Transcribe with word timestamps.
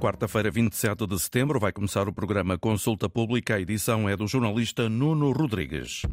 Quarta-feira, 0.00 0.50
27 0.50 1.06
de 1.06 1.18
setembro, 1.18 1.60
vai 1.60 1.72
começar 1.72 2.08
o 2.08 2.12
programa 2.12 2.56
Consulta 2.56 3.06
Pública. 3.06 3.56
A 3.56 3.60
edição 3.60 4.08
é 4.08 4.16
do 4.16 4.26
jornalista 4.26 4.88
Nuno 4.88 5.30
Rodrigues. 5.30 6.06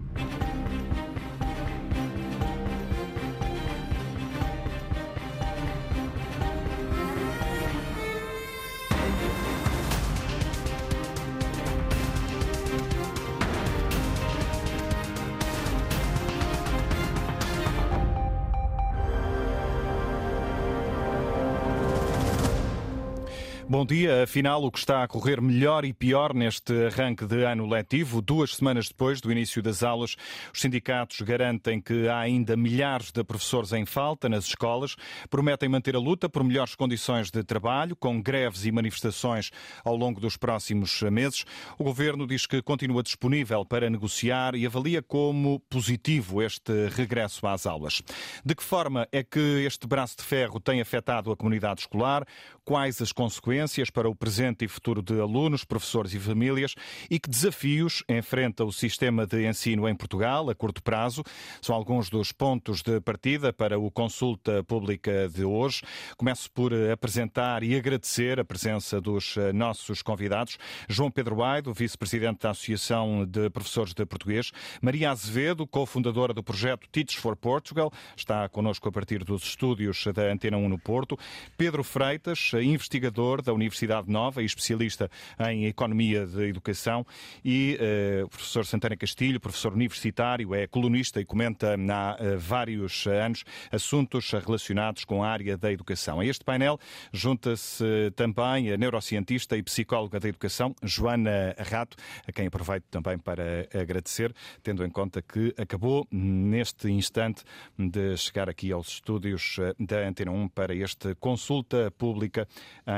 Bom 23.78 23.86
dia. 23.86 24.24
Afinal, 24.24 24.64
o 24.64 24.72
que 24.72 24.80
está 24.80 25.04
a 25.04 25.08
correr 25.08 25.40
melhor 25.40 25.86
e 25.86 25.94
pior 25.94 26.34
neste 26.34 26.74
arranque 26.88 27.28
de 27.28 27.44
ano 27.44 27.68
letivo? 27.68 28.24
Duas 28.24 28.56
semanas 28.56 28.88
depois 28.88 29.22
do 29.22 29.32
início 29.32 29.62
das 29.62 29.84
aulas, 29.84 30.16
os 30.52 30.60
sindicatos 30.60 31.22
garantem 31.22 31.80
que 31.80 32.08
há 32.08 32.18
ainda 32.18 32.58
milhares 32.58 33.12
de 33.12 33.24
professores 33.24 33.74
em 33.74 33.86
falta 33.86 34.28
nas 34.28 34.46
escolas, 34.46 34.96
prometem 35.30 35.70
manter 35.70 35.96
a 35.96 36.00
luta 36.00 36.28
por 36.28 36.44
melhores 36.44 36.74
condições 36.74 37.30
de 37.30 37.44
trabalho, 37.44 37.96
com 37.96 38.20
greves 38.20 38.66
e 38.66 38.72
manifestações 38.72 39.52
ao 39.86 39.96
longo 39.96 40.20
dos 40.20 40.38
próximos 40.38 41.00
meses. 41.04 41.46
O 41.78 41.84
governo 41.84 42.26
diz 42.26 42.48
que 42.48 42.64
continua 42.64 43.04
disponível 43.04 43.64
para 43.64 43.92
negociar 43.92 44.56
e 44.56 44.66
avalia 44.66 45.04
como 45.04 45.60
positivo 45.70 46.42
este 46.42 46.88
regresso 46.96 47.46
às 47.46 47.68
aulas. 47.68 48.02
De 48.44 48.56
que 48.56 48.64
forma 48.64 49.08
é 49.12 49.24
que 49.24 49.64
este 49.68 49.86
braço 49.86 50.18
de 50.18 50.24
ferro 50.24 50.60
tem 50.60 50.82
afetado 50.82 51.32
a 51.32 51.38
comunidade 51.38 51.82
escolar? 51.82 52.26
Quais 52.68 53.02
as 53.02 53.14
consequências? 53.14 53.90
para 53.90 54.10
o 54.10 54.14
presente 54.14 54.66
e 54.66 54.68
futuro 54.68 55.02
de 55.02 55.18
alunos, 55.22 55.64
professores 55.64 56.14
e 56.14 56.20
famílias 56.20 56.76
e 57.10 57.18
que 57.18 57.30
desafios 57.30 58.04
enfrenta 58.10 58.66
o 58.66 58.74
sistema 58.74 59.26
de 59.26 59.48
ensino 59.48 59.88
em 59.88 59.96
Portugal 59.96 60.50
a 60.50 60.54
curto 60.54 60.84
prazo. 60.84 61.24
São 61.62 61.74
alguns 61.74 62.10
dos 62.10 62.34
pontos 62.34 62.82
de 62.82 63.00
partida 63.00 63.54
para 63.54 63.80
o 63.80 63.90
consulta 63.90 64.66
pública 64.66 65.30
de 65.30 65.46
hoje. 65.46 65.82
Começo 66.18 66.52
por 66.52 66.74
apresentar 66.92 67.64
e 67.64 67.74
agradecer 67.74 68.38
a 68.38 68.44
presença 68.44 69.00
dos 69.00 69.38
eh, 69.38 69.54
nossos 69.54 70.02
convidados. 70.02 70.58
João 70.90 71.10
Pedro 71.10 71.42
Aido, 71.42 71.74
vice-presidente 71.74 72.42
da 72.42 72.50
Associação 72.50 73.26
de 73.26 73.50
Professores 73.50 73.94
de 73.94 74.06
Português. 74.06 74.52
Maria 74.82 75.12
Azevedo, 75.12 75.66
cofundadora 75.66 76.34
do 76.34 76.44
projeto 76.44 76.86
Teach 76.92 77.18
for 77.18 77.38
Portugal, 77.38 77.94
está 78.18 78.50
connosco 78.50 78.90
a 78.90 78.92
partir 78.92 79.24
dos 79.24 79.44
estúdios 79.44 80.06
da 80.14 80.24
Antena 80.32 80.58
1 80.58 80.68
no 80.68 80.78
Porto. 80.78 81.18
Pedro 81.56 81.82
Freitas, 81.82 82.52
investigador 82.64 83.42
da 83.42 83.54
Universidade 83.54 84.10
Nova 84.10 84.42
e 84.42 84.46
especialista 84.46 85.10
em 85.50 85.66
Economia 85.66 86.26
de 86.26 86.44
Educação, 86.44 87.06
e 87.44 87.78
uh, 88.22 88.26
o 88.26 88.30
professor 88.30 88.66
Santana 88.66 88.96
Castilho, 88.96 89.40
professor 89.40 89.74
universitário, 89.74 90.54
é 90.54 90.68
colunista 90.68 91.20
e 91.20 91.26
comenta 91.26 91.76
há 91.76 92.16
uh, 92.16 92.38
vários 92.38 93.06
anos 93.08 93.44
assuntos 93.72 94.32
relacionados 94.32 95.06
com 95.06 95.24
a 95.24 95.30
área 95.30 95.58
da 95.58 95.72
educação. 95.72 96.20
A 96.20 96.26
este 96.26 96.44
painel 96.44 96.80
junta-se 97.12 98.12
também 98.16 98.72
a 98.72 98.78
neurocientista 98.78 99.58
e 99.58 99.64
psicóloga 99.64 100.20
da 100.20 100.28
educação, 100.28 100.76
Joana 100.84 101.56
Rato, 101.58 101.98
a 102.28 102.32
quem 102.32 102.48
aproveito 102.48 102.86
também 102.90 103.18
para 103.18 103.68
agradecer, 103.74 104.34
tendo 104.64 104.86
em 104.86 104.90
conta 104.90 105.22
que 105.22 105.54
acabou 105.58 106.08
neste 106.12 106.90
instante 106.90 107.44
de 107.78 108.16
chegar 108.18 108.50
aqui 108.50 108.72
aos 108.72 108.88
estúdios 108.88 109.58
eh, 109.60 109.74
da 109.80 110.08
Antena 110.08 110.32
1 110.32 110.50
para 110.50 110.74
este 110.74 111.16
consulta 111.16 111.92
pública 111.98 112.47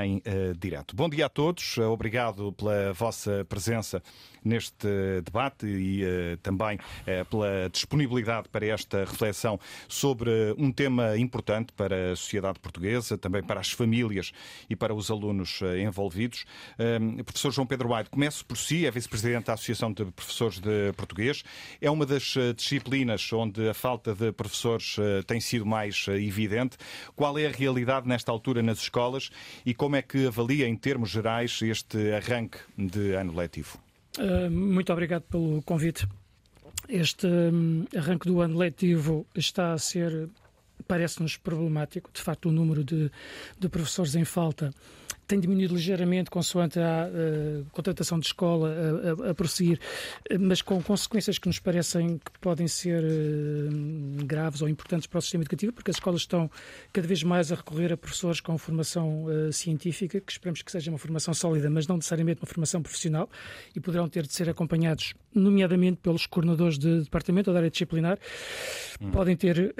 em 0.02 0.22
direto. 0.58 0.96
Bom 0.96 1.10
dia 1.10 1.26
a 1.26 1.30
todos, 1.30 1.78
obrigado 1.78 2.54
pela 2.54 2.94
vossa 2.94 3.46
presença 3.50 4.02
neste 4.44 4.88
debate 5.24 5.66
e 5.66 6.04
uh, 6.04 6.38
também 6.38 6.78
uh, 6.78 7.26
pela 7.30 7.70
disponibilidade 7.72 8.50
para 8.50 8.66
esta 8.66 9.00
reflexão 9.00 9.60
sobre 9.88 10.30
um 10.58 10.72
tema 10.72 11.18
importante 11.18 11.74
para 11.74 12.14
a 12.14 12.16
sociedade 12.16 12.60
portuguesa, 12.60 13.18
também 13.18 13.44
para 13.44 13.60
as 13.60 13.72
famílias 13.72 14.32
e 14.70 14.76
para 14.76 14.94
os 14.94 15.12
alunos 15.12 15.62
uh, 15.62 15.78
envolvidos. 15.78 16.46
professor 17.26 17.52
João 17.52 17.68
Pedro 17.68 17.94
White, 17.94 18.10
começo 18.10 18.46
por 18.46 18.58
si, 18.58 18.86
é 18.86 18.92
vice-presidente 18.92 19.46
da 19.46 19.54
Associação 19.54 19.92
de 19.92 20.06
Professores 20.06 20.60
de 20.60 20.94
Português. 20.96 21.44
É 21.82 21.90
uma 21.90 22.06
das 22.06 22.36
disciplinas 22.56 23.32
onde 23.34 23.68
a 23.70 23.74
falta 23.74 24.14
de 24.14 24.32
professores 24.32 24.98
tem 25.28 25.40
sido 25.40 25.66
mais 25.66 26.06
evidente. 26.08 26.78
Qual 27.16 27.38
é 27.38 27.48
a 27.48 27.52
realidade 27.52 28.08
nesta 28.08 28.32
altura 28.32 28.62
nas 28.62 28.80
escolas 28.80 29.30
e 29.66 29.74
como 29.74 29.96
é 29.96 30.02
que 30.02 30.28
avalia, 30.28 30.68
em 30.68 30.76
termos 30.76 31.10
gerais, 31.10 31.60
este 31.62 32.12
arranque 32.14 32.60
de 32.78 33.14
ano 33.16 33.34
letivo? 33.34 33.80
Uh, 34.18 34.50
muito 34.50 34.92
obrigado 34.92 35.24
pelo 35.24 35.62
convite. 35.64 36.08
Este 36.88 37.28
um, 37.28 37.86
arranque 37.96 38.28
do 38.28 38.42
ano 38.42 38.58
letivo 38.58 39.26
está 39.36 39.74
a 39.74 39.78
ser, 39.78 40.30
parece-nos 40.88 41.38
problemático. 41.38 42.10
De 42.14 42.22
facto, 42.22 42.50
o 42.50 42.52
número 42.52 42.84
de, 42.84 43.12
de 43.60 43.70
professores 43.70 44.16
em 44.16 44.26
falta 44.26 44.74
tem 45.30 45.40
diminuído 45.40 45.76
ligeiramente 45.76 46.32
consoante 46.32 46.80
a 46.80 47.08
uh, 47.08 47.66
contratação 47.72 48.20
de 48.20 48.26
escola 48.26 48.74
a, 48.74 49.28
a, 49.28 49.30
a, 49.30 49.36
prosseguir, 49.36 49.80
mas 50.40 50.60
com 50.64 50.82
consequências 50.82 51.38
que 51.38 51.48
nos 51.48 51.60
parecem 51.60 52.18
que 52.18 52.40
podem 52.42 52.68
ser 52.68 53.04
uh, 53.04 54.26
graves 54.26 54.64
ou 54.64 54.68
importantes 54.68 55.06
para 55.06 55.20
o 55.20 55.22
sistema 55.22 55.44
educativo, 55.44 55.72
porque 55.72 55.92
as 55.92 55.98
escolas 55.98 56.22
estão 56.22 56.50
cada 56.92 57.08
vez 57.08 57.22
mais 57.22 57.52
a 57.52 57.56
recorrer 57.56 57.94
a 57.94 57.98
professores 57.98 58.42
com 58.42 58.58
formação 58.58 59.26
uh, 59.26 59.54
científica, 59.54 60.20
que 60.20 60.32
esperamos 60.32 60.64
que 60.64 60.72
seja 60.72 60.90
uma 60.90 60.98
formação 60.98 61.32
sólida, 61.32 61.70
mas 61.70 61.86
não 61.86 61.98
necessariamente 61.98 62.42
uma 62.42 62.48
formação 62.48 62.82
profissional, 62.82 63.30
e 63.76 63.80
poderão 63.80 64.10
ter 64.10 64.26
de 64.26 64.34
ser 64.34 64.50
acompanhados, 64.50 65.14
nomeadamente 65.34 66.00
pelos 66.02 66.26
coordenadores 66.26 66.80
de 66.80 67.04
departamento 67.04 67.52
ou 67.52 67.54
da 67.54 67.60
área 67.60 67.70
disciplinar, 67.70 68.18
hum. 69.00 69.12
podem 69.12 69.38
ter 69.38 69.76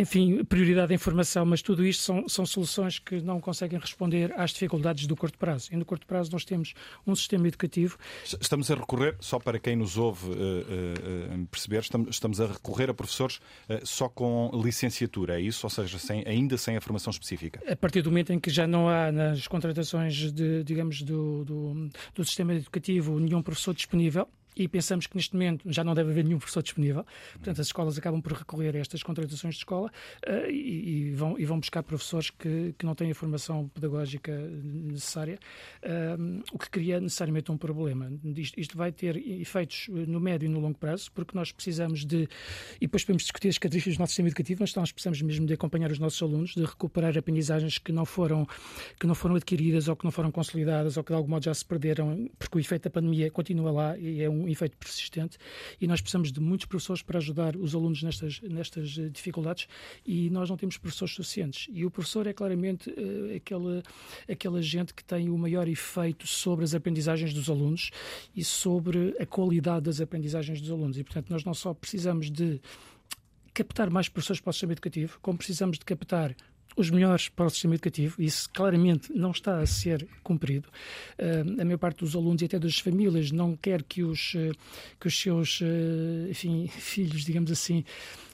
enfim, 0.00 0.42
prioridade 0.44 0.88
da 0.88 0.94
informação, 0.94 1.44
mas 1.44 1.60
tudo 1.60 1.84
isto 1.84 2.02
são, 2.02 2.26
são 2.26 2.46
soluções 2.46 2.98
que 2.98 3.20
não 3.20 3.38
conseguem 3.38 3.78
responder 3.78 4.32
às 4.34 4.50
dificuldades 4.50 5.06
do 5.06 5.14
curto 5.14 5.36
prazo. 5.36 5.68
E 5.70 5.76
no 5.76 5.84
curto 5.84 6.06
prazo 6.06 6.32
nós 6.32 6.42
temos 6.42 6.72
um 7.06 7.14
sistema 7.14 7.46
educativo. 7.46 7.98
Estamos 8.24 8.70
a 8.70 8.74
recorrer, 8.74 9.14
só 9.20 9.38
para 9.38 9.58
quem 9.58 9.76
nos 9.76 9.98
ouve 9.98 10.30
uh, 10.30 10.32
uh, 10.32 11.46
perceber, 11.50 11.80
estamos, 11.80 12.08
estamos, 12.08 12.40
a 12.40 12.46
recorrer 12.46 12.88
a 12.88 12.94
professores 12.94 13.40
uh, 13.68 13.84
só 13.86 14.08
com 14.08 14.50
licenciatura, 14.54 15.38
é 15.38 15.42
isso? 15.42 15.66
Ou 15.66 15.70
seja, 15.70 15.98
sem, 15.98 16.24
ainda 16.26 16.56
sem 16.56 16.78
a 16.78 16.80
formação 16.80 17.10
específica? 17.10 17.60
A 17.70 17.76
partir 17.76 18.00
do 18.00 18.10
momento 18.10 18.32
em 18.32 18.40
que 18.40 18.48
já 18.48 18.66
não 18.66 18.88
há 18.88 19.12
nas 19.12 19.46
contratações, 19.46 20.32
de, 20.32 20.64
digamos, 20.64 21.02
do, 21.02 21.44
do, 21.44 21.90
do 22.14 22.24
sistema 22.24 22.54
educativo 22.54 23.20
nenhum 23.20 23.42
professor 23.42 23.74
disponível, 23.74 24.26
e 24.56 24.68
pensamos 24.68 25.06
que 25.06 25.16
neste 25.16 25.34
momento 25.34 25.70
já 25.70 25.84
não 25.84 25.94
deve 25.94 26.10
haver 26.10 26.24
nenhum 26.24 26.38
professor 26.38 26.62
disponível. 26.62 27.04
Portanto, 27.32 27.60
as 27.60 27.66
escolas 27.66 27.98
acabam 27.98 28.20
por 28.20 28.32
recorrer 28.32 28.76
a 28.76 28.78
estas 28.78 29.02
contratações 29.02 29.54
de 29.54 29.60
escola 29.60 29.90
uh, 30.26 30.50
e, 30.50 31.08
e, 31.08 31.14
vão, 31.14 31.38
e 31.38 31.44
vão 31.44 31.60
buscar 31.60 31.82
professores 31.82 32.30
que, 32.30 32.74
que 32.78 32.84
não 32.84 32.94
têm 32.94 33.10
a 33.10 33.14
formação 33.14 33.68
pedagógica 33.68 34.32
necessária, 34.32 35.38
uh, 35.84 36.42
o 36.52 36.58
que 36.58 36.70
cria 36.70 37.00
necessariamente 37.00 37.50
um 37.50 37.56
problema. 37.56 38.10
Isto, 38.36 38.60
isto, 38.60 38.76
vai 38.76 38.92
ter 38.92 39.16
efeitos 39.16 39.88
no 39.88 40.20
médio 40.20 40.46
e 40.46 40.48
no 40.48 40.60
longo 40.60 40.78
prazo, 40.78 41.10
porque 41.12 41.36
nós 41.36 41.52
precisamos 41.52 42.04
de, 42.04 42.28
e 42.76 42.86
depois 42.86 43.04
podemos 43.04 43.22
discutir 43.22 43.48
as 43.48 43.58
características 43.58 43.96
do 43.96 44.00
nosso 44.00 44.10
sistema 44.12 44.28
educativo, 44.28 44.60
mas 44.62 44.74
nós 44.74 44.92
precisamos 44.92 45.20
mesmo 45.22 45.46
de 45.46 45.54
acompanhar 45.54 45.90
os 45.90 45.98
nossos 45.98 46.20
alunos, 46.22 46.54
de 46.54 46.64
recuperar 46.64 47.16
aprendizagens 47.16 47.78
que 47.78 47.92
não 47.92 48.04
foram, 48.04 48.46
que 48.98 49.06
não 49.06 49.14
foram 49.14 49.34
adquiridas 49.34 49.88
ou 49.88 49.96
que 49.96 50.04
não 50.04 50.10
foram 50.10 50.30
consolidadas 50.30 50.96
ou 50.96 51.04
que 51.04 51.12
de 51.12 51.16
algum 51.16 51.30
modo 51.30 51.44
já 51.44 51.54
se 51.54 51.64
perderam, 51.64 52.30
porque 52.38 52.58
o 52.58 52.60
efeito 52.60 52.84
da 52.84 52.90
pandemia 52.90 53.30
continua 53.30 53.70
lá 53.70 53.98
e 53.98 54.22
é 54.22 54.30
um 54.30 54.39
efeito 54.48 54.76
persistente 54.76 55.38
e 55.80 55.86
nós 55.86 56.00
precisamos 56.00 56.32
de 56.32 56.40
muitos 56.40 56.66
professores 56.66 57.02
para 57.02 57.18
ajudar 57.18 57.56
os 57.56 57.74
alunos 57.74 58.02
nestas, 58.02 58.40
nestas 58.42 58.96
eh, 58.98 59.08
dificuldades 59.08 59.66
e 60.06 60.30
nós 60.30 60.48
não 60.48 60.56
temos 60.56 60.76
professores 60.76 61.14
suficientes. 61.14 61.68
E 61.72 61.84
o 61.84 61.90
professor 61.90 62.26
é 62.26 62.32
claramente 62.32 62.90
uh, 62.90 63.36
aquele, 63.36 63.82
aquele 64.28 64.58
agente 64.58 64.94
que 64.94 65.04
tem 65.04 65.28
o 65.28 65.38
maior 65.38 65.68
efeito 65.68 66.26
sobre 66.26 66.64
as 66.64 66.74
aprendizagens 66.74 67.32
dos 67.32 67.48
alunos 67.48 67.90
e 68.34 68.44
sobre 68.44 69.16
a 69.20 69.26
qualidade 69.26 69.86
das 69.86 70.00
aprendizagens 70.00 70.60
dos 70.60 70.70
alunos. 70.70 70.98
E, 70.98 71.04
portanto, 71.04 71.30
nós 71.30 71.44
não 71.44 71.54
só 71.54 71.74
precisamos 71.74 72.30
de 72.30 72.60
captar 73.52 73.90
mais 73.90 74.08
professores 74.08 74.40
para 74.40 74.50
o 74.50 74.52
sistema 74.52 74.72
educativo, 74.72 75.18
como 75.20 75.38
precisamos 75.38 75.78
de 75.78 75.84
captar 75.84 76.34
os 76.80 76.90
melhores 76.90 77.28
para 77.28 77.46
o 77.46 77.50
sistema 77.50 77.74
educativo, 77.74 78.20
isso 78.20 78.48
claramente 78.52 79.12
não 79.12 79.30
está 79.30 79.60
a 79.60 79.66
ser 79.66 80.06
cumprido. 80.22 80.68
Uh, 81.18 81.60
a 81.60 81.64
maior 81.64 81.78
parte 81.78 81.98
dos 81.98 82.14
alunos 82.14 82.42
e 82.42 82.46
até 82.46 82.58
das 82.58 82.78
famílias 82.78 83.30
não 83.30 83.56
quer 83.56 83.82
que 83.82 84.02
os, 84.02 84.34
uh, 84.34 84.54
que 84.98 85.06
os 85.06 85.18
seus 85.18 85.60
uh, 85.60 86.28
enfim, 86.30 86.66
filhos, 86.78 87.24
digamos 87.24 87.50
assim, 87.50 87.84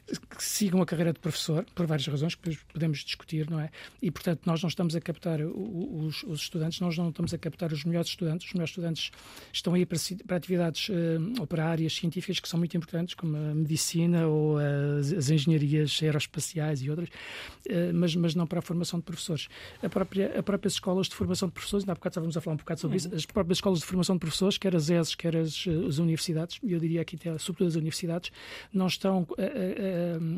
que 0.06 0.44
sigam 0.44 0.80
a 0.80 0.86
carreira 0.86 1.12
de 1.12 1.18
professor, 1.18 1.66
por 1.74 1.86
várias 1.86 2.06
razões 2.06 2.34
que 2.34 2.56
podemos 2.72 2.98
discutir, 2.98 3.50
não 3.50 3.58
é? 3.58 3.70
E, 4.00 4.10
portanto, 4.10 4.42
nós 4.46 4.62
não 4.62 4.68
estamos 4.68 4.94
a 4.94 5.00
captar 5.00 5.40
os, 5.40 6.22
os 6.22 6.42
estudantes, 6.42 6.80
nós 6.80 6.96
não 6.96 7.08
estamos 7.08 7.34
a 7.34 7.38
captar 7.38 7.72
os 7.72 7.84
melhores 7.84 8.08
estudantes. 8.08 8.46
Os 8.46 8.52
melhores 8.52 8.70
estudantes 8.70 9.10
estão 9.52 9.74
aí 9.74 9.84
para, 9.84 9.98
para 10.26 10.36
atividades 10.36 10.88
uh, 10.88 11.40
ou 11.40 11.46
para 11.46 11.66
áreas 11.66 11.94
científicas 11.94 12.38
que 12.38 12.48
são 12.48 12.58
muito 12.58 12.76
importantes, 12.76 13.14
como 13.14 13.36
a 13.36 13.54
medicina 13.54 14.28
ou 14.28 14.58
as, 14.58 15.12
as 15.12 15.28
engenharias 15.28 15.98
aeroespaciais 16.00 16.82
e 16.82 16.90
outras, 16.90 17.08
uh, 17.08 17.92
mas, 17.92 18.14
mas 18.14 18.34
não 18.34 18.46
para 18.46 18.60
a 18.60 18.62
formação 18.62 19.00
de 19.00 19.04
professores. 19.04 19.48
A 19.82 19.88
própria, 19.88 20.38
a 20.38 20.42
próprias 20.42 20.74
escolas 20.74 21.08
de 21.08 21.16
formação 21.16 21.48
de 21.48 21.54
professores, 21.54 21.82
ainda 21.82 21.92
há 21.92 21.94
bocado 21.96 22.12
estávamos 22.12 22.36
a 22.36 22.40
falar 22.40 22.54
um 22.54 22.58
bocado 22.58 22.80
sobre 22.80 22.96
uhum. 22.96 23.06
isso, 23.06 23.14
as 23.14 23.26
próprias 23.26 23.58
escolas 23.58 23.80
de 23.80 23.86
formação 23.86 24.14
de 24.14 24.20
professores, 24.20 24.56
quer 24.56 24.76
as 24.76 24.88
ESES, 24.88 25.14
quer 25.16 25.36
as, 25.36 25.64
as 25.88 25.98
universidades, 25.98 26.60
e 26.62 26.72
eu 26.72 26.78
diria 26.78 27.02
aqui 27.02 27.16
até, 27.16 27.36
sobretudo 27.38 27.68
as 27.68 27.74
universidades, 27.74 28.30
não 28.72 28.86
estão 28.86 29.26
a, 29.36 29.42
a, 29.42 29.95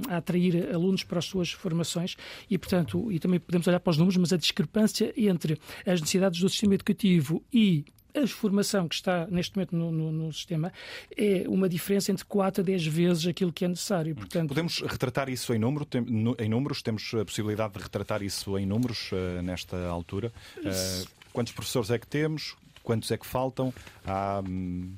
a 0.08 0.16
atrair 0.16 0.74
alunos 0.74 1.02
para 1.02 1.18
as 1.18 1.24
suas 1.24 1.50
formações 1.52 2.16
e, 2.50 2.58
portanto, 2.58 3.10
e 3.12 3.18
também 3.18 3.40
podemos 3.40 3.66
olhar 3.66 3.80
para 3.80 3.90
os 3.90 3.98
números, 3.98 4.16
mas 4.16 4.32
a 4.32 4.36
discrepância 4.36 5.12
entre 5.16 5.58
as 5.86 6.00
necessidades 6.00 6.40
do 6.40 6.48
sistema 6.48 6.74
educativo 6.74 7.42
e 7.52 7.84
a 8.14 8.26
formação 8.26 8.88
que 8.88 8.94
está 8.94 9.26
neste 9.26 9.56
momento 9.56 9.76
no, 9.76 9.92
no, 9.92 10.10
no, 10.10 10.32
sistema 10.32 10.72
é 11.16 11.44
uma 11.46 11.68
diferença 11.68 12.10
entre 12.10 12.24
4 12.24 12.62
a 12.62 12.64
10 12.64 12.86
vezes 12.86 13.26
aquilo 13.26 13.52
que 13.52 13.64
é 13.64 13.68
necessário. 13.68 14.14
Portanto... 14.14 14.48
Podemos 14.48 14.80
retratar 14.80 15.28
isso 15.28 15.52
em, 15.54 15.58
número, 15.58 15.84
tem, 15.84 16.00
no, 16.00 16.34
em 16.38 16.48
números? 16.48 16.82
Temos 16.82 17.12
a 17.14 17.24
possibilidade 17.24 17.74
de 17.74 17.80
retratar 17.80 18.22
isso 18.22 18.58
em 18.58 18.66
números 18.66 19.10
uh, 19.12 19.42
nesta 19.42 19.76
altura? 19.86 20.32
Uh, 20.56 21.08
quantos 21.32 21.52
professores 21.52 21.90
é 21.90 21.98
que 21.98 22.06
temos? 22.06 22.56
Quantos 22.82 23.10
é 23.10 23.16
que 23.16 23.26
faltam? 23.26 23.72
Há. 24.06 24.42
Hum 24.46 24.96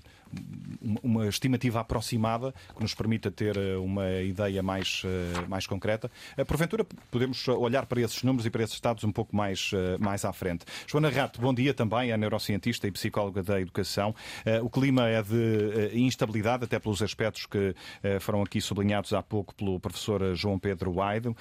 uma 1.02 1.26
estimativa 1.28 1.80
aproximada 1.80 2.54
que 2.74 2.82
nos 2.82 2.94
permita 2.94 3.30
ter 3.30 3.56
eh, 3.56 3.76
uma 3.76 4.10
ideia 4.22 4.62
mais, 4.62 5.02
eh, 5.04 5.46
mais 5.46 5.66
concreta. 5.66 6.10
Eh, 6.36 6.44
porventura, 6.44 6.86
podemos 7.10 7.46
olhar 7.48 7.86
para 7.86 8.00
esses 8.00 8.22
números 8.22 8.46
e 8.46 8.50
para 8.50 8.62
esses 8.62 8.74
estados 8.74 9.04
um 9.04 9.12
pouco 9.12 9.36
mais, 9.36 9.70
mais 9.98 10.24
à 10.24 10.32
frente. 10.32 10.64
Joana 10.86 11.10
Rato, 11.10 11.40
bom 11.40 11.52
dia 11.52 11.74
também, 11.74 12.10
é 12.10 12.16
neurocientista 12.16 12.86
e 12.86 12.90
psicóloga 12.90 13.42
da 13.42 13.60
educação. 13.60 14.14
O 14.62 14.70
clima 14.70 15.08
é 15.08 15.22
de 15.22 15.98
instabilidade, 15.98 16.64
até 16.64 16.78
pelos 16.78 17.02
aspectos 17.02 17.46
que 17.46 17.74
foram 18.20 18.42
aqui 18.42 18.60
sublinhados 18.60 19.12
há 19.12 19.22
pouco 19.22 19.54
pelo 19.54 19.78
professor 19.78 20.34
João 20.34 20.58
Pedro 20.58 20.92
Waido. 20.92 21.36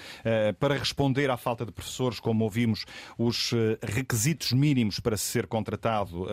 Para 0.60 0.78
responder 0.78 1.30
à 1.30 1.38
falta 1.38 1.66
de 1.66 1.72
professores, 1.72 2.20
como 2.20 2.44
ouvimos, 2.44 2.86
os 3.18 3.52
requisitos 3.82 4.52
mínimos 4.52 5.00
para 5.00 5.18
ser 5.18 5.48
contratado 5.48 6.26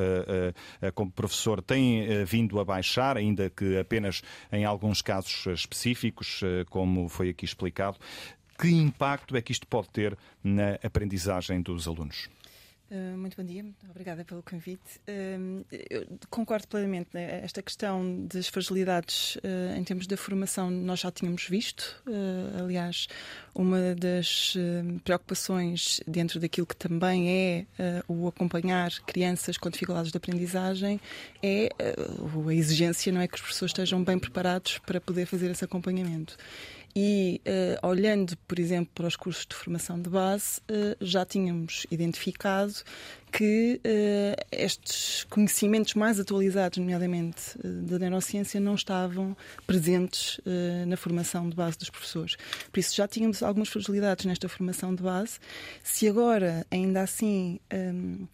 como 0.94 1.11
professor 1.11 1.62
têm 1.62 2.25
vindo 2.25 2.45
vindo 2.46 2.60
a 2.60 2.64
baixar, 2.64 3.16
ainda 3.16 3.50
que 3.50 3.76
apenas 3.78 4.22
em 4.52 4.64
alguns 4.64 5.02
casos 5.02 5.46
específicos, 5.46 6.40
eh, 6.44 6.64
como 6.70 7.08
foi 7.08 7.31
aqui 7.31 7.44
explicado. 7.44 7.98
Que 8.58 8.69
impacto 8.69 9.37
é 9.37 9.43
que 9.43 9.52
isto 9.52 9.66
pode 9.66 9.88
ter 9.90 10.16
na 10.43 10.78
aprendizagem 10.82 11.60
dos 11.60 11.87
alunos? 11.87 12.31
Uh, 12.88 13.18
muito 13.18 13.36
bom 13.36 13.42
dia, 13.42 13.64
obrigada 13.90 14.24
pelo 14.24 14.44
convite. 14.44 15.00
Uh, 15.08 15.64
concordo 16.30 16.68
plenamente. 16.68 17.08
Né? 17.12 17.40
Esta 17.42 17.60
questão 17.60 18.24
das 18.26 18.46
fragilidades 18.46 19.36
uh, 19.36 19.76
em 19.76 19.82
termos 19.82 20.06
da 20.06 20.16
formação 20.16 20.70
nós 20.70 21.00
já 21.00 21.10
tínhamos 21.10 21.48
visto. 21.48 22.00
aliás, 22.62 23.08
uma 23.54 23.94
das 23.94 24.54
preocupações 25.02 26.00
dentro 26.06 26.38
daquilo 26.38 26.66
que 26.66 26.76
também 26.76 27.28
é 27.28 27.66
o 28.06 28.28
acompanhar 28.28 28.90
crianças 29.00 29.56
com 29.56 29.70
dificuldades 29.70 30.12
de 30.12 30.16
aprendizagem 30.16 31.00
é 31.42 31.70
a 31.78 32.54
exigência 32.54 33.12
não 33.12 33.20
é 33.20 33.26
que 33.28 33.34
os 33.34 33.40
professores 33.40 33.70
estejam 33.70 34.02
bem 34.04 34.18
preparados 34.18 34.78
para 34.78 35.00
poder 35.00 35.26
fazer 35.26 35.50
esse 35.50 35.64
acompanhamento. 35.64 36.36
E 36.98 37.43
uh, 37.46 37.87
olhando, 37.87 38.34
por 38.48 38.58
exemplo, 38.58 38.90
para 38.94 39.06
os 39.06 39.16
cursos 39.16 39.44
de 39.44 39.54
formação 39.54 40.00
de 40.00 40.08
base, 40.08 40.60
uh, 40.60 40.96
já 40.98 41.26
tínhamos 41.26 41.87
identificado 41.90 42.72
que 43.31 43.78
uh, 43.84 44.46
estes 44.50 45.25
conhecimentos 45.25 45.93
mais 45.93 46.19
atualizados, 46.19 46.78
nomeadamente 46.78 47.58
da 47.62 47.98
neurociência, 47.98 48.58
não 48.58 48.75
estavam 48.75 49.37
presentes 49.66 50.40
na 50.87 50.96
formação 50.96 51.50
de 51.50 51.54
base 51.54 51.76
dos 51.76 51.90
professores. 51.90 52.37
Por 52.72 52.81
isso 52.81 52.96
já 52.96 53.06
tínhamos 53.06 53.43
algumas 53.43 53.69
fragilidades 53.69 54.25
nesta 54.25 54.48
formação 54.48 54.94
de 54.94 55.02
base. 55.02 55.38
Se 55.82 56.08
agora, 56.08 56.66
ainda 56.70 57.02
assim, 57.02 57.60
um, 57.75 58.26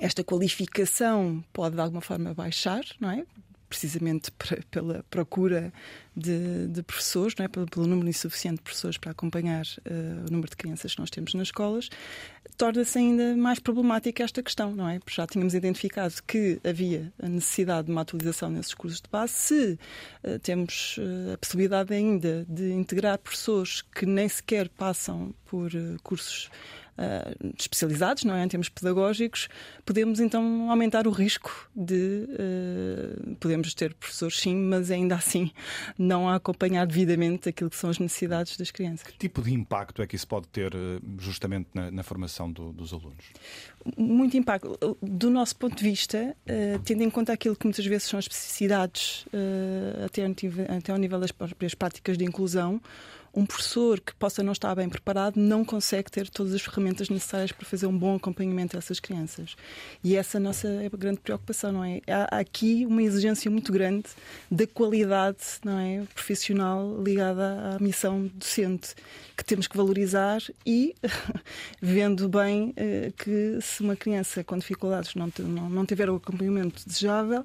esta 0.00 0.22
qualificação 0.22 1.44
pode 1.52 1.74
de 1.74 1.80
alguma 1.80 2.00
forma 2.00 2.32
baixar, 2.34 2.84
não 3.00 3.10
é? 3.10 3.24
Precisamente 3.68 4.30
pela 4.70 5.04
procura 5.10 5.72
de, 6.16 6.68
de 6.68 6.82
professores, 6.82 7.34
não 7.38 7.44
é? 7.44 7.48
pelo, 7.48 7.66
pelo, 7.66 7.86
número 7.86 8.08
insuficiente 8.08 8.56
de 8.56 8.62
professores 8.62 8.96
para 8.96 9.10
acompanhar 9.10 9.64
uh, 9.64 10.26
o 10.26 10.30
número 10.30 10.48
de 10.48 10.56
crianças 10.56 10.94
que 10.94 11.00
nós 11.00 11.10
temos 11.10 11.34
nas 11.34 11.48
escolas, 11.48 11.90
torna-se 12.56 12.98
ainda 12.98 13.36
mais 13.36 13.58
problemática 13.58 14.24
esta 14.24 14.42
questão, 14.42 14.74
não 14.74 14.88
é? 14.88 14.98
Porque 14.98 15.14
já 15.14 15.26
tínhamos 15.26 15.54
identificado 15.54 16.14
que 16.26 16.58
havia 16.64 17.12
a 17.22 17.28
necessidade 17.28 17.86
de 17.86 17.92
uma 17.92 18.00
atualização 18.00 18.50
nesses 18.50 18.72
cursos 18.72 19.00
de 19.00 19.10
base. 19.10 19.32
Se 19.34 19.78
uh, 20.24 20.38
temos 20.38 20.96
uh, 20.98 21.34
a 21.34 21.38
possibilidade 21.38 21.92
ainda 21.92 22.46
de 22.48 22.72
integrar 22.72 23.18
professores 23.18 23.82
que 23.82 24.06
nem 24.06 24.28
sequer 24.28 24.68
passam 24.70 25.34
por 25.44 25.70
cursos 26.02 26.50
uh, 26.98 27.54
especializados, 27.58 28.24
não 28.24 28.34
é? 28.34 28.44
em 28.44 28.48
termos 28.48 28.68
pedagógicos, 28.68 29.48
podemos 29.84 30.20
então 30.20 30.70
aumentar 30.70 31.06
o 31.06 31.10
risco 31.10 31.68
de 31.74 32.28
uh, 32.30 33.36
podemos 33.36 33.74
ter 33.74 33.94
professores 33.94 34.38
sim, 34.38 34.56
mas 34.56 34.90
ainda 34.90 35.14
assim 35.14 35.50
não 35.98 36.28
a 36.28 36.36
acompanhar 36.36 36.86
devidamente 36.86 37.48
aquilo 37.48 37.70
que 37.70 37.76
são 37.76 37.90
as 37.90 37.98
necessidades 37.98 38.56
das 38.56 38.70
crianças. 38.70 39.06
Que 39.06 39.18
tipo 39.18 39.42
de 39.42 39.52
impacto 39.52 40.02
é 40.02 40.06
que 40.06 40.16
isso 40.16 40.26
pode 40.26 40.48
ter 40.48 40.72
justamente 41.18 41.68
na, 41.74 41.90
na 41.90 42.02
formação 42.02 42.50
do, 42.50 42.72
dos 42.72 42.92
alunos? 42.92 43.24
Muito 43.96 44.36
impacto. 44.36 44.96
Do 45.02 45.30
nosso 45.30 45.56
ponto 45.56 45.76
de 45.76 45.82
vista, 45.82 46.36
uh, 46.46 46.78
tendo 46.84 47.02
em 47.02 47.10
conta 47.10 47.32
aquilo 47.32 47.56
que 47.56 47.66
muitas 47.66 47.84
vezes 47.86 48.08
são 48.08 48.18
as 48.18 48.24
especificidades 48.24 49.26
até, 50.04 50.24
até 50.76 50.92
ao 50.92 50.98
nível 50.98 51.20
das 51.20 51.30
próprias 51.30 51.74
práticas 51.74 52.16
de 52.16 52.24
inclusão, 52.24 52.80
um 53.36 53.44
professor 53.44 54.00
que 54.00 54.14
possa 54.14 54.42
não 54.42 54.52
estar 54.52 54.74
bem 54.74 54.88
preparado 54.88 55.36
não 55.36 55.62
consegue 55.62 56.10
ter 56.10 56.30
todas 56.30 56.54
as 56.54 56.62
ferramentas 56.62 57.10
necessárias 57.10 57.52
para 57.52 57.66
fazer 57.66 57.86
um 57.86 57.96
bom 57.96 58.16
acompanhamento 58.16 58.76
a 58.76 58.78
essas 58.78 58.98
crianças. 58.98 59.54
E 60.02 60.16
essa 60.16 60.38
é 60.38 60.40
a 60.40 60.42
nossa 60.42 60.68
grande 60.96 61.20
preocupação, 61.20 61.70
não 61.70 61.84
é? 61.84 62.00
Há 62.08 62.38
aqui 62.38 62.86
uma 62.86 63.02
exigência 63.02 63.50
muito 63.50 63.70
grande 63.70 64.06
da 64.50 64.66
qualidade 64.66 65.36
não 65.62 65.78
é, 65.78 66.02
profissional 66.14 67.02
ligada 67.02 67.76
à 67.76 67.78
missão 67.78 68.30
docente, 68.34 68.94
que 69.36 69.44
temos 69.44 69.66
que 69.66 69.76
valorizar 69.76 70.40
e 70.64 70.94
vendo 71.80 72.30
bem 72.30 72.72
eh, 72.74 73.12
que 73.18 73.58
se 73.60 73.82
uma 73.82 73.94
criança 73.94 74.42
com 74.42 74.56
dificuldades 74.56 75.14
não, 75.14 75.30
não, 75.40 75.68
não 75.68 75.84
tiver 75.84 76.08
o 76.08 76.16
acompanhamento 76.16 76.82
desejável, 76.86 77.44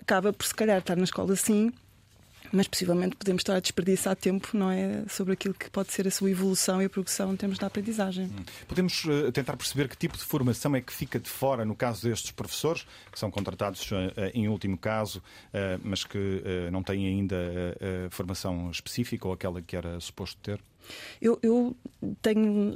acaba 0.00 0.32
por 0.32 0.44
se 0.44 0.54
calhar 0.54 0.78
estar 0.78 0.96
na 0.96 1.04
escola 1.04 1.36
sim 1.36 1.72
mas 2.52 2.66
possivelmente 2.66 3.16
podemos 3.16 3.40
estar 3.40 3.56
a 3.56 3.60
desperdiçar 3.60 4.16
tempo 4.16 4.50
não 4.54 4.70
é 4.70 5.04
sobre 5.08 5.32
aquilo 5.32 5.54
que 5.54 5.70
pode 5.70 5.92
ser 5.92 6.06
a 6.06 6.10
sua 6.10 6.30
evolução 6.30 6.82
e 6.82 6.84
a 6.84 6.90
progressão 6.90 7.32
em 7.32 7.36
termos 7.36 7.58
da 7.58 7.66
aprendizagem. 7.66 8.26
Hum. 8.26 8.44
Podemos 8.66 9.04
uh, 9.04 9.30
tentar 9.32 9.56
perceber 9.56 9.88
que 9.88 9.96
tipo 9.96 10.16
de 10.16 10.24
formação 10.24 10.74
é 10.74 10.80
que 10.80 10.92
fica 10.92 11.18
de 11.18 11.28
fora 11.28 11.64
no 11.64 11.74
caso 11.74 12.08
destes 12.08 12.30
professores, 12.30 12.86
que 13.10 13.18
são 13.18 13.30
contratados 13.30 13.90
uh, 13.90 13.96
em 14.34 14.48
último 14.48 14.76
caso, 14.76 15.18
uh, 15.18 15.80
mas 15.82 16.04
que 16.04 16.20
não 16.70 16.82
têm 16.82 17.06
ainda 17.06 17.36
formação 18.10 18.70
específica 18.70 19.26
ou 19.26 19.34
aquela 19.34 19.60
que 19.60 19.76
era 19.76 19.98
suposto 20.00 20.38
ter? 20.42 20.60
Eu, 21.20 21.38
eu 21.42 21.76
tenho, 22.22 22.72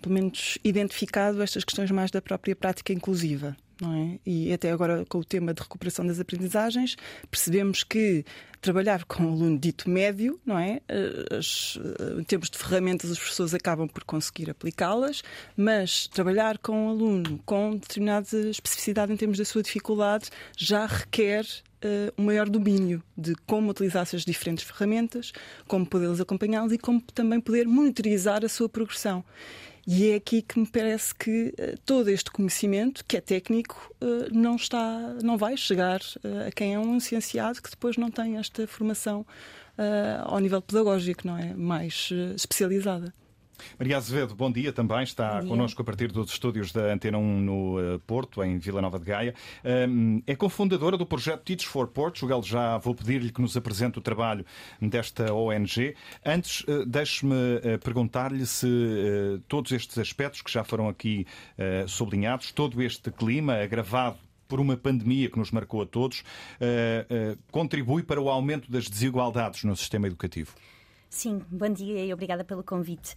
pelo 0.00 0.14
menos, 0.14 0.58
identificado 0.64 1.42
estas 1.42 1.64
questões 1.64 1.90
mais 1.90 2.10
da 2.10 2.20
própria 2.20 2.54
prática 2.54 2.92
inclusiva 2.92 3.56
é? 3.92 4.18
E 4.24 4.52
até 4.52 4.70
agora 4.70 5.04
com 5.06 5.18
o 5.18 5.24
tema 5.24 5.52
de 5.52 5.62
recuperação 5.62 6.06
das 6.06 6.18
aprendizagens, 6.18 6.96
percebemos 7.30 7.84
que 7.84 8.24
trabalhar 8.60 9.04
com 9.04 9.22
um 9.22 9.32
aluno 9.32 9.58
dito 9.58 9.88
médio, 9.88 10.40
não 10.44 10.58
é? 10.58 10.80
Eh, 10.88 11.36
as, 11.36 11.78
eh, 11.78 12.20
em 12.20 12.24
termos 12.24 12.48
de 12.48 12.58
ferramentas, 12.58 13.10
as 13.10 13.18
pessoas 13.18 13.52
acabam 13.52 13.86
por 13.86 14.02
conseguir 14.04 14.50
aplicá-las, 14.50 15.22
mas 15.56 16.08
trabalhar 16.08 16.58
com 16.58 16.86
um 16.86 16.88
aluno 16.88 17.38
com 17.44 17.76
determinada 17.76 18.26
especificidade 18.48 19.12
em 19.12 19.16
termos 19.16 19.38
da 19.38 19.44
sua 19.44 19.62
dificuldade 19.62 20.30
já 20.56 20.86
requer 20.86 21.44
uh, 21.44 22.12
um 22.18 22.24
maior 22.24 22.48
domínio 22.48 23.02
de 23.16 23.34
como 23.46 23.70
utilizar 23.70 24.02
essas 24.02 24.24
diferentes 24.24 24.64
ferramentas, 24.64 25.32
como 25.68 25.86
podê-los 25.86 26.20
acompanhá-los 26.20 26.72
e 26.72 26.78
como 26.78 27.00
também 27.00 27.40
poder 27.40 27.66
monitorizar 27.66 28.44
a 28.44 28.48
sua 28.48 28.68
progressão. 28.68 29.24
E 29.86 30.10
é 30.10 30.16
aqui 30.16 30.42
que 30.42 30.58
me 30.58 30.66
parece 30.66 31.14
que 31.14 31.54
uh, 31.58 31.78
todo 31.84 32.10
este 32.10 32.28
conhecimento, 32.30 33.04
que 33.04 33.16
é 33.16 33.20
técnico, 33.20 33.94
uh, 34.02 34.26
não 34.32 34.56
está, 34.56 35.14
não 35.22 35.38
vai 35.38 35.56
chegar 35.56 36.00
uh, 36.00 36.48
a 36.48 36.50
quem 36.50 36.74
é 36.74 36.78
um 36.78 36.94
licenciado 36.94 37.62
que 37.62 37.70
depois 37.70 37.96
não 37.96 38.10
tem 38.10 38.36
esta 38.36 38.66
formação 38.66 39.24
ao 40.24 40.38
nível 40.38 40.62
pedagógico, 40.62 41.26
não 41.26 41.36
é? 41.36 41.52
Mais 41.52 42.08
especializada. 42.34 43.12
Maria 43.78 43.96
Azevedo, 43.96 44.34
bom 44.34 44.50
dia 44.50 44.72
também. 44.72 45.02
Está 45.02 45.40
dia. 45.40 45.48
connosco 45.48 45.82
a 45.82 45.84
partir 45.84 46.10
dos 46.12 46.30
estúdios 46.30 46.72
da 46.72 46.92
Antena 46.92 47.18
1 47.18 47.40
no 47.40 47.78
uh, 47.78 47.98
Porto, 48.00 48.42
em 48.42 48.58
Vila 48.58 48.80
Nova 48.80 48.98
de 48.98 49.04
Gaia. 49.04 49.34
É 50.26 50.34
cofundadora 50.34 50.96
do 50.96 51.06
projeto 51.06 51.42
Teach 51.42 51.66
for 51.66 51.88
Portugal. 51.88 52.42
Já 52.42 52.78
vou 52.78 52.94
pedir-lhe 52.94 53.30
que 53.30 53.40
nos 53.40 53.56
apresente 53.56 53.98
o 53.98 54.02
trabalho 54.02 54.44
desta 54.80 55.32
ONG. 55.32 55.94
Antes, 56.24 56.60
uh, 56.62 56.84
deixe-me 56.86 57.34
uh, 57.34 57.78
perguntar-lhe 57.82 58.46
se 58.46 58.66
todos 59.48 59.72
estes 59.72 59.98
aspectos 59.98 60.42
que 60.42 60.50
já 60.50 60.64
foram 60.64 60.88
aqui 60.88 61.26
sublinhados, 61.86 62.52
todo 62.52 62.82
este 62.82 63.10
clima 63.10 63.54
agravado 63.54 64.18
por 64.48 64.60
uma 64.60 64.76
pandemia 64.76 65.28
que 65.28 65.38
nos 65.38 65.50
marcou 65.50 65.82
a 65.82 65.86
todos, 65.86 66.22
contribui 67.50 68.02
para 68.02 68.20
o 68.20 68.28
aumento 68.28 68.70
das 68.70 68.88
desigualdades 68.88 69.64
no 69.64 69.76
sistema 69.76 70.06
educativo. 70.06 70.54
Sim, 71.08 71.40
bom 71.50 71.68
dia 71.68 72.04
e 72.04 72.12
obrigada 72.12 72.44
pelo 72.44 72.62
convite. 72.62 73.14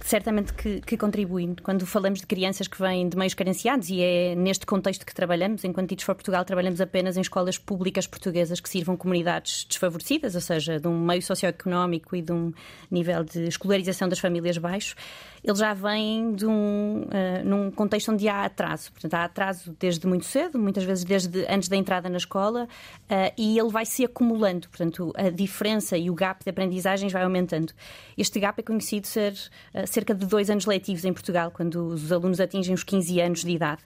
Certamente 0.00 0.52
que, 0.52 0.80
que, 0.80 0.96
contribui. 0.96 1.54
Quando 1.62 1.86
falamos 1.86 2.20
de 2.20 2.26
crianças 2.26 2.66
que 2.66 2.80
vêm 2.80 3.08
de 3.08 3.16
meios 3.16 3.32
carenciados, 3.32 3.88
e 3.88 4.02
é 4.02 4.34
neste 4.34 4.66
contexto 4.66 5.06
que 5.06 5.14
trabalhamos, 5.14 5.62
enquanto 5.64 5.90
Teach 5.90 6.04
for 6.04 6.14
Portugal, 6.14 6.44
trabalhamos 6.44 6.80
apenas 6.80 7.16
em 7.16 7.20
escolas 7.20 7.56
públicas 7.56 8.06
portuguesas 8.06 8.60
que 8.60 8.68
sirvam 8.68 8.96
comunidades 8.96 9.64
desfavorecidas, 9.68 10.34
ou 10.34 10.40
seja, 10.40 10.80
de 10.80 10.88
um 10.88 10.98
meio 10.98 11.22
socioeconómico 11.22 12.16
e 12.16 12.22
de 12.22 12.32
um 12.32 12.52
nível 12.90 13.22
de 13.22 13.44
escolarização 13.46 14.08
das 14.08 14.18
famílias 14.18 14.58
baixo, 14.58 14.96
ele 15.42 15.56
já 15.56 15.72
vem 15.72 16.34
de 16.34 16.46
um, 16.46 17.02
uh, 17.02 17.44
num 17.44 17.70
contexto 17.70 18.12
onde 18.12 18.28
há 18.28 18.44
atraso. 18.44 18.92
Portanto, 18.92 19.14
há 19.14 19.24
atraso 19.24 19.74
desde 19.78 20.06
muito 20.06 20.26
cedo, 20.26 20.58
muitas 20.58 20.84
vezes 20.84 21.04
desde 21.04 21.46
antes 21.48 21.68
da 21.68 21.76
entrada 21.76 22.08
na 22.08 22.18
escola, 22.18 22.64
uh, 23.04 23.32
e 23.38 23.58
ele 23.58 23.70
vai 23.70 23.86
se 23.86 24.04
acumulando. 24.04 24.68
Portanto, 24.68 25.12
a 25.16 25.30
diferença 25.30 25.96
e 25.96 26.10
o 26.10 26.14
gap 26.14 26.44
de 26.44 26.50
aprendizagens 26.50 27.12
vai 27.12 27.22
aumentando. 27.22 27.72
Este 28.18 28.38
gap 28.38 28.60
é 28.60 28.62
conhecido 28.62 29.06
ser 29.20 29.32
uh, 29.74 29.86
cerca 29.86 30.14
de 30.14 30.24
dois 30.26 30.48
anos 30.48 30.64
letivos 30.66 31.04
em 31.04 31.12
Portugal, 31.12 31.50
quando 31.50 31.88
os 31.88 32.10
alunos 32.10 32.40
atingem 32.40 32.74
os 32.74 32.82
15 32.82 33.20
anos 33.20 33.44
de 33.44 33.50
idade. 33.50 33.82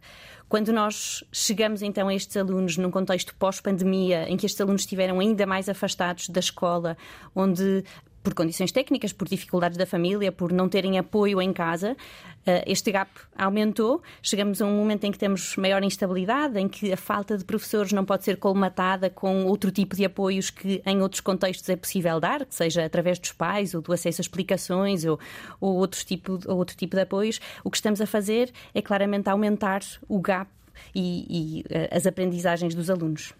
Quando 0.48 0.72
nós 0.72 1.24
chegamos 1.32 1.82
então 1.82 2.06
a 2.08 2.14
estes 2.14 2.36
alunos 2.36 2.76
num 2.76 2.90
contexto 2.90 3.34
pós-pandemia, 3.34 4.28
em 4.28 4.36
que 4.36 4.46
estes 4.46 4.60
alunos 4.60 4.82
estiveram 4.82 5.18
ainda 5.18 5.46
mais 5.46 5.68
afastados 5.68 6.28
da 6.28 6.38
escola, 6.38 6.96
onde 7.34 7.82
por 8.24 8.32
condições 8.32 8.72
técnicas, 8.72 9.12
por 9.12 9.28
dificuldades 9.28 9.76
da 9.76 9.84
família, 9.84 10.32
por 10.32 10.50
não 10.50 10.66
terem 10.66 10.98
apoio 10.98 11.42
em 11.42 11.52
casa, 11.52 11.94
este 12.66 12.90
gap 12.90 13.10
aumentou. 13.36 14.02
Chegamos 14.22 14.62
a 14.62 14.66
um 14.66 14.74
momento 14.76 15.04
em 15.04 15.12
que 15.12 15.18
temos 15.18 15.56
maior 15.56 15.82
instabilidade, 15.84 16.58
em 16.58 16.66
que 16.66 16.90
a 16.90 16.96
falta 16.96 17.36
de 17.36 17.44
professores 17.44 17.92
não 17.92 18.04
pode 18.04 18.24
ser 18.24 18.38
colmatada 18.38 19.10
com 19.10 19.44
outro 19.44 19.70
tipo 19.70 19.94
de 19.94 20.06
apoios 20.06 20.48
que 20.48 20.82
em 20.86 21.02
outros 21.02 21.20
contextos 21.20 21.68
é 21.68 21.76
possível 21.76 22.18
dar, 22.18 22.46
que 22.46 22.54
seja 22.54 22.84
através 22.84 23.18
dos 23.18 23.32
pais 23.32 23.74
ou 23.74 23.82
do 23.82 23.92
acesso 23.92 24.20
a 24.20 24.22
explicações 24.22 25.04
ou, 25.04 25.20
ou, 25.60 25.74
outro, 25.76 26.02
tipo, 26.04 26.40
ou 26.46 26.56
outro 26.56 26.76
tipo 26.76 26.96
de 26.96 27.02
apoios. 27.02 27.40
O 27.62 27.70
que 27.70 27.76
estamos 27.76 28.00
a 28.00 28.06
fazer 28.06 28.50
é 28.74 28.80
claramente 28.80 29.28
aumentar 29.28 29.82
o 30.08 30.18
gap 30.18 30.50
e, 30.94 31.62
e 31.62 31.64
as 31.94 32.06
aprendizagens 32.06 32.74
dos 32.74 32.88
alunos. 32.88 33.34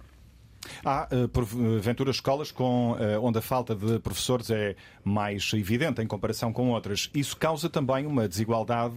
Há, 0.85 1.09
eh, 1.11 1.27
porventura, 1.27 2.11
escolas 2.11 2.51
com, 2.51 2.97
eh, 2.99 3.19
onde 3.19 3.39
a 3.39 3.43
falta 3.43 3.75
de 3.75 3.99
professores 3.99 4.51
é 4.51 4.77
mais 5.03 5.53
evidente 5.55 6.03
em 6.03 6.07
comparação 6.07 6.53
com 6.53 6.71
outras. 6.71 7.11
Isso 7.15 7.37
causa 7.37 7.69
também 7.69 8.07
uma 8.07 8.29
desigualdade 8.29 8.97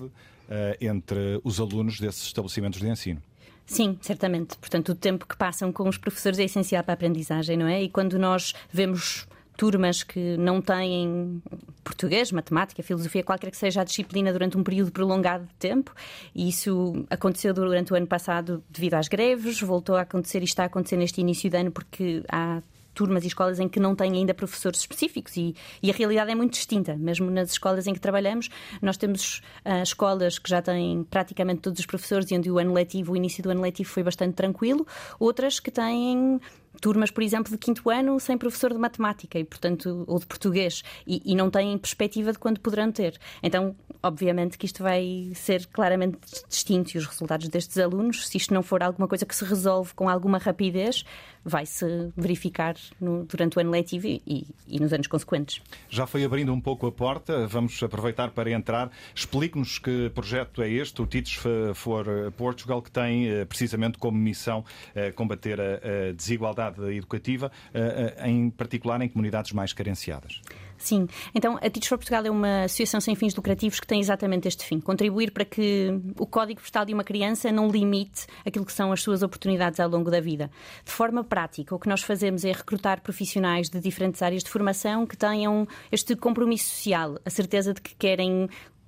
eh, 0.49 0.77
entre 0.81 1.41
os 1.43 1.59
alunos 1.59 1.99
desses 1.99 2.23
estabelecimentos 2.23 2.79
de 2.79 2.87
ensino. 2.87 3.21
Sim, 3.65 3.97
certamente. 4.01 4.57
Portanto, 4.57 4.93
o 4.93 4.95
tempo 4.95 5.25
que 5.27 5.35
passam 5.35 5.73
com 5.73 5.89
os 5.89 5.97
professores 5.97 6.39
é 6.39 6.45
essencial 6.45 6.83
para 6.83 6.93
a 6.93 6.95
aprendizagem, 6.95 7.57
não 7.57 7.67
é? 7.67 7.83
E 7.83 7.89
quando 7.89 8.17
nós 8.17 8.53
vemos 8.71 9.27
turmas 9.57 10.03
que 10.03 10.37
não 10.37 10.61
têm 10.61 11.41
português, 11.83 12.31
matemática, 12.31 12.83
filosofia, 12.83 13.23
qualquer 13.23 13.49
que 13.49 13.57
seja 13.57 13.81
a 13.81 13.83
disciplina 13.83 14.31
durante 14.31 14.55
um 14.55 14.63
período 14.63 14.91
prolongado 14.91 15.45
de 15.45 15.53
tempo. 15.55 15.93
E 16.33 16.47
isso 16.47 17.05
aconteceu 17.09 17.53
durante 17.53 17.91
o 17.91 17.95
ano 17.95 18.07
passado 18.07 18.63
devido 18.69 18.93
às 18.93 19.07
greves, 19.07 19.59
voltou 19.59 19.95
a 19.95 20.01
acontecer 20.01 20.41
e 20.41 20.45
está 20.45 20.63
a 20.63 20.67
acontecer 20.67 20.95
neste 20.95 21.19
início 21.19 21.49
de 21.49 21.57
ano 21.57 21.71
porque 21.71 22.23
há 22.31 22.61
turmas 22.97 23.23
e 23.23 23.27
escolas 23.27 23.59
em 23.59 23.69
que 23.69 23.79
não 23.79 23.95
têm 23.95 24.11
ainda 24.13 24.33
professores 24.33 24.79
específicos 24.79 25.37
e, 25.37 25.55
e, 25.83 25.91
a 25.91 25.93
realidade 25.93 26.31
é 26.31 26.35
muito 26.35 26.53
distinta. 26.53 26.95
Mesmo 26.95 27.29
nas 27.29 27.51
escolas 27.51 27.85
em 27.85 27.93
que 27.93 27.99
trabalhamos, 27.99 28.49
nós 28.81 28.97
temos 28.97 29.43
uh, 29.63 29.83
escolas 29.83 30.39
que 30.39 30.49
já 30.49 30.63
têm 30.63 31.03
praticamente 31.03 31.61
todos 31.61 31.79
os 31.79 31.85
professores 31.85 32.31
e 32.31 32.35
onde 32.35 32.49
o 32.49 32.57
ano 32.57 32.73
letivo, 32.73 33.13
o 33.13 33.15
início 33.15 33.43
do 33.43 33.51
ano 33.51 33.61
letivo 33.61 33.87
foi 33.87 34.01
bastante 34.01 34.33
tranquilo, 34.33 34.85
outras 35.19 35.59
que 35.59 35.69
têm 35.69 36.41
turmas, 36.81 37.11
por 37.11 37.23
exemplo, 37.23 37.51
de 37.51 37.57
quinto 37.57 37.89
ano 37.89 38.19
sem 38.19 38.37
professor 38.37 38.71
de 38.71 38.79
matemática 38.79 39.37
e, 39.37 39.43
portanto, 39.43 40.03
ou 40.07 40.19
de 40.19 40.25
português 40.25 40.83
e, 41.05 41.21
e, 41.25 41.35
não 41.35 41.49
têm 41.49 41.77
perspectiva 41.77 42.31
de 42.31 42.39
quando 42.39 42.59
poderão 42.59 42.91
ter. 42.91 43.17
Então, 43.41 43.75
obviamente 44.01 44.57
que 44.57 44.65
isto 44.65 44.83
vai 44.83 45.31
ser 45.33 45.65
claramente 45.67 46.19
distinto 46.47 46.95
e 46.95 46.97
os 46.97 47.05
resultados 47.05 47.47
destes 47.47 47.77
alunos, 47.77 48.27
se 48.27 48.37
isto 48.37 48.53
não 48.53 48.63
for 48.63 48.81
alguma 48.83 49.07
coisa 49.07 49.25
que 49.25 49.35
se 49.35 49.43
resolve 49.43 49.93
com 49.93 50.09
alguma 50.09 50.37
rapidez, 50.37 51.03
vai-se 51.43 52.11
verificar 52.15 52.75
no, 52.99 53.23
durante 53.23 53.57
o 53.57 53.61
ano 53.61 53.71
letivo 53.71 54.05
e, 54.07 54.45
e, 54.67 54.79
nos 54.79 54.91
anos 54.91 55.07
consequentes. 55.07 55.61
Já 55.89 56.05
foi 56.05 56.25
abrindo 56.25 56.51
um 56.51 56.59
pouco 56.59 56.85
a 56.87 56.91
porta, 56.91 57.47
vamos 57.47 57.81
aproveitar 57.81 58.31
para 58.31 58.51
entrar. 58.51 58.91
Explique-nos 59.15 59.79
que 59.79 60.09
projeto 60.09 60.61
é 60.61 60.69
este, 60.69 61.01
o 61.01 61.07
Teach 61.07 61.39
for 61.73 62.05
Portugal, 62.35 62.81
que 62.81 62.91
tem 62.91 63.29
eh, 63.29 63.45
precisamente 63.45 63.97
como 63.97 64.17
missão 64.17 64.65
eh, 64.93 65.11
combater 65.11 65.59
a 65.59 66.11
desigualdade 66.13 66.66
educativa, 66.93 67.51
eh, 67.73 68.15
em 68.25 68.49
particular 68.49 69.01
em 69.01 69.09
comunidades 69.09 69.51
mais 69.51 69.73
carenciadas. 69.73 70.41
Sim, 70.77 71.07
então 71.33 71.57
a 71.57 71.69
Teach 71.69 71.89
for 71.89 71.97
Portugal 71.97 72.23
é 72.25 72.29
uma 72.29 72.63
associação 72.65 73.01
sem 73.01 73.15
fins 73.15 73.35
lucrativos 73.35 73.79
que 73.79 73.87
tem 73.87 73.99
exatamente 73.99 74.47
este 74.47 74.63
fim: 74.63 74.79
contribuir 74.79 75.31
para 75.31 75.43
que 75.43 75.99
o 76.17 76.25
código 76.25 76.61
postal 76.61 76.85
de 76.85 76.93
uma 76.93 77.03
criança 77.03 77.51
não 77.51 77.69
limite 77.69 78.27
aquilo 78.45 78.65
que 78.65 78.71
são 78.71 78.91
as 78.91 79.01
suas 79.01 79.23
oportunidades 79.23 79.79
ao 79.79 79.89
longo 79.89 80.11
da 80.11 80.21
vida. 80.21 80.51
De 80.85 80.91
forma 80.91 81.23
prática, 81.23 81.73
o 81.73 81.79
que 81.79 81.89
nós 81.89 82.01
fazemos 82.01 82.45
é 82.45 82.51
recrutar 82.51 83.01
profissionais 83.01 83.69
de 83.69 83.79
diferentes 83.79 84.21
áreas 84.21 84.43
de 84.43 84.49
formação 84.49 85.05
que 85.05 85.17
tenham 85.17 85.67
este 85.91 86.15
compromisso 86.15 86.75
social, 86.75 87.17
a 87.25 87.29
certeza 87.29 87.73
de 87.73 87.81
que 87.81 87.95
querem 87.95 88.47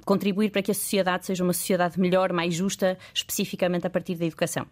contribuir 0.09 0.49
para 0.49 0.63
que 0.63 0.71
a 0.71 0.73
sociedade 0.73 1.27
seja 1.27 1.43
uma 1.43 1.53
sociedade 1.53 1.99
melhor, 1.99 2.33
mais 2.33 2.55
justa, 2.55 2.97
especificamente 3.13 3.85
a 3.85 3.91
partir 3.91 4.15
da 4.15 4.25
educação. 4.25 4.65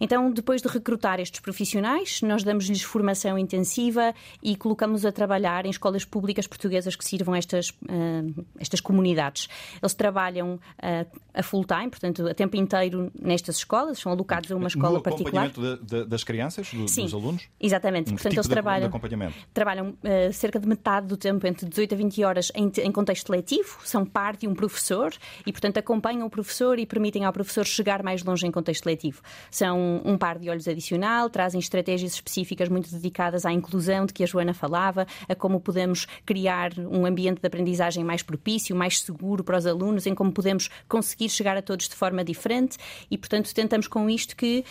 Então, 0.00 0.30
depois 0.30 0.62
de 0.62 0.68
recrutar 0.68 1.18
estes 1.18 1.40
profissionais, 1.40 2.22
nós 2.22 2.44
damos-lhes 2.44 2.82
formação 2.82 3.36
intensiva 3.36 4.14
e 4.40 4.54
colocamos 4.54 5.04
a 5.04 5.10
trabalhar 5.10 5.66
em 5.66 5.70
escolas 5.70 6.04
públicas 6.04 6.46
portuguesas 6.46 6.94
que 6.94 7.04
sirvam 7.04 7.34
estas, 7.34 7.70
uh, 7.70 8.46
estas 8.60 8.80
comunidades. 8.80 9.48
Eles 9.82 9.92
trabalham 9.92 10.54
uh, 10.54 11.20
a 11.34 11.42
full 11.42 11.64
time, 11.64 11.90
portanto, 11.90 12.24
a 12.28 12.32
tempo 12.32 12.56
inteiro 12.56 13.10
nestas 13.20 13.56
escolas, 13.56 13.98
são 13.98 14.12
alocados 14.12 14.52
a 14.52 14.54
uma 14.54 14.68
escola 14.68 15.02
particular. 15.02 15.46
acompanhamento 15.46 15.84
de, 15.84 15.98
de, 15.98 16.08
das 16.08 16.22
crianças, 16.22 16.72
do, 16.72 16.86
Sim, 16.86 17.02
dos 17.06 17.14
alunos? 17.14 17.48
Exatamente. 17.58 18.12
Um 18.12 18.14
portanto, 18.14 18.34
tipo 18.34 18.40
eles 18.40 18.48
trabalham, 18.48 18.88
de 18.88 19.34
trabalham 19.52 19.88
uh, 19.88 20.32
cerca 20.32 20.60
de 20.60 20.68
metade 20.68 21.08
do 21.08 21.16
tempo, 21.16 21.44
entre 21.44 21.68
18 21.68 21.92
a 21.92 21.98
20 21.98 22.22
horas, 22.22 22.52
em, 22.54 22.70
em 22.84 22.92
contexto 22.92 23.30
letivo, 23.30 23.80
são 23.84 24.06
parte 24.06 24.42
de 24.42 24.48
um 24.48 24.54
professor 24.54 24.75
professor 24.76 25.12
e, 25.46 25.52
portanto, 25.52 25.78
acompanham 25.78 26.26
o 26.26 26.30
professor 26.30 26.78
e 26.78 26.84
permitem 26.84 27.24
ao 27.24 27.32
professor 27.32 27.64
chegar 27.64 28.02
mais 28.02 28.22
longe 28.22 28.46
em 28.46 28.50
contexto 28.50 28.84
letivo. 28.84 29.22
São 29.50 30.02
um 30.04 30.18
par 30.18 30.38
de 30.38 30.50
olhos 30.50 30.68
adicional, 30.68 31.30
trazem 31.30 31.58
estratégias 31.58 32.12
específicas 32.12 32.68
muito 32.68 32.90
dedicadas 32.90 33.46
à 33.46 33.52
inclusão 33.52 34.04
de 34.04 34.12
que 34.12 34.22
a 34.22 34.26
Joana 34.26 34.52
falava, 34.52 35.06
a 35.28 35.34
como 35.34 35.58
podemos 35.58 36.06
criar 36.26 36.72
um 36.78 37.06
ambiente 37.06 37.40
de 37.40 37.46
aprendizagem 37.46 38.04
mais 38.04 38.22
propício, 38.22 38.76
mais 38.76 39.00
seguro 39.00 39.42
para 39.42 39.56
os 39.56 39.66
alunos, 39.66 40.06
em 40.06 40.14
como 40.14 40.30
podemos 40.30 40.68
conseguir 40.86 41.30
chegar 41.30 41.56
a 41.56 41.62
todos 41.62 41.88
de 41.88 41.94
forma 41.94 42.22
diferente 42.22 42.76
e, 43.10 43.16
portanto, 43.16 43.52
tentamos 43.54 43.88
com 43.88 44.10
isto 44.10 44.36
que 44.36 44.64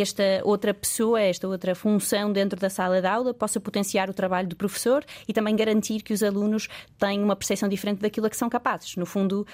esta 0.00 0.22
outra 0.44 0.72
pessoa, 0.72 1.20
esta 1.20 1.46
outra 1.46 1.74
função 1.74 2.32
dentro 2.32 2.58
da 2.58 2.70
sala 2.70 3.00
de 3.00 3.06
aula 3.06 3.34
possa 3.34 3.60
potenciar 3.60 4.10
o 4.10 4.14
trabalho 4.14 4.48
do 4.48 4.56
professor 4.56 5.04
e 5.26 5.32
também 5.32 5.54
garantir 5.54 6.02
que 6.02 6.12
os 6.12 6.22
alunos 6.22 6.68
têm 6.98 7.22
uma 7.22 7.36
percepção 7.36 7.68
diferente 7.68 8.00
daquilo 8.00 8.26
a 8.26 8.30
que 8.30 8.36
são 8.36 8.48
capazes. 8.48 8.96
No 8.96 9.06
fundo, 9.06 9.46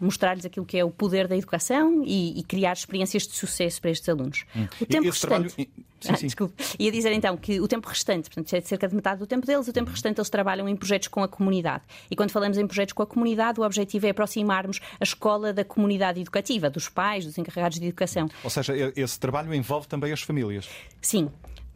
mostrar-lhes 0.00 0.44
aquilo 0.44 0.64
que 0.64 0.78
é 0.78 0.84
o 0.84 0.90
poder 0.90 1.28
da 1.28 1.36
educação 1.36 2.02
e, 2.04 2.38
e, 2.38 2.42
criar 2.42 2.72
experiências 2.72 3.26
de 3.26 3.34
sucesso 3.34 3.80
para 3.80 3.90
estes 3.90 4.08
alunos. 4.08 4.44
Hum. 4.56 4.66
O 4.80 4.86
tempo 4.86 5.08
Esse 5.08 5.26
restante. 5.26 5.54
Trabalho... 5.54 5.70
Sim, 6.00 6.12
ah, 6.12 6.16
sim. 6.16 6.26
Desculpe. 6.26 6.54
Ia 6.78 6.90
dizer 6.90 7.12
então 7.12 7.36
que 7.36 7.60
o 7.60 7.68
tempo 7.68 7.86
restante, 7.86 8.30
portanto, 8.30 8.54
é 8.54 8.60
cerca 8.62 8.88
de 8.88 8.94
metade 8.94 9.18
do 9.18 9.26
tempo 9.26 9.46
deles, 9.46 9.68
o 9.68 9.72
tempo 9.72 9.90
restante 9.90 10.18
eles 10.18 10.30
trabalham 10.30 10.66
em 10.66 10.74
projetos 10.74 11.08
com 11.08 11.22
a 11.22 11.28
comunidade. 11.28 11.84
E 12.10 12.16
quando 12.16 12.30
falamos 12.30 12.56
em 12.56 12.66
projetos 12.66 12.94
com 12.94 13.02
a 13.02 13.06
comunidade, 13.06 13.60
o 13.60 13.64
objetivo 13.64 14.06
é 14.06 14.10
aproximarmos 14.10 14.80
a 14.98 15.04
escola 15.04 15.52
da 15.52 15.64
comunidade 15.64 16.20
educativa, 16.20 16.70
dos 16.70 16.88
pais, 16.88 17.26
dos 17.26 17.36
encarregados 17.36 17.78
de 17.78 17.86
educação. 17.86 18.30
Ou 18.42 18.50
seja, 18.50 18.74
esse 18.96 19.20
trabalho 19.20 19.52
envolve 19.52 19.86
também 19.86 20.12
as 20.12 20.22
famílias. 20.22 20.68
Sim. 21.02 21.30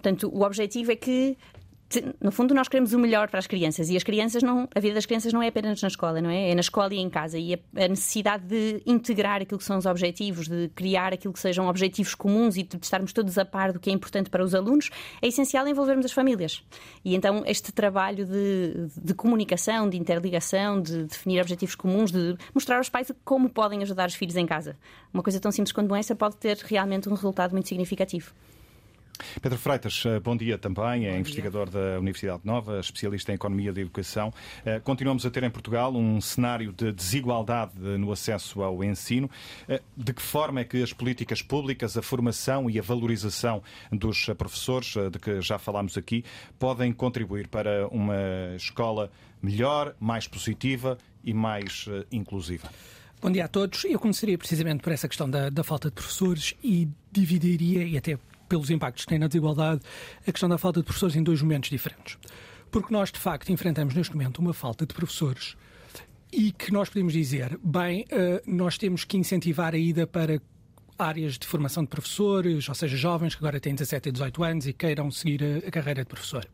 Portanto, 0.05 0.31
o 0.33 0.43
objetivo 0.43 0.93
é 0.93 0.97
que 0.97 1.37
no 2.21 2.31
fundo, 2.31 2.55
nós 2.55 2.69
queremos 2.69 2.93
o 2.93 2.99
melhor 2.99 3.29
para 3.29 3.39
as 3.39 3.47
crianças 3.47 3.91
e 3.91 3.97
as 3.97 4.03
crianças 4.03 4.43
não, 4.43 4.69
a 4.75 4.81
vida 4.81 4.95
das 4.95 5.07
crianças 5.07 5.33
não 5.33 5.43
é 5.43 5.49
apenas 5.49 5.81
na 5.83 5.89
escola, 5.89 6.21
não 6.21 6.31
é? 6.31 6.51
É 6.51 6.55
na 6.55 6.61
escola 6.61 6.95
e 6.95 6.99
em 6.99 7.11
casa. 7.11 7.39
E 7.39 7.55
a, 7.55 7.59
a 7.85 7.89
necessidade 7.89 8.45
de 8.45 8.83
integrar 8.87 9.43
aquilo 9.43 9.59
que 9.59 9.65
são 9.65 9.79
os 9.79 9.87
objetivos, 9.87 10.49
de 10.49 10.71
criar 10.75 11.13
aquilo 11.13 11.33
que 11.33 11.41
sejam 11.41 11.69
objetivos 11.69 12.15
comuns 12.15 12.57
e 12.57 12.63
de 12.63 12.79
estarmos 12.81 13.13
todos 13.13 13.37
a 13.39 13.45
par 13.45 13.73
do 13.73 13.81
que 13.81 13.91
é 13.91 13.93
importante 13.93 14.31
para 14.31 14.43
os 14.43 14.55
alunos, 14.55 14.91
é 15.21 15.29
essencial 15.29 15.67
envolvermos 15.67 16.07
as 16.07 16.13
famílias. 16.13 16.63
E 17.05 17.15
então 17.15 17.43
este 17.47 17.73
trabalho 17.73 18.27
de, 18.27 18.89
de 18.97 19.15
comunicação, 19.15 19.89
de 19.89 19.97
interligação, 19.97 20.81
de 20.81 21.05
definir 21.05 21.41
objetivos 21.41 21.75
comuns, 21.75 22.11
de 22.11 22.37
mostrar 22.55 22.79
aos 22.79 22.89
pais 22.89 23.13
como 23.25 23.49
podem 23.49 23.83
ajudar 23.83 24.09
os 24.09 24.15
filhos 24.15 24.37
em 24.37 24.47
casa. 24.47 24.77
Uma 25.13 25.23
coisa 25.23 25.41
tão 25.41 25.53
simples 25.53 25.73
quanto 25.73 25.95
essa 25.95 26.15
pode 26.15 26.37
ter 26.37 26.57
realmente 26.59 27.09
um 27.09 27.15
resultado 27.15 27.53
muito 27.53 27.69
significativo. 27.69 28.33
Pedro 29.41 29.59
Freitas, 29.59 30.03
eh, 30.07 30.19
bom 30.21 30.37
dia 30.37 30.59
também, 30.59 31.07
é 31.07 31.13
bom 31.13 31.19
investigador 31.19 31.69
dia. 31.69 31.81
da 31.81 31.99
Universidade 31.99 32.43
Nova, 32.45 32.81
especialista 32.81 33.33
em 33.33 33.35
Economia 33.35 33.73
da 33.73 33.81
Educação. 33.81 34.33
Eh, 34.65 34.81
continuamos 34.81 35.25
a 35.25 35.31
ter 35.31 35.43
em 35.45 35.51
Portugal 35.51 35.95
um 35.95 36.21
cenário 36.21 36.73
de 36.73 36.93
desigualdade 36.93 37.79
no 37.79 38.11
acesso 38.11 38.63
ao 38.63 38.83
ensino. 38.83 39.31
Eh, 39.69 39.81
de 39.97 40.13
que 40.13 40.23
forma 40.23 40.61
é 40.61 40.65
que 40.65 40.83
as 40.83 40.93
políticas 40.93 41.43
públicas, 41.43 41.97
a 41.97 42.03
formação 42.03 42.69
e 42.69 42.79
a 42.79 42.83
valorização 42.83 43.63
dos 43.93 44.27
professores, 44.37 44.95
de 45.11 45.19
que 45.19 45.41
já 45.41 45.59
falámos 45.59 45.97
aqui, 45.97 46.25
podem 46.59 46.93
contribuir 46.93 47.49
para 47.49 47.87
uma 47.89 48.17
escola 48.57 49.11
melhor, 49.43 49.95
mais 50.01 50.27
positiva 50.27 50.99
e 51.23 51.33
mais 51.33 51.87
inclusiva? 52.11 52.69
Bom 53.21 53.31
dia 53.31 53.47
a 53.47 53.49
todos. 53.49 53.85
Eu 53.85 53.99
começaria 53.99 54.37
precisamente 54.37 54.83
por 54.83 54.93
essa 54.93 55.09
questão 55.09 55.29
da, 55.29 55.49
da 55.49 55.65
falta 55.65 55.89
de 55.89 55.95
professores 55.95 56.55
e 56.63 56.89
dividiria, 57.11 57.83
e 57.85 57.97
até 57.97 58.19
pelos 58.49 58.71
impactos 58.71 59.05
que 59.05 59.09
tem 59.09 59.19
na 59.19 59.27
desigualdade, 59.27 59.81
a 60.27 60.33
questão 60.33 60.49
da 60.49 60.59
falta 60.59 60.81
de 60.81 60.85
professores 60.85 61.17
em 61.17 61.23
dois 61.23 61.41
momentos 61.43 61.71
diferentes. 61.71 62.19
Porque 62.71 62.93
nós, 62.93 63.13
de 63.13 63.19
facto, 63.19 63.51
enfrentamos 63.51 63.95
neste 63.95 64.15
momento 64.15 64.39
uma 64.39 64.53
falta 64.53 64.87
de 64.87 64.95
professores 64.95 65.57
e 66.33 66.51
que 66.51 66.73
nós 66.73 66.89
podemos 66.89 67.13
dizer, 67.13 67.59
bem, 67.63 68.05
eh, 68.11 68.43
nós 68.47 68.77
temos 68.77 69.05
que 69.05 69.17
incentivar 69.17 69.73
a 69.75 69.79
ida 69.79 70.07
para 70.07 70.41
áreas 70.99 71.39
de 71.39 71.47
formação 71.47 71.85
de 71.85 71.89
professores, 71.89 72.69
ou 72.69 72.75
seja, 72.75 72.97
jovens 72.97 73.35
que 73.35 73.41
agora 73.41 73.61
têm 73.61 73.75
17 73.75 74.09
e 74.09 74.13
18 74.13 74.43
anos 74.43 74.67
e 74.67 74.73
queiram 74.73 75.11
seguir 75.11 75.63
a 75.67 75.71
carreira 75.71 76.03
de 76.03 76.09
professor. 76.09 76.45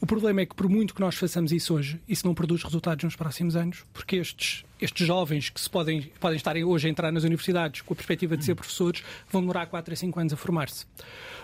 O 0.00 0.06
problema 0.06 0.40
é 0.40 0.46
que, 0.46 0.54
por 0.54 0.68
muito 0.68 0.94
que 0.94 1.00
nós 1.00 1.16
façamos 1.16 1.50
isso 1.50 1.74
hoje, 1.74 2.00
isso 2.08 2.24
não 2.24 2.32
produz 2.32 2.62
resultados 2.62 3.02
nos 3.02 3.16
próximos 3.16 3.56
anos, 3.56 3.84
porque 3.92 4.14
estes, 4.14 4.64
estes 4.80 5.04
jovens 5.04 5.50
que 5.50 5.60
se 5.60 5.68
podem, 5.68 6.02
podem 6.20 6.36
estar 6.36 6.56
hoje 6.56 6.86
a 6.86 6.90
entrar 6.90 7.10
nas 7.10 7.24
universidades 7.24 7.80
com 7.80 7.94
a 7.94 7.96
perspectiva 7.96 8.36
de 8.36 8.44
ser 8.44 8.54
professores 8.54 9.02
vão 9.28 9.40
demorar 9.40 9.66
4 9.66 9.92
a 9.92 9.96
5 9.96 10.20
anos 10.20 10.32
a 10.32 10.36
formar-se. 10.36 10.86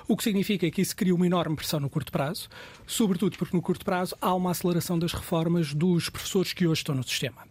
O 0.07 0.17
que 0.17 0.23
significa 0.23 0.71
que 0.71 0.81
isso 0.81 0.95
cria 0.95 1.15
uma 1.15 1.27
enorme 1.27 1.57
pressão 1.57 1.81
no 1.81 1.91
curto 1.91 2.13
prazo, 2.13 2.49
sobretudo 2.87 3.37
porque 3.37 3.57
no 3.57 3.63
curto 3.63 3.85
prazo 3.85 4.15
há 4.21 4.33
uma 4.33 4.53
aceleração 4.53 4.99
das 5.01 5.13
reformas 5.13 5.75
dos 5.75 6.09
professores 6.09 6.53
que 6.53 6.65
hoje 6.65 6.81
estão 6.81 6.95
no 6.95 7.03
sistema. 7.03 7.43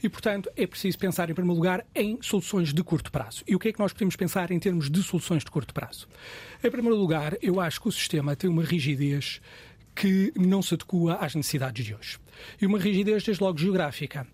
E, 0.00 0.08
portanto, 0.08 0.48
é 0.56 0.64
preciso 0.64 0.96
pensar, 0.96 1.28
em 1.28 1.34
primeiro 1.34 1.56
lugar, 1.56 1.84
em 1.92 2.18
soluções 2.22 2.72
de 2.72 2.84
curto 2.84 3.10
prazo. 3.10 3.42
E 3.48 3.56
o 3.56 3.58
que 3.58 3.68
é 3.68 3.72
que 3.72 3.80
nós 3.80 3.92
podemos 3.92 4.14
pensar 4.14 4.52
em 4.52 4.60
termos 4.60 4.88
de 4.88 5.02
soluções 5.02 5.42
de 5.42 5.50
curto 5.50 5.74
prazo? 5.74 6.06
Em 6.62 6.70
primeiro 6.70 6.96
lugar, 6.96 7.36
eu 7.42 7.58
acho 7.58 7.80
que 7.80 7.88
o 7.88 7.92
sistema 7.92 8.36
tem 8.36 8.48
uma 8.48 8.62
rigidez 8.62 9.40
que 9.94 10.32
não 10.36 10.62
se 10.62 10.74
adequa 10.74 11.14
às 11.14 11.34
necessidades 11.34 11.84
de 11.84 11.94
hoje. 11.94 12.18
E 12.60 12.66
uma 12.66 12.78
rigidez, 12.78 13.22
desde 13.22 13.42
logo, 13.42 13.58
geográfica. 13.58 14.26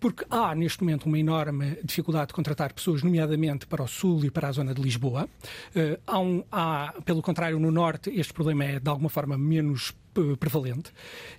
Porque 0.00 0.24
há, 0.30 0.54
neste 0.54 0.80
momento, 0.80 1.06
uma 1.06 1.18
enorme 1.18 1.76
dificuldade 1.82 2.28
de 2.28 2.34
contratar 2.34 2.72
pessoas, 2.72 3.02
nomeadamente 3.02 3.66
para 3.66 3.82
o 3.82 3.88
Sul 3.88 4.24
e 4.24 4.30
para 4.30 4.48
a 4.48 4.52
zona 4.52 4.72
de 4.72 4.80
Lisboa. 4.80 5.28
Uh, 5.74 6.00
há, 6.06 6.18
um, 6.20 6.44
há, 6.52 6.94
pelo 7.04 7.20
contrário, 7.20 7.58
no 7.58 7.70
Norte, 7.72 8.10
este 8.14 8.32
problema 8.32 8.64
é, 8.64 8.78
de 8.78 8.88
alguma 8.88 9.08
forma, 9.08 9.36
menos 9.36 9.92
uh, 10.16 10.36
prevalente. 10.36 10.92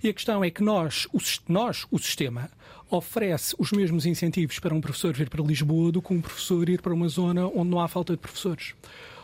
E 0.04 0.10
a 0.10 0.14
questão 0.14 0.44
é 0.44 0.50
que 0.50 0.62
nós, 0.62 1.08
o, 1.14 1.20
nós, 1.48 1.86
o 1.90 1.98
sistema, 1.98 2.50
oferece 2.92 3.56
os 3.58 3.72
mesmos 3.72 4.06
incentivos 4.06 4.60
para 4.60 4.74
um 4.74 4.82
professor 4.82 5.14
vir 5.14 5.30
para 5.30 5.42
Lisboa 5.42 5.92
do 5.92 6.02
que 6.02 6.14
um 6.14 6.20
professor 6.20 6.68
ir 6.68 6.82
para 6.82 6.94
uma 6.94 7.08
zona 7.08 7.48
onde 7.48 7.70
não 7.70 7.80
há 7.80 7.88
falta 7.88 8.14
de 8.14 8.20
professores. 8.20 8.74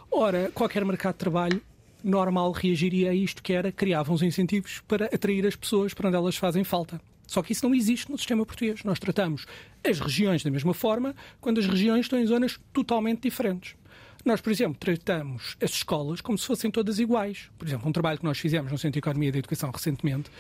Ora, 0.10 0.50
qualquer 0.54 0.86
mercado 0.86 1.14
de 1.14 1.20
trabalho 1.20 1.62
normal 2.06 2.52
reagiria 2.52 3.12
a 3.12 3.14
isto, 3.14 3.42
que 3.42 3.54
era 3.54 3.72
criavam 3.72 4.16
os 4.16 4.22
incentivos 4.22 4.82
para 4.88 5.06
atrair 5.06 5.46
as 5.46 5.56
pessoas 5.56 5.94
para 5.94 6.08
onde 6.08 6.18
elas 6.18 6.38
fazem 6.38 6.64
falta. 6.64 7.02
Só 7.28 7.42
que 7.42 7.52
isso 7.52 7.68
não 7.68 7.74
existe 7.74 8.12
no 8.12 8.18
sistema 8.18 8.46
português. 8.46 8.84
Nós 8.84 9.00
tratamos 9.00 9.46
as 9.84 10.00
regiões 10.00 10.44
da 10.44 10.52
mesma 10.52 10.74
forma, 10.74 11.16
quando 11.42 11.60
as 11.60 11.66
regiões 11.66 12.06
estão 12.06 12.20
em 12.20 12.26
zonas 12.26 12.60
totalmente 12.72 13.22
diferentes. 13.22 13.76
Nós, 14.24 14.42
por 14.42 14.52
exemplo, 14.52 14.76
tratamos 14.80 15.56
as 15.62 15.70
escolas 15.70 16.20
como 16.20 16.36
se 16.36 16.48
fossem 16.48 16.72
todas 16.72 16.98
iguais. 16.98 17.52
Por 17.60 17.68
exemplo, 17.68 17.88
um 17.88 17.92
trabalho 17.92 18.18
que 18.18 18.26
nós 18.26 18.40
fizemos 18.40 18.72
no 18.72 18.78
Centro 18.78 18.94
de 18.94 19.00
Economia 19.00 19.32
da 19.32 19.38
Educação 19.38 19.70
recentemente 19.70 20.32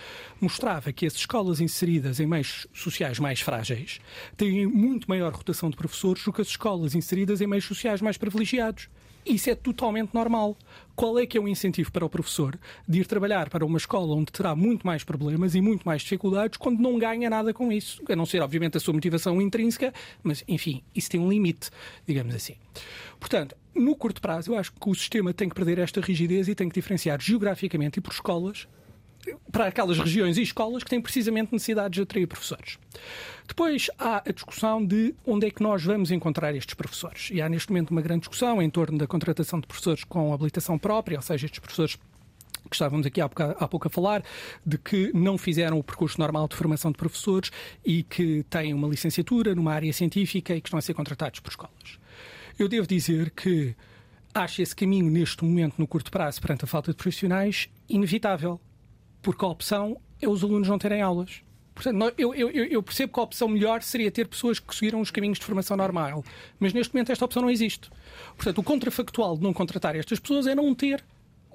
mostrava 0.41 0.91
que 0.91 1.05
as 1.05 1.13
escolas 1.13 1.61
inseridas 1.61 2.19
em 2.19 2.25
meios 2.25 2.65
sociais 2.73 3.19
mais 3.19 3.41
frágeis 3.41 3.99
têm 4.35 4.65
muito 4.65 5.07
maior 5.07 5.31
rotação 5.31 5.69
de 5.69 5.77
professores 5.77 6.23
do 6.23 6.33
que 6.33 6.41
as 6.41 6.47
escolas 6.47 6.95
inseridas 6.95 7.41
em 7.41 7.47
meios 7.47 7.65
sociais 7.65 8.01
mais 8.01 8.17
privilegiados. 8.17 8.89
Isso 9.25 9.49
é 9.49 9.55
totalmente 9.55 10.13
normal. 10.13 10.55
Qual 10.95 11.17
é 11.17 11.25
que 11.25 11.37
é 11.37 11.41
o 11.41 11.47
incentivo 11.47 11.91
para 11.91 12.05
o 12.05 12.09
professor 12.09 12.57
de 12.87 12.99
ir 12.99 13.07
trabalhar 13.07 13.49
para 13.49 13.65
uma 13.65 13.77
escola 13.77 14.15
onde 14.15 14.31
terá 14.31 14.55
muito 14.55 14.85
mais 14.85 15.03
problemas 15.03 15.55
e 15.55 15.61
muito 15.61 15.83
mais 15.83 16.03
dificuldades 16.03 16.57
quando 16.57 16.79
não 16.79 16.99
ganha 16.99 17.29
nada 17.29 17.53
com 17.53 17.71
isso? 17.71 18.01
A 18.07 18.15
não 18.15 18.25
ser, 18.25 18.41
obviamente, 18.41 18.77
a 18.77 18.79
sua 18.79 18.93
motivação 18.93 19.41
intrínseca, 19.41 19.91
mas, 20.21 20.43
enfim, 20.47 20.83
isso 20.93 21.09
tem 21.09 21.19
um 21.19 21.29
limite, 21.29 21.71
digamos 22.05 22.35
assim. 22.35 22.55
Portanto, 23.19 23.55
no 23.73 23.95
curto 23.95 24.21
prazo, 24.21 24.51
eu 24.53 24.59
acho 24.59 24.71
que 24.71 24.89
o 24.89 24.93
sistema 24.93 25.33
tem 25.33 25.49
que 25.49 25.55
perder 25.55 25.79
esta 25.79 25.99
rigidez 25.99 26.47
e 26.47 26.55
tem 26.55 26.69
que 26.69 26.75
diferenciar 26.75 27.19
geograficamente 27.19 27.97
e 27.99 28.01
por 28.01 28.13
escolas 28.13 28.67
para 29.51 29.67
aquelas 29.67 29.97
regiões 29.97 30.37
e 30.37 30.41
escolas 30.41 30.83
que 30.83 30.89
têm 30.89 31.01
precisamente 31.01 31.51
necessidades 31.51 31.95
de 31.95 32.01
atrair 32.01 32.27
professores. 32.27 32.77
Depois 33.47 33.89
há 33.97 34.23
a 34.27 34.31
discussão 34.31 34.85
de 34.85 35.13
onde 35.25 35.47
é 35.47 35.51
que 35.51 35.61
nós 35.61 35.83
vamos 35.83 36.11
encontrar 36.11 36.55
estes 36.55 36.73
professores. 36.73 37.29
E 37.31 37.41
há 37.41 37.47
neste 37.47 37.69
momento 37.69 37.91
uma 37.91 38.01
grande 38.01 38.21
discussão 38.21 38.61
em 38.61 38.69
torno 38.69 38.97
da 38.97 39.07
contratação 39.07 39.59
de 39.59 39.67
professores 39.67 40.03
com 40.03 40.33
habilitação 40.33 40.77
própria, 40.77 41.17
ou 41.17 41.21
seja, 41.21 41.45
estes 41.45 41.59
professores 41.59 41.97
que 42.69 42.75
estávamos 42.75 43.05
aqui 43.05 43.21
há 43.21 43.29
pouco, 43.29 43.63
há 43.63 43.67
pouco, 43.67 43.87
a 43.87 43.91
falar, 43.91 44.23
de 44.65 44.77
que 44.77 45.11
não 45.13 45.37
fizeram 45.37 45.77
o 45.77 45.83
percurso 45.83 46.19
normal 46.19 46.47
de 46.47 46.55
formação 46.55 46.91
de 46.91 46.97
professores 46.97 47.51
e 47.85 48.03
que 48.03 48.43
têm 48.49 48.73
uma 48.73 48.87
licenciatura 48.87 49.53
numa 49.53 49.73
área 49.73 49.93
científica 49.93 50.55
e 50.55 50.61
que 50.61 50.67
estão 50.67 50.79
a 50.79 50.81
ser 50.81 50.93
contratados 50.93 51.39
por 51.39 51.49
escolas. 51.49 51.99
Eu 52.57 52.67
devo 52.67 52.87
dizer 52.87 53.31
que 53.31 53.75
acho 54.33 54.61
esse 54.61 54.75
caminho, 54.75 55.09
neste 55.09 55.43
momento, 55.43 55.75
no 55.77 55.87
curto 55.87 56.09
prazo, 56.11 56.41
perante 56.41 56.65
a 56.65 56.67
falta 56.67 56.91
de 56.91 56.97
profissionais, 56.97 57.69
inevitável 57.87 58.59
porque 59.25 59.43
a 59.43 59.47
opção 59.47 59.99
é 60.21 60.29
os 60.29 60.43
alunos 60.43 60.67
não 60.67 60.77
terem 60.77 61.01
aulas. 61.01 61.41
Portanto, 61.73 62.13
eu, 62.15 62.31
eu, 62.35 62.49
eu, 62.51 62.83
percebo 62.83 63.11
que 63.11 63.19
a 63.19 63.23
opção 63.23 63.47
melhor 63.47 63.81
seria 63.81 64.11
ter 64.11 64.27
pessoas 64.27 64.59
que 64.59 64.73
seguiram 64.73 65.01
os 65.01 65.09
caminhos 65.09 65.39
de 65.39 65.45
formação 65.45 65.75
normal, 65.75 66.23
mas 66.59 66.73
neste 66.73 66.93
momento 66.93 67.11
esta 67.11 67.25
opção 67.25 67.41
não 67.41 67.49
existe. 67.49 67.89
Portanto, 68.35 68.59
o 68.59 68.63
contrafactual 68.63 69.35
de 69.35 69.41
não 69.41 69.51
contratar 69.51 69.95
estas 69.95 70.19
pessoas 70.19 70.45
é 70.45 70.53
não 70.53 70.75
ter 70.75 71.03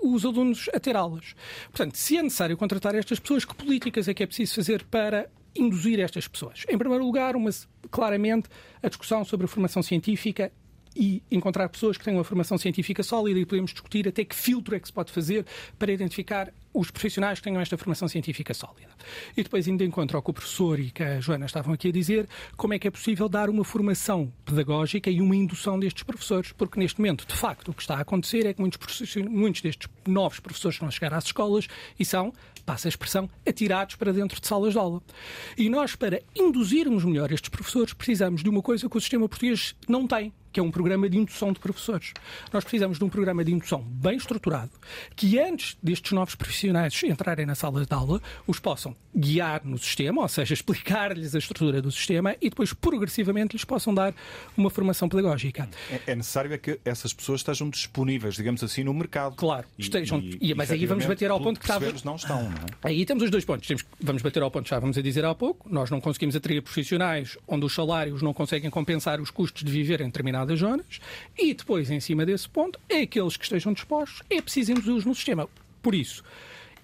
os 0.03 0.25
alunos 0.25 0.69
a 0.75 0.81
ter 0.81 0.97
aulas. 0.97 1.37
Portanto, 1.71 1.95
se 1.95 2.17
é 2.17 2.23
necessário 2.25 2.57
contratar 2.57 2.97
estas 2.97 3.21
pessoas, 3.21 3.45
que 3.45 3.55
políticas 3.55 4.09
é 4.09 4.15
que 4.15 4.25
é 4.25 4.27
preciso 4.27 4.57
fazer 4.57 4.85
para 4.87 5.31
induzir 5.55 6.01
estas 6.01 6.27
pessoas? 6.27 6.65
Em 6.69 6.77
primeiro 6.77 7.05
lugar, 7.05 7.37
uma, 7.37 7.51
claramente, 7.89 8.49
a 8.83 8.89
discussão 8.89 9.25
sobre 9.25 9.45
a 9.45 9.49
formação 9.49 9.81
científica 9.81 10.51
e 10.95 11.23
encontrar 11.31 11.69
pessoas 11.69 11.97
que 11.97 12.05
tenham 12.05 12.19
uma 12.19 12.25
formação 12.25 12.59
científica 12.59 13.03
sólida 13.03 13.39
e 13.39 13.47
podemos 13.47 13.73
discutir 13.73 14.09
até 14.09 14.25
que 14.25 14.35
filtro 14.35 14.75
é 14.75 14.81
que 14.81 14.87
se 14.87 14.93
pode 14.93 15.13
fazer 15.13 15.47
para 15.79 15.93
identificar 15.93 16.53
os 16.73 16.91
profissionais 16.91 17.39
que 17.39 17.45
tenham 17.45 17.61
esta 17.61 17.77
formação 17.77 18.07
científica 18.07 18.55
sólida. 18.55 18.91
E 19.37 19.43
depois 19.43 19.67
ainda 19.67 19.85
encontro 19.85 20.17
ao 20.17 20.23
que 20.23 20.31
o 20.31 20.33
professor 20.33 20.79
e 20.79 20.91
que 20.91 21.03
a 21.03 21.21
Joana 21.21 21.47
estavam 21.47 21.75
aqui 21.75 21.89
a 21.89 21.93
dizer 21.93 22.29
como 22.57 22.75
é 22.75 22.79
que 22.79 22.87
é 22.87 22.91
possível 22.91 23.29
dar 23.29 23.51
uma 23.51 23.65
formação 23.65 24.33
pedagógica 24.45 25.11
e 25.11 25.21
uma 25.21 25.35
indução 25.35 25.79
destes 25.79 26.03
professores, 26.03 26.53
porque 26.53 26.79
neste 26.79 27.01
momento, 27.01 27.27
de 27.27 27.35
facto, 27.35 27.71
o 27.71 27.75
que 27.75 27.83
está 27.83 27.97
a 27.97 28.01
acontecer 28.01 28.47
é 28.47 28.55
que 28.55 28.61
muitos, 28.61 29.17
muitos 29.29 29.63
destes 29.63 29.89
novos 30.07 30.39
professores 30.39 30.79
vão 30.79 30.91
chegar 30.91 31.13
às 31.13 31.25
escolas 31.25 31.67
e 31.99 32.05
são, 32.05 32.33
passa 32.65 32.87
a 32.87 32.91
expressão, 32.91 33.29
atirados 33.47 33.97
para 33.97 34.13
dentro 34.13 34.41
de 34.41 34.47
salas 34.47 34.73
de 34.73 34.79
aula. 34.79 35.03
E 35.57 35.69
nós, 35.69 35.97
para 35.97 36.23
induzirmos 36.37 37.05
melhor 37.05 37.33
estes 37.33 37.49
professores, 37.49 37.93
precisamos 37.93 38.43
de 38.43 38.49
uma 38.49 38.63
coisa 38.63 38.89
que 38.89 38.97
o 38.97 39.01
sistema 39.01 39.29
português 39.29 39.75
não 39.89 40.07
tem, 40.07 40.33
que 40.53 40.61
é 40.61 40.63
um 40.63 40.71
programa 40.71 41.09
de 41.09 41.19
indução 41.19 41.53
de 41.53 41.61
professores. 41.61 42.13
Nós 42.53 42.65
precisamos 42.65 42.99
de 42.99 43.05
um 43.05 43.09
programa 43.09 43.45
de 43.45 43.53
indução 43.53 43.83
bem 43.83 44.17
estruturado, 44.17 44.73
que 45.15 45.39
antes 45.39 45.77
destes 45.83 46.13
novos 46.13 46.35
profissionais 46.35 47.01
entrarem 47.03 47.47
na 47.47 47.55
sala 47.55 47.85
de 47.85 47.95
aula, 47.95 48.21
os 48.47 48.59
possam 48.59 48.97
guiar 49.15 49.63
no 49.65 49.79
sistema, 49.79 50.23
ou 50.23 50.29
seja, 50.29 50.55
explicar-lhes 50.55 51.35
a 51.35 51.39
estrutura 51.39 51.83
do 51.83 51.91
sistema 51.91 52.37
e 52.41 52.49
depois 52.49 52.73
progressivamente 52.73 53.55
lhes 53.55 53.65
possam 53.65 53.93
dar 53.93 54.15
uma 54.57 54.71
formação 54.71 55.09
pedagógica. 55.09 55.69
É, 55.91 56.13
é 56.13 56.15
necessário 56.15 56.53
é 56.53 56.59
que 56.59 56.79
essas 56.85 57.13
pessoas 57.13 57.41
estejam 57.41 57.69
disponíveis, 57.69 58.35
digamos 58.35 58.63
assim, 58.63 58.85
no 58.85 58.95
mercado. 58.95 59.35
Claro, 59.37 59.67
e, 59.79 59.83
estejam. 59.83 60.21
E, 60.21 60.39
e, 60.41 60.55
mas 60.55 60.71
aí 60.71 60.87
vamos 60.87 61.07
bater 61.07 61.31
ao 61.31 61.41
ponto 61.41 61.59
que 61.59 61.67
estava. 61.67 61.85
não 62.05 62.17
estão, 62.17 62.43
não 62.43 62.51
é? 62.51 62.67
Aí 62.83 63.05
temos 63.05 63.23
os 63.25 63.31
dois 63.31 63.45
pontos. 63.45 63.67
Temos, 63.67 63.85
vamos 64.01 64.23
bater 64.23 64.43
ao 64.43 64.51
ponto, 64.51 64.69
já 64.69 64.79
vamos 64.79 64.97
a 64.97 65.03
dizer 65.03 65.25
há 65.25 65.35
pouco, 65.35 65.69
nós 65.69 65.91
não 65.91 66.01
conseguimos 66.01 66.37
atrair 66.37 66.63
profissionais 66.63 67.37
onde 67.47 67.67
os 67.67 67.75
salários 67.75 68.23
não 68.23 68.33
conseguem 68.33 68.71
compensar 68.71 69.21
os 69.21 69.31
custos 69.31 69.65
de 69.65 69.71
viver 69.71 70.01
em 70.01 70.07
determinadas 70.07 70.59
zonas 70.59 71.01
e 71.37 71.53
depois, 71.53 71.91
em 71.91 72.01
cima 72.01 72.25
desse 72.25 72.49
ponto, 72.49 72.79
é 72.89 73.03
aqueles 73.03 73.37
que 73.37 73.45
estejam 73.45 73.73
dispostos, 73.73 74.23
é 74.31 74.41
preciso 74.41 74.73
induzir-os 74.73 75.05
no 75.05 75.15
sistema. 75.15 75.49
Por 75.83 75.95
isso, 75.95 76.23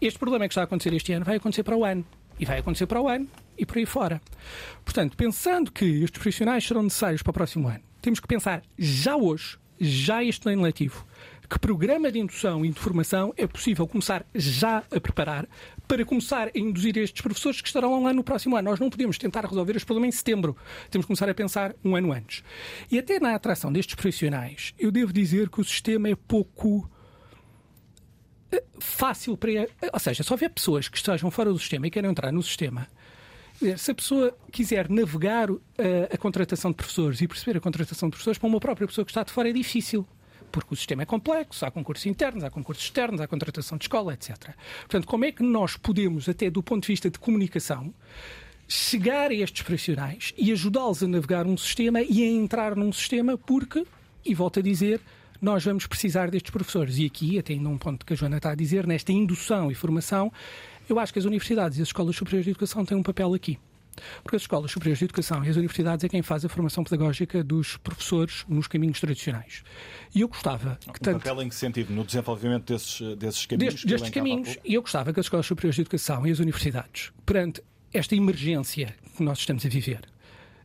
Este 0.01 0.19
problema 0.19 0.47
que 0.47 0.53
está 0.53 0.61
a 0.63 0.65
acontecer 0.65 0.93
este 0.93 1.13
ano 1.13 1.25
vai 1.25 1.37
acontecer 1.37 1.63
para 1.63 1.77
o 1.77 1.85
ano. 1.85 2.05
E 2.39 2.45
vai 2.45 2.59
acontecer 2.59 2.87
para 2.87 3.01
o 3.01 3.09
ano 3.09 3.27
e 3.57 3.65
por 3.65 3.79
aí 3.79 3.87
fora. 3.87 4.21
Portanto, 4.85 5.17
pensando 5.17 5.73
que 5.73 5.85
estes 5.85 6.11
profissionais 6.11 6.67
serão 6.67 6.83
necessários 6.83 7.23
para 7.23 7.31
o 7.31 7.35
próximo 7.35 7.69
ano, 7.69 7.81
temos 8.03 8.21
que 8.21 8.29
pensar 8.29 8.63
já 8.79 9.17
hoje, 9.17 9.59
já 9.81 10.23
este 10.23 10.49
ano 10.51 10.63
letivo, 10.63 11.07
que 11.49 11.59
programa 11.59 12.11
de 12.11 12.19
indução 12.19 12.65
e 12.65 12.71
de 12.71 12.79
formação 12.79 13.33
é 13.37 13.47
possível 13.47 13.87
começar 13.87 14.27
já 14.35 14.83
a 14.91 15.01
preparar 15.01 15.49
para 15.87 16.05
começar 16.05 16.49
a 16.49 16.59
induzir 16.59 16.99
estes 16.99 17.23
professores 17.23 17.61
que 17.61 17.69
estarão 17.69 18.03
lá 18.03 18.13
no 18.13 18.25
próximo 18.25 18.57
ano. 18.57 18.69
Nós 18.69 18.81
não 18.81 18.91
podemos 18.91 19.17
tentar 19.17 19.47
resolver 19.47 19.77
este 19.77 19.87
problema 19.87 20.09
em 20.09 20.13
setembro. 20.13 20.57
Temos 20.91 21.05
que 21.05 21.09
começar 21.09 21.29
a 21.29 21.35
pensar 21.35 21.75
um 21.85 21.95
ano 21.95 22.13
antes. 22.13 22.43
E 22.91 22.99
até 22.99 23.21
na 23.21 23.35
atração 23.35 23.73
destes 23.73 23.95
profissionais, 23.95 24.75
eu 24.79 24.91
devo 24.91 25.13
dizer 25.13 25.49
que 25.49 25.61
o 25.61 25.65
sistema 25.65 26.09
é 26.09 26.17
pouco 26.17 26.91
fácil 28.79 29.37
para. 29.37 29.69
Ou 29.93 29.99
seja, 29.99 30.23
só 30.23 30.35
houver 30.35 30.51
pessoas 30.51 30.89
que 30.89 30.97
estejam 30.97 31.31
fora 31.31 31.53
do 31.53 31.59
sistema 31.59 31.87
e 31.87 31.91
querem 31.91 32.11
entrar 32.11 32.33
no 32.33 32.43
sistema, 32.43 32.89
eh, 33.63 33.77
se 33.77 33.91
a 33.91 33.95
pessoa 33.95 34.37
quiser 34.53 34.89
navegar 34.91 35.51
a, 35.51 35.55
eh, 35.79 36.09
a, 36.13 36.19
contratação 36.19 36.71
de 36.71 36.77
professores 36.77 37.21
e 37.21 37.29
perceber 37.29 37.59
a 37.59 37.61
contratação 37.61 38.09
de 38.09 38.13
professores 38.13 38.39
para 38.39 38.49
uma 38.49 38.61
própria 38.61 38.87
pessoa 38.87 39.05
que 39.05 39.11
está 39.11 39.23
de 39.23 39.33
fora 39.33 39.49
é 39.49 39.53
difícil. 39.53 40.07
Porque 40.53 40.73
o 40.73 40.77
sistema 40.77 41.03
é 41.03 41.07
complexo, 41.07 41.67
há 41.67 41.71
concursos 41.71 42.07
internos, 42.07 42.45
há 42.45 42.51
concursos 42.51 42.85
externos, 42.85 43.21
há 43.21 43.27
contratação 43.27 43.77
de 43.77 43.85
escola, 43.85 44.15
etc. 44.15 44.55
Portanto, 44.81 45.07
como 45.07 45.25
é 45.25 45.33
que 45.33 45.43
nós 45.43 45.77
podemos, 45.77 46.29
até 46.29 46.49
do 46.49 46.63
ponto 46.63 46.83
de 46.83 46.89
vista 46.89 47.11
de 47.11 47.19
comunicação, 47.19 47.93
chegar 48.69 49.31
a 49.31 49.35
estes 49.35 49.63
profissionais 49.63 50.33
e 50.37 50.53
ajudá-los 50.53 51.03
a 51.03 51.09
navegar 51.09 51.47
um 51.47 51.57
sistema 51.57 52.01
e 52.01 52.23
a 52.23 52.27
entrar 52.27 52.77
num 52.77 52.93
sistema, 52.93 53.37
porque, 53.37 53.85
e 54.25 54.35
volto 54.35 54.61
a 54.61 54.63
dizer, 54.63 55.01
nós 55.41 55.65
vamos 55.65 55.87
precisar 55.87 56.31
destes 56.31 56.51
professores. 56.51 56.99
E 56.99 57.07
aqui, 57.07 57.39
até 57.39 57.55
num 57.57 57.79
ponto 57.79 58.05
que 58.05 58.13
a 58.13 58.17
Joana 58.17 58.39
está 58.39 58.51
a 58.51 58.55
dizer, 58.55 58.87
nesta 58.87 59.13
indução 59.13 59.71
e 59.71 59.75
formação, 59.75 60.33
eu 60.89 60.99
acho 60.99 61.13
que 61.13 61.19
as 61.19 61.25
universidades 61.25 61.79
e 61.79 61.83
as 61.83 61.89
escolas 61.89 62.17
superiores 62.17 62.45
de 62.45 62.51
educação 62.51 62.85
têm 62.85 62.97
um 62.97 63.03
papel 63.03 63.35
aqui. 63.35 63.59
Porque 64.23 64.37
as 64.37 64.43
escolas 64.43 64.71
superiores 64.71 64.99
de 64.99 65.07
educação 65.07 65.45
e 65.45 65.49
as 65.49 65.57
universidades 65.57 66.05
é 66.05 66.09
quem 66.09 66.23
faz 66.23 66.45
a 66.45 66.49
formação 66.49 66.85
pedagógica 66.85 67.43
dos 67.43 67.77
professores 67.79 68.45
nos 68.49 68.67
caminhos 68.67 69.01
tradicionais. 69.01 69.63
E 70.15 70.21
eu 70.21 70.29
gostava 70.29 70.79
que 70.81 70.91
um 70.91 70.93
tanto... 70.93 71.19
papel 71.19 71.43
em 71.43 71.49
que 71.49 71.55
sentido? 71.55 71.93
No 71.93 72.05
desenvolvimento 72.05 72.73
desses, 72.73 73.01
desses 73.17 73.47
caminhos? 73.47 73.75
Destes, 73.75 73.91
destes 73.91 74.11
caminhos. 74.11 74.59
E 74.65 74.75
eu 74.75 74.83
gostava 74.83 75.13
que 75.13 75.21
as 75.21 75.27
escolas 75.27 75.47
superiores 75.47 75.77
de 75.77 75.83
educação 75.83 76.27
e 76.27 76.31
as 76.31 76.39
universidades, 76.39 77.13
perante 77.25 77.63
esta 77.93 78.15
emergência 78.15 78.95
que 79.17 79.23
nós 79.23 79.39
estamos 79.39 79.65
a 79.65 79.69
viver, 79.69 80.01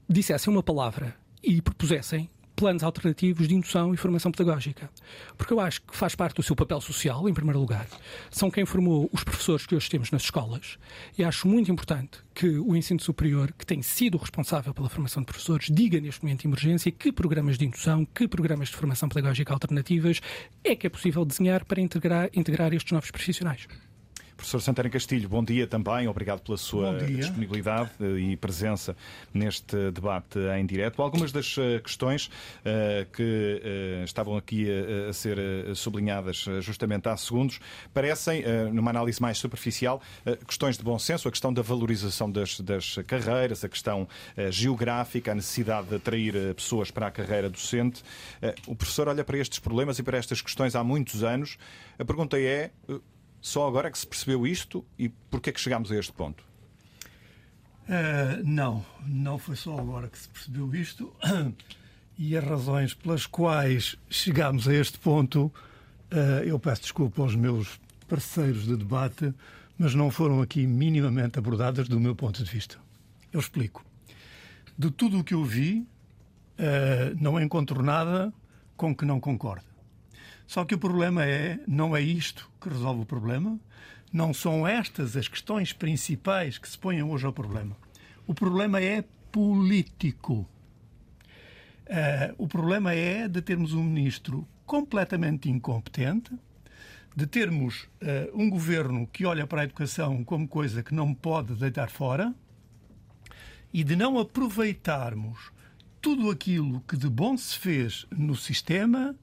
dissessem 0.09 0.51
uma 0.51 0.61
palavra 0.61 1.15
e 1.41 1.61
propusessem 1.61 2.29
planos 2.61 2.83
alternativos 2.83 3.47
de 3.47 3.55
indução 3.55 3.91
e 3.91 3.97
formação 3.97 4.31
pedagógica. 4.31 4.87
Porque 5.35 5.51
eu 5.51 5.59
acho 5.59 5.81
que 5.81 5.97
faz 5.97 6.13
parte 6.13 6.35
do 6.35 6.43
seu 6.43 6.55
papel 6.55 6.79
social, 6.79 7.27
em 7.27 7.33
primeiro 7.33 7.59
lugar. 7.59 7.87
São 8.29 8.51
quem 8.51 8.67
formou 8.67 9.09
os 9.11 9.23
professores 9.23 9.65
que 9.65 9.75
hoje 9.75 9.89
temos 9.89 10.11
nas 10.11 10.21
escolas. 10.21 10.77
E 11.17 11.23
acho 11.23 11.47
muito 11.47 11.71
importante 11.71 12.19
que 12.35 12.59
o 12.59 12.75
ensino 12.75 12.99
superior, 12.99 13.51
que 13.57 13.65
tem 13.65 13.81
sido 13.81 14.15
responsável 14.15 14.75
pela 14.75 14.89
formação 14.89 15.23
de 15.23 15.25
professores, 15.25 15.71
diga 15.71 15.99
neste 15.99 16.21
momento 16.21 16.41
de 16.41 16.47
emergência 16.47 16.91
que 16.91 17.11
programas 17.11 17.57
de 17.57 17.65
indução, 17.65 18.05
que 18.05 18.27
programas 18.27 18.69
de 18.69 18.75
formação 18.75 19.09
pedagógica 19.09 19.51
alternativas 19.51 20.21
é 20.63 20.75
que 20.75 20.85
é 20.85 20.89
possível 20.91 21.25
desenhar 21.25 21.65
para 21.65 21.81
integrar, 21.81 22.29
integrar 22.31 22.71
estes 22.75 22.91
novos 22.91 23.09
profissionais. 23.09 23.67
Professor 24.41 24.59
Santana 24.59 24.89
Castilho, 24.89 25.29
bom 25.29 25.43
dia 25.43 25.67
também. 25.67 26.07
Obrigado 26.07 26.41
pela 26.41 26.57
sua 26.57 26.97
disponibilidade 27.03 27.91
eh, 28.01 28.31
e 28.31 28.35
presença 28.35 28.97
neste 29.31 29.91
debate 29.91 30.39
em 30.59 30.65
direto. 30.65 30.99
Algumas 30.99 31.31
das 31.31 31.55
eh, 31.59 31.79
questões 31.79 32.25
uh, 32.25 33.09
que 33.13 33.21
uh, 34.01 34.03
estavam 34.03 34.35
aqui 34.35 34.65
a, 34.67 35.09
a 35.09 35.13
ser 35.13 35.37
sublinhadas 35.75 36.45
justamente 36.59 37.07
há 37.07 37.15
segundos 37.15 37.59
parecem, 37.93 38.41
uh, 38.41 38.73
numa 38.73 38.89
análise 38.89 39.21
mais 39.21 39.37
superficial, 39.37 40.01
questões 40.47 40.75
de 40.75 40.83
bom 40.83 40.97
senso, 40.97 41.27
a 41.27 41.31
questão 41.31 41.53
da 41.53 41.61
valorização 41.61 42.29
das, 42.29 42.59
das 42.61 42.95
carreiras, 43.05 43.63
a 43.63 43.69
questão 43.69 44.07
geográfica, 44.49 45.33
a 45.33 45.35
necessidade 45.35 45.87
de 45.87 45.95
atrair 45.95 46.55
pessoas 46.55 46.89
para 46.89 47.07
a 47.07 47.11
carreira 47.11 47.47
docente. 47.47 48.03
o 48.65 48.75
professor 48.75 49.07
olha 49.07 49.23
para 49.23 49.37
estes 49.37 49.59
problemas 49.59 49.99
e 49.99 50.03
para 50.03 50.17
estas 50.17 50.41
questões 50.41 50.75
há 50.75 50.83
muitos 50.83 51.23
anos. 51.23 51.57
A 51.99 52.05
pergunta 52.05 52.39
é 52.39 52.71
só 53.41 53.67
agora 53.67 53.87
é 53.87 53.91
que 53.91 53.97
se 53.97 54.05
percebeu 54.05 54.45
isto 54.45 54.85
e 54.97 55.09
porquê 55.09 55.49
é 55.49 55.53
que 55.53 55.59
chegámos 55.59 55.91
a 55.91 55.95
este 55.97 56.13
ponto? 56.13 56.43
Uh, 57.83 58.43
não, 58.43 58.85
não 59.05 59.39
foi 59.39 59.55
só 59.55 59.77
agora 59.77 60.07
que 60.07 60.17
se 60.17 60.29
percebeu 60.29 60.73
isto. 60.75 61.13
E 62.23 62.37
as 62.37 62.43
razões 62.43 62.93
pelas 62.93 63.25
quais 63.25 63.95
chegámos 64.07 64.67
a 64.67 64.73
este 64.75 64.99
ponto, 64.99 65.45
uh, 65.45 66.43
eu 66.45 66.59
peço 66.59 66.83
desculpa 66.83 67.23
aos 67.23 67.35
meus 67.35 67.79
parceiros 68.07 68.65
de 68.65 68.75
debate, 68.75 69.33
mas 69.75 69.95
não 69.95 70.11
foram 70.11 70.39
aqui 70.39 70.67
minimamente 70.67 71.39
abordadas 71.39 71.87
do 71.87 71.99
meu 71.99 72.15
ponto 72.15 72.43
de 72.43 72.51
vista. 72.51 72.77
Eu 73.33 73.39
explico. 73.39 73.83
De 74.77 74.91
tudo 74.91 75.19
o 75.19 75.23
que 75.23 75.33
eu 75.33 75.43
vi, 75.43 75.79
uh, 75.79 77.17
não 77.19 77.41
encontro 77.41 77.81
nada 77.81 78.31
com 78.77 78.95
que 78.95 79.03
não 79.03 79.19
concordo. 79.19 79.70
Só 80.51 80.65
que 80.65 80.75
o 80.75 80.77
problema 80.77 81.23
é, 81.23 81.61
não 81.65 81.95
é 81.95 82.01
isto 82.01 82.51
que 82.59 82.67
resolve 82.67 83.03
o 83.03 83.05
problema, 83.05 83.57
não 84.11 84.33
são 84.33 84.67
estas 84.67 85.15
as 85.15 85.25
questões 85.25 85.71
principais 85.71 86.57
que 86.57 86.67
se 86.67 86.77
põem 86.77 87.01
hoje 87.01 87.25
ao 87.25 87.31
problema. 87.31 87.73
O 88.27 88.33
problema 88.33 88.81
é 88.81 89.01
político. 89.31 90.45
Uh, 91.87 92.35
o 92.37 92.49
problema 92.49 92.93
é 92.93 93.29
de 93.29 93.41
termos 93.41 93.71
um 93.71 93.81
ministro 93.81 94.45
completamente 94.65 95.49
incompetente, 95.49 96.37
de 97.15 97.25
termos 97.25 97.83
uh, 97.83 97.87
um 98.33 98.49
governo 98.49 99.07
que 99.07 99.25
olha 99.25 99.47
para 99.47 99.61
a 99.61 99.63
educação 99.63 100.21
como 100.21 100.49
coisa 100.49 100.83
que 100.83 100.93
não 100.93 101.13
pode 101.13 101.55
deitar 101.55 101.89
fora 101.89 102.35
e 103.73 103.85
de 103.85 103.95
não 103.95 104.19
aproveitarmos 104.19 105.49
tudo 106.01 106.29
aquilo 106.29 106.81
que 106.81 106.97
de 106.97 107.07
bom 107.07 107.37
se 107.37 107.57
fez 107.57 108.05
no 108.11 108.35
sistema 108.35 109.15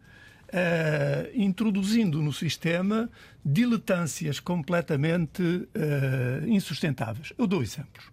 Uh, 0.49 1.29
introduzindo 1.35 2.23
no 2.23 2.33
sistema 2.33 3.11
diletâncias 3.45 4.41
completamente 4.41 5.43
uh, 5.43 6.49
insustentáveis. 6.49 7.35
Eu 7.37 7.47
dou 7.47 7.63
exemplos. 7.63 8.07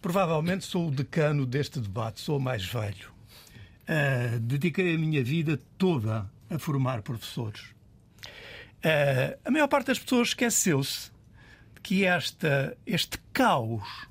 Provavelmente 0.00 0.64
sou 0.64 0.88
o 0.88 0.90
decano 0.90 1.46
deste 1.46 1.78
debate, 1.78 2.20
sou 2.20 2.38
o 2.38 2.40
mais 2.40 2.64
velho. 2.64 3.08
Uh, 3.82 4.40
dediquei 4.40 4.96
a 4.96 4.98
minha 4.98 5.22
vida 5.22 5.60
toda 5.78 6.28
a 6.50 6.58
formar 6.58 7.02
professores. 7.02 7.66
a 9.44 9.50
maior 9.50 9.68
parte 9.68 9.86
das 9.86 10.00
pessoas 10.00 10.28
esqueceu-se 10.28 11.12
que 11.82 12.04
esta, 12.04 12.76
este 12.84 13.16
caos, 13.32 14.08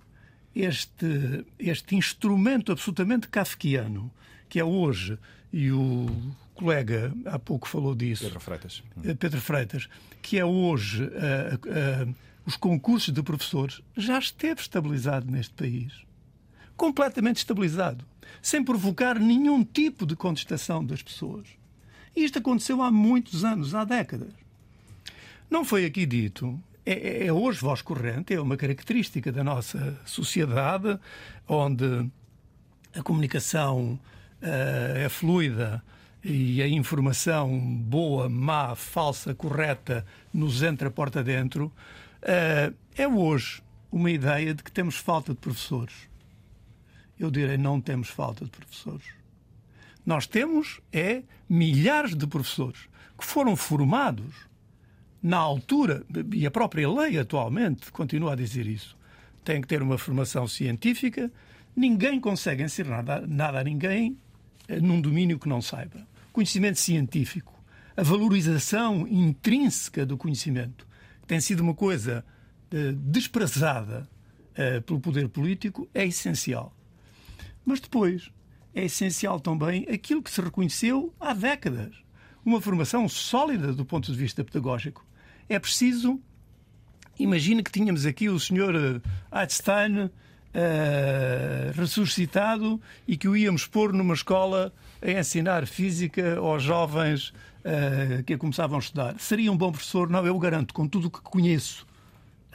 este, 0.55 1.45
este 1.59 1.95
instrumento 1.95 2.71
absolutamente 2.71 3.27
kafkiano, 3.27 4.11
que 4.47 4.59
é 4.59 4.63
hoje, 4.63 5.19
e 5.51 5.71
o 5.71 6.07
colega 6.61 7.11
há 7.25 7.39
pouco 7.39 7.67
falou 7.67 7.95
disso. 7.95 8.23
Pedro 8.23 8.39
Freitas. 8.39 8.83
Eh, 9.03 9.13
Pedro 9.15 9.41
Freitas, 9.41 9.89
que 10.21 10.37
é 10.37 10.45
hoje 10.45 11.03
uh, 11.03 12.07
uh, 12.07 12.15
os 12.45 12.55
concursos 12.55 13.11
de 13.11 13.23
professores, 13.23 13.81
já 13.97 14.19
esteve 14.19 14.61
estabilizado 14.61 15.29
neste 15.29 15.53
país. 15.55 15.91
Completamente 16.77 17.37
estabilizado. 17.37 18.05
Sem 18.41 18.63
provocar 18.63 19.19
nenhum 19.19 19.63
tipo 19.63 20.05
de 20.05 20.15
contestação 20.15 20.85
das 20.85 21.01
pessoas. 21.01 21.47
E 22.15 22.23
isto 22.23 22.37
aconteceu 22.37 22.81
há 22.81 22.91
muitos 22.91 23.43
anos, 23.43 23.73
há 23.73 23.83
décadas. 23.83 24.33
Não 25.49 25.65
foi 25.65 25.85
aqui 25.85 26.05
dito. 26.05 26.59
É, 26.85 26.93
é, 26.93 27.27
é 27.27 27.33
hoje 27.33 27.59
voz 27.59 27.81
corrente, 27.81 28.33
é 28.33 28.39
uma 28.39 28.55
característica 28.55 29.31
da 29.31 29.43
nossa 29.43 29.99
sociedade, 30.05 30.99
onde 31.47 32.09
a 32.95 33.01
comunicação 33.01 33.99
uh, 34.41 34.97
é 34.97 35.09
fluida, 35.09 35.83
e 36.23 36.61
a 36.61 36.67
informação 36.67 37.59
boa, 37.59 38.29
má, 38.29 38.75
falsa, 38.75 39.33
correta 39.33 40.05
nos 40.33 40.61
entra 40.61 40.91
porta 40.91 41.23
dentro, 41.23 41.71
eh, 42.21 42.71
é 42.95 43.07
hoje 43.07 43.63
uma 43.91 44.11
ideia 44.11 44.53
de 44.53 44.63
que 44.63 44.71
temos 44.71 44.95
falta 44.97 45.33
de 45.33 45.39
professores. 45.39 46.09
Eu 47.19 47.31
direi, 47.31 47.57
não 47.57 47.81
temos 47.81 48.09
falta 48.09 48.45
de 48.45 48.51
professores. 48.51 49.05
Nós 50.05 50.27
temos 50.27 50.79
é 50.91 51.23
milhares 51.49 52.15
de 52.15 52.27
professores 52.27 52.87
que 53.17 53.25
foram 53.25 53.55
formados 53.55 54.47
na 55.21 55.37
altura, 55.37 56.03
e 56.33 56.47
a 56.47 56.51
própria 56.51 56.89
lei 56.89 57.19
atualmente 57.19 57.91
continua 57.91 58.33
a 58.33 58.35
dizer 58.35 58.65
isso, 58.65 58.97
tem 59.43 59.61
que 59.61 59.67
ter 59.67 59.81
uma 59.81 59.97
formação 59.97 60.47
científica. 60.47 61.31
Ninguém 61.75 62.19
consegue 62.19 62.63
ensinar 62.63 63.03
nada, 63.03 63.27
nada 63.27 63.59
a 63.59 63.63
ninguém 63.63 64.17
eh, 64.67 64.79
num 64.79 64.99
domínio 64.99 65.37
que 65.37 65.47
não 65.47 65.61
saiba 65.61 66.10
conhecimento 66.31 66.79
científico, 66.79 67.53
a 67.95 68.03
valorização 68.03 69.07
intrínseca 69.07 70.05
do 70.05 70.17
conhecimento, 70.17 70.87
que 71.21 71.27
tem 71.27 71.39
sido 71.39 71.61
uma 71.61 71.73
coisa 71.73 72.25
eh, 72.71 72.93
desprezada 72.95 74.09
eh, 74.55 74.79
pelo 74.79 74.99
poder 74.99 75.27
político, 75.29 75.89
é 75.93 76.05
essencial. 76.05 76.75
Mas 77.65 77.79
depois 77.79 78.31
é 78.73 78.85
essencial 78.85 79.39
também 79.39 79.85
aquilo 79.91 80.23
que 80.23 80.31
se 80.31 80.41
reconheceu 80.41 81.13
há 81.19 81.33
décadas. 81.33 81.93
Uma 82.43 82.61
formação 82.61 83.07
sólida 83.07 83.73
do 83.73 83.85
ponto 83.85 84.11
de 84.11 84.17
vista 84.17 84.43
pedagógico. 84.43 85.05
É 85.47 85.59
preciso 85.59 86.19
Imagine 87.19 87.61
que 87.61 87.71
tínhamos 87.71 88.05
aqui 88.05 88.29
o 88.29 88.39
senhor 88.39 88.99
Einstein 89.31 90.05
uh, 90.05 90.11
ressuscitado 91.75 92.81
e 93.07 93.15
que 93.15 93.27
o 93.27 93.35
íamos 93.35 93.67
pôr 93.67 93.93
numa 93.93 94.15
escola 94.15 94.73
a 95.01 95.11
ensinar 95.11 95.65
física 95.65 96.37
aos 96.37 96.61
jovens 96.61 97.29
uh, 97.29 98.23
que 98.23 98.37
começavam 98.37 98.77
a 98.77 98.79
estudar. 98.79 99.19
Seria 99.19 99.51
um 99.51 99.57
bom 99.57 99.71
professor? 99.71 100.09
Não, 100.09 100.25
eu 100.25 100.37
garanto, 100.37 100.73
com 100.73 100.87
tudo 100.87 101.07
o 101.07 101.11
que 101.11 101.21
conheço, 101.21 101.87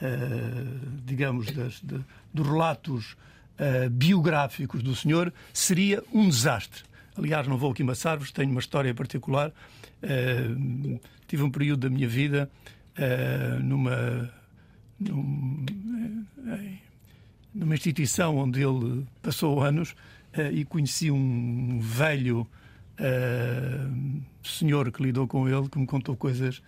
uh, 0.00 1.00
digamos, 1.04 1.50
das, 1.50 1.80
de, 1.80 1.98
dos 2.32 2.46
relatos 2.46 3.16
biográficos 3.90 4.82
do 4.82 4.94
senhor, 4.94 5.32
seria 5.50 6.04
um 6.12 6.28
desastre. 6.28 6.82
Aliás, 7.16 7.48
não 7.48 7.56
vou 7.56 7.72
aqui 7.72 7.82
maçar-vos, 7.82 8.30
tenho 8.30 8.50
uma 8.50 8.61
história 8.61 8.94
particular. 8.94 9.50
tive 11.26 11.42
um 11.42 11.50
período 11.50 11.88
da 11.88 11.88
minha 11.88 12.06
vida 12.06 12.50
numa 13.64 14.30
num, 15.00 15.64
numa 17.54 17.74
instituição 17.74 18.37
onde 18.37 18.62
ele 18.62 19.06
passou 19.22 19.62
anos 19.62 19.92
uh, 19.92 20.15
e 20.53 20.64
conheci 20.64 21.11
um 21.11 21.79
velho 21.81 22.46
uh, 23.01 24.22
senhor 24.42 24.90
que 24.90 25.03
lidou 25.03 25.27
com 25.27 25.49
ele, 25.49 25.68
que 25.68 25.79
me 25.79 25.87
contou 25.87 26.16
coisas 26.16 26.62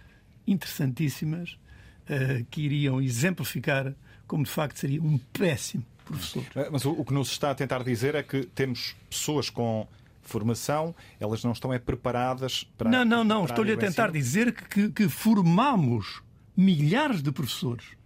interessantíssimas 0.47 1.59
uh, 2.05 2.45
que 2.51 2.63
iriam 2.63 3.01
exemplificar 3.01 3.95
como 4.27 4.45
de 4.45 4.51
facto 4.51 4.79
seria 4.79 5.03
um 5.03 5.19
péssimo 5.33 5.85
professor. 6.05 6.45
Mas 6.71 6.85
o, 6.85 7.05
que 7.05 7.13
nos 7.13 7.31
está 7.31 7.51
a 7.51 7.55
tentar 7.55 7.83
dizer 7.83 8.15
é 8.15 8.23
que 8.23 8.45
temos 8.45 8.95
pessoas 9.09 9.51
com 9.51 9.87
formação, 10.23 10.95
elas 11.19 11.43
não 11.43 11.53
estão 11.53 11.73
é 11.73 11.79
preparadas 11.79 12.65
para. 12.77 12.91
Não, 12.91 13.05
não, 13.05 13.25
não. 13.25 13.45
Estou-lhe 13.45 13.73
a 13.73 13.77
tentar 13.77 14.11
dizer 14.11 14.53
que, 14.53 14.65
que, 14.65 14.89
que 14.91 15.09
formamos 15.09 16.23
milhares 16.55 17.23
de 17.23 17.33
professores 17.33 17.99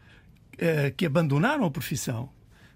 eh, 0.59 0.93
que 0.97 1.07
abandonaram 1.07 1.65
a 1.65 1.71
profissão, 1.71 2.29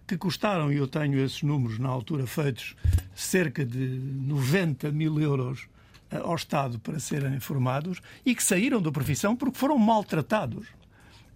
que 0.06 0.16
custaram, 0.16 0.72
e 0.72 0.76
eu 0.76 0.86
tenho 0.86 1.18
esses 1.18 1.42
números 1.42 1.78
na 1.78 1.88
altura 1.88 2.26
feitos, 2.26 2.76
cerca 3.14 3.64
de 3.64 3.78
90 3.78 4.92
mil 4.92 5.20
euros 5.20 5.68
eh, 6.10 6.18
ao 6.18 6.36
Estado 6.36 6.78
para 6.78 7.00
serem 7.00 7.40
formados 7.40 8.00
e 8.24 8.34
que 8.34 8.42
saíram 8.42 8.80
da 8.80 8.92
profissão 8.92 9.34
porque 9.34 9.58
foram 9.58 9.78
maltratados. 9.78 10.66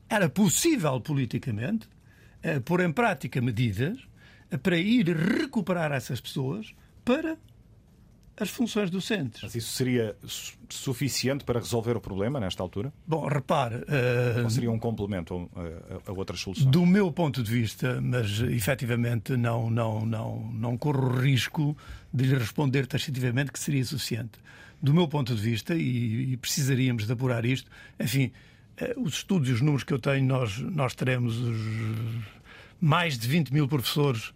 Era 0.08 0.28
possível 0.28 1.00
politicamente 1.00 1.88
eh, 2.42 2.60
pôr 2.60 2.80
em 2.80 2.92
prática 2.92 3.40
medidas 3.40 3.98
para 4.62 4.76
ir 4.76 5.08
recuperar 5.08 5.92
essas 5.92 6.20
pessoas 6.20 6.74
para 7.04 7.36
as 8.42 8.50
funções 8.50 8.90
docentes. 8.90 9.42
Mas 9.42 9.54
isso 9.54 9.72
seria 9.72 10.16
suficiente 10.68 11.44
para 11.44 11.58
resolver 11.58 11.96
o 11.96 12.00
problema 12.00 12.40
nesta 12.40 12.62
altura? 12.62 12.92
Bom, 13.06 13.26
repare. 13.26 13.76
Uh, 13.76 14.44
Ou 14.44 14.50
seria 14.50 14.70
um 14.70 14.78
complemento 14.78 15.50
a, 15.54 16.10
a, 16.10 16.12
outras 16.12 16.40
soluções? 16.40 16.66
Do 16.66 16.86
meu 16.86 17.12
ponto 17.12 17.42
de 17.42 17.50
vista, 17.50 18.00
mas 18.00 18.40
efetivamente 18.40 19.36
não, 19.36 19.68
não, 19.70 20.06
não, 20.06 20.50
não 20.52 20.76
corro 20.76 21.08
o 21.08 21.20
risco 21.20 21.76
de 22.12 22.24
lhe 22.24 22.34
responder 22.34 22.86
taxativamente 22.86 23.52
que 23.52 23.58
seria 23.58 23.84
suficiente. 23.84 24.38
Do 24.82 24.94
meu 24.94 25.06
ponto 25.06 25.34
de 25.34 25.42
vista, 25.42 25.74
e, 25.74 26.32
e 26.32 26.36
precisaríamos 26.36 27.06
de 27.06 27.12
apurar 27.12 27.44
isto, 27.44 27.70
enfim, 27.98 28.32
uh, 28.80 29.02
os 29.02 29.14
estudos 29.14 29.48
e 29.48 29.52
os 29.52 29.60
números 29.60 29.84
que 29.84 29.92
eu 29.92 29.98
tenho, 29.98 30.26
nós, 30.26 30.58
nós 30.58 30.94
teremos 30.94 31.36
os, 31.38 31.58
mais 32.80 33.18
de 33.18 33.28
20 33.28 33.52
mil 33.52 33.68
professores 33.68 34.32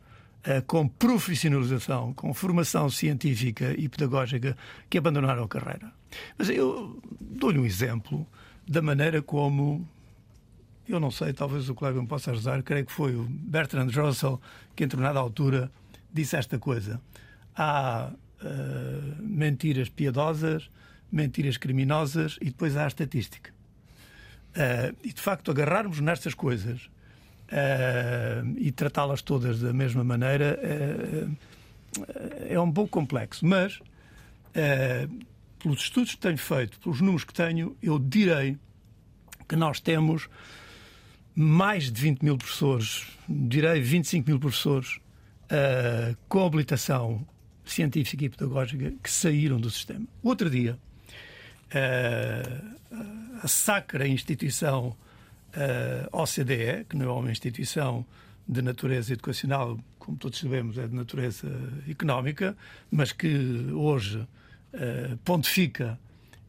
com 0.66 0.87
profissionalização, 0.87 2.12
com 2.12 2.35
formação 2.35 2.90
científica 2.90 3.74
e 3.78 3.88
pedagógica 3.88 4.57
que 4.90 4.98
abandonaram 4.98 5.44
a 5.44 5.48
carreira. 5.48 5.92
Mas 6.37 6.50
eu 6.50 7.00
dou-lhe 7.20 7.59
um 7.59 7.64
exemplo 7.64 8.26
da 8.66 8.83
maneira 8.83 9.22
como, 9.22 9.87
eu 10.88 11.00
não 11.00 11.11
sei, 11.11 11.33
talvez 11.33 11.68
o 11.68 11.74
colega 11.74 12.00
me 12.00 12.07
possa 12.07 12.30
ajudar, 12.33 12.62
creio 12.62 12.87
que 12.87 12.92
foi 12.92 13.14
o 13.14 13.24
Bertrand 13.24 13.90
Russell 13.90 14.40
que, 14.74 14.85
em 14.85 14.87
determinada 14.87 15.18
altura, 15.18 15.70
disse 16.12 16.37
esta 16.37 16.59
coisa. 16.59 17.00
Há 17.57 18.12
uh, 18.12 19.22
mentiras 19.22 19.88
piedosas, 19.88 20.70
mentiras 21.11 21.57
criminosas 21.57 22.38
e 22.40 22.46
depois 22.46 22.76
há 22.76 22.85
a 22.85 22.88
estatística. 22.88 23.52
Uh, 24.50 24.96
e, 25.02 25.12
de 25.12 25.20
facto, 25.20 25.50
agarrarmos 25.50 26.00
nestas 26.00 26.35
coisas 26.35 26.88
e 28.56 28.72
tratá-las 28.72 29.22
todas 29.22 29.60
da 29.60 29.72
mesma 29.72 30.02
maneira 30.02 30.58
uh, 30.62 31.36
é 32.48 32.58
um 32.58 32.72
pouco 32.72 32.90
complexo. 32.90 33.46
Mas, 33.46 33.76
uh, 33.76 35.24
pelos 35.58 35.82
estudos 35.82 36.14
que 36.14 36.20
tenho 36.20 36.38
feito, 36.38 36.78
pelos 36.80 37.00
números 37.00 37.24
que 37.24 37.32
tenho, 37.32 37.76
eu 37.82 37.98
direi 37.98 38.58
que 39.48 39.56
nós 39.56 39.80
temos 39.80 40.28
mais 41.34 41.90
de 41.90 42.00
20 42.00 42.22
mil 42.22 42.36
professores, 42.36 43.06
direi 43.28 43.80
25 43.80 44.30
mil 44.30 44.38
professores, 44.38 45.00
com 46.28 46.46
habilitação 46.46 47.26
científica 47.64 48.24
e 48.24 48.28
pedagógica 48.28 48.92
que 49.02 49.10
saíram 49.10 49.60
do 49.60 49.68
sistema. 49.68 50.06
Outro 50.22 50.48
dia, 50.48 50.78
a 53.42 53.48
sacra 53.48 54.06
instituição 54.06 54.96
a 56.10 56.22
OCDE, 56.22 56.84
que 56.88 56.96
não 56.96 57.06
é 57.06 57.12
uma 57.12 57.30
instituição 57.30 58.04
de 58.46 58.60
natureza 58.62 59.12
educacional, 59.12 59.78
como 59.98 60.18
todos 60.18 60.38
sabemos, 60.38 60.76
é 60.76 60.86
de 60.86 60.94
natureza 60.94 61.48
económica, 61.88 62.56
mas 62.90 63.12
que 63.12 63.28
hoje 63.72 64.18
uh, 64.18 65.16
pontifica 65.24 65.98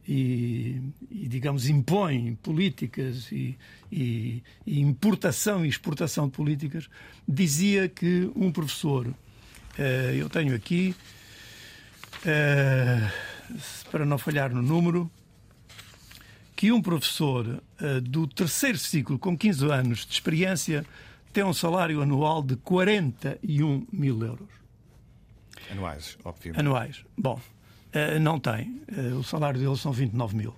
e, 0.06 0.80
e, 1.10 1.26
digamos, 1.26 1.68
impõe 1.68 2.36
políticas 2.42 3.32
e, 3.32 3.56
e, 3.90 4.42
e, 4.66 4.80
importação 4.80 5.64
e 5.64 5.68
exportação 5.68 6.26
de 6.26 6.32
políticas, 6.32 6.88
dizia 7.26 7.88
que 7.88 8.30
um 8.36 8.52
professor, 8.52 9.06
uh, 9.06 9.82
eu 10.14 10.28
tenho 10.28 10.54
aqui, 10.54 10.94
uh, 12.20 13.10
para 13.90 14.04
não 14.04 14.18
falhar 14.18 14.54
no 14.54 14.62
número, 14.62 15.10
que 16.54 16.70
um 16.72 16.80
professor 16.80 17.62
do 18.02 18.26
terceiro 18.26 18.78
ciclo, 18.78 19.18
com 19.18 19.36
15 19.36 19.70
anos 19.70 20.06
de 20.06 20.12
experiência, 20.12 20.84
tem 21.36 21.44
um 21.44 21.52
salário 21.52 22.00
anual 22.00 22.42
de 22.42 22.56
41 22.56 23.86
mil 23.92 24.22
euros. 24.24 24.48
Anuais, 25.70 26.16
obviamente. 26.24 26.60
Anuais. 26.60 27.04
Bom, 27.16 27.38
uh, 27.38 28.18
não 28.20 28.40
tem. 28.40 28.80
Uh, 28.90 29.18
o 29.18 29.22
salário 29.22 29.60
dele 29.60 29.76
são 29.76 29.92
29 29.92 30.34
mil. 30.34 30.54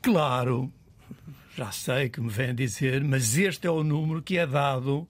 Claro, 0.00 0.72
já 1.56 1.70
sei 1.70 2.08
que 2.08 2.20
me 2.20 2.28
vem 2.28 2.52
dizer, 2.54 3.04
mas 3.04 3.38
este 3.38 3.66
é 3.66 3.70
o 3.70 3.84
número 3.84 4.20
que 4.20 4.36
é 4.36 4.46
dado 4.46 5.06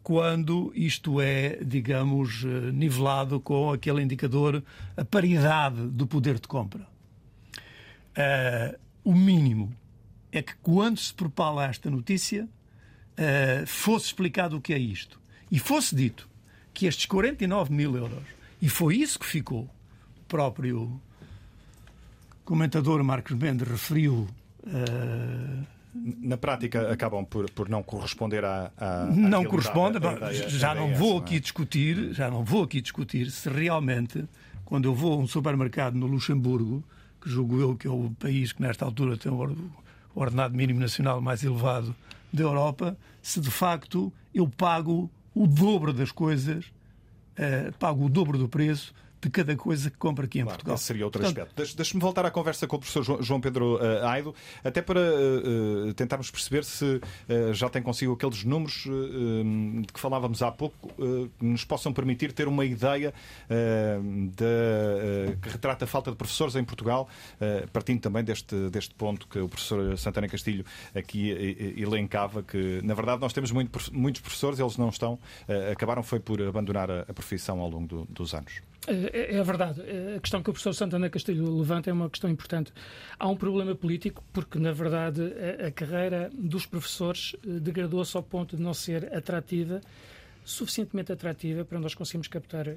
quando 0.00 0.72
isto 0.76 1.20
é, 1.20 1.58
digamos, 1.64 2.44
nivelado 2.72 3.40
com 3.40 3.72
aquele 3.72 4.00
indicador, 4.00 4.62
a 4.96 5.04
paridade 5.04 5.88
do 5.88 6.06
poder 6.06 6.38
de 6.38 6.46
compra. 6.46 6.86
Uh, 8.16 8.78
o 9.02 9.12
mínimo 9.12 9.74
é 10.32 10.42
que 10.42 10.54
quando 10.62 10.98
se 10.98 11.12
propala 11.12 11.66
esta 11.66 11.90
notícia 11.90 12.44
uh, 12.44 13.66
fosse 13.66 14.06
explicado 14.06 14.56
o 14.56 14.60
que 14.60 14.72
é 14.72 14.78
isto 14.78 15.20
e 15.50 15.58
fosse 15.58 15.94
dito 15.94 16.28
que 16.74 16.86
estes 16.86 17.06
49 17.06 17.72
mil 17.72 17.96
euros, 17.96 18.22
e 18.62 18.68
foi 18.68 18.96
isso 18.96 19.18
que 19.18 19.26
ficou, 19.26 19.62
o 19.62 20.24
próprio 20.28 21.00
comentador 22.44 23.02
Marcos 23.02 23.36
Mendes 23.36 23.66
referiu. 23.66 24.28
Uh, 24.64 25.66
na 25.94 26.36
prática 26.36 26.92
acabam 26.92 27.24
por, 27.24 27.50
por 27.50 27.68
não 27.68 27.82
corresponder 27.82 28.44
à, 28.44 28.70
à 28.76 29.06
não 29.06 29.44
corresponde 29.44 29.98
já 30.48 30.74
não 30.74 30.94
vou 30.94 31.16
é? 31.16 31.20
aqui 31.20 31.40
discutir 31.40 32.12
já 32.12 32.30
não 32.30 32.44
vou 32.44 32.62
aqui 32.62 32.80
discutir 32.80 33.30
se 33.30 33.48
realmente 33.48 34.24
quando 34.64 34.84
eu 34.84 34.94
vou 34.94 35.14
a 35.14 35.16
um 35.16 35.26
supermercado 35.26 35.94
no 35.94 36.06
Luxemburgo 36.06 36.84
que 37.20 37.28
julgo 37.28 37.58
eu 37.58 37.74
que 37.74 37.88
é 37.88 37.90
o 37.90 38.10
país 38.20 38.52
que 38.52 38.62
nesta 38.62 38.84
altura 38.84 39.16
tem 39.16 39.32
o 39.32 39.36
ordenado 40.18 40.54
mínimo 40.54 40.80
nacional 40.80 41.20
mais 41.20 41.42
elevado 41.42 41.94
da 42.32 42.42
Europa, 42.42 42.96
se 43.22 43.40
de 43.40 43.50
facto 43.50 44.12
eu 44.34 44.48
pago 44.48 45.10
o 45.34 45.46
dobro 45.46 45.92
das 45.92 46.12
coisas, 46.12 46.66
uh, 46.66 47.72
pago 47.78 48.04
o 48.04 48.08
dobro 48.08 48.36
do 48.36 48.48
preço 48.48 48.92
de 49.20 49.30
cada 49.30 49.56
coisa 49.56 49.90
que 49.90 49.96
compra 49.96 50.24
aqui 50.26 50.38
em 50.38 50.42
claro, 50.42 50.56
Portugal. 50.56 50.76
Esse 50.76 50.84
seria 50.84 51.04
outro 51.04 51.20
Portanto, 51.20 51.48
aspecto. 51.48 51.76
Deixe-me 51.76 52.00
voltar 52.00 52.24
à 52.24 52.30
conversa 52.30 52.66
com 52.66 52.76
o 52.76 52.78
professor 52.78 53.22
João 53.22 53.40
Pedro 53.40 53.76
uh, 53.76 54.06
Aido, 54.06 54.34
até 54.62 54.80
para 54.80 55.00
uh, 55.00 55.92
tentarmos 55.94 56.30
perceber 56.30 56.64
se 56.64 56.84
uh, 56.84 57.52
já 57.52 57.68
tem 57.68 57.82
consigo 57.82 58.12
aqueles 58.12 58.44
números 58.44 58.84
de 58.88 59.92
que 59.92 59.98
falávamos 59.98 60.42
há 60.42 60.50
pouco, 60.50 60.88
que 61.38 61.44
nos 61.44 61.64
possam 61.64 61.92
permitir 61.92 62.32
ter 62.32 62.46
uma 62.46 62.64
ideia 62.64 63.12
de, 64.30 65.36
que 65.40 65.48
retrata 65.48 65.84
a 65.84 65.88
falta 65.88 66.10
de 66.10 66.16
professores 66.16 66.54
em 66.56 66.64
Portugal, 66.64 67.08
partindo 67.72 68.00
também 68.00 68.22
deste, 68.22 68.54
deste 68.70 68.94
ponto 68.94 69.26
que 69.26 69.38
o 69.38 69.48
professor 69.48 69.96
Santana 69.98 70.28
Castilho 70.28 70.64
aqui 70.94 71.74
elencava, 71.76 72.42
que 72.42 72.80
na 72.82 72.94
verdade 72.94 73.20
nós 73.20 73.32
temos 73.32 73.50
muito, 73.50 73.78
muitos 73.92 74.20
professores, 74.20 74.58
eles 74.58 74.76
não 74.76 74.88
estão, 74.88 75.18
acabaram 75.72 76.02
foi 76.02 76.20
por 76.20 76.40
abandonar 76.42 76.90
a, 76.90 77.00
a 77.02 77.14
profissão 77.14 77.60
ao 77.60 77.68
longo 77.68 77.86
do, 77.86 78.04
dos 78.06 78.34
anos. 78.34 78.60
É, 78.86 79.36
é 79.36 79.42
verdade. 79.42 79.82
A 80.16 80.20
questão 80.20 80.42
que 80.42 80.50
o 80.50 80.52
professor 80.52 80.72
Santana 80.72 81.10
Castilho 81.10 81.58
levanta 81.58 81.90
é 81.90 81.92
uma 81.92 82.08
questão 82.08 82.30
importante. 82.30 82.72
Há 83.18 83.28
um 83.28 83.36
problema 83.36 83.74
político, 83.74 84.22
porque, 84.32 84.58
na 84.58 84.72
verdade, 84.72 85.22
a, 85.66 85.70
carreira 85.70 86.30
dos 86.32 86.64
professores 86.64 87.34
degradou-se 87.44 88.16
ao 88.16 88.22
ponto 88.22 88.56
de 88.56 88.62
não 88.62 88.72
ser 88.72 89.14
atrativa 89.14 89.80
suficientemente 90.48 91.12
atrativa 91.12 91.62
para 91.62 91.78
nós 91.78 91.94
conseguirmos 91.94 92.26
captar 92.26 92.66
eh, 92.66 92.74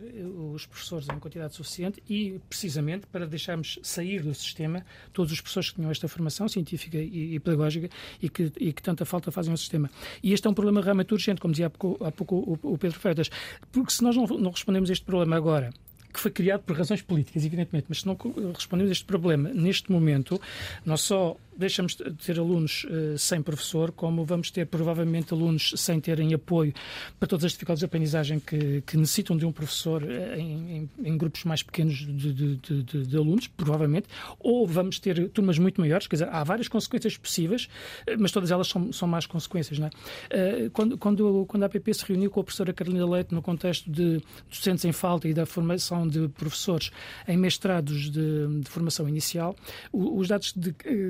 os 0.54 0.66
professores 0.66 1.08
em 1.08 1.18
quantidade 1.20 1.56
suficiente 1.56 2.04
e, 2.10 2.38
precisamente, 2.50 3.08
para 3.08 3.26
deixarmos 3.26 3.80
sair 3.82 4.22
do 4.22 4.34
sistema 4.36 4.86
todos 5.14 5.32
os 5.32 5.40
professores 5.40 5.70
que 5.70 5.78
tinham 5.78 5.90
esta 5.90 6.08
formação 6.08 6.50
científica 6.50 6.98
e, 6.98 7.36
e 7.36 7.40
pedagógica 7.40 7.90
e 8.22 8.30
que, 8.30 8.52
e 8.60 8.74
que, 8.74 8.82
tanta 8.82 9.06
falta 9.06 9.32
fazem 9.32 9.52
ao 9.52 9.58
sistema. 9.58 9.90
E 10.22 10.34
este 10.34 10.46
é 10.48 10.50
um 10.50 10.54
problema 10.54 10.82
realmente 10.82 11.14
urgente, 11.14 11.40
como 11.40 11.54
dizia 11.54 11.68
há 11.68 11.70
pouco, 11.70 12.04
há 12.04 12.12
pouco 12.12 12.36
o, 12.36 12.74
o, 12.74 12.78
Pedro 12.78 13.00
Freitas, 13.00 13.30
porque 13.72 13.94
se 13.94 14.04
nós 14.04 14.18
não, 14.18 14.26
não 14.26 14.52
respondemos 14.52 14.90
a 14.90 14.94
este 14.94 15.06
problema 15.06 15.38
agora, 15.38 15.72
que 16.12 16.19
foi 16.19 16.32
criado 16.32 16.62
por 16.62 16.78
razões 16.78 17.02
políticas, 17.02 17.45
evidentemente, 17.45 17.86
mas 17.89 18.02
se 18.02 18.08
não 18.08 18.17
respondemos 18.54 18.89
a 18.89 18.93
este 18.93 19.06
problema 19.06 19.50
neste 19.50 19.91
momento, 19.91 20.39
nós 20.86 21.02
só 21.02 21.38
deixamos 21.56 21.96
de 21.96 22.12
ter 22.14 22.40
alunos 22.40 22.86
uh, 22.86 23.18
sem 23.18 23.42
professor, 23.42 23.92
como 23.92 24.24
vamos 24.24 24.52
ter 24.52 24.66
provavelmente 24.66 25.34
alunos 25.34 25.74
sem 25.76 26.00
terem 26.00 26.34
apoio 26.34 26.74
para 27.20 27.28
todas 27.28 27.46
as 27.46 27.52
dificuldades 27.52 27.80
de 27.80 27.86
aprendizagem 27.86 28.40
que, 28.40 28.82
que 28.82 28.98
necessitam 28.98 29.36
de 29.38 29.46
um 29.46 29.52
professor 29.52 30.04
uh, 30.04 30.36
em, 30.36 30.78
em, 30.78 30.90
em, 31.04 31.18
grupos 31.18 31.44
mais 31.44 31.62
pequenos 31.62 31.96
de, 31.96 32.34
de, 32.34 32.56
de, 32.58 33.06
de, 33.06 33.18
alunos, 33.18 33.48
provavelmente, 33.48 34.08
ou 34.40 34.66
vamos 34.66 35.00
ter 35.00 35.30
turmas 35.30 35.58
muito 35.60 35.80
maiores, 35.82 36.08
quer 36.08 36.16
dizer, 36.16 36.30
há 36.30 36.44
várias 36.44 36.68
consequências 36.68 37.18
possíveis, 37.18 37.66
uh, 38.08 38.16
mas 38.18 38.32
todas 38.32 38.52
elas 38.52 38.68
são, 38.68 38.92
são 38.94 39.08
más 39.08 39.26
consequências. 39.26 39.78
Não 39.78 39.88
é? 39.88 40.70
quando, 40.74 40.98
quando, 40.98 41.46
quando 41.48 41.64
a 41.64 41.66
APP 41.66 41.94
se 41.94 42.06
reuniu 42.06 42.30
com 42.30 42.40
a 42.40 42.44
professora 42.44 42.74
Carolina 42.74 43.06
Leite 43.06 43.34
no 43.34 43.42
contexto 43.42 43.92
de 43.92 44.22
docentes 44.50 44.86
em 44.86 44.92
falta 44.92 45.28
e 45.28 45.34
da 45.34 45.46
formação 45.46 46.08
de 46.08 46.28
professores 46.30 46.92
em 47.28 47.38
mestrados 47.38 48.10
de, 48.10 48.22
formação 48.66 49.08
inicial, 49.08 49.56
os 49.92 50.28
dados 50.28 50.54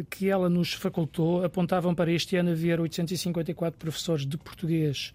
que 0.09 0.30
ela 0.31 0.49
nos 0.49 0.73
facultou 0.73 1.43
apontavam 1.43 1.93
para 1.93 2.11
este 2.11 2.35
ano 2.35 2.51
haver 2.51 2.79
854 2.79 3.77
professores 3.77 4.25
de 4.25 4.37
português 4.37 5.13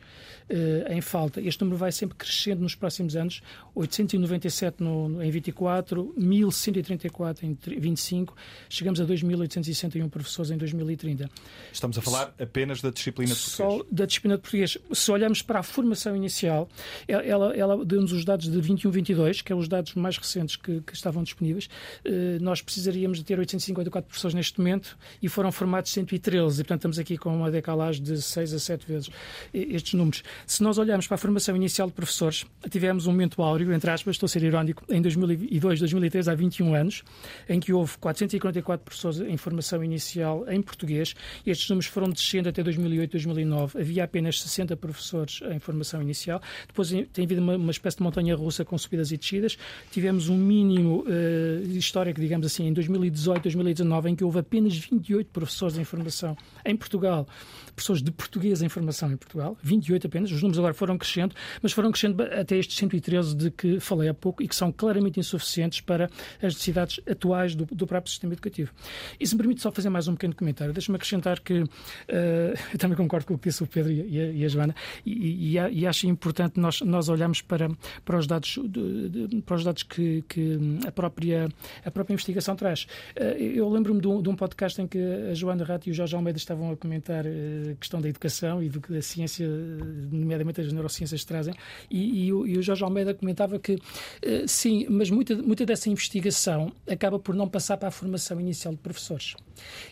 eh, 0.49 0.87
em 0.91 1.01
falta. 1.01 1.41
Este 1.41 1.61
número 1.63 1.77
vai 1.77 1.91
sempre 1.91 2.17
crescendo 2.17 2.63
nos 2.63 2.75
próximos 2.75 3.17
anos, 3.17 3.43
897 3.75 4.83
no, 4.83 5.23
em 5.23 5.31
24, 5.31 6.15
1134 6.17 7.47
em 7.47 7.59
25, 7.79 8.37
chegamos 8.69 9.01
a 9.01 9.05
2.861 9.05 10.09
professores 10.09 10.51
em 10.51 10.57
2030. 10.57 11.29
Estamos 11.73 11.99
a 11.99 12.03
falar 12.03 12.35
apenas 12.39 12.81
da 12.81 12.91
disciplina 12.91 13.35
de 13.35 13.41
português? 13.41 13.79
Só 13.79 13.87
da 13.91 14.07
disciplina 14.07 14.37
de 14.37 14.43
português. 14.43 14.79
Se 14.93 15.11
olharmos 15.11 15.43
para 15.43 15.61
a 15.61 15.63
formação 15.63 16.15
inicial, 16.15 16.69
ela, 17.09 17.57
ela 17.57 17.85
deu-nos 17.85 18.13
os 18.13 18.25
dados 18.25 18.49
de 18.49 18.59
21-22, 18.61 19.43
que 19.43 19.53
é 19.53 19.57
os 19.57 19.67
dados 19.67 19.95
mais 19.95 20.17
recentes 20.17 20.57
que, 20.57 20.81
que 20.81 20.95
estavam 20.95 21.23
disponíveis. 21.23 21.69
Eh, 22.05 22.39
nós 22.41 22.63
precisaríamos 22.63 23.19
de 23.19 23.25
ter 23.25 23.39
854 23.39 24.07
professores 24.07 24.35
neste 24.35 24.59
momento 24.59 24.97
e 25.23 25.29
foram 25.29 25.51
formados 25.53 25.93
113, 25.93 26.61
e 26.61 26.65
portanto 26.65 26.81
estamos 26.81 26.99
aqui 26.99 27.17
com 27.17 27.35
uma 27.35 27.51
decalagem 27.51 28.03
de 28.03 28.21
6 28.21 28.55
a 28.55 28.59
7 28.59 28.87
vezes 28.87 29.11
estes 29.53 29.95
números. 29.95 30.23
Se 30.47 30.63
nós 30.63 30.79
olharmos 30.79 31.07
para 31.07 31.15
a 31.15 31.19
formação 31.19 31.57
inicial 31.57 31.89
de 31.89 31.95
professores, 31.95 32.45
tivemos 32.71 33.07
um 33.07 33.13
momento 33.13 33.43
áureo, 33.43 33.73
entre 33.73 33.91
aspas, 33.91 34.17
estou 34.17 34.27
a 34.27 34.29
ser 34.29 34.43
irónico, 34.43 34.85
em 34.89 35.01
2002, 35.01 35.81
2003, 35.81 36.29
há 36.29 36.35
21 36.35 36.75
anos, 36.75 37.03
em 37.49 37.61
que 37.61 37.73
houve 37.73 37.97
444 37.99 38.85
professores 38.85 39.21
em 39.21 39.37
formação 39.37 39.83
inicial 39.83 40.45
em 40.49 40.61
português, 40.63 41.15
estes 41.47 41.69
números 41.69 41.87
foram 41.87 42.11
descendo 42.11 42.49
até 42.49 42.63
2008, 42.63 43.13
2009. 43.13 43.81
Havia 43.81 44.05
apenas 44.05 44.41
60 44.41 44.77
professores 44.77 45.41
em 45.51 45.59
formação 45.59 46.03
inicial. 46.03 46.41
Depois 46.67 46.91
tem 47.13 47.25
havido 47.25 47.41
uma, 47.41 47.57
uma 47.57 47.71
espécie 47.71 47.97
de 47.97 48.03
montanha 48.03 48.35
russa 48.35 48.65
com 48.65 48.77
subidas 48.77 49.13
e 49.13 49.17
descidas. 49.17 49.57
Tivemos 49.91 50.29
um 50.29 50.37
mínimo 50.37 51.05
uh, 51.07 51.77
histórico, 51.77 52.21
digamos 52.21 52.47
assim, 52.47 52.67
em 52.67 52.73
2018, 52.73 53.43
2019, 53.43 54.11
em 54.11 54.17
que 54.17 54.25
houve 54.25 54.39
apenas 54.39 54.89
28 54.97 55.31
professores 55.31 55.79
em 55.79 55.85
formação 55.85 56.37
em 56.65 56.77
Portugal 56.77 57.27
professores 57.77 58.03
de 58.03 58.11
português 58.11 58.63
em 58.63 58.69
formação 58.69 59.13
em 59.13 59.17
Portugal, 59.17 59.57
28 59.63 60.07
apenas, 60.07 60.33
os 60.33 60.41
números 60.41 60.59
agora 60.59 60.73
foram 60.73 60.97
crescendo, 60.97 61.35
mas 61.63 61.73
foram 61.73 61.93
crescendo 61.93 62.23
até 62.23 62.57
estes 62.57 62.77
113 62.79 63.37
de 63.37 63.51
que 63.51 63.79
falei 63.79 64.09
há 64.09 64.15
pouco 64.15 64.43
e 64.43 64.49
que 64.49 64.57
são 64.57 64.73
claramente 64.73 65.21
insuficientes 65.21 65.83
para 65.83 66.07
as 66.37 66.55
necessidades 66.55 67.01
atuais 67.09 67.55
do, 67.55 67.67
do 67.67 67.87
próprio 67.87 68.11
sistema 68.11 68.33
educativo. 68.33 68.73
E 69.21 69.27
se 69.27 69.35
me 69.35 69.39
permite 69.39 69.61
só 69.61 69.71
fazer 69.71 69.91
mais 69.91 70.09
um 70.09 70.15
pequeno 70.15 70.35
comentário, 70.35 70.73
deixe-me 70.73 70.97
acrescentar 70.97 71.39
que 71.41 71.61
uh, 71.61 71.67
eu 72.73 72.79
também 72.79 72.97
concordo 72.97 73.27
com 73.27 73.35
o 73.35 73.39
que 73.39 73.51
disse 73.51 73.63
o 73.63 73.67
Pedro 73.67 73.93
e 73.93 74.21
a, 74.21 74.33
e 74.33 74.45
a 74.45 74.49
Joana, 74.49 74.75
e, 75.05 75.57
e, 75.57 75.59
e, 75.59 75.87
acho 75.87 76.07
importante 76.07 76.59
nós, 76.59 76.81
nós 76.81 77.11
olharmos 77.11 77.43
para, 77.43 77.69
para 78.05 78.19
os 78.19 78.27
dados, 78.27 78.59
de, 78.65 79.29
de, 79.29 79.43
para 79.43 79.57
os 79.57 79.65
dados 79.65 79.83
que, 79.83 80.25
que, 80.27 80.59
a, 80.87 80.91
própria, 80.91 81.49
a 81.85 81.91
própria 81.91 82.15
investigação 82.15 82.57
traz. 82.57 82.87
Uh, 83.15 83.37
eu 83.39 83.69
lembro-me 83.69 84.01
de, 84.01 84.09
um, 84.09 84.23
de 84.23 84.29
um 84.31 84.35
podcast 84.35 84.81
em 84.81 84.86
que 84.87 84.99
a 85.31 85.35
Joana 85.35 85.65
Rato 85.65 85.89
e 85.89 85.93
o 85.93 85.95
Jorge 85.95 86.15
Almeida 86.15 86.39
estavam 86.39 86.71
a 86.71 86.77
comentar 86.77 87.25
uh, 87.27 87.77
questão 87.79 88.01
da 88.01 88.09
educação 88.09 88.63
e 88.63 88.69
do 88.69 88.81
que 88.81 88.97
a 88.97 89.03
ciência, 89.03 89.47
nomeadamente 90.11 90.61
as 90.61 90.73
neurociências, 90.73 91.25
trazem. 91.25 91.55
E, 91.91 92.27
e, 92.27 92.33
o, 92.33 92.47
e 92.47 92.59
o 92.59 92.63
Jorge 92.63 92.85
Almeida 92.85 93.15
comentava 93.15 93.59
que, 93.59 93.79
eh, 94.23 94.45
sim, 94.47 94.87
mas 94.89 95.11
muita, 95.11 95.37
muita 95.37 95.65
dessa 95.65 95.89
investigação 95.89 96.73
acaba 96.89 97.19
por 97.19 97.35
não 97.35 97.49
passar 97.49 97.77
para 97.77 97.89
a 97.89 97.91
formação 97.91 98.41
inicial 98.41 98.75
de 98.75 98.81
professores. 98.81 99.35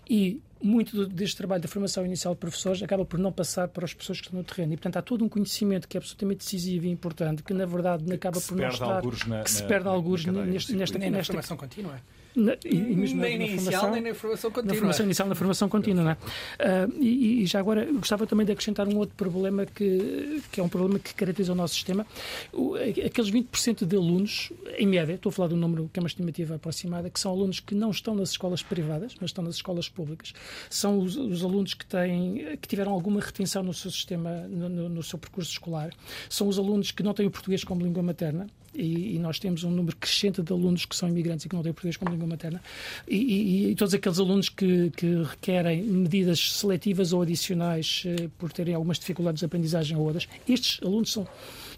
E 0.08 0.40
muito 0.62 1.06
deste 1.06 1.36
trabalho 1.36 1.62
da 1.62 1.68
formação 1.68 2.04
inicial 2.06 2.34
de 2.34 2.40
professores 2.40 2.82
acaba 2.82 3.04
por 3.04 3.18
não 3.18 3.30
passar 3.30 3.68
para 3.68 3.84
as 3.84 3.92
pessoas 3.92 4.20
que 4.20 4.26
estão 4.26 4.38
no 4.38 4.44
terreno. 4.44 4.72
E, 4.72 4.76
portanto, 4.76 4.96
há 4.96 5.02
todo 5.02 5.24
um 5.24 5.28
conhecimento 5.28 5.86
que 5.86 5.96
é 5.96 5.98
absolutamente 5.98 6.38
decisivo 6.38 6.86
e 6.86 6.90
importante, 6.90 7.42
que, 7.42 7.52
na 7.52 7.66
verdade, 7.66 8.10
acaba 8.12 8.40
por 8.40 8.56
não 8.56 8.68
estar... 8.68 9.02
Na, 9.26 9.42
que 9.42 9.50
se 9.50 9.62
perde 9.64 9.88
alguns 9.88 10.24
nesta, 10.24 10.74
nesta, 10.74 10.98
nesta 10.98 11.24
formação 11.24 11.56
contínua. 11.56 12.00
Na, 12.34 12.56
e, 12.64 12.74
mesmo 12.74 13.20
nem 13.20 13.38
na, 13.38 13.46
na 13.46 13.52
inicial, 13.52 13.90
nem 13.92 14.02
na 14.02 14.14
formação 14.14 14.50
contínua. 14.50 14.74
Na 14.74 14.78
formação 14.78 15.06
inicial, 15.06 15.28
na 15.28 15.34
formação 15.36 15.68
contínua, 15.68 16.04
não 16.04 16.10
é? 16.10 16.14
Uh, 16.14 16.92
e, 17.00 17.42
e, 17.42 17.46
já 17.46 17.60
agora 17.60 17.84
gostava 17.92 18.26
também 18.26 18.44
de 18.44 18.50
acrescentar 18.50 18.88
um 18.88 18.96
outro 18.96 19.14
problema 19.14 19.64
que, 19.64 20.42
que 20.50 20.60
é 20.60 20.62
um 20.62 20.68
problema 20.68 20.98
que 20.98 21.14
caracteriza 21.14 21.52
o 21.52 21.54
nosso 21.54 21.74
sistema. 21.74 22.04
O, 22.52 22.74
aqueles 22.74 23.30
20% 23.30 23.84
de 23.86 23.96
alunos, 23.96 24.52
em 24.76 24.86
média, 24.86 25.14
estou 25.14 25.30
a 25.30 25.32
falar 25.32 25.48
de 25.48 25.54
um 25.54 25.58
número 25.58 25.88
que 25.92 26.00
é 26.00 26.02
uma 26.02 26.08
estimativa 26.08 26.56
aproximada, 26.56 27.08
que 27.08 27.20
são 27.20 27.30
alunos 27.30 27.60
que 27.60 27.74
não 27.74 27.90
estão 27.90 28.16
nas 28.16 28.30
escolas 28.30 28.62
privadas, 28.62 29.14
mas 29.20 29.30
estão 29.30 29.44
nas 29.44 29.54
escolas 29.54 29.88
públicas. 29.88 30.32
São 30.68 30.98
os, 30.98 31.16
os 31.16 31.44
alunos 31.44 31.74
que, 31.74 31.86
têm, 31.86 32.56
que 32.60 32.66
tiveram 32.66 32.92
alguma 32.92 33.20
retenção 33.20 33.62
no 33.62 33.72
seu 33.72 33.92
sistema, 33.92 34.30
no, 34.48 34.68
no, 34.68 34.88
no 34.88 35.02
seu 35.04 35.20
percurso 35.20 35.52
escolar. 35.52 35.90
São 36.28 36.48
os 36.48 36.58
alunos 36.58 36.90
que 36.90 37.02
não 37.04 37.14
têm 37.14 37.26
o 37.26 37.30
português 37.30 37.62
como 37.62 37.82
língua 37.82 38.02
materna 38.02 38.48
e, 38.74 39.16
e, 39.16 39.18
nós 39.18 39.38
temos 39.38 39.64
um 39.64 39.70
número 39.70 39.96
crescente 39.96 40.42
de 40.42 40.52
alunos 40.52 40.84
que 40.84 40.94
são 40.94 41.08
imigrantes 41.08 41.46
e 41.46 41.48
que 41.48 41.54
não 41.54 41.62
têm 41.62 41.72
português 41.72 41.96
como 41.96 42.10
língua 42.10 42.26
materna, 42.26 42.62
e, 43.08 43.16
e, 43.16 43.70
e 43.70 43.74
todos 43.74 43.94
aqueles 43.94 44.18
alunos 44.18 44.48
que, 44.48 44.90
que, 44.96 45.22
requerem 45.22 45.82
medidas 45.82 46.52
seletivas 46.52 47.12
ou 47.12 47.22
adicionais 47.22 48.02
eh, 48.06 48.28
por 48.38 48.52
terem 48.52 48.74
algumas 48.74 48.98
dificuldades 48.98 49.40
de 49.40 49.46
aprendizagem 49.46 49.96
ou 49.96 50.04
outras, 50.04 50.28
estes 50.48 50.82
alunos 50.82 51.12
são, 51.12 51.26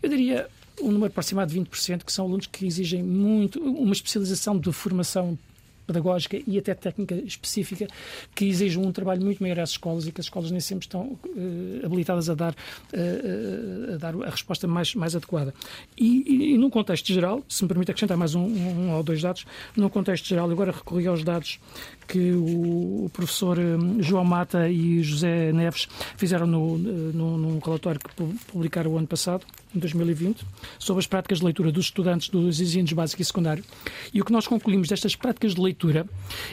eu 0.02 0.08
diria, 0.08 0.48
um 0.80 0.90
número 0.90 1.06
aproximado 1.06 1.52
de 1.52 1.60
20%, 1.60 2.04
que 2.04 2.12
são 2.12 2.26
alunos 2.26 2.46
que 2.46 2.66
exigem 2.66 3.02
muito 3.02 3.60
uma 3.60 3.92
especialização 3.92 4.58
de 4.58 4.72
formação 4.72 5.38
pedagógica 5.86 6.38
e 6.46 6.58
até 6.58 6.74
técnica 6.74 7.14
específica 7.14 7.86
que 8.34 8.46
exige 8.46 8.78
um 8.78 8.90
trabalho 8.92 9.22
muito 9.22 9.42
maior 9.42 9.60
às 9.60 9.70
escolas 9.70 10.06
e 10.06 10.12
que 10.12 10.20
as 10.20 10.26
escolas 10.26 10.50
nem 10.50 10.60
sempre 10.60 10.86
estão 10.86 11.02
uh, 11.02 11.86
habilitadas 11.86 12.28
a 12.28 12.34
dar, 12.34 12.52
uh, 12.52 13.94
a 13.94 13.96
dar 13.96 14.14
a 14.22 14.30
resposta 14.30 14.66
mais, 14.66 14.94
mais 14.94 15.14
adequada. 15.14 15.54
E, 15.96 16.24
e, 16.26 16.54
e 16.54 16.58
num 16.58 16.70
contexto 16.70 17.12
geral, 17.12 17.42
se 17.48 17.62
me 17.62 17.68
permite 17.68 17.90
acrescentar 17.90 18.16
mais 18.16 18.34
um, 18.34 18.44
um, 18.44 18.92
ou 18.92 19.02
dois 19.02 19.22
dados, 19.22 19.46
num 19.76 19.88
contexto 19.88 20.26
geral, 20.26 20.50
agora 20.50 20.72
recorri 20.72 21.06
aos 21.06 21.22
dados 21.22 21.58
que 22.06 22.32
o, 22.32 23.10
professor 23.12 23.58
João 24.00 24.24
Mata 24.24 24.68
e 24.68 25.02
José 25.02 25.52
Neves 25.52 25.88
fizeram 26.16 26.46
no, 26.46 26.78
no, 26.78 27.38
num 27.38 27.58
relatório 27.58 28.00
que 28.00 28.22
publicaram 28.46 28.92
o 28.92 28.98
ano 28.98 29.06
passado, 29.06 29.44
em 29.74 29.78
2020, 29.78 30.44
sobre 30.78 31.00
as 31.00 31.06
práticas 31.06 31.38
de 31.38 31.44
leitura 31.44 31.70
dos 31.70 31.86
estudantes 31.86 32.28
dos 32.28 32.60
ensinos 32.60 32.92
básico 32.92 33.22
e 33.22 33.24
secundário. 33.24 33.64
E 34.12 34.20
o 34.20 34.24
que 34.24 34.32
nós 34.32 34.46
concluímos 34.46 34.88
destas 34.88 35.16
práticas 35.16 35.54
de 35.54 35.60
leitura 35.60 36.06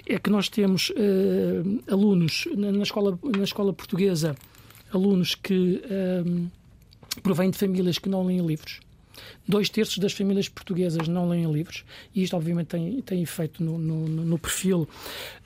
é 0.08 0.18
que 0.18 0.30
nós 0.30 0.50
temos 0.50 0.90
uh, 0.90 1.84
alunos 1.92 2.48
na, 2.56 2.72
na, 2.72 2.84
escola, 2.84 3.18
na 3.24 3.44
escola 3.44 3.74
portuguesa, 3.74 4.36
alunos 4.92 5.36
que 5.36 5.82
uh, 5.86 6.52
provêm 7.22 7.50
de 7.50 7.58
famílias 7.58 7.98
que 7.98 8.10
não 8.10 8.26
leem 8.26 8.46
livros 8.46 8.80
Dois 9.48 9.70
terços 9.70 9.98
das 9.98 10.14
famílias 10.14 10.48
portuguesas 10.48 11.08
não 11.08 11.28
leem 11.28 11.52
livros 11.52 11.84
e 12.16 12.24
isto, 12.24 12.36
obviamente, 12.36 12.68
tem, 12.68 13.02
tem 13.02 13.22
efeito 13.22 13.64
no, 13.64 13.78
no, 13.78 14.08
no 14.08 14.40
perfil 14.40 14.88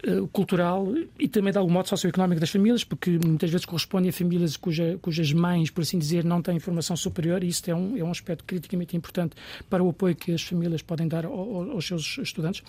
uh, 0.08 0.28
cultural 0.28 0.88
e 1.20 1.28
também, 1.28 1.52
de 1.52 1.58
algum 1.58 1.72
modo, 1.72 1.88
socioeconómico 1.88 2.40
das 2.40 2.50
famílias, 2.50 2.84
porque 2.84 3.20
muitas 3.24 3.50
vezes 3.50 3.66
correspondem 3.66 4.10
a 4.10 4.14
famílias 4.14 4.56
cuja, 4.56 4.98
cujas 5.02 5.34
mães, 5.34 5.70
por 5.70 5.82
assim 5.82 5.98
dizer, 5.98 6.24
não 6.24 6.42
têm 6.42 6.60
formação 6.60 6.96
superior 6.96 7.44
e 7.44 7.48
isso 7.48 7.70
é 7.70 7.76
um, 7.76 7.98
é 7.98 8.04
um 8.04 8.12
aspecto 8.12 8.44
criticamente 8.44 8.96
importante 8.96 9.36
para 9.70 9.84
o 9.84 9.90
apoio 9.90 10.16
que 10.16 10.32
as 10.32 10.42
famílias 10.42 10.82
podem 10.82 11.08
dar 11.08 11.26
ao, 11.26 11.72
aos 11.72 11.86
seus 11.86 12.18
estudantes. 12.20 12.64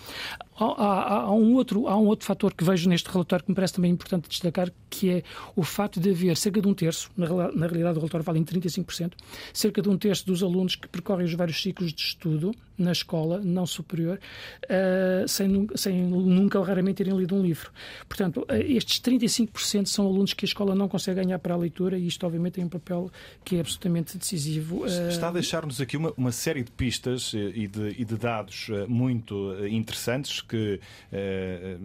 Há, 0.57 0.65
há, 0.65 1.13
há, 1.21 1.31
um 1.31 1.53
outro, 1.53 1.87
há 1.87 1.97
um 1.97 2.07
outro 2.07 2.25
fator 2.25 2.53
que 2.53 2.63
vejo 2.63 2.89
neste 2.89 3.09
relatório 3.09 3.45
que 3.45 3.51
me 3.51 3.55
parece 3.55 3.73
também 3.73 3.91
importante 3.91 4.27
destacar, 4.27 4.71
que 4.89 5.09
é 5.09 5.23
o 5.55 5.63
facto 5.63 5.99
de 5.99 6.09
haver 6.09 6.35
cerca 6.35 6.61
de 6.61 6.67
um 6.67 6.73
terço, 6.73 7.09
na, 7.15 7.27
na 7.27 7.67
realidade 7.67 7.97
o 7.97 8.01
relatório 8.01 8.23
fala 8.23 8.37
em 8.37 8.43
35%, 8.43 9.13
cerca 9.53 9.81
de 9.81 9.89
um 9.89 9.97
terço 9.97 10.25
dos 10.25 10.43
alunos 10.43 10.75
que 10.75 10.87
percorrem 10.91 11.25
os 11.25 11.33
vários 11.33 11.61
ciclos 11.61 11.93
de 11.93 12.01
estudo 12.01 12.51
na 12.77 12.91
escola, 12.91 13.41
não 13.43 13.65
superior, 13.65 14.19
uh, 14.65 15.27
sem, 15.27 15.67
sem, 15.75 16.01
nunca 16.01 16.57
ou 16.57 16.63
raramente 16.63 16.97
terem 16.97 17.15
lido 17.17 17.35
um 17.35 17.41
livro. 17.41 17.71
Portanto, 18.07 18.45
uh, 18.49 18.55
estes 18.55 19.01
35% 19.01 19.87
são 19.87 20.05
alunos 20.05 20.33
que 20.33 20.45
a 20.45 20.47
escola 20.47 20.73
não 20.73 20.87
consegue 20.87 21.21
ganhar 21.21 21.39
para 21.39 21.53
a 21.53 21.57
leitura 21.57 21.97
e 21.97 22.07
isto, 22.07 22.25
obviamente, 22.25 22.53
tem 22.53 22.63
um 22.63 22.69
papel 22.69 23.11
que 23.43 23.57
é 23.57 23.59
absolutamente 23.59 24.17
decisivo. 24.17 24.83
Uh... 24.83 25.09
Está 25.09 25.27
a 25.27 25.31
deixar-nos 25.31 25.81
aqui 25.81 25.97
uma, 25.97 26.13
uma, 26.15 26.31
série 26.31 26.63
de 26.63 26.71
pistas 26.71 27.33
e 27.33 27.67
de, 27.67 27.95
e 27.97 28.05
de 28.05 28.15
dados 28.15 28.67
muito 28.87 29.53
interessantes 29.67 30.41
que 30.41 30.79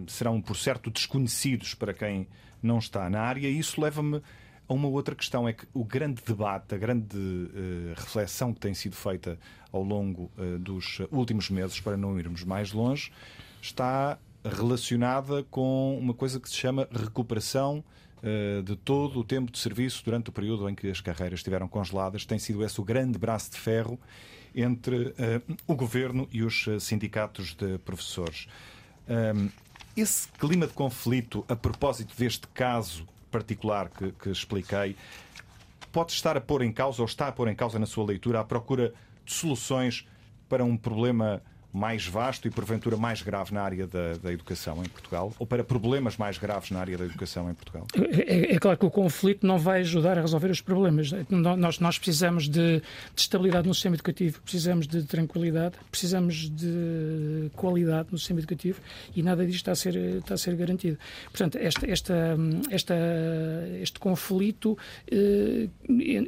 serão, 0.07 0.39
por 0.39 0.55
certo, 0.55 0.89
desconhecidos 0.89 1.73
para 1.73 1.93
quem 1.93 2.27
não 2.63 2.79
está 2.79 3.09
na 3.09 3.19
área, 3.21 3.47
e 3.47 3.59
isso 3.59 3.81
leva-me 3.81 4.21
uma 4.67 4.87
outra 4.87 5.15
questão: 5.15 5.47
é 5.47 5.53
que 5.53 5.65
o 5.73 5.83
grande 5.83 6.21
debate, 6.25 6.73
a 6.73 6.77
grande 6.77 7.17
uh, 7.17 7.93
reflexão 7.95 8.53
que 8.53 8.59
tem 8.59 8.73
sido 8.73 8.95
feita 8.95 9.37
ao 9.71 9.83
longo 9.83 10.31
uh, 10.37 10.57
dos 10.59 10.99
últimos 11.11 11.49
meses, 11.49 11.79
para 11.79 11.95
não 11.97 12.17
irmos 12.19 12.43
mais 12.43 12.71
longe, 12.71 13.11
está 13.61 14.17
relacionada 14.43 15.43
com 15.43 15.97
uma 15.97 16.13
coisa 16.13 16.39
que 16.39 16.49
se 16.49 16.55
chama 16.55 16.87
recuperação 16.91 17.83
uh, 18.17 18.63
de 18.63 18.75
todo 18.75 19.19
o 19.19 19.23
tempo 19.23 19.51
de 19.51 19.59
serviço 19.59 20.03
durante 20.03 20.29
o 20.29 20.33
período 20.33 20.67
em 20.69 20.75
que 20.75 20.89
as 20.89 21.01
carreiras 21.01 21.39
estiveram 21.39 21.67
congeladas. 21.67 22.25
Tem 22.25 22.39
sido 22.39 22.63
esse 22.63 22.79
o 22.81 22.83
grande 22.83 23.17
braço 23.17 23.51
de 23.51 23.57
ferro 23.57 23.99
entre 24.57 25.13
o 25.67 25.75
governo 25.75 26.29
e 26.31 26.41
os 26.41 26.65
sindicatos 26.79 27.53
de 27.53 27.77
professores. 27.79 28.47
Um, 29.09 29.49
esse 29.97 30.29
clima 30.29 30.65
de 30.65 30.73
conflito, 30.73 31.43
a 31.49 31.57
propósito 31.57 32.15
deste 32.17 32.47
caso 32.47 33.05
particular 33.35 33.89
que, 33.89 34.13
que 34.13 34.29
expliquei, 34.29 34.95
pode 35.91 36.13
estar 36.13 36.37
a 36.37 36.41
pôr 36.41 36.61
em 36.61 36.71
causa, 36.71 37.01
ou 37.01 37.05
está 37.05 37.27
a 37.27 37.31
pôr 37.33 37.49
em 37.49 37.55
causa 37.55 37.77
na 37.77 37.85
sua 37.85 38.05
leitura, 38.05 38.39
a 38.39 38.45
procura 38.45 38.93
de 39.25 39.33
soluções 39.33 40.07
para 40.47 40.63
um 40.63 40.77
problema 40.77 41.41
mais 41.75 42.07
vasto 42.07 42.47
e 42.47 42.51
porventura 42.51 42.95
mais 42.95 43.21
grave 43.21 43.53
na 43.53 43.61
área 43.61 43.85
da, 43.85 44.13
da, 44.13 44.31
educação 44.31 44.81
em 44.81 44.87
Portugal 44.87 45.33
ou 45.37 45.45
para 45.45 45.63
problemas 45.63 46.15
mais 46.15 46.37
graves 46.37 46.71
na 46.71 46.79
área 46.79 46.97
da 46.97 47.05
educação 47.05 47.49
em 47.49 47.53
Portugal? 47.53 47.85
É, 47.93 48.51
é, 48.51 48.55
é 48.55 48.59
claro 48.59 48.77
que 48.77 48.85
o 48.85 48.89
conflito 48.89 49.45
não 49.45 49.59
vai 49.59 49.81
ajudar 49.81 50.17
a 50.17 50.21
resolver 50.21 50.49
os 50.49 50.61
problemas. 50.61 51.11
Nós, 51.29 51.79
nós 51.79 51.97
precisamos 51.97 52.47
de, 52.47 52.79
de, 52.79 52.83
estabilidade 53.17 53.67
no 53.67 53.73
sistema 53.73 53.95
educativo, 53.95 54.41
precisamos 54.41 54.87
de 54.87 55.03
tranquilidade, 55.03 55.75
precisamos 55.91 56.49
de 56.49 57.51
qualidade 57.55 58.07
no 58.11 58.17
sistema 58.17 58.39
educativo 58.39 58.79
e 59.13 59.21
nada 59.21 59.45
disto 59.45 59.57
está 59.57 59.71
a 59.73 59.75
ser, 59.75 59.95
está 59.95 60.35
a 60.35 60.37
ser 60.37 60.55
garantido. 60.55 60.97
Portanto, 61.25 61.57
esta, 61.57 61.89
esta, 61.89 62.37
esta, 62.71 62.95
este 63.81 63.99
conflito 63.99 64.77
eh, 65.11 65.67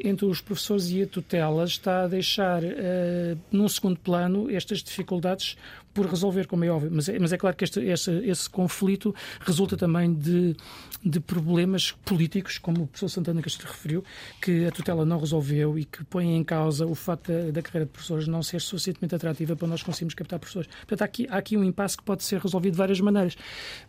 entre 0.04 0.26
os 0.26 0.41
professores 0.41 0.89
e 0.89 1.04
a 1.04 1.08
tutela 1.08 1.64
está 1.64 2.04
a 2.04 2.08
deixar 2.08 2.64
eh, 2.64 3.38
num 3.52 3.70
segundo 3.70 3.98
plano 4.00 4.50
estas 4.50 4.84
dificuldades 4.84 5.37
atividades 5.38 5.58
por 5.98 6.06
resolver, 6.06 6.45
como 6.45 6.64
é 6.64 6.70
óbvio. 6.70 6.91
Mas 6.93 7.10
é, 7.10 7.18
mas 7.18 7.34
é 7.34 7.38
claro 7.38 7.58
que 7.58 7.64
este, 7.64 7.80
esse, 7.80 8.12
esse 8.24 8.48
conflito 8.48 9.16
resulta 9.39 9.76
também 9.76 10.14
de, 10.14 10.56
de 11.04 11.20
problemas 11.20 11.91
políticos, 12.06 12.60
como 12.60 12.84
o 12.84 12.88
professor 12.88 13.10
Santana 13.10 13.41
se 13.48 13.58
referiu, 13.64 14.04
que 14.39 14.68
a 14.68 14.72
tutela 14.72 15.04
não 15.04 15.20
resolveu 15.20 15.80
e 15.80 15.86
que 15.86 16.04
põe 16.04 16.36
em 16.36 16.43
causa 16.43 16.86
o 16.86 16.93
facto 16.93 17.32
da, 17.32 17.50
da 17.50 17.62
carreira 17.64 17.88
de 17.88 17.91
professores 17.91 18.28
não 18.28 18.43
ser 18.43 18.62
suficientemente 18.62 19.16
atrativa 19.16 19.56
para 19.56 19.68
nós 19.68 19.82
conseguirmos 19.82 20.14
captar 20.14 20.38
professores. 20.38 20.70
Portanto, 20.82 21.02
há 21.02 21.06
aqui, 21.06 21.28
há 21.32 21.38
aqui 21.38 21.58
um 21.58 21.64
impasse 21.64 21.98
que 21.98 22.04
pode 22.04 22.24
ser 22.24 22.39
resolvido 22.39 22.74
de 22.74 22.78
várias 22.78 23.02
maneiras. 23.02 23.36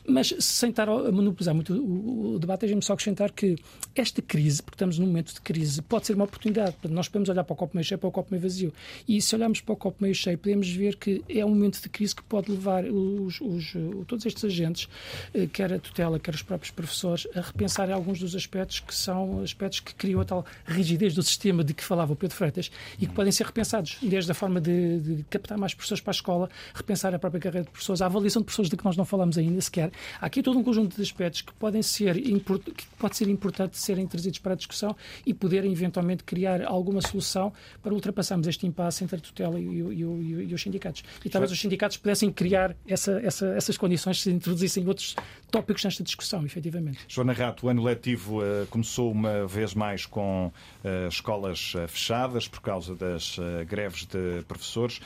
Mas 0.08 0.34
sem 0.38 0.70
estar 0.70 0.88
a 0.88 1.12
monopolizar 1.12 1.54
muito 1.54 1.74
o, 1.74 2.36
o 2.36 2.38
debate, 2.38 2.60
deixem-me 2.60 2.82
só 2.82 2.94
acrescentar 2.94 3.32
que 3.32 3.56
esta 3.94 4.22
crise, 4.22 4.62
porque 4.62 4.76
estamos 4.76 4.98
num 4.98 5.06
momento 5.06 5.34
de 5.34 5.42
crise, 5.42 5.82
pode 5.82 6.06
ser 6.06 6.14
uma 6.14 6.24
oportunidade. 6.24 6.74
Nós 6.88 7.06
podemos 7.06 7.28
olhar 7.28 7.44
para 7.44 7.52
o 7.52 7.56
copo 7.56 7.76
meio 7.76 7.84
cheio 7.84 7.98
para 7.98 8.08
o 8.08 8.12
copo 8.12 8.28
meio 8.30 8.42
vazio. 8.42 8.72
E 9.06 9.20
se 9.20 9.34
olharmos 9.34 9.60
para 9.60 9.74
o 9.74 9.76
copo 9.76 9.98
meio 10.00 10.14
cheio, 10.14 10.38
podemos 10.38 10.70
ver 10.70 10.96
que 10.96 11.22
é 11.28 11.44
um 11.44 11.50
momento 11.50 11.82
de 11.82 11.88
crise 11.98 12.14
que 12.14 12.22
pode 12.22 12.48
levar 12.48 12.84
os, 12.84 13.40
os, 13.40 13.72
todos 14.06 14.24
estes 14.24 14.44
agentes, 14.44 14.88
eh, 15.34 15.48
quer 15.52 15.72
a 15.72 15.80
tutela, 15.80 16.20
quer 16.20 16.32
os 16.32 16.42
próprios 16.42 16.70
professores, 16.70 17.26
a 17.34 17.40
repensar 17.40 17.90
alguns 17.90 18.20
dos 18.20 18.36
aspectos 18.36 18.78
que 18.78 18.94
são 18.94 19.42
aspectos 19.42 19.80
que 19.80 19.92
criam 19.96 20.20
a 20.20 20.24
tal 20.24 20.46
rigidez 20.64 21.12
do 21.12 21.22
sistema 21.24 21.64
de 21.64 21.74
que 21.74 21.82
falava 21.82 22.12
o 22.12 22.16
Pedro 22.16 22.36
Freitas 22.36 22.70
e 23.00 23.06
que 23.08 23.12
podem 23.12 23.32
ser 23.32 23.46
repensados, 23.46 23.98
desde 24.00 24.30
a 24.30 24.34
forma 24.34 24.60
de, 24.60 25.00
de 25.00 25.24
captar 25.24 25.58
mais 25.58 25.74
professores 25.74 26.00
para 26.00 26.12
a 26.12 26.14
escola, 26.14 26.48
repensar 26.72 27.12
a 27.12 27.18
própria 27.18 27.40
carreira 27.40 27.64
de 27.64 27.70
professores, 27.70 28.00
a 28.00 28.06
avaliação 28.06 28.42
de 28.42 28.44
professores 28.44 28.70
de 28.70 28.76
que 28.76 28.84
nós 28.84 28.96
não 28.96 29.04
falamos 29.04 29.36
ainda 29.36 29.60
sequer. 29.60 29.90
Há 30.20 30.26
aqui 30.26 30.40
todo 30.40 30.56
um 30.56 30.62
conjunto 30.62 30.94
de 30.94 31.02
aspectos 31.02 31.40
que 31.42 31.52
podem 31.54 31.82
ser 31.82 32.14
que 32.14 32.86
pode 32.96 33.16
ser 33.16 33.28
importante 33.28 33.76
serem 33.76 34.06
trazidos 34.06 34.38
para 34.38 34.52
a 34.52 34.56
discussão 34.56 34.94
e 35.26 35.34
poderem 35.34 35.72
eventualmente 35.72 36.22
criar 36.22 36.62
alguma 36.62 37.00
solução 37.00 37.52
para 37.82 37.92
ultrapassarmos 37.92 38.46
este 38.46 38.68
impasse 38.68 39.02
entre 39.02 39.16
a 39.16 39.20
tutela 39.20 39.58
e, 39.58 39.64
e, 39.64 40.02
e, 40.02 40.46
e 40.50 40.54
os 40.54 40.62
sindicatos. 40.62 41.02
E 41.24 41.28
talvez 41.28 41.50
os 41.50 41.58
sindicatos 41.58 41.87
pudessem 41.96 42.30
criar 42.30 42.76
essa, 42.86 43.20
essa, 43.20 43.46
essas 43.48 43.76
condições 43.76 44.22
se 44.22 44.30
introduzissem 44.30 44.86
outros 44.86 45.16
tópicos 45.50 45.84
nesta 45.84 46.02
discussão, 46.02 46.44
efetivamente. 46.44 46.98
Joana 47.08 47.32
Rato, 47.32 47.66
o 47.66 47.68
ano 47.68 47.82
letivo 47.82 48.40
uh, 48.40 48.66
começou 48.68 49.10
uma 49.10 49.46
vez 49.46 49.74
mais 49.74 50.06
com 50.06 50.46
uh, 50.46 51.08
escolas 51.08 51.74
uh, 51.74 51.88
fechadas 51.88 52.46
por 52.46 52.60
causa 52.60 52.94
das 52.94 53.38
greves 53.66 54.06
de 54.06 54.42
professores. 54.46 55.00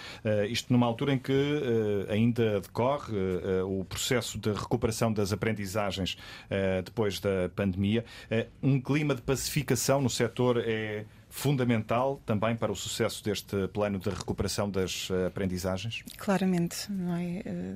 isto 0.49 0.73
numa 0.73 0.87
altura 0.87 1.13
em 1.15 1.19
que 1.19 1.63
ainda 2.09 2.61
decorre 2.61 3.13
o 3.65 3.85
processo 3.85 4.39
de 4.39 4.53
recuperação 4.53 5.13
das 5.13 5.33
aprendizagens 5.33 6.17
depois 6.85 7.21
da 7.21 7.51
pandemia. 7.55 8.05
um 8.63 8.81
clima 8.81 9.15
de 9.15 9.23
pacificação 9.23 10.01
no 10.01 10.11
setor 10.11 10.63
é 10.65 11.05
fundamental 11.35 12.21
também 12.27 12.55
para 12.55 12.71
o 12.71 12.77
sucesso 12.77 13.25
deste 13.25 13.67
plano 13.69 13.99
de 13.99 14.11
recuperação 14.11 14.69
das 14.69 15.09
eh, 15.11 15.27
aprendizagens? 15.27 16.05
Claramente, 16.19 16.93
não 16.93 17.17
é? 17.17 17.39
Eh, 17.39 17.75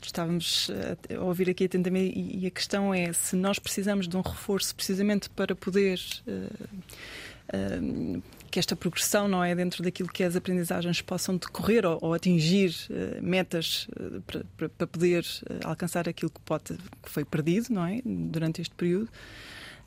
estávamos 0.00 0.70
a 1.12 1.20
ouvir 1.20 1.50
aqui 1.50 1.64
atentamente 1.64 2.16
e 2.16 2.46
a 2.46 2.50
questão 2.50 2.94
é 2.94 3.12
se 3.12 3.34
nós 3.34 3.58
precisamos 3.58 4.06
de 4.06 4.16
um 4.16 4.20
reforço 4.20 4.72
precisamente 4.76 5.28
para 5.28 5.56
poder 5.56 5.98
uh, 6.28 8.22
que 8.50 8.60
esta 8.60 8.76
progressão 8.76 9.26
não 9.26 9.42
é 9.42 9.52
dentro 9.52 9.82
daquilo 9.82 10.08
que 10.08 10.22
as 10.22 10.36
aprendizagens 10.36 11.02
possam 11.02 11.36
decorrer 11.36 11.84
ou, 11.84 11.98
ou 12.00 12.14
atingir 12.14 12.72
uh, 12.88 13.20
metas 13.20 13.88
uh, 13.88 14.22
para, 14.58 14.86
poder 14.86 15.26
alcançar 15.64 16.08
aquilo 16.08 16.30
que, 16.30 16.40
pode, 16.40 16.78
que 17.02 17.10
foi 17.10 17.24
perdido 17.24 17.66
não 17.70 17.84
é 17.84 18.00
durante 18.04 18.62
este 18.62 18.74
período 18.76 19.10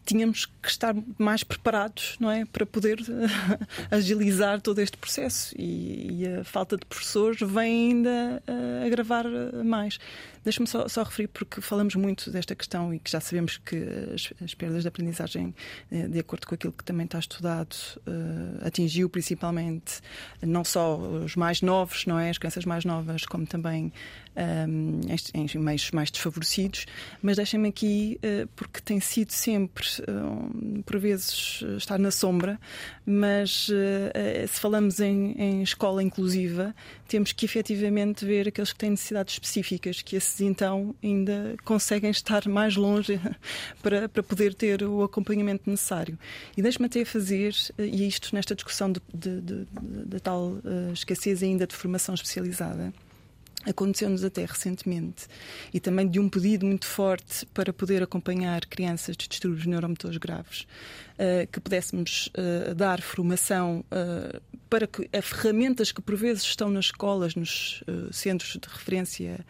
tínhamos 0.05 0.45
que 0.45 0.69
estar 0.69 0.95
mais 1.17 1.43
preparados 1.43 2.15
não 2.19 2.29
é? 2.29 2.45
Para 2.45 2.65
poder 2.65 2.99
agilizar 3.91 4.61
todo 4.61 4.79
este 4.79 4.97
processo. 4.97 5.53
E, 5.57 6.23
e, 6.23 6.27
a 6.27 6.43
falta 6.43 6.77
de 6.77 6.85
professores 6.85 7.39
vem 7.41 7.89
ainda 7.89 8.43
a 8.47 8.85
agravar 8.85 9.25
mais 9.63 9.97
Deixa-me 10.45 10.67
só, 10.67 10.87
só, 10.87 11.01
referir, 11.01 11.27
porque 11.29 11.59
falamos 11.59 11.95
muito 11.95 12.29
desta 12.29 12.53
questão 12.53 12.93
e 12.93 12.99
que 12.99 13.09
já 13.09 13.19
sabemos 13.19 13.57
que 13.57 13.75
as, 14.13 14.31
as 14.43 14.53
perdas 14.53 14.83
de 14.83 14.87
aprendizagem, 14.87 15.55
eh, 15.91 16.07
de 16.07 16.19
acordo 16.19 16.45
com 16.45 16.53
aquilo 16.53 16.71
que 16.71 16.83
também 16.83 17.05
está 17.05 17.17
estudado, 17.17 17.75
uh, 18.05 18.63
atingiu 18.63 19.09
principalmente 19.09 20.01
não 20.43 20.63
só 20.63 20.97
os 20.97 21.35
mais 21.35 21.63
novos, 21.63 22.05
não 22.05 22.19
é? 22.19 22.29
As 22.29 22.37
crianças 22.37 22.63
mais 22.63 22.85
novas, 22.85 23.25
como 23.25 23.47
também 23.47 23.91
um, 24.35 25.01
em, 25.33 25.47
em 25.55 25.59
meios 25.59 25.89
mais 25.89 26.11
desfavorecidos. 26.11 26.85
Mas 27.23 27.37
deixem-me 27.37 27.69
aqui, 27.69 28.19
porque 28.55 28.81
tem 28.81 28.99
sido 28.99 29.31
sempre, 29.31 29.87
por 30.85 30.99
vezes, 30.99 31.63
estar 31.77 31.97
na 31.97 32.11
sombra, 32.11 32.59
mas 33.05 33.67
se 34.47 34.59
falamos 34.59 34.99
em, 34.99 35.31
em 35.37 35.63
escola 35.63 36.03
inclusiva, 36.03 36.75
temos 37.07 37.31
que 37.31 37.45
efetivamente 37.45 38.25
ver 38.25 38.47
aqueles 38.47 38.73
que 38.73 38.79
têm 38.79 38.91
necessidades 38.91 39.33
específicas, 39.33 40.01
que 40.01 40.15
esses 40.15 40.41
então 40.41 40.95
ainda 41.03 41.55
conseguem 41.63 42.09
estar 42.09 42.47
mais 42.47 42.75
longe 42.75 43.19
para, 43.81 44.09
para 44.09 44.23
poder 44.23 44.53
ter 44.53 44.83
o 44.83 45.03
acompanhamento 45.03 45.69
necessário. 45.69 46.17
E 46.55 46.61
deixe-me 46.61 46.85
até 46.87 47.05
fazer, 47.05 47.53
e 47.77 48.07
isto 48.07 48.33
nesta 48.33 48.55
discussão 48.55 48.91
da 48.91 50.19
tal 50.19 50.53
uh, 50.53 50.93
escassez 50.93 51.43
ainda 51.43 51.67
de 51.67 51.75
formação 51.75 52.15
especializada, 52.15 52.93
Aconteceu-nos 53.65 54.23
até 54.23 54.45
recentemente 54.45 55.27
e 55.73 55.79
também 55.79 56.07
de 56.07 56.19
um 56.19 56.29
pedido 56.29 56.65
muito 56.65 56.85
forte 56.85 57.45
para 57.47 57.73
poder 57.73 58.03
acompanhar 58.03 58.65
crianças 58.65 59.17
de 59.17 59.27
distúrbios 59.27 59.65
neuromotores 59.65 60.17
graves, 60.17 60.61
uh, 60.61 61.47
que 61.51 61.59
pudéssemos 61.59 62.27
uh, 62.27 62.75
dar 62.75 63.01
formação 63.01 63.83
uh, 63.91 64.41
para 64.69 64.85
que 64.85 65.09
as 65.11 65.25
ferramentas 65.25 65.91
que 65.91 66.01
por 66.01 66.15
vezes 66.15 66.43
estão 66.43 66.69
nas 66.69 66.85
escolas, 66.85 67.35
nos 67.35 67.83
centros 68.11 68.51
de 68.53 68.67
referência 68.67 69.45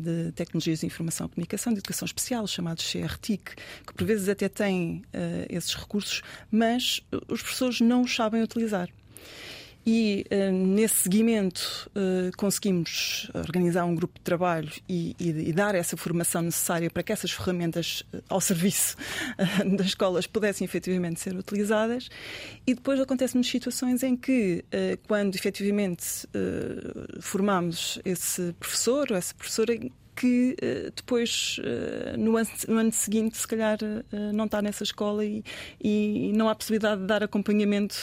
de 0.00 0.32
Tecnologias 0.32 0.80
de 0.80 0.86
Informação 0.86 1.26
e 1.26 1.30
Comunicação, 1.30 1.72
de 1.72 1.78
Educação 1.78 2.06
Especial, 2.06 2.46
chamados 2.48 2.90
CRTIC, 2.90 3.54
que 3.86 3.94
por 3.94 4.04
vezes 4.04 4.28
até 4.28 4.48
têm 4.48 5.04
esses 5.48 5.74
recursos, 5.74 6.22
mas 6.50 7.00
os 7.28 7.42
professores 7.42 7.80
não 7.80 8.02
os 8.02 8.14
sabem 8.14 8.42
utilizar. 8.42 8.88
E 9.90 10.26
uh, 10.30 10.52
nesse 10.52 10.96
seguimento 10.96 11.90
uh, 11.96 12.36
conseguimos 12.36 13.30
organizar 13.34 13.86
um 13.86 13.94
grupo 13.94 14.18
de 14.18 14.20
trabalho 14.20 14.70
e, 14.86 15.16
e, 15.18 15.48
e, 15.48 15.52
dar 15.54 15.74
essa 15.74 15.96
formação 15.96 16.42
necessária 16.42 16.90
para 16.90 17.02
que 17.02 17.10
essas 17.10 17.30
ferramentas 17.30 18.04
uh, 18.12 18.22
ao 18.28 18.38
serviço 18.38 18.98
das 19.78 19.86
escolas 19.86 20.26
pudessem 20.26 20.66
efetivamente 20.66 21.20
ser 21.20 21.34
utilizadas. 21.34 22.10
E 22.66 22.74
depois 22.74 23.00
acontecem 23.00 23.42
situações 23.42 24.02
em 24.02 24.14
que, 24.14 24.62
quando 25.06 25.34
efetivamente 25.34 26.26
formamos 27.20 27.98
esse 28.04 28.52
professor 28.58 29.06
ou 29.10 29.16
essa 29.16 29.34
professora, 29.34 29.72
que 30.18 30.56
uh, 30.60 30.92
depois, 30.96 31.58
uh, 31.60 32.18
no, 32.18 32.36
ano, 32.36 32.48
no, 32.66 32.78
ano, 32.78 32.92
seguinte, 32.92 33.38
se 33.38 33.46
calhar 33.46 33.78
uh, 33.80 34.32
não 34.32 34.46
está 34.46 34.60
nessa 34.60 34.82
escola 34.82 35.24
e, 35.24 35.44
e, 35.80 36.32
não 36.34 36.48
há 36.48 36.54
possibilidade 36.56 37.00
de 37.02 37.06
dar 37.06 37.22
acompanhamento, 37.22 37.94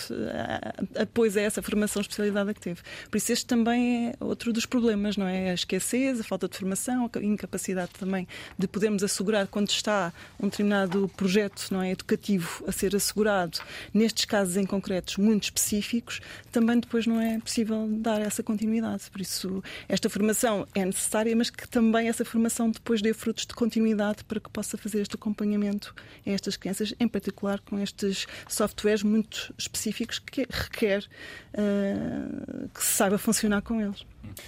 apoio 0.97 1.32
a 1.38 1.41
essa 1.41 1.61
formação 1.61 2.01
especializada 2.01 2.53
que 2.53 2.61
teve. 2.61 2.82
Por 3.11 3.18
isso, 3.18 3.34
este 3.34 3.45
também 3.45 4.07
é 4.07 4.13
outro 4.24 4.53
dos 4.53 4.66
problemas, 4.66 5.18
não 5.18 5.28
é? 5.28 5.51
A 5.51 5.53
esquecer, 5.53 6.16
a 6.18 6.24
falta 6.24 6.47
de 6.47 6.57
formação, 6.57 7.09
a 7.13 7.20
incapacidade 7.20 7.91
também 7.99 8.26
de 8.57 8.66
podermos 8.66 9.03
assegurar 9.03 9.47
quando 9.47 9.70
está 9.70 10.13
um 10.39 10.47
determinado 10.47 11.11
projeto 11.18 11.68
não 11.72 11.82
é, 11.82 11.91
educativo 11.91 12.63
a 12.66 12.72
ser 12.72 12.95
assegurado, 12.95 13.59
nestes 13.93 14.24
casos 14.24 14.55
em 14.55 14.66
concretos 14.66 15.18
muito 15.18 15.43
específicos, 15.43 16.22
também 16.51 16.80
depois 16.80 17.05
não 17.05 17.20
é 17.20 17.39
possível 17.39 17.88
dar 17.89 18.22
essa 18.22 18.41
continuidade. 18.41 19.09
Por 19.11 19.20
isso, 19.20 19.63
esta 19.89 20.09
formação 20.09 20.66
é 20.74 20.86
necessária, 20.86 21.36
mas 21.36 21.49
que 21.49 21.68
também 21.68 22.05
também 22.06 22.10
essa 22.10 22.26
formação 22.26 22.70
depois 22.70 23.01
dê 23.01 23.14
frutos 23.14 23.45
de 23.45 23.53
continuidade 23.53 24.24
para 24.24 24.39
que 24.39 24.49
possa 24.49 24.78
fazer 24.78 25.01
este 25.01 25.16
acompanhamento 25.16 25.93
a 26.26 26.30
estas 26.30 26.56
crianças, 26.56 26.93
em 26.99 27.08
particular 27.08 27.60
com 27.62 27.80
estes 27.80 28.28
softwares 28.47 29.03
muito 29.03 29.53
específicos 29.58 30.20
que 30.20 30.47
requer 30.49 31.03
uh, 31.53 32.70
que 32.70 32.84
se 32.84 32.93
saiba 32.93 33.18
funcionar 33.18 33.62
com 33.62 33.82
eles. 33.82 34.06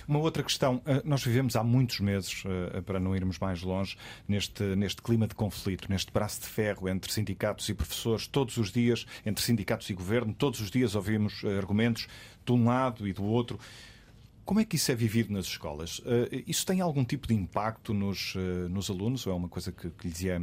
Uma 0.07 0.19
outra 0.19 0.41
questão, 0.41 0.81
eh, 0.87 1.03
nós 1.05 1.23
vivemos 1.23 1.55
há 1.55 1.63
muitos 1.63 1.99
meses, 1.99 2.43
eh, 2.45 2.81
para 2.81 2.99
não 2.99 3.15
irmos 3.15 3.37
mais 3.37 3.61
longe, 3.61 3.95
neste, 4.27 4.63
neste 4.75 5.03
clima 5.03 5.27
de 5.27 5.35
conflito, 5.35 5.87
neste 5.87 6.11
braço 6.11 6.41
de 6.41 6.47
ferro 6.47 6.89
entre 6.89 7.11
sindicatos 7.11 7.69
e 7.69 7.75
professores, 7.75 8.25
todos 8.25 8.57
os 8.57 8.71
dias, 8.71 9.05
entre 9.23 9.45
sindicatos 9.45 9.87
e 9.91 9.93
governo, 9.93 10.33
todos 10.33 10.59
os 10.61 10.71
dias 10.71 10.95
ouvimos 10.95 11.45
argumentos 11.45 12.07
de 12.43 12.51
um 12.51 12.65
lado 12.65 13.07
e 13.07 13.13
do 13.13 13.23
outro. 13.23 13.59
Como 14.47 14.61
é 14.61 14.65
que 14.65 14.77
isso 14.77 14.89
é 14.93 14.95
vivido 14.95 15.33
nas 15.33 15.45
escolas? 15.45 15.99
Uh, 15.99 16.41
isso 16.47 16.65
tem 16.65 16.79
algum 16.79 17.03
tipo 17.03 17.27
de 17.27 17.33
impacto 17.33 17.93
nos, 17.93 18.33
uh, 18.35 18.39
nos 18.69 18.89
alunos 18.89 19.27
ou 19.27 19.33
é 19.33 19.35
uma 19.35 19.49
coisa 19.49 19.73
que, 19.73 19.89
que 19.89 20.07
lhes 20.07 20.23
é 20.23 20.39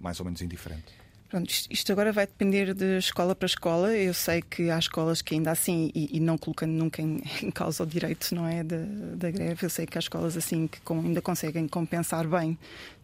mais 0.00 0.20
ou 0.20 0.24
menos 0.24 0.40
indiferente? 0.40 0.84
Pronto, 1.28 1.52
isto 1.68 1.90
agora 1.90 2.12
vai 2.12 2.28
depender 2.28 2.72
de 2.72 2.98
escola 2.98 3.34
para 3.34 3.46
escola. 3.46 3.92
Eu 3.92 4.14
sei 4.14 4.40
que 4.40 4.70
há 4.70 4.78
escolas 4.78 5.20
que 5.20 5.34
ainda 5.34 5.50
assim, 5.50 5.90
e, 5.92 6.16
e 6.16 6.20
não 6.20 6.38
colocando 6.38 6.70
nunca 6.70 7.02
em, 7.02 7.20
em, 7.42 7.50
causa 7.50 7.82
o 7.82 7.86
direito 7.86 8.32
não 8.36 8.46
é, 8.46 8.62
da, 8.62 8.84
da 9.16 9.32
greve, 9.32 9.66
eu 9.66 9.70
sei 9.70 9.84
que 9.84 9.98
há 9.98 10.00
escolas 10.00 10.36
assim 10.36 10.68
que 10.68 10.80
com, 10.82 11.00
ainda 11.00 11.20
conseguem 11.20 11.66
compensar 11.66 12.28
bem 12.28 12.56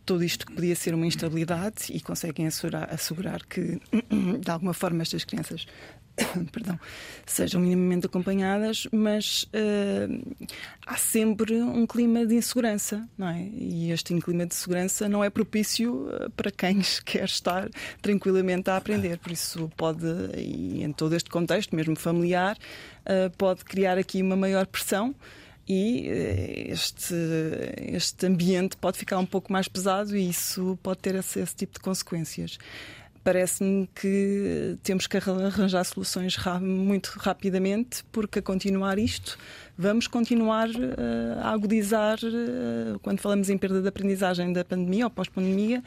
tudo 0.04 0.22
isto 0.22 0.46
que 0.46 0.52
podia 0.52 0.76
ser 0.76 0.94
uma 0.94 1.08
instabilidade 1.08 1.90
e 1.90 2.00
conseguem 2.00 2.46
assegurar, 2.46 2.88
assegurar 2.94 3.44
que, 3.44 3.80
de 4.40 4.48
alguma 4.48 4.72
forma, 4.72 5.02
estas 5.02 5.24
crianças 5.24 5.66
perdão, 6.52 6.78
sejam 7.26 7.60
minimamente 7.60 8.06
acompanhadas, 8.06 8.86
mas 8.90 9.44
uh, 9.44 10.36
há 10.86 10.96
sempre 10.96 11.54
um 11.54 11.86
clima 11.86 12.24
de 12.26 12.34
insegurança, 12.36 13.06
não 13.16 13.28
é? 13.28 13.42
E 13.52 13.90
este 13.90 14.18
clima 14.20 14.46
de 14.46 14.54
segurança 14.54 15.08
não 15.08 15.22
é 15.22 15.28
propício 15.28 16.08
eh, 16.12 16.28
para 16.34 16.50
quem 16.50 16.80
quer 17.04 17.24
estar 17.24 17.68
tranquilamente 18.00 18.70
a 18.70 18.76
aprender. 18.76 19.18
Por 19.18 19.32
isso 19.32 19.70
pode, 19.76 20.06
e 20.36 20.82
em 20.82 20.92
todo 20.92 21.14
este 21.14 21.28
contexto, 21.28 21.76
mesmo 21.76 21.96
familiar, 21.96 22.56
uh, 22.56 23.30
pode 23.36 23.64
criar 23.64 23.98
aqui 23.98 24.22
uma 24.22 24.36
maior 24.36 24.66
pressão 24.66 25.14
e 25.68 26.06
este, 26.68 27.14
este 27.78 28.24
ambiente 28.26 28.76
pode 28.76 28.96
ficar 28.96 29.18
um 29.18 29.26
pouco 29.26 29.52
mais 29.52 29.66
pesado 29.66 30.16
e 30.16 30.28
isso 30.28 30.78
pode 30.80 31.00
ter 31.00 31.16
esse, 31.16 31.40
esse 31.40 31.56
tipo 31.56 31.74
de 31.74 31.80
consequências 31.80 32.56
parece-me 33.26 33.88
que 33.92 34.78
temos 34.84 35.08
que 35.08 35.16
arranjar 35.16 35.82
soluções 35.82 36.36
muito 36.62 37.08
rapidamente, 37.18 38.04
porque 38.12 38.38
a 38.38 38.42
continuar 38.42 39.00
isto, 39.00 39.36
vamos 39.76 40.06
continuar 40.06 40.68
uh, 40.68 41.40
a 41.42 41.50
agudizar, 41.50 42.20
uh, 42.22 43.00
quando 43.00 43.18
falamos 43.18 43.50
em 43.50 43.58
perda 43.58 43.82
de 43.82 43.88
aprendizagem 43.88 44.52
da 44.52 44.64
pandemia 44.64 45.06
ou 45.06 45.10
pós-pandemia, 45.10 45.82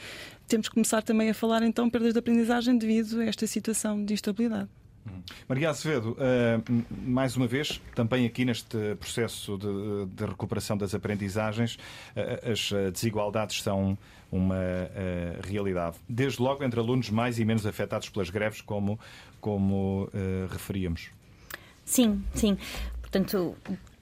temos 0.50 0.68
que 0.68 0.74
começar 0.74 1.02
também 1.02 1.30
a 1.30 1.34
falar 1.34 1.64
então 1.64 1.90
perdas 1.90 2.12
de 2.12 2.20
aprendizagem 2.20 2.78
devido 2.78 3.22
a 3.22 3.24
esta 3.24 3.48
situação 3.48 4.04
de 4.04 4.14
instabilidade. 4.14 4.68
Maria 5.48 5.70
Azevedo, 5.70 6.18
uh, 6.20 6.84
mais 7.10 7.38
uma 7.38 7.48
vez, 7.48 7.82
também 7.96 8.26
aqui 8.26 8.44
neste 8.44 8.96
processo 9.00 9.58
de, 9.58 10.26
recuperação 10.26 10.78
das 10.78 10.94
aprendizagens, 10.94 11.78
as 12.44 12.70
desigualdades 12.92 13.62
são 13.62 13.98
uma 14.32 14.56
uh, 14.56 15.48
realidade. 15.48 15.98
Desde 16.08 16.42
logo 16.42 16.64
entre 16.64 16.80
alunos 16.80 17.10
mais 17.10 17.40
e 17.40 17.46
menos 17.46 17.66
afetados 17.66 18.10
pelas 18.10 18.30
greves, 18.30 18.62
como, 18.62 19.00
como 19.42 20.10
referíamos. 20.50 21.10
Sim, 21.86 22.24
sim. 22.36 22.58
Portanto, 23.02 23.56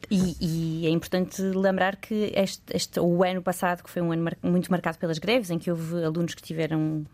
e, 0.09 0.35
e, 0.39 0.87
é 0.87 0.89
importante 0.89 1.41
lembrar 1.41 1.97
que 1.97 2.31
este, 2.33 2.63
este, 2.73 2.99
o 2.99 3.23
ano 3.23 3.41
passado, 3.41 3.83
que 3.83 3.89
foi 3.89 4.01
um 4.01 4.11
ano 4.11 4.23
mar, 4.23 4.37
muito 4.41 4.71
marcado 4.71 4.97
pelas 4.97 5.17
greves, 5.17 5.49
em 5.49 5.59
que 5.59 5.69
houve 5.69 6.03
alunos 6.03 6.33
que 6.33 6.41
tiveram, 6.41 7.05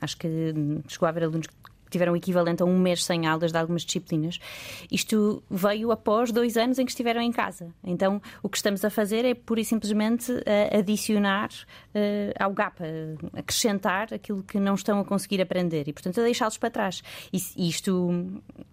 acho 0.00 0.16
que 0.16 0.28
chegou 0.88 1.06
a 1.06 1.10
haver 1.10 1.24
alunos 1.24 1.46
que 1.46 1.54
tiveram 1.92 2.12
o 2.12 2.16
equivalente 2.16 2.62
a 2.62 2.66
um 2.66 2.78
mês 2.78 3.04
sem 3.04 3.26
aulas 3.26 3.52
de 3.52 3.58
algumas 3.58 3.82
disciplinas. 3.82 4.38
Isto 4.90 5.42
veio 5.50 5.92
após 5.92 6.32
dois 6.32 6.56
anos 6.56 6.78
em 6.78 6.84
que 6.84 6.90
estiveram 6.90 7.20
em 7.20 7.30
casa. 7.30 7.72
Então, 7.84 8.20
o 8.42 8.48
que 8.48 8.56
estamos 8.56 8.84
a 8.84 8.90
fazer 8.90 9.24
é 9.24 9.34
pura 9.34 9.60
e 9.60 9.64
simplesmente 9.64 10.32
adicionar 10.76 11.50
uh, 11.94 12.42
ao 12.42 12.52
GAP, 12.52 12.80
acrescentar 13.34 14.12
aquilo 14.12 14.42
que 14.42 14.58
não 14.58 14.74
estão 14.74 15.00
a 15.00 15.04
conseguir 15.04 15.40
aprender 15.40 15.88
e, 15.88 15.92
portanto, 15.92 16.20
a 16.20 16.24
deixá-los 16.24 16.58
para 16.58 16.70
trás. 16.70 17.02
E 17.32 17.68
isto, 17.68 18.10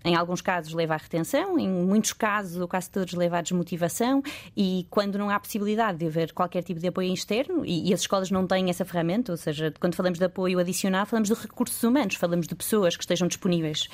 em 0.04 0.16
alguns 0.16 0.42
casos, 0.42 0.74
leva 0.74 0.94
à 0.96 0.98
retenção, 0.98 1.60
em 1.60 1.68
muitos 1.68 2.14
casos, 2.14 2.60
ou 2.60 2.68
quase 2.68 2.90
todos, 2.90 3.14
leva 3.14 3.38
à 3.38 3.42
desmotivação 3.42 4.22
e 4.56 4.88
quando 4.90 5.18
não 5.18 5.30
há 5.30 5.40
possibilidade 5.40 6.00
de 6.00 6.08
haver 6.08 6.34
qualquer 6.34 6.64
tipo 6.64 6.80
de 6.80 6.88
apoio 6.88 7.14
externo, 7.14 7.66
e, 7.66 7.90
e 7.90 7.94
as 7.94 8.02
escolas 8.02 8.32
não 8.32 8.48
têm 8.48 8.70
essa 8.70 8.86
ferramenta, 8.86 9.32
ou 9.32 9.38
seja, 9.38 9.74
quando 9.80 9.96
falamos 9.96 10.20
de 10.20 10.26
apoio 10.26 10.60
adicional, 10.60 11.06
falamos 11.06 11.30
de 11.30 11.36
recursos 11.36 11.82
humanos, 11.84 12.16
falamos 12.16 12.48
de 12.48 12.56
pessoas 12.56 12.96
que 12.96 13.02
estejam 13.10 13.28
disponíveis. 13.28 13.88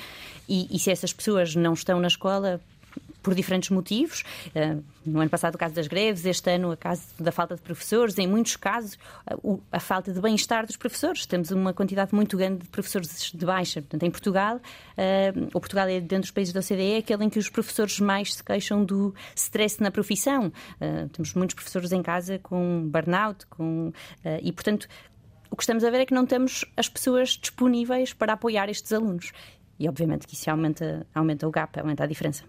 E, 0.48 0.74
e 0.74 0.78
se 0.78 0.90
essas 0.90 1.12
pessoas 1.12 1.54
não 1.54 1.72
estão 1.72 1.98
na 1.98 2.08
escola, 2.08 2.60
por 3.26 3.34
diferentes 3.34 3.70
motivos. 3.70 4.22
Uh, 4.54 4.84
no 5.04 5.20
ano 5.20 5.28
passado, 5.28 5.56
o 5.56 5.58
caso 5.58 5.74
das 5.74 5.88
greves, 5.88 6.24
este 6.24 6.48
ano, 6.48 6.72
o 6.72 6.76
caso 6.76 7.02
da 7.18 7.32
falta 7.32 7.56
de 7.56 7.60
professores, 7.60 8.16
em 8.18 8.26
muitos 8.26 8.54
casos, 8.54 8.96
a 9.72 9.80
falta 9.80 10.12
de 10.12 10.20
bem-estar 10.20 10.64
dos 10.64 10.76
professores. 10.76 11.26
Temos 11.26 11.50
uma 11.50 11.72
quantidade 11.72 12.14
muito 12.14 12.36
grande 12.36 12.62
de 12.62 12.68
professores 12.68 13.32
de 13.32 13.44
baixa. 13.44 13.82
Portanto, 13.82 14.04
em 14.04 14.10
Portugal, 14.12 14.56
uh, 14.56 15.48
o 15.52 15.60
Portugal 15.60 15.88
é, 15.88 16.00
dentro 16.00 16.20
dos 16.20 16.30
países 16.30 16.54
da 16.54 16.60
OCDE, 16.60 16.98
aquele 16.98 17.24
em 17.24 17.28
que 17.28 17.38
os 17.40 17.48
professores 17.48 17.98
mais 17.98 18.34
se 18.34 18.44
queixam 18.44 18.84
do 18.84 19.12
stress 19.34 19.82
na 19.82 19.90
profissão. 19.90 20.52
temos 21.12 21.34
muitos 21.34 21.54
professores 21.54 21.90
em 21.90 22.02
casa 22.02 22.38
com 22.38 22.88
burnout, 22.88 23.46
com, 23.46 23.92
e, 24.42 24.52
portanto, 24.52 24.88
o 25.50 25.56
que 25.56 25.62
estamos 25.62 25.84
a 25.84 25.90
ver 25.90 26.00
é 26.00 26.06
que 26.06 26.14
não 26.14 26.26
temos 26.26 26.64
as 26.76 26.88
pessoas 26.88 27.30
disponíveis 27.30 28.12
para 28.12 28.32
apoiar 28.32 28.68
estes 28.68 28.92
alunos. 28.92 29.32
E 29.78 29.88
obviamente 29.88 30.26
que 30.26 30.34
isso 30.34 30.50
aumenta, 30.50 31.06
aumenta 31.14 31.46
o 31.46 31.50
gap, 31.50 31.78
aumenta 31.78 32.04
a 32.04 32.06
diferença. 32.06 32.44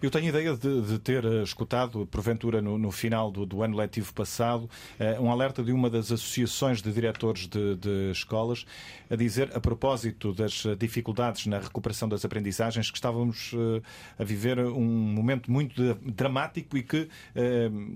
Eu 0.00 0.10
tenho 0.10 0.28
ideia 0.28 0.56
de, 0.56 0.82
de 0.82 0.98
ter 0.98 1.24
eh, 1.24 1.42
escutado, 1.42 2.06
porventura, 2.06 2.62
no, 2.62 2.78
no 2.78 2.90
final 2.90 3.30
do, 3.30 3.44
do, 3.44 3.62
ano 3.62 3.76
letivo 3.76 4.12
passado, 4.12 4.70
uh, 4.98 5.22
um 5.22 5.30
alerta 5.30 5.62
de 5.62 5.72
uma 5.72 5.90
das 5.90 6.12
associações 6.12 6.80
de 6.80 6.92
diretores 6.92 7.46
de, 7.46 7.74
de, 7.76 8.10
escolas 8.10 8.64
a 9.10 9.16
dizer, 9.16 9.50
a 9.54 9.60
propósito 9.60 10.32
das 10.32 10.64
dificuldades 10.78 11.46
na 11.46 11.58
recuperação 11.58 12.08
das 12.08 12.24
aprendizagens, 12.24 12.90
que 12.90 12.96
estávamos 12.96 13.52
uh, 13.52 13.82
a 14.18 14.24
viver 14.24 14.58
um 14.58 14.84
momento 14.84 15.50
muito 15.50 15.94
dramático 16.04 16.76
e 16.76 16.82
que 16.82 17.02
uh, 17.02 17.08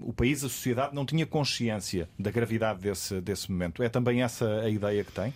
o 0.02 0.12
país, 0.12 0.44
a 0.44 0.48
sociedade, 0.48 0.94
não 0.94 1.06
tinha 1.06 1.24
consciência 1.24 2.08
da 2.18 2.30
gravidade 2.30 2.80
desse, 2.80 3.20
desse 3.20 3.50
momento. 3.50 3.82
É 3.82 3.88
também 3.88 4.22
essa 4.22 4.60
a 4.60 4.68
ideia 4.68 5.04
que 5.04 5.12
tem? 5.12 5.32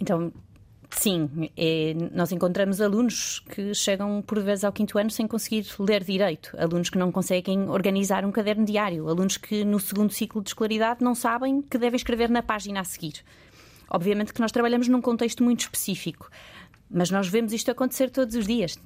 Então, 0.00 0.32
Sim, 0.90 1.50
é, 1.56 1.94
nós 2.12 2.30
encontramos 2.32 2.80
alunos 2.80 3.40
que 3.50 3.74
chegam 3.74 4.22
por 4.22 4.40
vezes 4.40 4.64
ao 4.64 4.72
quinto 4.72 4.98
ano 4.98 5.10
sem 5.10 5.26
conseguir 5.26 5.66
ler 5.80 6.04
direito, 6.04 6.54
alunos 6.58 6.90
que 6.90 6.98
não 6.98 7.10
conseguem 7.10 7.68
organizar 7.68 8.24
um 8.24 8.30
caderno 8.30 8.64
diário, 8.64 9.08
alunos 9.08 9.36
que 9.36 9.64
no 9.64 9.80
segundo 9.80 10.12
ciclo 10.12 10.42
de 10.42 10.50
escolaridade 10.50 11.02
não 11.02 11.14
sabem 11.14 11.60
que 11.60 11.76
devem 11.76 11.96
escrever 11.96 12.30
na 12.30 12.42
página 12.42 12.80
a 12.80 12.84
seguir. 12.84 13.24
Obviamente 13.90 14.32
que 14.32 14.40
nós 14.40 14.52
trabalhamos 14.52 14.88
num 14.88 15.00
contexto 15.00 15.42
muito 15.42 15.60
específico, 15.60 16.30
mas 16.90 17.10
nós 17.10 17.28
vemos 17.28 17.52
isto 17.52 17.70
acontecer 17.70 18.10
todos 18.10 18.34
os 18.34 18.46
dias. 18.46 18.78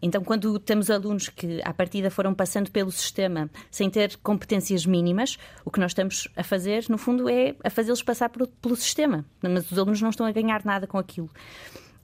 Então, 0.00 0.22
quando 0.22 0.58
temos 0.58 0.90
alunos 0.90 1.28
que, 1.28 1.60
à 1.64 1.72
partida, 1.72 2.10
foram 2.10 2.34
passando 2.34 2.70
pelo 2.70 2.92
sistema 2.92 3.50
sem 3.70 3.90
ter 3.90 4.16
competências 4.18 4.86
mínimas, 4.86 5.36
o 5.64 5.70
que 5.70 5.80
nós 5.80 5.90
estamos 5.90 6.28
a 6.36 6.42
fazer, 6.42 6.84
no 6.88 6.98
fundo, 6.98 7.28
é 7.28 7.56
a 7.64 7.70
fazê-los 7.70 8.02
passar 8.02 8.28
por, 8.28 8.46
pelo 8.46 8.76
sistema. 8.76 9.24
Mas 9.42 9.70
os 9.70 9.78
alunos 9.78 10.00
não 10.00 10.10
estão 10.10 10.26
a 10.26 10.32
ganhar 10.32 10.64
nada 10.64 10.86
com 10.86 10.98
aquilo. 10.98 11.30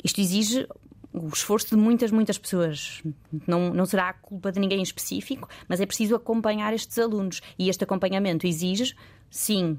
Isto 0.03 0.21
exige 0.21 0.67
o 1.13 1.29
esforço 1.29 1.71
de 1.71 1.77
muitas, 1.77 2.11
muitas 2.11 2.39
pessoas. 2.39 3.03
Não, 3.47 3.73
não 3.73 3.85
será 3.85 4.09
a 4.09 4.13
culpa 4.13 4.53
de 4.53 4.61
ninguém 4.61 4.81
em 4.81 4.83
específico, 4.83 5.49
mas 5.69 5.81
é 5.81 5.87
preciso 5.87 6.15
acompanhar 6.15 6.73
estes 6.73 6.99
alunos. 6.99 7.41
E 7.59 7.69
este 7.69 7.85
acompanhamento 7.85 8.47
exige, 8.47 8.95
sim, 9.29 9.79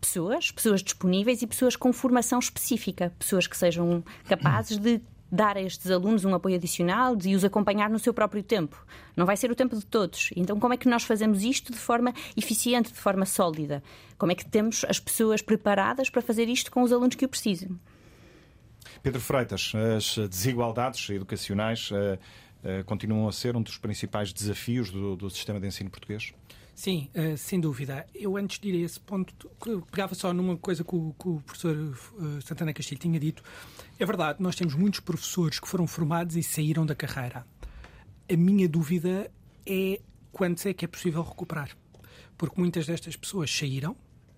pessoas, 0.00 0.50
pessoas 0.50 0.82
disponíveis 0.82 1.42
e 1.42 1.46
pessoas 1.46 1.76
com 1.76 1.92
formação 1.92 2.38
específica, 2.38 3.12
pessoas 3.18 3.46
que 3.46 3.56
sejam 3.56 4.04
capazes 4.28 4.78
de 4.78 5.00
dar 5.30 5.56
a 5.56 5.62
estes 5.62 5.90
alunos 5.90 6.24
um 6.24 6.34
apoio 6.34 6.56
adicional 6.56 7.16
e 7.24 7.34
os 7.34 7.44
acompanhar 7.44 7.90
no 7.90 7.98
seu 7.98 8.14
próprio 8.14 8.42
tempo. 8.42 8.84
Não 9.16 9.26
vai 9.26 9.36
ser 9.36 9.50
o 9.50 9.54
tempo 9.54 9.76
de 9.76 9.84
todos. 9.84 10.30
Então, 10.34 10.58
como 10.58 10.74
é 10.74 10.76
que 10.76 10.88
nós 10.88 11.04
fazemos 11.04 11.42
isto 11.42 11.72
de 11.72 11.78
forma 11.78 12.12
eficiente, 12.36 12.92
de 12.92 12.98
forma 12.98 13.26
sólida? 13.26 13.82
Como 14.16 14.32
é 14.32 14.34
que 14.34 14.46
temos 14.46 14.84
as 14.88 14.98
pessoas 14.98 15.42
preparadas 15.42 16.08
para 16.10 16.22
fazer 16.22 16.48
isto 16.48 16.70
com 16.70 16.82
os 16.82 16.92
alunos 16.92 17.14
que 17.14 17.24
o 17.24 17.28
precisam? 17.28 17.78
Pedro 19.02 19.20
Freitas, 19.20 19.72
as 19.96 20.16
desigualdades 20.28 21.10
educacionais 21.10 21.90
uh, 21.90 22.18
uh, 22.64 22.84
continuam 22.84 23.28
a 23.28 23.32
ser 23.32 23.56
um 23.56 23.62
dos 23.62 23.76
principais 23.76 24.32
desafios 24.32 24.90
do, 24.90 25.14
do 25.14 25.30
sistema 25.30 25.60
de 25.60 25.66
ensino 25.66 25.90
português? 25.90 26.32
Sim, 26.78 27.10
uh, 27.12 27.36
sem 27.36 27.58
dúvida. 27.58 28.06
Eu 28.14 28.36
antes 28.36 28.60
de 28.60 28.68
ir 28.68 28.80
a 28.80 28.84
esse 28.84 29.00
ponto, 29.00 29.34
pegava 29.90 30.14
só 30.14 30.32
numa 30.32 30.56
coisa 30.56 30.84
que 30.84 30.94
o, 30.94 31.12
que 31.18 31.28
o 31.28 31.40
professor 31.40 31.76
uh, 31.76 32.40
Santana 32.40 32.72
Castilho 32.72 33.00
tinha 33.00 33.18
dito. 33.18 33.42
É 33.98 34.06
verdade, 34.06 34.40
nós 34.40 34.54
temos 34.54 34.76
muitos 34.76 35.00
professores 35.00 35.58
que 35.58 35.66
foram 35.66 35.88
formados 35.88 36.36
e 36.36 36.42
saíram 36.44 36.86
da 36.86 36.94
carreira. 36.94 37.44
A 38.32 38.36
minha 38.36 38.68
dúvida 38.68 39.28
é 39.66 40.00
quando 40.30 40.56
é 40.64 40.72
que 40.72 40.84
é 40.84 40.88
possível 40.88 41.20
recuperar. 41.20 41.76
Porque 42.36 42.60
muitas 42.60 42.86
destas 42.86 43.16
pessoas 43.16 43.50
saíram, 43.50 43.96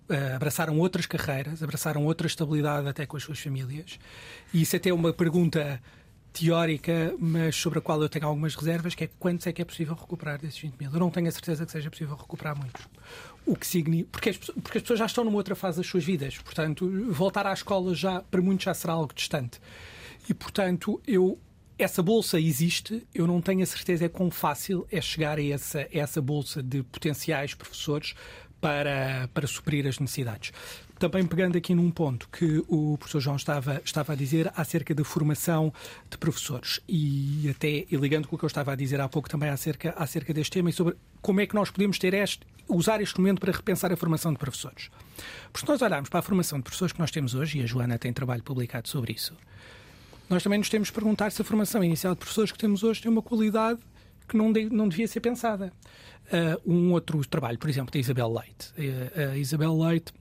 uh, 0.08 0.34
abraçaram 0.34 0.78
outras 0.78 1.04
carreiras, 1.04 1.62
abraçaram 1.62 2.06
outra 2.06 2.26
estabilidade 2.26 2.88
até 2.88 3.04
com 3.04 3.18
as 3.18 3.22
suas 3.22 3.38
famílias. 3.38 3.98
E 4.54 4.62
isso 4.62 4.74
até 4.74 4.88
é 4.88 4.94
uma 4.94 5.12
pergunta 5.12 5.78
teórica, 6.32 7.14
mas 7.18 7.56
sobre 7.56 7.78
a 7.78 7.82
qual 7.82 8.00
eu 8.00 8.08
tenho 8.08 8.26
algumas 8.26 8.54
reservas, 8.54 8.94
que 8.94 9.04
é 9.04 9.10
quantos 9.18 9.46
é 9.46 9.52
que 9.52 9.60
é 9.60 9.64
possível 9.64 9.94
recuperar 9.94 10.38
desses 10.38 10.58
20 10.58 10.74
mil. 10.80 10.90
Eu 10.92 11.00
não 11.00 11.10
tenho 11.10 11.28
a 11.28 11.30
certeza 11.30 11.66
que 11.66 11.72
seja 11.72 11.90
possível 11.90 12.16
recuperar 12.16 12.56
muitos. 12.56 12.86
O 13.44 13.56
que 13.56 13.66
significa... 13.66 14.08
Porque 14.10 14.30
as, 14.30 14.36
porque 14.38 14.78
as 14.78 14.82
pessoas 14.82 14.98
já 14.98 15.06
estão 15.06 15.24
numa 15.24 15.36
outra 15.36 15.54
fase 15.54 15.78
das 15.78 15.86
suas 15.86 16.04
vidas. 16.04 16.38
Portanto, 16.38 16.88
voltar 17.10 17.46
à 17.46 17.52
escola 17.52 17.94
já, 17.94 18.20
para 18.22 18.40
muitos, 18.40 18.64
já 18.64 18.74
será 18.74 18.92
algo 18.94 19.12
distante. 19.14 19.60
E, 20.28 20.34
portanto, 20.34 21.00
eu... 21.06 21.38
Essa 21.78 22.02
bolsa 22.02 22.38
existe, 22.38 23.06
eu 23.14 23.26
não 23.26 23.40
tenho 23.40 23.62
a 23.62 23.66
certeza 23.66 24.04
é 24.04 24.08
quão 24.10 24.30
fácil 24.30 24.86
é 24.92 25.00
chegar 25.00 25.38
a 25.38 25.42
essa, 25.42 25.88
essa 25.90 26.20
bolsa 26.20 26.62
de 26.62 26.82
potenciais 26.82 27.54
professores 27.54 28.14
para, 28.60 29.30
para 29.32 29.46
suprir 29.46 29.86
as 29.86 29.98
necessidades 29.98 30.52
também 31.00 31.26
pegando 31.26 31.56
aqui 31.56 31.74
num 31.74 31.90
ponto 31.90 32.28
que 32.28 32.62
o 32.68 32.98
professor 32.98 33.20
João 33.20 33.36
estava, 33.36 33.80
estava 33.82 34.12
a 34.12 34.16
dizer 34.16 34.52
acerca 34.54 34.94
da 34.94 35.02
formação 35.02 35.72
de 36.10 36.18
professores 36.18 36.78
e 36.86 37.48
até 37.50 37.86
e 37.90 37.96
ligando 37.96 38.28
com 38.28 38.36
o 38.36 38.38
que 38.38 38.44
eu 38.44 38.48
estava 38.48 38.72
a 38.72 38.76
dizer 38.76 39.00
há 39.00 39.08
pouco 39.08 39.26
também 39.26 39.48
acerca, 39.48 39.94
acerca 39.96 40.34
deste 40.34 40.52
tema 40.52 40.68
e 40.68 40.72
sobre 40.74 40.94
como 41.22 41.40
é 41.40 41.46
que 41.46 41.54
nós 41.54 41.70
podemos 41.70 41.98
ter 41.98 42.12
este, 42.12 42.46
usar 42.68 43.00
este 43.00 43.18
momento 43.18 43.40
para 43.40 43.50
repensar 43.50 43.90
a 43.90 43.96
formação 43.96 44.30
de 44.30 44.38
professores. 44.38 44.90
Porque 45.50 45.64
se 45.64 45.72
nós 45.72 45.80
olharmos 45.80 46.10
para 46.10 46.20
a 46.20 46.22
formação 46.22 46.58
de 46.58 46.64
professores 46.64 46.92
que 46.92 47.00
nós 47.00 47.10
temos 47.10 47.34
hoje, 47.34 47.58
e 47.58 47.62
a 47.62 47.66
Joana 47.66 47.98
tem 47.98 48.12
trabalho 48.12 48.42
publicado 48.42 48.86
sobre 48.86 49.14
isso, 49.14 49.34
nós 50.28 50.42
também 50.42 50.58
nos 50.58 50.68
temos 50.68 50.88
de 50.88 50.94
perguntar 50.94 51.32
se 51.32 51.40
a 51.40 51.44
formação 51.46 51.82
inicial 51.82 52.12
de 52.12 52.18
professores 52.18 52.52
que 52.52 52.58
temos 52.58 52.82
hoje 52.82 53.00
tem 53.00 53.10
uma 53.10 53.22
qualidade 53.22 53.80
que 54.28 54.36
não, 54.36 54.52
de, 54.52 54.68
não 54.68 54.86
devia 54.86 55.08
ser 55.08 55.20
pensada. 55.20 55.72
Uh, 56.26 56.70
um 56.72 56.92
outro 56.92 57.26
trabalho, 57.26 57.58
por 57.58 57.70
exemplo, 57.70 57.90
da 57.90 57.98
Isabel 57.98 58.32
Leite. 58.32 58.72
Uh, 58.78 59.36
Isabel 59.36 59.76
Leite 59.76 60.12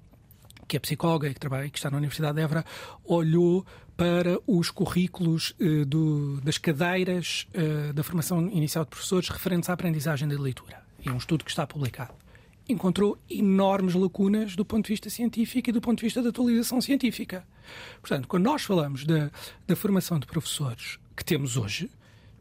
que 0.70 0.78
é 0.78 0.80
psicóloga 0.80 1.28
e 1.28 1.34
que, 1.34 1.40
trabalha, 1.40 1.70
que 1.70 1.78
está 1.78 1.90
na 1.90 1.98
Universidade 1.98 2.36
de 2.36 2.42
Évora, 2.42 2.64
olhou 3.04 3.66
para 3.98 4.40
os 4.48 4.72
currículos 4.72 5.54
uh, 5.60 5.84
do, 5.86 6.40
das 6.42 6.58
cadeiras 6.58 7.48
uh, 7.54 7.92
da 7.92 8.04
formação 8.04 8.48
inicial 8.50 8.86
de 8.86 8.92
professores 8.92 9.28
referentes 9.28 9.70
à 9.70 9.74
aprendizagem 9.74 10.28
da 10.28 10.40
leitura. 10.40 10.82
É 11.04 11.12
um 11.12 11.18
estudo 11.18 11.44
que 11.44 11.50
está 11.50 11.66
publicado. 11.66 12.14
Encontrou 12.68 13.18
enormes 13.30 13.96
lacunas 13.96 14.56
do 14.56 14.64
ponto 14.64 14.86
de 14.86 14.94
vista 14.94 15.10
científico 15.10 15.70
e 15.70 15.74
do 15.74 15.82
ponto 15.82 15.98
de 15.98 16.06
vista 16.06 16.22
da 16.22 16.30
atualização 16.30 16.80
científica. 16.80 17.44
Portanto, 18.00 18.28
quando 18.28 18.44
nós 18.44 18.62
falamos 18.62 19.06
da, 19.06 19.32
da 19.66 19.76
formação 19.76 20.20
de 20.20 20.28
professores 20.28 21.00
que 21.18 21.26
temos 21.26 21.58
hoje, 21.58 21.90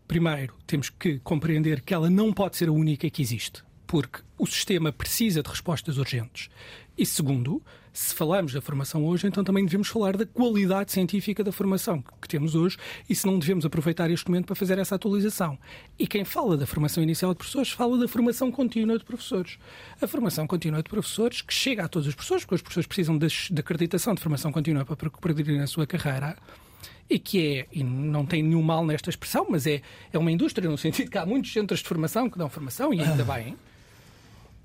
primeiro 0.06 0.54
temos 0.66 0.90
que 0.90 1.18
compreender 1.20 1.80
que 1.80 1.94
ela 1.94 2.10
não 2.10 2.30
pode 2.32 2.58
ser 2.58 2.68
a 2.68 2.72
única 2.72 3.08
que 3.08 3.22
existe, 3.22 3.64
porque 3.86 4.20
o 4.36 4.46
sistema 4.46 4.92
precisa 4.92 5.42
de 5.42 5.48
respostas 5.48 5.96
urgentes. 5.96 6.50
E 6.96 7.06
segundo, 7.06 7.62
se 7.98 8.14
falamos 8.14 8.52
da 8.52 8.60
formação 8.60 9.04
hoje, 9.04 9.26
então 9.26 9.42
também 9.42 9.64
devemos 9.64 9.88
falar 9.88 10.16
da 10.16 10.24
qualidade 10.24 10.92
científica 10.92 11.42
da 11.42 11.50
formação 11.50 12.02
que 12.22 12.28
temos 12.28 12.54
hoje 12.54 12.76
e 13.10 13.14
se 13.14 13.26
não 13.26 13.40
devemos 13.40 13.66
aproveitar 13.66 14.08
este 14.08 14.28
momento 14.28 14.46
para 14.46 14.54
fazer 14.54 14.78
essa 14.78 14.94
atualização. 14.94 15.58
E 15.98 16.06
quem 16.06 16.24
fala 16.24 16.56
da 16.56 16.64
formação 16.64 17.02
inicial 17.02 17.32
de 17.32 17.38
professores 17.38 17.70
fala 17.70 17.98
da 17.98 18.06
formação 18.06 18.52
contínua 18.52 18.96
de 18.96 19.04
professores. 19.04 19.58
A 20.00 20.06
formação 20.06 20.46
contínua 20.46 20.80
de 20.80 20.88
professores 20.88 21.42
que 21.42 21.52
chega 21.52 21.86
a 21.86 21.88
todos 21.88 22.06
os 22.06 22.14
professores, 22.14 22.44
porque 22.44 22.54
os 22.54 22.62
professores 22.62 22.86
precisam 22.86 23.18
de 23.18 23.26
acreditação 23.58 24.14
de 24.14 24.20
formação 24.20 24.52
contínua 24.52 24.84
para 24.84 25.10
progredir 25.10 25.58
na 25.58 25.66
sua 25.66 25.84
carreira 25.84 26.36
e 27.10 27.18
que 27.18 27.58
é, 27.58 27.66
e 27.72 27.82
não 27.82 28.24
tem 28.24 28.44
nenhum 28.44 28.62
mal 28.62 28.86
nesta 28.86 29.10
expressão, 29.10 29.44
mas 29.50 29.66
é, 29.66 29.82
é 30.12 30.18
uma 30.18 30.30
indústria 30.30 30.70
no 30.70 30.78
sentido 30.78 31.10
que 31.10 31.18
há 31.18 31.26
muitos 31.26 31.52
centros 31.52 31.80
de 31.80 31.88
formação 31.88 32.30
que 32.30 32.38
dão 32.38 32.48
formação 32.48 32.94
e 32.94 33.00
ainda 33.00 33.24
bem. 33.24 33.56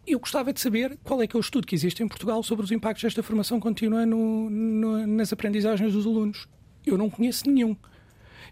Eu 0.06 0.20
gostava 0.20 0.52
de 0.52 0.60
saber 0.60 0.98
qual 1.04 1.22
é 1.22 1.28
que 1.28 1.36
é 1.36 1.40
o 1.40 1.42
estudo 1.42 1.66
que 1.66 1.74
existe 1.74 2.04
em 2.04 2.08
Portugal 2.08 2.44
sobre 2.44 2.66
os 2.66 2.72
impactos 2.72 3.04
desta 3.04 3.24
formação 3.24 3.60
contínua 3.60 4.06
no, 4.06 4.50
no, 4.50 5.08
nas 5.08 5.32
aprendizagens 5.32 5.94
dos 5.94 6.06
alunos. 6.06 6.48
Eu 6.86 6.98
não 6.98 7.10
conheço 7.10 7.50
nenhum. 7.50 7.76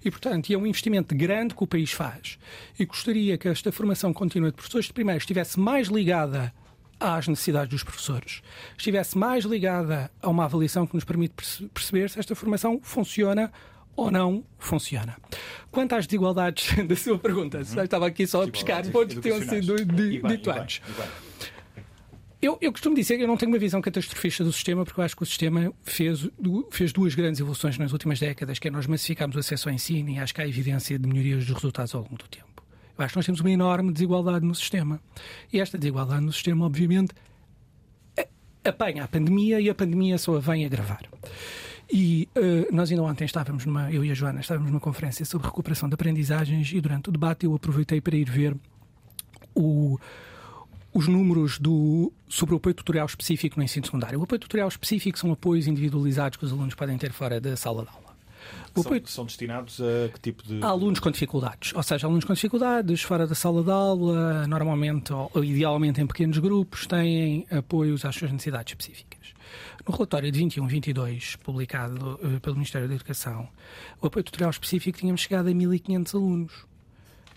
E, 0.03 0.09
portanto, 0.09 0.51
é 0.51 0.57
um 0.57 0.65
investimento 0.65 1.13
grande 1.13 1.53
que 1.53 1.63
o 1.63 1.67
país 1.67 1.91
faz. 1.91 2.39
E 2.79 2.85
gostaria 2.85 3.37
que 3.37 3.47
esta 3.49 3.71
formação 3.71 4.13
contínua 4.13 4.49
de 4.49 4.55
professores, 4.55 4.91
primeiro, 4.91 5.19
estivesse 5.19 5.59
mais 5.59 5.89
ligada 5.89 6.53
às 6.99 7.27
necessidades 7.27 7.69
dos 7.69 7.83
professores, 7.83 8.41
estivesse 8.77 9.17
mais 9.17 9.43
ligada 9.43 10.09
a 10.21 10.29
uma 10.29 10.45
avaliação 10.45 10.87
que 10.87 10.95
nos 10.95 11.03
permite 11.03 11.33
perceber 11.73 12.09
se 12.09 12.19
esta 12.19 12.35
formação 12.35 12.79
funciona 12.81 13.51
ou 13.95 14.09
não 14.09 14.43
funciona. 14.57 15.17
Quanto 15.69 15.93
às 15.93 16.07
desigualdades 16.07 16.73
da 16.87 16.95
sua 16.95 17.19
pergunta, 17.19 17.57
uhum. 17.57 17.83
estava 17.83 18.07
aqui 18.07 18.25
só 18.25 18.43
a 18.43 18.47
pescar 18.47 18.87
pontos 18.89 19.15
que 19.15 19.21
tinham 19.21 19.41
sido 19.41 19.75
dito 19.85 20.51
antes. 20.51 20.81
Eu, 22.41 22.57
eu, 22.59 22.71
costumo 22.71 22.95
dizer 22.95 23.17
que 23.17 23.23
eu 23.23 23.27
não 23.27 23.37
tenho 23.37 23.51
uma 23.51 23.59
visão 23.59 23.79
catastrofista 23.81 24.43
do 24.43 24.51
sistema, 24.51 24.83
porque 24.83 24.99
eu 24.99 25.03
acho 25.03 25.15
que 25.15 25.21
o 25.21 25.25
sistema 25.25 25.71
fez, 25.83 26.27
fez 26.71 26.91
duas 26.91 27.13
grandes 27.13 27.39
evoluções 27.39 27.77
nas 27.77 27.91
últimas 27.91 28.19
décadas, 28.19 28.57
que 28.57 28.67
é 28.67 28.71
nós 28.71 28.87
massificámos 28.87 29.35
o 29.35 29.39
acesso 29.39 29.69
ao 29.69 29.75
ensino 29.75 30.09
e 30.09 30.17
acho 30.17 30.33
que 30.33 30.41
há 30.41 30.47
evidência 30.47 30.97
de 30.97 31.07
melhorias 31.07 31.45
dos 31.45 31.53
resultados 31.53 31.93
ao 31.93 32.01
longo 32.01 32.17
do 32.17 32.27
tempo. 32.27 32.63
Eu 32.97 33.05
acho 33.05 33.13
que 33.13 33.17
nós 33.17 33.25
temos 33.27 33.41
uma 33.41 33.51
enorme 33.51 33.93
desigualdade 33.93 34.43
no 34.43 34.55
sistema. 34.55 34.99
E 35.53 35.59
esta 35.59 35.77
desigualdade 35.77 36.25
no 36.25 36.33
sistema, 36.33 36.65
obviamente, 36.65 37.13
apanha 38.63 39.03
a 39.03 39.07
pandemia 39.07 39.59
e 39.61 39.69
a 39.69 39.75
pandemia 39.75 40.17
só 40.17 40.35
a 40.35 40.39
vem 40.39 40.65
agravar. 40.65 41.03
E 41.93 42.27
uh, 42.35 42.73
nós 42.73 42.89
ainda 42.89 43.03
ontem 43.03 43.25
estávamos 43.25 43.65
numa, 43.67 43.91
eu 43.91 44.03
e 44.03 44.09
a 44.09 44.13
Joana, 44.15 44.39
estávamos 44.39 44.71
numa 44.71 44.79
conferência 44.79 45.25
sobre 45.25 45.47
recuperação 45.47 45.89
de 45.89 45.93
aprendizagens 45.93 46.71
e 46.73 46.81
durante 46.81 47.09
o 47.09 47.11
debate 47.11 47.45
eu 47.45 47.53
aproveitei 47.53 48.01
para 48.01 48.15
ir 48.15 48.29
ver 48.29 48.55
o 49.53 49.99
os 50.93 51.07
números 51.07 51.57
do, 51.57 52.11
sobre 52.27 52.53
o 52.53 52.57
apoio 52.57 52.75
tutorial 52.75 53.05
específico 53.05 53.57
no 53.57 53.63
ensino 53.63 53.85
secundário. 53.85 54.19
O 54.19 54.23
apoio 54.23 54.39
tutorial 54.39 54.67
específico 54.67 55.17
são 55.17 55.31
apoios 55.31 55.67
individualizados 55.67 56.37
que 56.37 56.45
os 56.45 56.51
alunos 56.51 56.75
podem 56.75 56.97
ter 56.97 57.11
fora 57.11 57.39
da 57.39 57.55
sala 57.55 57.83
de 57.83 57.89
aula. 57.89 58.11
São, 58.73 58.83
apoio... 58.83 59.01
são, 59.05 59.25
destinados 59.25 59.79
a 59.81 60.09
que 60.09 60.19
tipo 60.19 60.43
de. 60.43 60.63
A 60.63 60.67
alunos 60.67 60.99
com 60.99 61.11
dificuldades. 61.11 61.73
Ou 61.73 61.83
seja, 61.83 62.07
alunos 62.07 62.25
com 62.25 62.33
dificuldades, 62.33 63.01
fora 63.01 63.27
da 63.27 63.35
sala 63.35 63.63
de 63.63 63.71
aula, 63.71 64.47
normalmente 64.47 65.13
ou 65.13 65.43
idealmente 65.43 66.01
em 66.01 66.07
pequenos 66.07 66.37
grupos, 66.37 66.87
têm 66.87 67.45
apoios 67.51 68.05
às 68.05 68.15
suas 68.15 68.31
necessidades 68.31 68.71
específicas. 68.71 69.19
No 69.87 69.93
relatório 69.93 70.31
de 70.31 70.39
21-22, 70.39 71.37
publicado 71.37 72.19
uh, 72.23 72.39
pelo 72.39 72.55
Ministério 72.55 72.87
da 72.87 72.95
Educação, 72.95 73.49
o 73.99 74.07
apoio 74.07 74.23
tutorial 74.23 74.51
específico 74.51 74.99
tínhamos 74.99 75.21
chegado 75.21 75.47
a 75.47 75.51
1.500 75.51 76.15
alunos 76.15 76.70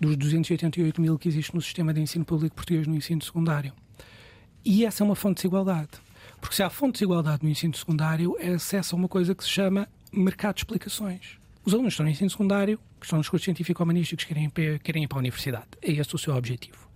dos 0.01 0.17
288 0.17 1.01
mil 1.01 1.19
que 1.19 1.29
existe 1.29 1.55
no 1.55 1.61
sistema 1.61 1.93
de 1.95 2.01
ensino 2.01 2.25
público 2.25 2.57
português 2.57 2.87
no 2.87 2.95
ensino 2.95 3.23
secundário. 3.23 3.73
E 4.65 4.85
essa 4.85 5.03
é 5.03 5.05
uma 5.05 5.15
fonte 5.15 5.37
de 5.37 5.43
desigualdade. 5.43 5.91
Porque 6.41 6.57
se 6.57 6.63
há 6.63 6.71
fonte 6.71 6.95
de 6.95 6.99
desigualdade 7.01 7.43
no 7.43 7.51
ensino 7.51 7.75
secundário, 7.75 8.37
é 8.39 8.51
acesso 8.51 8.95
a 8.95 8.99
uma 8.99 9.09
coisa 9.09 9.35
que 9.35 9.45
se 9.45 9.51
chama 9.51 9.89
mercado 10.13 10.57
de 10.57 10.61
explicações. 10.61 11.39
Os 11.65 11.73
alunos 11.73 11.93
que 11.93 11.95
estão 11.95 12.07
no 12.07 12.13
ensino 12.13 12.31
secundário, 12.31 12.79
que 13.01 13.07
estão 13.07 13.19
nos 13.19 13.29
cursos 13.29 13.45
científico-humanísticos, 13.45 14.25
querem, 14.25 14.51
querem 14.83 15.05
ir 15.05 15.09
para 15.09 15.19
a 15.19 15.21
universidade. 15.21 15.67
É 15.81 15.93
esse 15.93 16.15
o 16.15 16.19
seu 16.19 16.35
objetivo. 16.35 16.89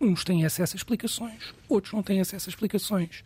Uns 0.00 0.24
têm 0.24 0.44
acesso 0.44 0.76
a 0.76 0.78
explicações, 0.78 1.54
outros 1.68 1.92
não 1.92 2.02
têm 2.02 2.20
acesso 2.20 2.48
a 2.48 2.50
explicações. 2.50 3.22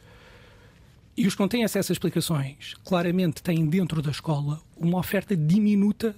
E 1.17 1.27
os 1.27 1.35
que 1.35 1.41
não 1.41 1.49
têm 1.49 1.65
acesso 1.65 1.93
a 1.93 1.95
explicações, 1.95 2.75
claramente 2.85 3.43
têm 3.43 3.65
dentro 3.67 4.03
da 4.03 4.11
escola 4.11 4.61
uma 4.77 4.99
oferta 4.99 5.37
diminuta 5.37 6.17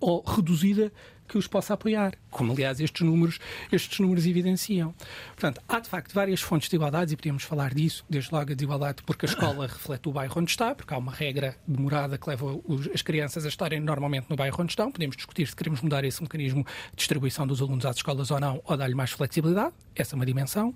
ou 0.00 0.22
reduzida 0.22 0.92
que 1.26 1.38
os 1.38 1.46
possa 1.46 1.74
apoiar, 1.74 2.14
como 2.30 2.52
aliás 2.52 2.80
estes 2.80 3.02
números, 3.02 3.38
estes 3.70 3.98
números 3.98 4.26
evidenciam. 4.26 4.94
Portanto, 5.28 5.60
há 5.68 5.80
de 5.80 5.88
facto 5.88 6.12
várias 6.14 6.40
fontes 6.40 6.68
de 6.68 6.76
igualdades 6.76 7.12
e 7.12 7.16
podemos 7.16 7.42
falar 7.42 7.74
disso, 7.74 8.04
desde 8.08 8.32
logo 8.32 8.52
a 8.52 8.54
desigualdade 8.54 9.02
porque 9.04 9.26
a 9.26 9.28
escola 9.28 9.66
reflete 9.68 10.08
o 10.08 10.12
bairro 10.12 10.40
onde 10.40 10.50
está, 10.50 10.74
porque 10.74 10.92
há 10.92 10.98
uma 10.98 11.12
regra 11.12 11.56
de 11.66 11.80
morada 11.80 12.18
que 12.18 12.28
leva 12.28 12.60
os, 12.64 12.88
as 12.94 13.02
crianças 13.02 13.44
a 13.44 13.48
estarem 13.48 13.80
normalmente 13.80 14.26
no 14.28 14.36
bairro 14.36 14.56
onde 14.60 14.72
estão. 14.72 14.90
Podemos 14.90 15.16
discutir 15.16 15.46
se 15.46 15.56
queremos 15.56 15.80
mudar 15.80 16.04
esse 16.04 16.22
mecanismo 16.22 16.64
de 16.90 16.96
distribuição 16.96 17.46
dos 17.46 17.60
alunos 17.60 17.84
às 17.86 17.96
escolas 17.96 18.30
ou 18.30 18.40
não, 18.40 18.60
ou 18.64 18.76
dar-lhe 18.76 18.94
mais 18.94 19.10
flexibilidade. 19.10 19.72
Essa 19.94 20.14
é 20.14 20.16
uma 20.16 20.26
dimensão. 20.26 20.74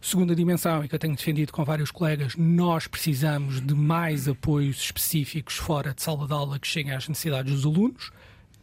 Segunda 0.00 0.34
dimensão, 0.34 0.84
e 0.84 0.88
que 0.88 0.94
eu 0.94 0.98
tenho 0.98 1.14
defendido 1.14 1.52
com 1.52 1.64
vários 1.64 1.90
colegas, 1.90 2.34
nós 2.36 2.86
precisamos 2.86 3.60
de 3.60 3.74
mais 3.74 4.28
apoios 4.28 4.78
específicos 4.78 5.56
fora 5.56 5.94
de 5.94 6.02
sala 6.02 6.26
de 6.26 6.32
aula 6.32 6.58
que 6.58 6.66
cheguem 6.66 6.92
às 6.92 7.08
necessidades 7.08 7.52
dos 7.52 7.64
alunos 7.64 8.10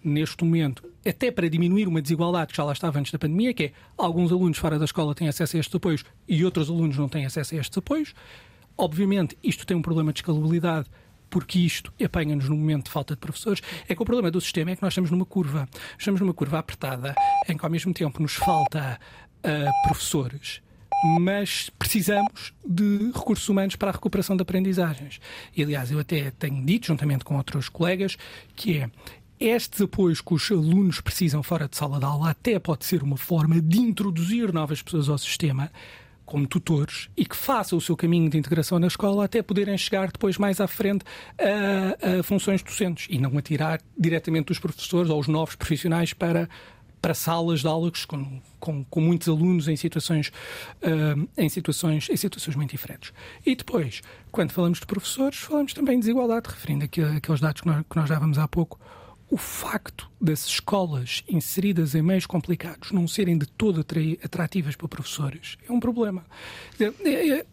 neste 0.04 0.44
momento, 0.44 0.84
até 1.06 1.32
para 1.32 1.50
diminuir 1.50 1.88
uma 1.88 2.02
desigualdade 2.02 2.52
que 2.52 2.58
já 2.58 2.64
lá 2.64 2.74
estava 2.74 3.00
antes 3.00 3.12
da 3.12 3.20
pandemia, 3.20 3.54
que 3.54 3.64
é 3.66 3.72
alguns 3.98 4.32
alunos 4.32 4.58
fora 4.58 4.80
da 4.80 4.86
escola 4.86 5.14
têm 5.14 5.28
acesso 5.28 5.58
a 5.58 5.60
estes 5.60 5.76
apoios 5.76 6.04
e 6.28 6.44
outros 6.46 6.70
alunos 6.70 6.98
não 6.98 7.10
têm 7.10 7.26
acesso 7.26 7.56
a 7.56 7.60
estes 7.60 7.78
apoios. 7.78 8.14
Obviamente, 8.78 9.38
isto 9.44 9.66
tem 9.66 9.76
um 9.76 9.82
problema 9.82 10.14
de 10.14 10.20
escalabilidade, 10.20 10.88
porque 11.30 11.60
isto 11.60 11.94
apanha-nos 12.04 12.50
no 12.50 12.56
momento 12.56 12.86
de 12.86 12.92
falta 12.92 13.14
de 13.14 13.20
professores, 13.20 13.62
é 13.88 13.96
que 13.96 14.02
o 14.02 14.06
problema 14.06 14.32
do 14.32 14.42
sistema 14.42 14.72
é 14.72 14.76
que 14.76 14.82
nós 14.82 14.94
estamos 14.94 15.12
numa 15.12 15.26
curva. 15.26 15.68
Estamos 15.98 16.22
numa 16.22 16.34
curva 16.34 16.60
apertada, 16.60 17.14
em 17.48 17.58
que 17.58 17.66
ao 17.66 17.70
mesmo 17.70 17.94
tempo 17.94 18.22
nos 18.22 18.34
falta 18.34 19.00
uh, 19.40 19.88
professores, 19.88 20.62
mas 21.20 21.70
precisamos 21.78 22.54
de 22.66 23.12
recursos 23.14 23.48
humanos 23.48 23.76
para 23.76 23.90
a 23.90 23.94
recuperação 23.94 24.36
de 24.36 24.42
aprendizagens. 24.42 25.20
E, 25.56 25.64
aliás, 25.64 25.92
eu 25.92 26.00
até 26.00 26.32
tenho 26.32 26.66
dito, 26.66 26.88
juntamente 26.88 27.24
com 27.24 27.38
outros 27.38 27.70
colegas, 27.70 28.18
que 28.56 28.78
é 28.80 28.90
estes 29.40 29.82
apoios 29.82 30.22
que 30.22 30.34
os 30.34 30.52
alunos 30.52 31.00
precisam 31.00 31.42
fora 31.42 31.68
de 31.68 31.78
sala 31.78 32.00
de 32.00 32.06
aula 32.06 32.32
até 32.32 32.60
pode 32.60 32.86
ser 32.86 33.02
uma 33.02 33.18
forma 33.18 33.62
de 33.62 33.80
introduzir 33.80 34.52
novas 34.52 34.82
pessoas 34.82 35.08
ao 35.08 35.18
sistema 35.18 35.72
como 36.26 36.46
tutores 36.46 37.10
e 37.18 37.26
que 37.26 37.36
façam 37.36 37.78
o 37.78 37.82
seu 37.82 37.98
caminho 37.98 38.30
de 38.30 38.38
integração 38.38 38.78
na 38.78 38.86
escola 38.86 39.26
até 39.26 39.42
poderem 39.42 39.76
chegar 39.78 40.12
depois 40.12 40.38
mais 40.38 40.62
à 40.62 40.68
frente 40.68 41.04
a, 41.40 42.20
a 42.20 42.24
funções 42.24 42.62
docentes 42.62 43.08
e 43.10 43.18
não 43.18 43.36
atirar 43.38 43.82
diretamente 43.98 44.52
os 44.52 44.60
professores 44.60 45.10
ou 45.10 45.20
os 45.20 45.28
novos 45.28 45.56
profissionais 45.56 46.14
para 46.14 46.48
para 47.02 47.14
salas 47.14 47.62
de 47.62 47.68
aulas 47.68 48.04
com, 48.04 48.42
com, 48.60 48.84
com 48.84 49.00
muitos 49.00 49.30
alunos 49.30 49.70
em 49.70 49.76
situações, 49.78 50.34
uh, 50.84 51.30
em, 51.38 51.48
situações, 51.48 52.10
em 52.10 52.18
situações 52.18 52.58
muito 52.58 52.72
diferentes. 52.72 53.14
E 53.46 53.56
depois, 53.56 54.02
quando 54.34 54.52
falamos 54.52 54.82
de 54.82 54.86
professores, 54.86 55.40
falamos 55.40 55.74
também 55.74 55.96
de 55.96 56.02
desigualdade, 56.02 56.50
referindo 56.50 56.84
aqui 56.84 57.02
aqueles 57.02 57.40
dados 57.40 57.62
que 57.62 57.68
nós, 57.68 57.86
que 57.90 57.96
nós 57.96 58.10
dávamos 58.10 58.38
há 58.38 58.50
pouco 58.50 58.78
o 59.30 59.38
facto 59.38 60.10
das 60.20 60.46
escolas 60.48 61.24
inseridas 61.28 61.94
em 61.94 62.02
meios 62.02 62.26
complicados 62.26 62.92
não 62.92 63.08
serem 63.08 63.38
de 63.38 63.46
todo 63.46 63.86
atrativas 64.24 64.76
para 64.76 64.88
professores 64.88 65.58
é 65.68 65.72
um 65.72 65.80
problema. 65.80 66.26
É, 66.80 66.86
é, 67.40 67.46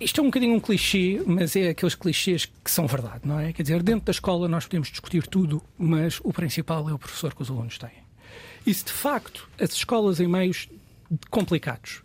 isto 0.00 0.20
é 0.20 0.22
um 0.22 0.26
bocadinho 0.26 0.54
um 0.54 0.60
clichê, 0.60 1.22
mas 1.26 1.54
é 1.54 1.68
aqueles 1.68 1.94
clichês 1.94 2.46
que 2.46 2.70
são 2.70 2.86
verdade, 2.86 3.20
não 3.24 3.38
é? 3.38 3.52
Quer 3.52 3.62
dizer, 3.62 3.82
dentro 3.82 4.06
da 4.06 4.10
escola 4.10 4.48
nós 4.48 4.64
podemos 4.64 4.88
discutir 4.88 5.26
tudo, 5.26 5.62
mas 5.78 6.18
o 6.24 6.32
principal 6.32 6.88
é 6.88 6.94
o 6.94 6.98
professor 6.98 7.34
que 7.34 7.42
os 7.42 7.50
alunos 7.50 7.78
têm. 7.78 8.02
E 8.66 8.72
se 8.72 8.84
de 8.84 8.92
facto 8.92 9.48
as 9.60 9.72
escolas 9.72 10.18
em 10.18 10.26
meios 10.26 10.68
complicados 11.30 12.02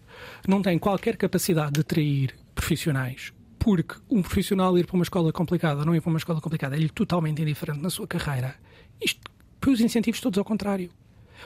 não 0.47 0.61
têm 0.61 0.77
qualquer 0.77 1.15
capacidade 1.15 1.73
de 1.73 1.81
atrair 1.81 2.35
profissionais 2.53 3.31
porque 3.67 3.95
um 4.09 4.21
profissional 4.21 4.77
ir 4.77 4.85
para 4.85 4.95
uma 4.95 5.03
escola 5.03 5.29
complicada 5.33 5.81
ou 5.81 5.85
não 5.85 5.93
ir 5.93 5.99
para 5.99 6.07
uma 6.07 6.17
escola 6.17 6.39
complicada 6.39 6.77
é-lhe 6.77 6.87
totalmente 6.87 7.41
indiferente 7.41 7.81
na 7.81 7.89
sua 7.89 8.07
carreira. 8.07 8.55
Isto 9.03 9.19
põe 9.59 9.73
os 9.73 9.81
incentivos 9.81 10.21
todos 10.21 10.39
ao 10.39 10.45
contrário. 10.45 10.89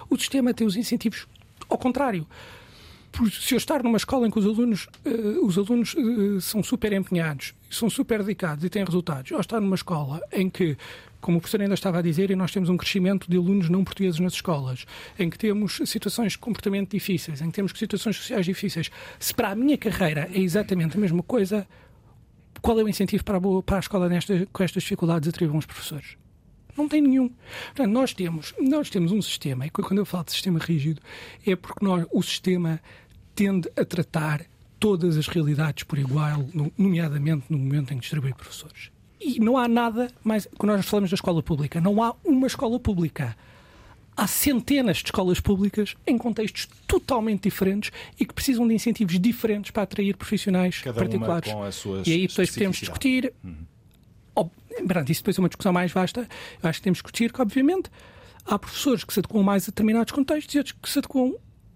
O 0.08 0.16
sistema 0.16 0.54
tem 0.54 0.68
os 0.68 0.76
incentivos 0.76 1.28
ao 1.68 1.80
contrário. 1.80 2.28
Por, 3.12 3.28
se 3.32 3.56
eu 3.56 3.58
estar 3.58 3.82
numa 3.82 3.98
escola 3.98 4.28
em 4.28 4.30
que 4.30 4.38
os 4.38 4.46
alunos, 4.46 4.88
uh, 5.04 5.44
os 5.44 5.58
alunos 5.58 5.96
uh, 5.96 6.40
são 6.40 6.62
super 6.62 6.94
empenhados, 6.94 7.56
são 7.72 7.90
super 7.90 8.20
dedicados 8.20 8.64
e 8.64 8.70
têm 8.70 8.86
resultados, 8.86 9.32
ou 9.32 9.40
estar 9.40 9.60
numa 9.60 9.76
escola 9.76 10.22
em 10.32 10.48
que, 10.48 10.78
como 11.20 11.40
o 11.40 11.42
professor 11.42 11.60
ainda 11.60 11.74
estava 11.74 11.98
a 11.98 12.02
dizer, 12.04 12.30
e 12.30 12.36
nós 12.36 12.52
temos 12.52 12.70
um 12.70 12.78
crescimento 12.78 13.28
de 13.28 13.36
alunos 13.36 13.68
não 13.68 13.84
portugueses 13.84 14.20
nas 14.20 14.34
escolas, 14.34 14.86
em 15.18 15.28
que 15.28 15.40
temos 15.40 15.82
situações 15.86 16.34
de 16.34 16.38
comportamento 16.38 16.92
difíceis, 16.92 17.42
em 17.42 17.48
que 17.48 17.54
temos 17.54 17.72
situações 17.76 18.16
sociais 18.16 18.46
difíceis, 18.46 18.92
se 19.18 19.34
para 19.34 19.50
a 19.50 19.56
minha 19.56 19.76
carreira 19.76 20.30
é 20.32 20.40
exatamente 20.40 20.96
a 20.96 21.00
mesma 21.00 21.24
coisa, 21.24 21.68
qual 22.62 22.80
é 22.80 22.84
o 22.84 22.90
incentivo 22.90 23.24
para 23.24 23.38
a, 23.38 23.40
boa, 23.40 23.64
para 23.64 23.78
a 23.78 23.80
escola 23.80 24.08
nesta, 24.08 24.48
com 24.52 24.64
estas 24.64 24.84
dificuldades 24.84 25.28
atribuir 25.28 25.54
bons 25.54 25.66
professores? 25.66 26.18
Não 26.78 26.88
tem 26.88 27.02
nenhum. 27.02 27.30
Portanto, 27.66 27.92
nós 27.92 28.14
temos, 28.14 28.54
nós 28.60 28.90
temos 28.90 29.12
um 29.12 29.22
sistema, 29.22 29.66
e 29.66 29.70
quando 29.70 30.00
eu 30.00 30.06
falo 30.06 30.26
de 30.26 30.32
sistema 30.32 30.60
rígido, 30.60 31.02
é 31.46 31.56
porque 31.56 31.84
nós, 31.84 32.06
o 32.12 32.22
sistema 32.22 32.80
tende 33.36 33.70
a 33.76 33.84
tratar 33.84 34.46
todas 34.80 35.18
as 35.18 35.28
realidades 35.28 35.84
por 35.84 36.00
igual, 36.00 36.46
nomeadamente 36.78 37.46
no 37.50 37.58
momento 37.58 37.94
em 37.94 37.98
que 37.98 38.02
distribui 38.02 38.34
professores. 38.34 38.90
E 39.20 39.40
não 39.40 39.56
há 39.58 39.68
nada 39.68 40.08
mais. 40.24 40.48
Quando 40.58 40.76
nós 40.76 40.86
falamos 40.86 41.12
da 41.12 41.16
escola 41.16 41.44
pública, 41.44 41.80
não 41.80 42.02
há 42.02 42.16
uma 42.26 42.48
escola 42.48 42.80
pública 42.80 43.38
há 44.22 44.28
centenas 44.28 44.98
de 44.98 45.06
escolas 45.06 45.40
públicas 45.40 45.96
em 46.06 46.16
contextos 46.16 46.68
totalmente 46.86 47.42
diferentes 47.44 47.92
e 48.20 48.26
que 48.26 48.32
precisam 48.32 48.68
de 48.68 48.76
incentivos 48.76 49.20
diferentes 49.20 49.72
para 49.72 49.82
atrair 49.82 50.16
profissionais 50.16 50.78
Cada 50.78 50.94
particulares. 50.94 51.52
e 52.06 52.12
aí 52.12 52.28
depois 52.28 52.52
podemos 52.52 52.78
discutir. 52.78 53.34
Uhum. 53.44 53.66
isso 55.10 55.22
depois 55.22 55.38
é 55.40 55.42
uma 55.42 55.50
discussão 55.50 55.74
mais 55.74 55.92
vasta. 55.92 56.28
Eu 56.62 56.70
acho 56.70 56.78
que 56.78 56.84
temos 56.84 57.02
que 57.02 57.08
discutir 57.08 57.34
que, 57.34 57.42
obviamente, 57.42 57.90
há 58.46 58.60
professores 58.60 59.04
que 59.04 59.12
se 59.12 59.22
adequam 59.22 59.42
mais 59.42 59.64
a 59.64 59.66
determinados 59.72 60.14
contextos 60.14 60.54
e 60.54 60.58
outros 60.60 60.78
que 60.80 60.90
se 60.90 61.00
adequam 61.00 61.34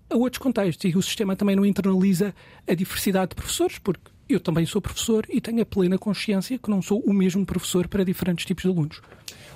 a 0.07 0.15
outros 0.15 0.37
contextos. 0.37 0.93
E 0.93 0.95
o 0.95 1.01
sistema 1.01 1.35
também 1.35 1.55
não 1.55 1.65
internaliza 1.65 2.31
a 2.67 2.75
diversidade 2.75 3.29
de 3.29 3.35
professores, 3.37 3.79
porque 3.79 4.11
eu 4.29 4.39
também 4.39 4.67
sou 4.67 4.79
professor 4.79 5.25
e 5.29 5.41
tenho 5.41 5.63
a 5.63 5.65
plena 5.65 5.97
consciência 5.97 6.59
que 6.59 6.69
não 6.69 6.79
sou 6.79 6.99
o 6.99 7.11
mesmo 7.11 7.43
professor 7.43 7.87
para 7.87 8.05
diferentes 8.05 8.45
tipos 8.45 8.61
de 8.61 8.69
alunos. 8.69 9.01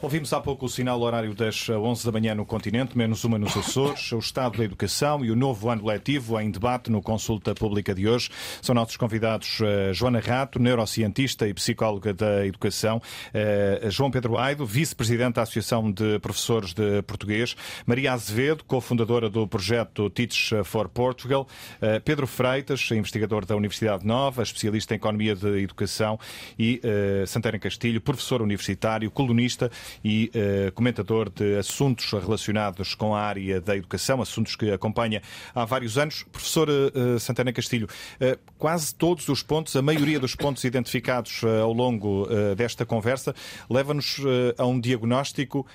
Ouvimos 0.01 0.31
há 0.31 0.39
pouco 0.39 0.65
o 0.65 0.69
sinal 0.69 1.01
horário 1.01 1.33
das 1.33 1.67
11 1.67 2.05
da 2.05 2.11
manhã 2.13 2.33
no 2.33 2.45
continente, 2.45 2.97
menos 2.97 3.25
uma 3.25 3.37
nos 3.37 3.57
Açores, 3.57 4.13
o 4.13 4.19
estado 4.19 4.57
da 4.57 4.63
educação 4.63 5.25
e 5.25 5.29
o 5.29 5.35
novo 5.35 5.69
ano 5.69 5.85
letivo 5.85 6.39
em 6.39 6.49
debate 6.49 6.89
no 6.89 7.01
Consulta 7.01 7.53
Pública 7.53 7.93
de 7.93 8.07
hoje. 8.07 8.29
São 8.61 8.73
nossos 8.73 8.95
convidados 8.95 9.59
uh, 9.59 9.93
Joana 9.93 10.21
Rato, 10.21 10.57
neurocientista 10.57 11.49
e 11.49 11.53
psicóloga 11.53 12.13
da 12.13 12.45
educação, 12.45 13.01
uh, 13.01 13.91
João 13.91 14.09
Pedro 14.09 14.37
Aido, 14.37 14.65
vice-presidente 14.65 15.35
da 15.35 15.41
Associação 15.41 15.91
de 15.91 16.17
Professores 16.19 16.73
de 16.73 17.01
Português, 17.01 17.57
Maria 17.85 18.13
Azevedo, 18.13 18.63
cofundadora 18.63 19.29
do 19.29 19.45
projeto 19.49 20.09
Teach 20.09 20.63
for 20.63 20.87
Portugal, 20.87 21.45
uh, 21.81 21.99
Pedro 22.05 22.25
Freitas, 22.25 22.89
investigador 22.91 23.45
da 23.45 23.53
Universidade 23.53 24.07
Nova, 24.07 24.43
especialista 24.43 24.93
em 24.93 24.95
Economia 24.95 25.35
de 25.35 25.61
Educação 25.61 26.17
e 26.57 26.81
Santana 27.27 27.59
Castilho, 27.59 27.99
professor 27.99 28.41
universitário, 28.41 29.11
colunista 29.11 29.58
e 30.03 30.31
uh, 30.35 30.71
comentador 30.73 31.29
de 31.29 31.57
assuntos 31.57 32.11
relacionados 32.11 32.93
com 32.93 33.15
a 33.15 33.21
área 33.21 33.59
da 33.59 33.75
educação, 33.75 34.21
assuntos 34.21 34.55
que 34.55 34.71
acompanha 34.71 35.21
há 35.53 35.65
vários 35.65 35.97
anos. 35.97 36.23
Professor 36.31 36.69
uh, 36.69 37.19
Santana 37.19 37.51
Castilho, 37.51 37.87
uh, 37.87 38.39
quase 38.57 38.93
todos 38.93 39.27
os 39.29 39.41
pontos, 39.41 39.75
a 39.75 39.81
maioria 39.81 40.19
dos 40.19 40.35
pontos 40.35 40.63
identificados 40.63 41.41
ao 41.61 41.73
longo 41.73 42.27
desta 42.55 42.85
conversa, 42.85 43.33
leva-nos 43.69 44.17
a 44.57 44.65
um 44.65 44.79
diagnóstico 44.79 45.65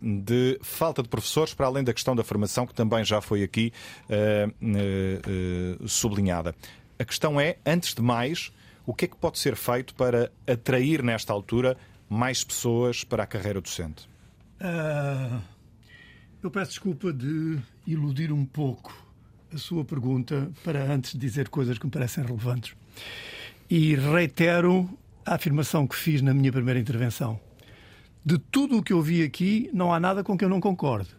de 0.00 0.58
falta 0.62 1.02
de 1.02 1.08
professores, 1.08 1.52
para 1.52 1.66
além 1.66 1.82
da 1.84 1.92
questão 1.92 2.14
da 2.14 2.22
formação, 2.22 2.66
que 2.66 2.74
também 2.74 3.04
já 3.04 3.20
foi 3.20 3.42
aqui 3.42 3.72
sublinhada. 5.86 6.54
A 6.98 7.04
questão 7.04 7.40
é, 7.40 7.56
antes 7.66 7.94
de 7.94 8.02
mais, 8.02 8.52
o 8.86 8.94
que 8.94 9.06
é 9.06 9.08
que 9.08 9.16
pode 9.16 9.38
ser 9.38 9.56
feito 9.56 9.94
para 9.94 10.30
atrair 10.46 11.02
nesta 11.02 11.32
altura 11.32 11.76
mais 12.08 12.44
pessoas 12.44 13.04
para 13.04 13.22
a 13.22 13.26
carreira 13.26 13.60
docente? 13.60 14.08
Uh, 14.60 15.40
eu 16.42 16.50
peço 16.50 16.70
desculpa 16.70 17.12
de 17.12 17.58
iludir 17.86 18.32
um 18.32 18.44
pouco 18.44 18.94
a 19.52 19.58
sua 19.58 19.84
pergunta 19.84 20.50
para 20.62 20.92
antes 20.92 21.12
de 21.12 21.18
dizer 21.18 21.48
coisas 21.48 21.78
que 21.78 21.86
me 21.86 21.92
parecem 21.92 22.24
relevantes. 22.24 22.74
E 23.70 23.94
reitero 23.94 24.88
a 25.24 25.34
afirmação 25.34 25.86
que 25.86 25.96
fiz 25.96 26.20
na 26.20 26.34
minha 26.34 26.52
primeira 26.52 26.78
intervenção. 26.78 27.40
De 28.24 28.38
tudo 28.38 28.78
o 28.78 28.82
que 28.82 28.92
eu 28.92 29.02
vi 29.02 29.22
aqui, 29.22 29.70
não 29.72 29.92
há 29.92 30.00
nada 30.00 30.24
com 30.24 30.36
que 30.36 30.44
eu 30.44 30.48
não 30.48 30.60
concorde. 30.60 31.10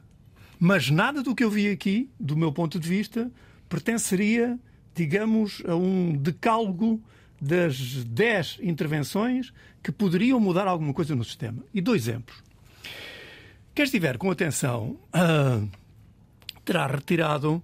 Mas 0.60 0.90
nada 0.90 1.22
do 1.22 1.36
que 1.36 1.44
eu 1.44 1.50
vi 1.50 1.70
aqui, 1.70 2.10
do 2.20 2.36
meu 2.36 2.52
ponto 2.52 2.80
de 2.80 2.88
vista, 2.88 3.32
pertenceria, 3.68 4.60
digamos, 4.94 5.62
a 5.68 5.76
um 5.76 6.14
decálogo 6.14 7.02
das 7.40 8.04
10 8.04 8.60
intervenções 8.62 9.54
que 9.84 9.92
poderiam 9.92 10.40
mudar 10.40 10.68
alguma 10.68 10.94
coisa 10.94 11.16
no 11.16 11.24
sistema. 11.24 11.64
E 11.74 11.82
dois 11.82 12.08
exemplos. 12.08 12.44
Quem 13.74 13.84
estiver 13.84 14.18
com 14.18 14.32
atenção 14.32 14.98
uh, 15.14 15.70
terá 16.64 16.88
retirado 16.88 17.62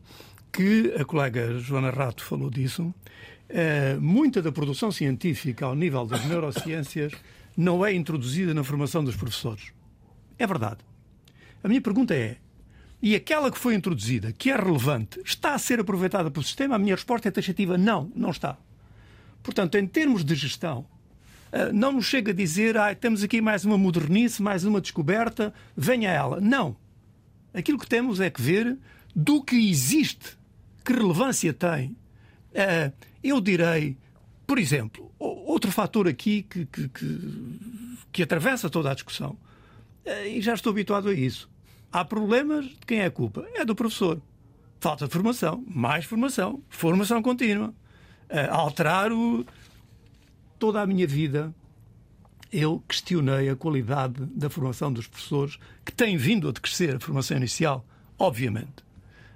que 0.52 0.94
a 1.00 1.06
colega 1.06 1.58
Joana 1.60 1.90
Rato 1.90 2.24
falou 2.24 2.50
disso. 2.50 2.94
Uh, 3.50 4.00
muita 4.02 4.42
da 4.42 4.52
produção 4.52 4.92
científica 4.92 5.66
ao 5.66 5.76
nível 5.76 6.06
das 6.06 6.26
neurociências 6.26 7.14
não 7.56 7.86
é 7.86 7.94
introduzida 7.94 8.54
na 8.54 8.64
formação 8.64 9.04
dos 9.04 9.16
professores. 9.16 9.72
É 10.38 10.46
verdade. 10.46 10.80
A 11.64 11.68
minha 11.68 11.82
pergunta 11.82 12.14
é: 12.14 12.38
e 13.02 13.16
aquela 13.16 13.52
que 13.52 13.58
foi 13.58 13.74
introduzida, 13.74 14.32
que 14.32 14.52
é 14.52 14.56
relevante, 14.56 15.20
está 15.26 15.54
a 15.54 15.60
ser 15.60 15.80
aproveitada 15.80 16.30
pelo 16.30 16.46
sistema? 16.46 16.76
A 16.76 16.80
minha 16.80 16.96
resposta 16.96 17.28
é 17.28 17.32
taxativa: 17.32 17.78
não, 17.78 18.12
não 18.16 18.30
está. 18.30 18.58
Portanto, 19.44 19.76
em 19.76 19.88
termos 19.88 20.24
de 20.24 20.36
gestão, 20.36 20.86
eh, 21.52 21.72
não 21.72 21.94
nos 21.94 22.06
chega 22.06 22.32
a 22.32 22.36
dizer 22.36 22.78
ah, 22.78 22.94
temos 22.96 23.24
aqui 23.24 23.42
mais 23.42 23.66
uma 23.66 23.78
modernice, 23.78 24.42
mais 24.42 24.64
uma 24.64 24.80
descoberta, 24.80 25.54
venha 25.76 26.10
ela. 26.10 26.40
Não. 26.40 26.76
Aquilo 27.54 27.78
que 27.78 27.88
temos 27.88 28.20
é 28.20 28.30
que 28.30 28.42
ver 28.42 28.78
do 29.16 29.44
que 29.44 29.70
existe, 29.70 30.38
que 30.86 30.94
relevância 30.94 31.54
tem. 31.54 31.96
Eh, 32.54 32.92
eu 33.24 33.42
direi, 33.42 33.98
por 34.48 34.58
exemplo, 34.58 35.12
outro 35.20 35.72
fator 35.72 36.08
aqui 36.08 36.44
que, 36.44 36.66
que, 36.66 36.90
que, 36.90 37.20
que 38.12 38.24
atravessa 38.24 38.70
toda 38.70 38.92
a 38.92 38.94
discussão, 38.94 39.38
eh, 40.06 40.38
e 40.38 40.42
já 40.42 40.54
estou 40.54 40.72
habituado 40.72 41.10
a 41.10 41.14
isso. 41.14 41.50
Há 41.92 42.06
problemas, 42.06 42.66
de 42.66 42.78
quem 42.88 43.00
é 43.00 43.06
a 43.06 43.12
culpa? 43.12 43.46
É 43.54 43.66
do 43.66 43.76
professor. 43.76 44.22
Falta 44.80 45.06
de 45.06 45.14
formação, 45.14 45.64
mais 45.68 46.06
formação, 46.06 46.64
formação 46.70 47.22
contínua. 47.22 47.74
Alterar 48.50 49.12
o, 49.12 49.46
toda 50.58 50.82
a 50.82 50.88
minha 50.88 51.08
vida 51.08 51.54
eu 52.52 52.84
questionei 52.88 53.50
a 53.50 53.56
qualidade 53.56 54.26
da 54.26 54.50
formação 54.50 54.92
dos 54.92 55.08
professores, 55.08 55.58
que 55.86 55.92
tem 55.92 56.18
vindo 56.18 56.50
a 56.50 56.52
decrescer 56.52 56.96
a 56.96 57.00
formação 57.00 57.38
inicial, 57.38 57.86
obviamente. 58.20 58.84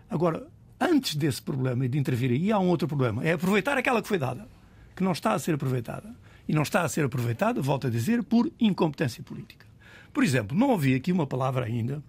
Agora, 0.10 0.46
antes 0.80 1.16
desse 1.16 1.41
problema 1.41 1.86
e 1.86 1.88
de 1.88 1.98
intervir 1.98 2.32
aí, 2.32 2.52
há 2.52 2.60
um 2.60 2.68
outro 2.68 2.88
problema: 2.88 3.24
é 3.24 3.32
aproveitar 3.34 3.78
aquela 3.78 4.02
que 4.02 4.08
foi 4.08 4.18
dada, 4.18 4.48
que 4.96 5.04
não 5.04 5.14
está 5.14 5.34
a 5.34 5.39
ser 5.39 5.56
aproveitada. 5.56 6.14
E 6.48 6.54
não 6.54 6.62
está 6.62 6.84
a 6.84 6.89
ser 6.89 7.04
aproveitada, 7.06 7.60
volto 7.60 7.88
a 7.88 7.89
dizer, 7.89 8.22
por 8.22 8.52
incompetência 8.60 9.24
política. 9.24 9.66
Por 10.14 10.24
exemplo, 10.24 10.56
não 10.56 10.70
ouvi 10.70 10.93
aqui 10.93 11.12
uma 11.12 11.26
palavra 11.26 11.66
ainda, 11.66 12.04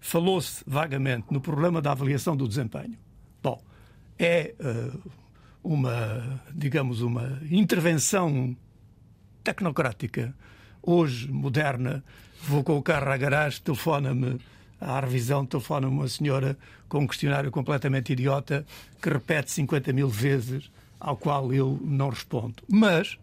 falou-se 0.00 0.64
vagamente 0.66 1.26
no 1.30 1.40
problema 1.40 1.80
da 1.80 1.92
avaliação 1.92 2.36
do 2.36 2.48
desempenho. 2.48 2.98
Bom, 3.40 3.62
é 4.18 4.54
uh, 4.58 5.10
uma, 5.66 6.40
digamos, 6.54 7.02
uma 7.02 7.40
intervenção 7.50 8.56
tecnocrática, 9.42 10.32
hoje 10.80 11.28
moderna. 11.28 12.04
Vou 12.44 12.62
com 12.62 12.76
o 12.76 12.82
carro 12.82 13.10
à 13.10 13.16
garagem, 13.16 13.60
telefona-me 13.62 14.38
à 14.80 15.00
revisão, 15.00 15.44
telefona-me 15.44 15.92
uma 15.92 16.06
senhora 16.06 16.56
com 16.88 17.00
um 17.00 17.06
questionário 17.06 17.50
completamente 17.50 18.12
idiota 18.12 18.64
que 19.02 19.10
repete 19.10 19.50
50 19.50 19.92
mil 19.92 20.08
vezes, 20.08 20.70
ao 21.00 21.16
qual 21.16 21.52
eu 21.52 21.80
não 21.82 22.10
respondo. 22.10 22.62
Mas, 22.68 23.18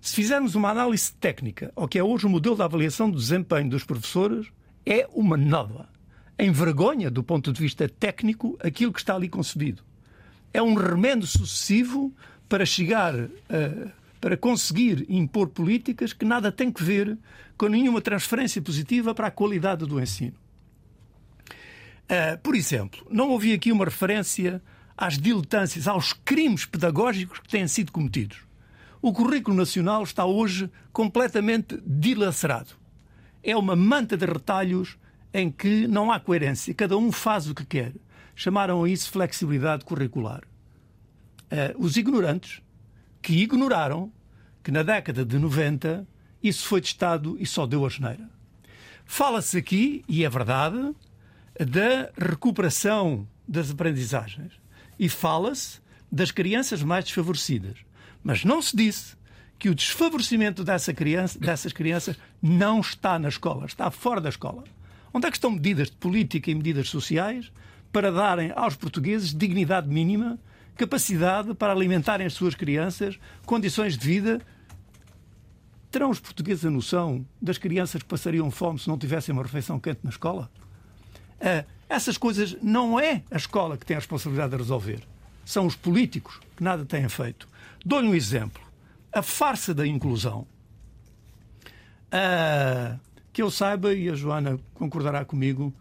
se 0.00 0.16
fizermos 0.16 0.56
uma 0.56 0.70
análise 0.70 1.12
técnica 1.12 1.72
ao 1.76 1.86
que 1.86 2.00
é 2.00 2.02
hoje 2.02 2.26
o 2.26 2.30
modelo 2.30 2.56
de 2.56 2.62
avaliação 2.62 3.08
do 3.08 3.16
desempenho 3.16 3.70
dos 3.70 3.84
professores, 3.84 4.48
é 4.84 5.08
uma 5.14 5.36
nova. 5.36 5.88
Envergonha, 6.36 7.12
do 7.12 7.22
ponto 7.22 7.52
de 7.52 7.60
vista 7.60 7.88
técnico, 7.88 8.58
aquilo 8.60 8.92
que 8.92 8.98
está 8.98 9.14
ali 9.14 9.28
concebido 9.28 9.84
é 10.54 10.62
um 10.62 10.74
remendo 10.74 11.26
sucessivo 11.26 12.14
para 12.48 12.64
chegar 12.64 13.14
a, 13.14 13.90
para 14.20 14.36
conseguir 14.38 15.04
impor 15.08 15.48
políticas 15.48 16.12
que 16.14 16.24
nada 16.24 16.50
têm 16.50 16.72
que 16.72 16.82
ver 16.82 17.18
com 17.58 17.66
nenhuma 17.66 18.00
transferência 18.00 18.62
positiva 18.62 19.14
para 19.14 19.26
a 19.26 19.30
qualidade 19.30 19.84
do 19.84 20.00
ensino. 20.00 20.36
Uh, 22.04 22.38
por 22.42 22.54
exemplo, 22.54 23.06
não 23.10 23.30
ouvi 23.30 23.52
aqui 23.52 23.72
uma 23.72 23.84
referência 23.84 24.62
às 24.96 25.18
diletâncias, 25.18 25.88
aos 25.88 26.12
crimes 26.12 26.64
pedagógicos 26.64 27.40
que 27.40 27.48
têm 27.48 27.66
sido 27.66 27.92
cometidos. 27.92 28.38
O 29.02 29.12
currículo 29.12 29.56
nacional 29.56 30.02
está 30.02 30.24
hoje 30.24 30.70
completamente 30.92 31.78
dilacerado. 31.84 32.70
É 33.42 33.56
uma 33.56 33.76
manta 33.76 34.16
de 34.16 34.24
retalhos 34.24 34.96
em 35.32 35.50
que 35.50 35.86
não 35.86 36.10
há 36.12 36.20
coerência, 36.20 36.72
cada 36.72 36.96
um 36.96 37.10
faz 37.10 37.48
o 37.50 37.54
que 37.54 37.66
quer. 37.66 37.92
Chamaram 38.34 38.82
a 38.82 38.88
isso 38.88 39.10
flexibilidade 39.10 39.84
curricular. 39.84 40.42
Uh, 41.44 41.78
os 41.78 41.96
ignorantes, 41.96 42.60
que 43.22 43.34
ignoraram 43.34 44.12
que 44.62 44.70
na 44.70 44.82
década 44.82 45.24
de 45.24 45.38
90 45.38 46.06
isso 46.42 46.66
foi 46.66 46.80
testado 46.80 47.36
e 47.38 47.46
só 47.46 47.66
deu 47.66 47.86
a 47.86 47.88
geneira. 47.88 48.28
Fala-se 49.04 49.58
aqui, 49.58 50.04
e 50.08 50.24
é 50.24 50.28
verdade, 50.28 50.94
da 51.58 52.10
recuperação 52.18 53.28
das 53.46 53.70
aprendizagens. 53.70 54.52
E 54.98 55.08
fala-se 55.08 55.80
das 56.10 56.30
crianças 56.30 56.82
mais 56.82 57.04
desfavorecidas. 57.04 57.78
Mas 58.22 58.44
não 58.44 58.62
se 58.62 58.76
disse 58.76 59.16
que 59.58 59.68
o 59.68 59.74
desfavorecimento 59.74 60.64
dessa 60.64 60.92
criança, 60.92 61.38
dessas 61.38 61.72
crianças 61.72 62.16
não 62.42 62.80
está 62.80 63.18
na 63.18 63.28
escola, 63.28 63.66
está 63.66 63.90
fora 63.90 64.20
da 64.20 64.28
escola. 64.28 64.64
Onde 65.12 65.26
é 65.26 65.30
que 65.30 65.36
estão 65.36 65.50
medidas 65.50 65.90
de 65.90 65.96
política 65.96 66.50
e 66.50 66.54
medidas 66.54 66.88
sociais 66.88 67.52
para 67.94 68.10
darem 68.10 68.52
aos 68.56 68.74
portugueses 68.74 69.32
dignidade 69.32 69.88
mínima, 69.88 70.36
capacidade 70.76 71.54
para 71.54 71.72
alimentarem 71.72 72.26
as 72.26 72.32
suas 72.32 72.56
crianças, 72.56 73.20
condições 73.46 73.96
de 73.96 74.04
vida. 74.04 74.40
Terão 75.92 76.10
os 76.10 76.18
portugueses 76.18 76.64
a 76.64 76.70
noção 76.70 77.24
das 77.40 77.56
crianças 77.56 78.02
que 78.02 78.08
passariam 78.08 78.50
fome 78.50 78.80
se 78.80 78.88
não 78.88 78.98
tivessem 78.98 79.32
uma 79.32 79.44
refeição 79.44 79.78
quente 79.78 80.00
na 80.02 80.10
escola? 80.10 80.50
Uh, 81.36 81.64
essas 81.88 82.18
coisas 82.18 82.56
não 82.60 82.98
é 82.98 83.22
a 83.30 83.36
escola 83.36 83.78
que 83.78 83.86
tem 83.86 83.96
a 83.96 84.00
responsabilidade 84.00 84.50
de 84.50 84.56
resolver. 84.56 85.00
São 85.44 85.64
os 85.64 85.76
políticos 85.76 86.40
que 86.56 86.64
nada 86.64 86.84
têm 86.84 87.08
feito. 87.08 87.46
Dou-lhe 87.86 88.08
um 88.08 88.14
exemplo. 88.14 88.60
A 89.12 89.22
farsa 89.22 89.72
da 89.72 89.86
inclusão. 89.86 90.48
Uh, 92.08 92.98
que 93.32 93.40
eu 93.40 93.52
saiba, 93.52 93.94
e 93.94 94.10
a 94.10 94.16
Joana 94.16 94.58
concordará 94.74 95.24
comigo, 95.24 95.72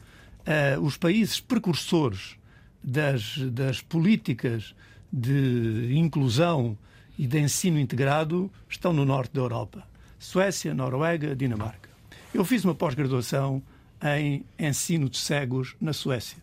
uh, 0.47 0.81
os 0.81 0.97
países 0.97 1.39
precursores 1.39 2.37
das, 2.83 3.37
das 3.37 3.81
políticas 3.81 4.75
de 5.11 5.93
inclusão 5.95 6.77
e 7.17 7.27
de 7.27 7.39
ensino 7.39 7.79
integrado 7.79 8.51
estão 8.67 8.91
no 8.91 9.05
norte 9.05 9.33
da 9.33 9.41
Europa. 9.41 9.87
Suécia, 10.19 10.73
Noruega, 10.73 11.35
Dinamarca. 11.35 11.89
Eu 12.33 12.43
fiz 12.43 12.63
uma 12.65 12.73
pós-graduação 12.73 13.61
em 14.01 14.43
ensino 14.57 15.09
de 15.09 15.17
cegos 15.17 15.75
na 15.79 15.93
Suécia. 15.93 16.37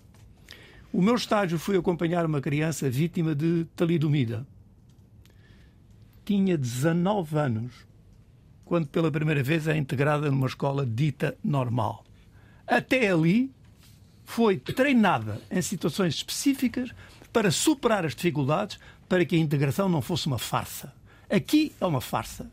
O 0.92 1.02
meu 1.02 1.14
estágio 1.14 1.58
foi 1.58 1.76
acompanhar 1.76 2.24
uma 2.26 2.40
criança 2.40 2.88
vítima 2.88 3.34
de 3.34 3.64
talidomida. 3.76 4.46
Tinha 6.24 6.56
19 6.56 7.36
anos 7.36 7.72
quando 8.64 8.86
pela 8.86 9.10
primeira 9.10 9.42
vez 9.42 9.66
é 9.66 9.76
integrada 9.76 10.30
numa 10.30 10.46
escola 10.46 10.86
dita 10.86 11.36
normal. 11.42 12.04
Até 12.66 13.10
ali, 13.10 13.50
foi 14.30 14.58
treinada 14.58 15.40
em 15.50 15.60
situações 15.60 16.14
específicas 16.14 16.90
para 17.32 17.50
superar 17.50 18.06
as 18.06 18.14
dificuldades 18.14 18.78
para 19.08 19.24
que 19.24 19.34
a 19.34 19.38
integração 19.38 19.88
não 19.88 20.00
fosse 20.00 20.28
uma 20.28 20.38
farsa. 20.38 20.92
Aqui 21.28 21.72
é 21.80 21.84
uma 21.84 22.00
farsa. 22.00 22.48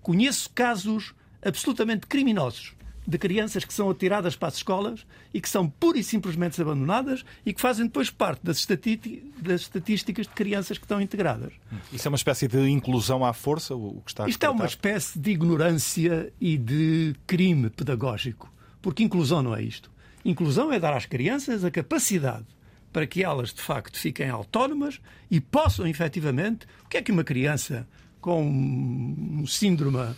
Conheço 0.00 0.48
casos 0.54 1.14
absolutamente 1.42 2.06
criminosos 2.06 2.74
de 3.06 3.18
crianças 3.18 3.64
que 3.64 3.72
são 3.72 3.90
atiradas 3.90 4.36
para 4.36 4.48
as 4.48 4.56
escolas 4.56 5.06
e 5.32 5.40
que 5.40 5.48
são 5.48 5.68
pura 5.68 5.98
e 5.98 6.04
simplesmente 6.04 6.60
abandonadas 6.60 7.24
e 7.44 7.52
que 7.52 7.60
fazem 7.60 7.86
depois 7.86 8.10
parte 8.10 8.40
das, 8.42 8.58
estatísticas 8.58 10.26
de 10.26 10.32
crianças 10.34 10.78
que 10.78 10.84
estão 10.84 11.00
integradas. 11.00 11.52
Isso 11.92 12.06
é 12.06 12.10
uma 12.10 12.16
espécie 12.16 12.48
de 12.48 12.68
inclusão 12.68 13.24
à 13.24 13.34
força? 13.34 13.74
O 13.74 14.02
que 14.04 14.10
está 14.10 14.28
Isto 14.28 14.44
é 14.44 14.50
uma 14.50 14.66
espécie 14.66 15.18
de 15.18 15.30
ignorância 15.30 16.32
e 16.40 16.56
de 16.56 17.14
crime 17.26 17.68
pedagógico. 17.70 18.50
Porque 18.80 19.02
inclusão 19.02 19.42
não 19.42 19.54
é 19.54 19.62
isto. 19.62 19.90
Inclusão 20.24 20.72
é 20.72 20.78
dar 20.78 20.94
às 20.94 21.06
crianças 21.06 21.64
a 21.64 21.70
capacidade 21.70 22.46
para 22.92 23.06
que 23.06 23.22
elas, 23.22 23.52
de 23.52 23.60
facto, 23.60 23.98
fiquem 23.98 24.28
autónomas 24.28 25.00
e 25.30 25.40
possam, 25.40 25.86
efetivamente, 25.86 26.66
o 26.84 26.88
que 26.88 26.96
é 26.96 27.02
que 27.02 27.12
uma 27.12 27.24
criança 27.24 27.86
com 28.20 28.42
um 28.44 29.46
síndrome 29.46 29.98
uh, 29.98 30.14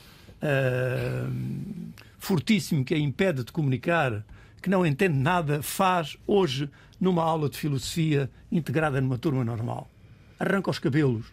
fortíssimo 2.19 2.85
que 2.85 2.95
a 2.95 2.99
impede 2.99 3.45
de 3.45 3.53
comunicar, 3.53 4.25
que 4.63 4.71
não 4.71 4.87
entende 4.87 5.19
nada, 5.19 5.63
faz 5.63 6.17
hoje 6.27 6.71
numa 6.99 7.23
aula 7.23 7.49
de 7.49 7.59
filosofia 7.59 8.31
integrada 8.51 9.01
numa 9.01 9.19
turma 9.19 9.45
normal. 9.45 9.91
Arranca 10.39 10.71
os 10.71 10.79
cabelos, 10.79 11.27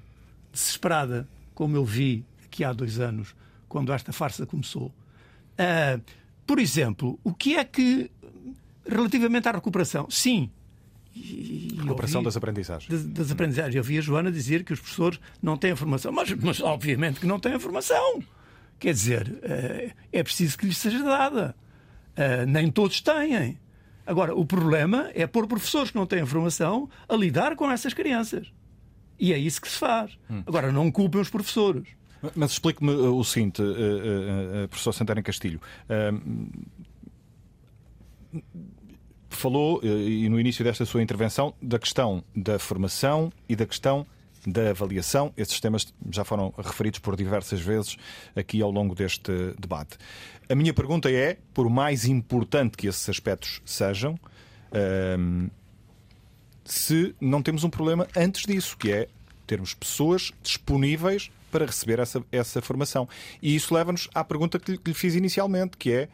desesperada, 0.52 1.28
como 1.54 1.76
eu 1.76 1.86
vi 1.86 2.26
aqui 2.46 2.64
há 2.64 2.74
dois 2.74 3.00
anos, 3.00 3.36
quando 3.70 3.94
esta 3.94 4.12
farsa 4.12 4.46
começou. 4.46 4.88
Uh, 5.54 6.02
por 6.46 6.60
exemplo, 6.60 7.20
o 7.24 7.34
que 7.34 7.58
é 7.58 7.64
que 7.66 8.10
Relativamente 8.88 9.48
à 9.48 9.52
recuperação, 9.52 10.08
sim. 10.10 10.50
E, 11.16 11.76
recuperação 11.80 12.22
das 12.22 12.38
aprendizagens. 12.38 12.90
Das, 12.90 13.06
das, 13.06 13.32
aprendizagens. 13.32 13.76
Eu 13.76 13.84
vi 13.84 13.98
a 13.98 14.02
Joana 14.02 14.32
dizer 14.32 14.64
que 14.64 14.74
os 14.74 14.80
professores 14.80 15.20
não 15.42 15.58
têm 15.58 15.72
a 15.72 15.76
formação, 15.76 16.12
mas, 16.12 16.32
mas 16.34 16.62
obviamente 16.62 17.20
que 17.20 17.26
não 17.26 17.40
têm 17.40 17.54
a 17.54 17.60
formação. 17.60 18.24
Quer 18.80 18.94
dizer, 18.94 19.40
eh, 19.42 19.92
é 20.12 20.24
preciso 20.24 20.58
que 20.58 20.68
lhes 20.68 20.78
seja 20.78 21.04
dada. 21.04 21.56
Eh, 22.16 22.46
nem 22.46 22.70
todos 22.70 23.02
têm. 23.02 23.60
Agora, 24.06 24.36
o 24.36 24.46
problema 24.46 25.10
é 25.14 25.26
pôr 25.26 25.48
professores 25.48 25.92
que 25.92 25.98
não 25.98 26.06
têm 26.06 26.22
a 26.22 26.26
formação 26.26 26.90
a 27.10 27.16
lidar 27.16 27.56
com 27.56 27.70
essas 27.70 27.94
crianças. 27.94 28.52
E 29.20 29.34
é 29.34 29.38
isso 29.38 29.60
que 29.60 29.68
se 29.68 29.78
faz. 29.78 30.18
Hum. 30.30 30.44
Agora, 30.46 30.72
não 30.72 30.92
culpem 30.92 31.20
os 31.20 31.30
professores. 31.30 31.88
Mas 32.36 32.52
explique-me 32.52 32.92
o 32.92 33.24
seguinte, 33.24 33.62
professor 34.70 34.92
Santana 34.92 35.22
Castilho 35.22 35.62
falou, 39.38 39.80
e 39.84 40.28
no 40.30 40.40
início 40.40 40.64
desta 40.64 40.86
sua 40.86 41.02
intervenção, 41.02 41.54
da 41.62 41.80
questão 41.80 42.24
da 42.36 42.58
formação 42.60 43.32
e 43.48 43.56
da 43.56 43.66
questão 43.66 44.06
da 44.46 44.70
avaliação. 44.70 45.34
Esses 45.36 45.60
temas 45.60 45.94
já 46.10 46.24
foram 46.24 46.54
referidos 46.58 47.00
por 47.00 47.16
diversas 47.16 47.60
vezes 47.60 47.98
aqui 48.36 48.62
ao 48.62 48.72
longo 48.72 48.96
deste 48.96 49.32
debate. 49.60 49.98
A 50.50 50.56
minha 50.56 50.74
pergunta 50.74 51.12
é: 51.12 51.38
por 51.54 51.70
mais 51.70 52.06
importante 52.06 52.78
que 52.78 52.88
esses 52.88 53.08
aspectos 53.10 53.62
sejam, 53.66 54.18
hum, 55.20 55.50
se 56.64 57.14
não 57.20 57.42
temos 57.42 57.64
um 57.64 57.70
problema 57.70 58.08
antes 58.16 58.46
disso, 58.46 58.78
que 58.78 58.92
é 58.92 59.08
termos 59.46 59.74
pessoas 59.74 60.32
disponíveis 60.42 61.32
para 61.52 61.66
receber 61.66 62.00
essa, 62.00 62.24
essa 62.32 62.62
formação. 62.62 63.08
E 63.42 63.56
isso 63.56 63.74
leva-nos 63.74 64.10
à 64.14 64.24
pergunta 64.24 64.60
que 64.60 64.72
lhe, 64.72 64.78
que 64.78 64.90
lhe 64.90 64.94
fiz 64.94 65.16
inicialmente, 65.16 65.78
que 65.78 65.92
é 65.92 66.10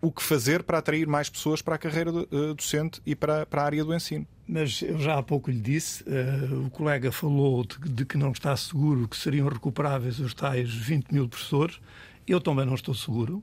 o 0.00 0.12
que 0.12 0.22
fazer 0.22 0.62
para 0.62 0.78
atrair 0.78 1.06
mais 1.06 1.28
pessoas 1.28 1.62
para 1.62 1.74
a 1.74 1.78
carreira 1.78 2.10
uh, 2.12 2.54
docente 2.54 3.00
e 3.04 3.14
para, 3.14 3.46
para 3.46 3.62
a 3.62 3.64
área 3.64 3.84
do 3.84 3.94
ensino. 3.94 4.26
Mas 4.46 4.80
eu 4.82 4.98
já 4.98 5.18
há 5.18 5.22
pouco 5.22 5.50
lhe 5.50 5.60
disse, 5.60 6.04
uh, 6.04 6.66
o 6.66 6.70
colega 6.70 7.10
falou 7.10 7.64
de, 7.64 7.90
de, 7.90 8.04
que 8.04 8.16
não 8.16 8.30
está 8.30 8.56
seguro 8.56 9.08
que 9.08 9.16
seriam 9.16 9.48
recuperáveis 9.48 10.20
os 10.20 10.34
tais 10.34 10.72
20 10.72 11.12
mil 11.12 11.28
professores. 11.28 11.80
Eu 12.26 12.40
também 12.40 12.64
não 12.64 12.74
estou 12.74 12.94
seguro. 12.94 13.42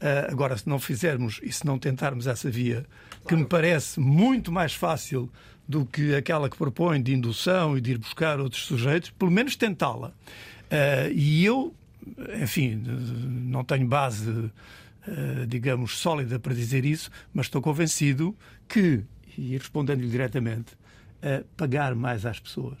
Uh, 0.00 0.30
agora, 0.30 0.56
se 0.56 0.66
não 0.66 0.78
fizermos 0.78 1.40
e 1.42 1.52
se 1.52 1.66
não 1.66 1.78
tentarmos 1.78 2.26
essa 2.26 2.50
via, 2.50 2.86
que 3.28 3.36
me 3.36 3.44
parece 3.44 4.00
muito 4.00 4.50
mais 4.50 4.72
fácil 4.72 5.30
do 5.68 5.84
que 5.84 6.14
aquela 6.14 6.48
que 6.48 6.56
propõe 6.56 7.02
de 7.02 7.12
indução 7.12 7.76
e 7.76 7.80
de 7.80 7.92
ir 7.92 7.98
buscar 7.98 8.40
outros 8.40 8.64
sujeitos, 8.64 9.10
pelo 9.10 9.30
menos 9.30 9.56
tentá-la. 9.56 10.08
Uh, 10.08 11.12
e 11.12 11.44
eu, 11.44 11.74
enfim, 12.42 12.82
não 12.84 13.62
tenho 13.62 13.86
base, 13.86 14.50
digamos, 15.48 15.98
sólida 15.98 16.38
para 16.38 16.54
dizer 16.54 16.84
isso, 16.84 17.10
mas 17.32 17.46
estou 17.46 17.62
convencido 17.62 18.36
que, 18.68 19.02
e 19.36 19.56
respondendo-lhe 19.56 20.08
diretamente, 20.08 20.76
pagar 21.56 21.94
mais 21.94 22.26
às 22.26 22.38
pessoas 22.38 22.78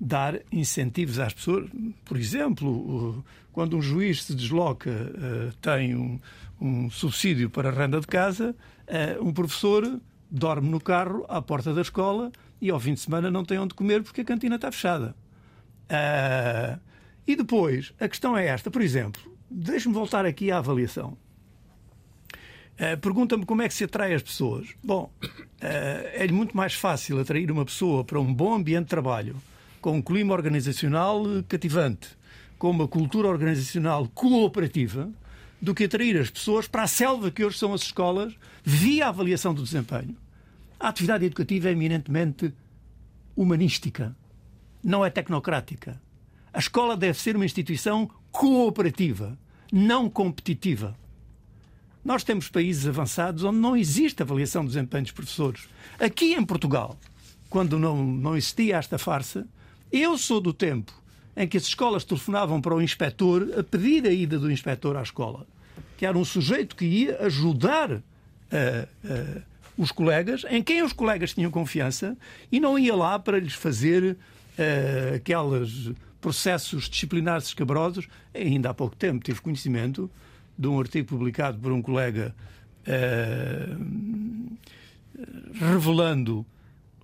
dar 0.00 0.40
incentivos 0.52 1.18
às 1.18 1.32
pessoas. 1.32 1.68
Por 2.04 2.16
exemplo, 2.16 3.24
quando 3.52 3.76
um 3.76 3.82
juiz 3.82 4.24
se 4.24 4.34
desloca, 4.34 4.90
eh, 4.90 5.52
tem 5.60 5.94
um, 5.94 6.20
um 6.60 6.90
subsídio 6.90 7.50
para 7.50 7.70
a 7.70 7.72
renda 7.72 8.00
de 8.00 8.06
casa, 8.06 8.54
eh, 8.86 9.18
um 9.20 9.32
professor 9.32 10.00
dorme 10.30 10.68
no 10.68 10.80
carro 10.80 11.24
à 11.28 11.40
porta 11.42 11.74
da 11.74 11.80
escola 11.80 12.30
e 12.60 12.70
ao 12.70 12.78
fim 12.78 12.94
de 12.94 13.00
semana 13.00 13.30
não 13.30 13.44
tem 13.44 13.58
onde 13.58 13.74
comer 13.74 14.02
porque 14.02 14.20
a 14.20 14.24
cantina 14.24 14.56
está 14.56 14.70
fechada. 14.70 15.16
Eh, 15.88 16.78
e 17.26 17.36
depois, 17.36 17.92
a 18.00 18.08
questão 18.08 18.36
é 18.36 18.46
esta, 18.46 18.70
por 18.70 18.80
exemplo, 18.80 19.20
deixe-me 19.50 19.94
voltar 19.94 20.24
aqui 20.24 20.50
à 20.50 20.58
avaliação. 20.58 21.16
Pergunta-me 23.00 23.44
como 23.44 23.62
é 23.62 23.68
que 23.68 23.74
se 23.74 23.84
atrai 23.84 24.14
as 24.14 24.22
pessoas. 24.22 24.68
Bom, 24.82 25.10
é 25.60 26.26
muito 26.28 26.56
mais 26.56 26.74
fácil 26.74 27.18
atrair 27.18 27.50
uma 27.50 27.64
pessoa 27.64 28.04
para 28.04 28.20
um 28.20 28.32
bom 28.32 28.54
ambiente 28.54 28.84
de 28.84 28.90
trabalho, 28.90 29.36
com 29.80 29.96
um 29.96 30.02
clima 30.02 30.32
organizacional 30.32 31.24
cativante, 31.48 32.08
com 32.56 32.70
uma 32.70 32.86
cultura 32.86 33.28
organizacional 33.28 34.08
cooperativa, 34.08 35.10
do 35.60 35.74
que 35.74 35.84
atrair 35.84 36.16
as 36.20 36.30
pessoas 36.30 36.68
para 36.68 36.84
a 36.84 36.86
selva 36.86 37.32
que 37.32 37.44
hoje 37.44 37.58
são 37.58 37.74
as 37.74 37.82
escolas, 37.82 38.32
via 38.62 39.06
a 39.06 39.08
avaliação 39.08 39.52
do 39.52 39.64
desempenho. 39.64 40.16
A 40.78 40.88
atividade 40.88 41.24
educativa 41.24 41.68
é 41.68 41.72
eminentemente 41.72 42.54
humanística, 43.36 44.16
não 44.84 45.04
é 45.04 45.10
tecnocrática. 45.10 46.00
A 46.52 46.60
escola 46.60 46.96
deve 46.96 47.18
ser 47.18 47.34
uma 47.34 47.44
instituição 47.44 48.08
cooperativa, 48.30 49.36
não 49.72 50.08
competitiva. 50.08 50.96
Nós 52.08 52.24
temos 52.24 52.48
países 52.48 52.86
avançados 52.86 53.44
onde 53.44 53.58
não 53.58 53.76
existe 53.76 54.22
avaliação 54.22 54.64
do 54.64 54.68
desempenho 54.68 55.02
dos 55.02 55.12
professores. 55.12 55.68
Aqui 56.00 56.32
em 56.32 56.42
Portugal, 56.42 56.98
quando 57.50 57.78
não, 57.78 58.02
não 58.02 58.34
existia 58.34 58.78
esta 58.78 58.96
farsa, 58.96 59.46
eu 59.92 60.16
sou 60.16 60.40
do 60.40 60.54
tempo 60.54 60.90
em 61.36 61.46
que 61.46 61.58
as 61.58 61.64
escolas 61.64 62.04
telefonavam 62.04 62.62
para 62.62 62.74
o 62.74 62.80
inspetor 62.80 63.46
a 63.58 63.62
pedir 63.62 64.06
a 64.06 64.10
ida 64.10 64.38
do 64.38 64.50
inspetor 64.50 64.96
à 64.96 65.02
escola, 65.02 65.46
que 65.98 66.06
era 66.06 66.16
um 66.16 66.24
sujeito 66.24 66.76
que 66.76 66.86
ia 66.86 67.18
ajudar 67.26 67.92
uh, 67.92 68.00
uh, 68.00 69.42
os 69.76 69.92
colegas, 69.92 70.46
em 70.48 70.62
quem 70.62 70.82
os 70.82 70.94
colegas 70.94 71.34
tinham 71.34 71.50
confiança, 71.50 72.16
e 72.50 72.58
não 72.58 72.78
ia 72.78 72.96
lá 72.96 73.18
para 73.18 73.38
lhes 73.38 73.52
fazer 73.52 74.16
uh, 74.58 75.14
aqueles 75.14 75.90
processos 76.22 76.88
disciplinares 76.88 77.48
escabrosos. 77.48 78.08
Ainda 78.34 78.70
há 78.70 78.74
pouco 78.74 78.96
tempo 78.96 79.22
tive 79.22 79.42
conhecimento 79.42 80.10
de 80.58 80.66
um 80.66 80.80
artigo 80.80 81.06
publicado 81.06 81.58
por 81.58 81.70
um 81.70 81.80
colega 81.80 82.34
revelando 85.54 86.44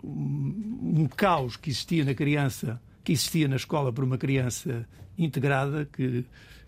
um 0.03 1.07
caos 1.07 1.57
que 1.57 1.71
existia 1.71 2.05
na 2.05 2.15
criança, 2.15 2.81
que 3.03 3.13
existia 3.13 3.49
na 3.49 3.57
escola 3.57 3.93
por 3.93 4.05
uma 4.05 4.19
criança 4.19 4.87
integrada 5.17 5.87
que, 5.87 6.25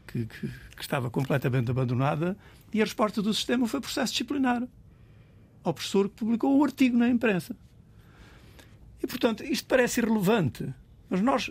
que, 0.07 0.27
que, 0.27 0.49
que 0.49 0.81
estava 0.83 1.11
completamente 1.11 1.71
abandonada, 1.71 2.37
e 2.73 2.81
a 2.81 2.85
resposta 2.85 3.23
do 3.23 3.33
sistema 3.33 3.67
foi 3.67 3.81
processo 3.81 4.13
disciplinar 4.13 4.67
ao 5.63 5.75
professor 5.75 6.09
que 6.09 6.17
publicou 6.17 6.59
o 6.59 6.65
artigo 6.65 6.97
na 6.97 7.09
imprensa. 7.09 7.57
E, 9.03 9.07
portanto, 9.07 9.45
isto 9.45 9.67
parece 9.67 10.01
irrelevante, 10.01 10.73
mas 11.09 11.21
nós, 11.21 11.51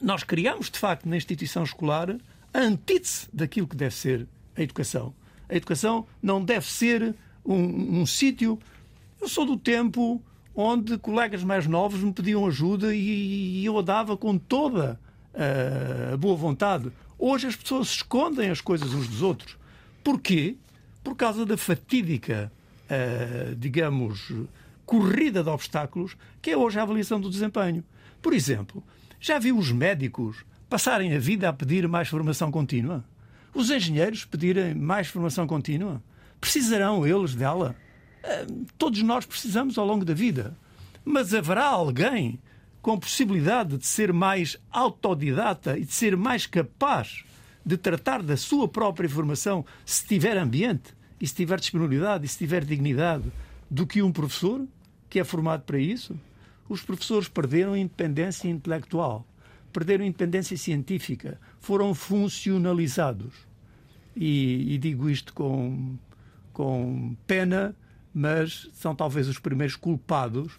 nós 0.00 0.22
criamos, 0.22 0.70
de 0.70 0.78
facto, 0.78 1.08
na 1.08 1.16
instituição 1.16 1.64
escolar 1.64 2.16
a 2.52 2.58
antítese 2.58 3.28
daquilo 3.32 3.66
que 3.66 3.76
deve 3.76 3.94
ser 3.94 4.28
a 4.56 4.62
educação. 4.62 5.14
A 5.48 5.54
educação 5.54 6.06
não 6.22 6.44
deve 6.44 6.66
ser 6.66 7.14
um, 7.44 8.00
um 8.00 8.06
sítio. 8.06 8.58
Eu 9.20 9.28
sou 9.28 9.44
do 9.44 9.56
tempo 9.56 10.22
onde 10.54 10.96
colegas 10.98 11.42
mais 11.42 11.66
novos 11.66 12.00
me 12.00 12.12
pediam 12.12 12.46
ajuda 12.46 12.94
e 12.94 13.64
eu 13.64 13.78
a 13.78 13.82
dava 13.82 14.16
com 14.16 14.38
toda 14.38 15.00
a 16.12 16.16
boa 16.16 16.36
vontade. 16.36 16.92
Hoje 17.18 17.46
as 17.46 17.56
pessoas 17.56 17.88
escondem 17.88 18.50
as 18.50 18.60
coisas 18.60 18.94
uns 18.94 19.08
dos 19.08 19.22
outros. 19.22 19.56
Porquê? 20.02 20.56
Por 21.02 21.16
causa 21.16 21.44
da 21.44 21.56
fatídica, 21.56 22.52
digamos, 23.58 24.32
corrida 24.86 25.42
de 25.42 25.48
obstáculos 25.48 26.16
que 26.40 26.50
é 26.50 26.56
hoje 26.56 26.78
a 26.78 26.82
avaliação 26.82 27.20
do 27.20 27.30
desempenho. 27.30 27.82
Por 28.22 28.32
exemplo, 28.32 28.82
já 29.20 29.38
viu 29.38 29.58
os 29.58 29.72
médicos 29.72 30.44
passarem 30.68 31.14
a 31.14 31.18
vida 31.18 31.48
a 31.48 31.52
pedir 31.52 31.86
mais 31.88 32.08
formação 32.08 32.50
contínua? 32.50 33.04
Os 33.54 33.70
engenheiros 33.70 34.24
pedirem 34.24 34.74
mais 34.74 35.06
formação 35.06 35.46
contínua? 35.46 36.02
Precisarão 36.40 37.06
eles 37.06 37.34
dela? 37.34 37.76
todos 38.78 39.02
nós 39.02 39.26
precisamos 39.26 39.76
ao 39.78 39.86
longo 39.86 40.04
da 40.04 40.14
vida. 40.14 40.56
Mas 41.04 41.34
haverá 41.34 41.66
alguém 41.66 42.40
com 42.80 42.98
possibilidade 42.98 43.78
de 43.78 43.86
ser 43.86 44.12
mais 44.12 44.58
autodidata 44.70 45.78
e 45.78 45.84
de 45.84 45.92
ser 45.92 46.16
mais 46.16 46.46
capaz 46.46 47.24
de 47.64 47.76
tratar 47.76 48.22
da 48.22 48.36
sua 48.36 48.68
própria 48.68 49.08
formação 49.08 49.64
se 49.86 50.06
tiver 50.06 50.36
ambiente 50.36 50.94
e 51.20 51.26
se 51.26 51.34
tiver 51.34 51.58
disponibilidade 51.58 52.26
e 52.26 52.28
se 52.28 52.38
tiver 52.38 52.64
dignidade 52.64 53.30
do 53.70 53.86
que 53.86 54.02
um 54.02 54.12
professor 54.12 54.66
que 55.08 55.18
é 55.18 55.24
formado 55.24 55.62
para 55.62 55.78
isso? 55.78 56.14
Os 56.68 56.82
professores 56.82 57.28
perderam 57.28 57.72
a 57.72 57.78
independência 57.78 58.48
intelectual, 58.48 59.26
perderam 59.74 60.06
independência 60.06 60.56
científica, 60.56 61.38
foram 61.58 61.94
funcionalizados. 61.94 63.34
E, 64.16 64.74
e 64.74 64.78
digo 64.78 65.10
isto 65.10 65.34
com, 65.34 65.98
com 66.52 67.14
pena 67.26 67.76
mas 68.14 68.70
são 68.72 68.94
talvez 68.94 69.26
os 69.26 69.40
primeiros 69.40 69.74
culpados 69.74 70.52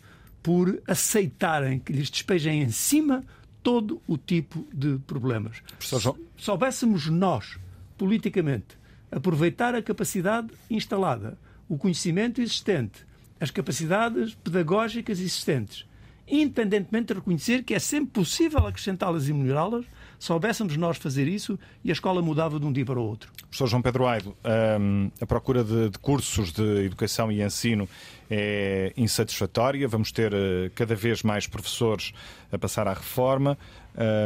por 0.43 0.82
aceitarem 0.86 1.80
que 1.80 1.93
lhes 1.93 2.09
despejem 2.09 2.61
em 2.61 2.70
cima 2.70 3.24
todo 3.63 4.01
o 4.05 4.18
tipo 4.18 4.68
de 4.74 4.99
problemas. 5.07 5.63
Se 5.80 5.95
soubéssemos 6.38 7.07
nós, 7.07 7.57
politicamente, 7.97 8.78
aproveitar 9.09 9.74
a 9.74 9.82
capacidade 9.82 10.49
instalada, 10.70 11.38
o 11.68 11.78
conhecimento 11.78 12.41
existente, 12.41 13.05
as 13.39 13.49
capacidades 13.49 14.36
pedagógicas 14.36 15.20
existentes, 15.20 15.88
independentemente 16.28 17.07
de 17.07 17.13
reconhecer 17.13 17.63
que 17.63 17.73
é 17.73 17.80
sempre 17.80 18.11
possível 18.11 18.65
acrescentá-las 18.65 19.28
e 19.28 19.34
melhorá-las, 19.34 19.86
soubéssemos 20.17 20.76
nós 20.78 20.97
fazer 20.97 21.28
isso 21.28 21.59
e 21.84 21.89
a 21.89 21.93
escola 21.93 22.21
mudava 22.21 22.59
de 22.59 22.65
um 22.65 22.71
dia 22.71 22.86
para 22.86 22.99
o 22.99 23.03
outro. 23.03 23.32
Professor 23.41 23.67
João 23.67 23.82
Pedro 23.82 24.07
Aido, 24.07 24.36
hum, 24.80 25.11
a 25.19 25.26
procura 25.26 25.63
de, 25.63 25.89
de, 25.89 25.99
cursos 25.99 26.51
de 26.51 26.86
educação 26.86 27.32
e 27.32 27.41
ensino 27.41 27.88
é 28.30 28.93
insatisfatória. 28.97 29.88
Vamos 29.88 30.11
ter 30.11 30.34
uh, 30.34 30.69
cada 30.73 30.95
vez 30.95 31.23
mais 31.23 31.47
professores 31.47 32.13
a 32.51 32.57
passar 32.57 32.88
à 32.88 32.93
reforma. 32.93 33.57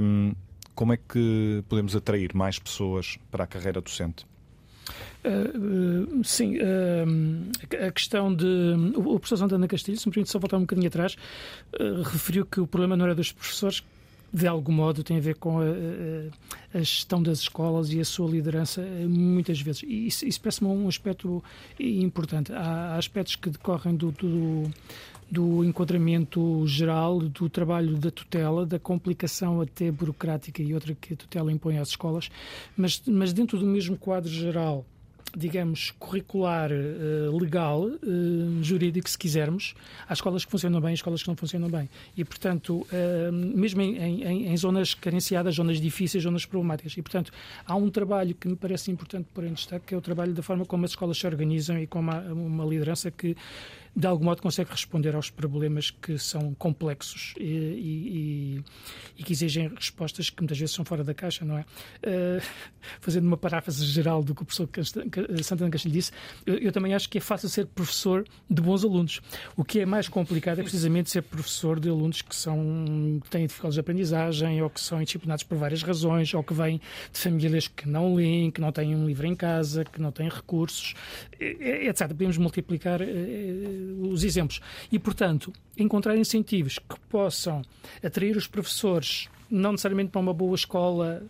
Um, 0.01 0.33
como 0.73 0.93
é 0.93 0.97
que 0.97 1.63
podemos 1.67 1.95
atrair 1.95 2.33
mais 2.33 2.57
pessoas 2.57 3.19
para 3.29 3.43
a 3.43 3.47
carreira 3.47 3.81
docente? 3.81 4.28
Uh, 5.25 6.23
sim, 6.23 6.57
uh, 6.57 7.85
a 7.87 7.91
questão 7.91 8.33
de. 8.33 8.45
O 8.95 9.19
professor 9.19 9.37
Santana 9.37 9.67
Castilho, 9.67 9.97
se 9.97 10.07
me 10.07 10.13
permite 10.13 10.31
só 10.31 10.39
voltar 10.39 10.57
um 10.57 10.61
bocadinho 10.61 10.87
atrás, 10.87 11.15
referiu 12.11 12.45
que 12.45 12.59
o 12.61 12.67
problema 12.67 12.95
não 12.95 13.05
era 13.05 13.15
dos 13.15 13.31
professores, 13.31 13.83
de 14.31 14.47
algum 14.47 14.71
modo 14.71 15.03
tem 15.03 15.17
a 15.17 15.19
ver 15.19 15.35
com 15.35 15.59
a, 15.59 15.63
a, 16.73 16.79
gestão 16.79 17.21
das 17.21 17.39
escolas 17.39 17.91
e 17.91 17.99
a 17.99 18.05
sua 18.05 18.29
liderança 18.29 18.81
muitas 19.07 19.59
vezes. 19.59 19.83
E 19.83 20.07
isso, 20.07 20.25
isso 20.25 20.39
parece-me 20.39 20.69
um 20.69 20.87
aspecto 20.87 21.43
importante. 21.79 22.53
Há, 22.53 22.93
há 22.93 22.95
aspectos 22.97 23.35
que 23.35 23.49
decorrem 23.49 23.95
do, 23.95 24.11
do, 24.11 24.63
do, 25.29 25.63
enquadramento 25.63 26.65
geral, 26.67 27.19
do 27.19 27.49
trabalho 27.49 27.97
da 27.97 28.11
tutela, 28.11 28.65
da 28.65 28.79
complicação 28.79 29.61
até 29.61 29.91
burocrática 29.91 30.61
e 30.61 30.73
outra 30.73 30.95
que 30.95 31.13
a 31.13 31.17
tutela 31.17 31.51
impõe 31.51 31.77
às 31.77 31.89
escolas, 31.89 32.29
mas, 32.77 33.01
mas 33.07 33.33
dentro 33.33 33.57
do 33.57 33.65
mesmo 33.65 33.97
quadro 33.97 34.29
geral 34.29 34.85
digamos, 35.35 35.91
curricular, 35.99 36.71
uh, 36.71 37.37
legal, 37.37 37.83
uh, 37.83 38.63
jurídico, 38.63 39.09
se 39.09 39.17
quisermos. 39.17 39.73
Há 40.07 40.13
escolas 40.13 40.45
que 40.45 40.51
funcionam 40.51 40.81
bem 40.81 40.91
e 40.91 40.93
escolas 40.95 41.21
que 41.21 41.27
não 41.27 41.35
funcionam 41.35 41.69
bem. 41.69 41.89
E, 42.15 42.23
portanto, 42.23 42.85
uh, 42.91 43.31
mesmo 43.31 43.81
em, 43.81 43.97
em, 43.97 44.47
em, 44.47 44.57
zonas 44.57 44.93
carenciadas, 44.93 45.55
zonas 45.55 45.79
difíceis, 45.79 46.23
zonas 46.23 46.45
problemáticas. 46.45 46.93
E, 46.97 47.01
portanto, 47.01 47.31
há 47.65 47.75
um 47.75 47.89
trabalho 47.89 48.35
que 48.35 48.47
me 48.47 48.55
parece 48.55 48.91
importante 48.91 49.27
pôr 49.33 49.43
em 49.43 49.53
destaque, 49.53 49.87
que 49.87 49.93
é 49.93 49.97
o 49.97 50.01
trabalho 50.01 50.33
da 50.33 50.41
forma 50.41 50.65
como 50.65 50.85
as 50.85 50.91
escolas 50.91 51.17
se 51.17 51.27
organizam 51.27 51.79
e 51.79 51.87
com 51.87 51.99
uma, 51.99 52.19
uma 52.21 52.65
liderança 52.65 53.11
que 53.11 53.35
de 53.95 54.07
algum 54.07 54.25
modo 54.25 54.41
consegue 54.41 54.71
responder 54.71 55.15
aos 55.15 55.29
problemas 55.29 55.91
que 55.91 56.17
são 56.17 56.53
complexos 56.53 57.33
e, 57.37 57.43
e, 57.43 58.63
e, 59.17 59.23
que 59.23 59.33
exigem 59.33 59.67
respostas 59.67 60.29
que 60.29 60.41
muitas 60.41 60.57
vezes 60.57 60.75
são 60.75 60.85
fora 60.85 61.03
da 61.03 61.13
caixa, 61.13 61.43
não 61.43 61.57
é? 61.57 61.61
Uh, 61.61 62.41
fazendo 63.01 63.25
uma 63.25 63.37
paráfrase 63.37 63.85
geral 63.85 64.23
do 64.23 64.33
que 64.33 64.43
o 64.43 64.45
professor 64.45 64.69
Santana 65.43 65.69
Castilho 65.69 65.93
disse, 65.93 66.11
eu, 66.45 66.55
eu, 66.55 66.71
também 66.71 66.93
acho 66.93 67.09
que 67.09 67.17
é 67.17 67.21
fácil 67.21 67.49
ser 67.49 67.65
professor 67.67 68.25
de 68.49 68.61
bons 68.61 68.83
alunos. 68.83 69.21
O 69.55 69.63
que 69.63 69.79
é 69.79 69.85
mais 69.85 70.07
complicado 70.07 70.59
é 70.59 70.61
precisamente 70.63 71.09
ser 71.09 71.21
professor 71.23 71.79
de 71.79 71.89
alunos 71.89 72.21
que 72.21 72.35
são 72.35 73.19
que 73.23 73.29
têm 73.29 73.45
dificuldades 73.47 73.75
de 73.75 73.79
aprendizagem 73.79 74.61
ou 74.61 74.69
que 74.69 74.79
são 74.79 75.01
indisciplinados 75.01 75.43
por 75.43 75.57
várias 75.57 75.83
razões 75.83 76.33
ou 76.33 76.43
que 76.43 76.53
vêm 76.53 76.79
de 77.11 77.19
famílias 77.19 77.67
que 77.67 77.87
não 77.87 78.15
leem, 78.15 78.51
que 78.51 78.61
não 78.61 78.71
têm 78.71 78.95
um 78.95 79.05
livro 79.05 79.27
em 79.27 79.35
casa, 79.35 79.83
que 79.83 80.01
não 80.01 80.11
têm 80.11 80.29
recursos, 80.29 80.93
etc. 81.39 82.07
Podemos 82.07 82.37
multiplicar 82.37 83.01
os 84.01 84.23
exemplos. 84.23 84.61
E, 84.91 84.99
portanto, 84.99 85.53
encontrar 85.77 86.17
incentivos 86.17 86.77
que 86.79 86.99
possam 87.09 87.61
atrair 88.03 88.35
os 88.35 88.47
professores, 88.47 89.29
não 89.49 89.71
necessariamente 89.71 90.11
para 90.11 90.21
uma 90.21 90.33
boa 90.33 90.55
escola 90.55 91.23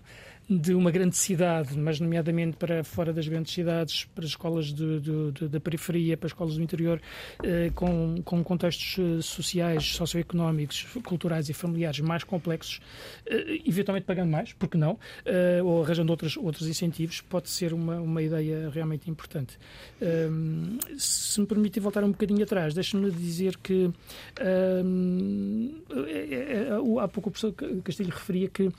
de 0.49 0.73
uma 0.73 0.89
grande 0.89 1.15
cidade, 1.15 1.77
mas 1.77 1.99
nomeadamente 1.99 2.57
para 2.57 2.83
fora 2.83 3.13
das 3.13 3.27
grandes 3.27 3.53
cidades, 3.53 4.05
para 4.15 4.25
escolas 4.25 4.73
de, 4.73 4.99
de, 4.99 5.31
de, 5.31 5.47
da 5.47 5.59
periferia, 5.59 6.17
para 6.17 6.25
escolas 6.25 6.55
do 6.55 6.63
interior, 6.63 6.99
eh, 7.43 7.71
com, 7.75 8.15
com 8.25 8.43
contextos 8.43 8.97
eh, 8.97 9.21
sociais, 9.21 9.85
socioeconómicos, 9.85 10.87
culturais 11.03 11.49
e 11.49 11.53
familiares 11.53 11.99
mais 11.99 12.23
complexos, 12.23 12.81
eh, 13.27 13.61
eventualmente 13.63 14.07
pagando 14.07 14.31
mais, 14.31 14.51
porque 14.53 14.75
não, 14.75 14.97
eh, 15.23 15.61
ou 15.63 15.83
arranjando 15.83 16.11
outros, 16.11 16.35
outros 16.35 16.67
incentivos, 16.67 17.21
pode 17.21 17.47
ser 17.47 17.71
uma, 17.71 17.99
uma 17.99 18.21
ideia 18.21 18.71
realmente 18.71 19.07
importante. 19.07 19.55
Ehm, 20.01 20.79
se 20.97 21.39
me 21.39 21.45
permitir 21.45 21.79
voltar 21.79 22.03
um 22.03 22.11
bocadinho 22.11 22.43
atrás, 22.43 22.73
deixe-me 22.73 23.11
dizer 23.11 23.55
que 23.57 23.91
ehm, 24.39 25.69
é, 26.07 26.67
é, 26.69 27.01
há 27.01 27.07
pouco 27.07 27.29
o 27.29 27.31
professor 27.31 27.53
Castilho 27.83 28.09
referia 28.09 28.49
que 28.49 28.71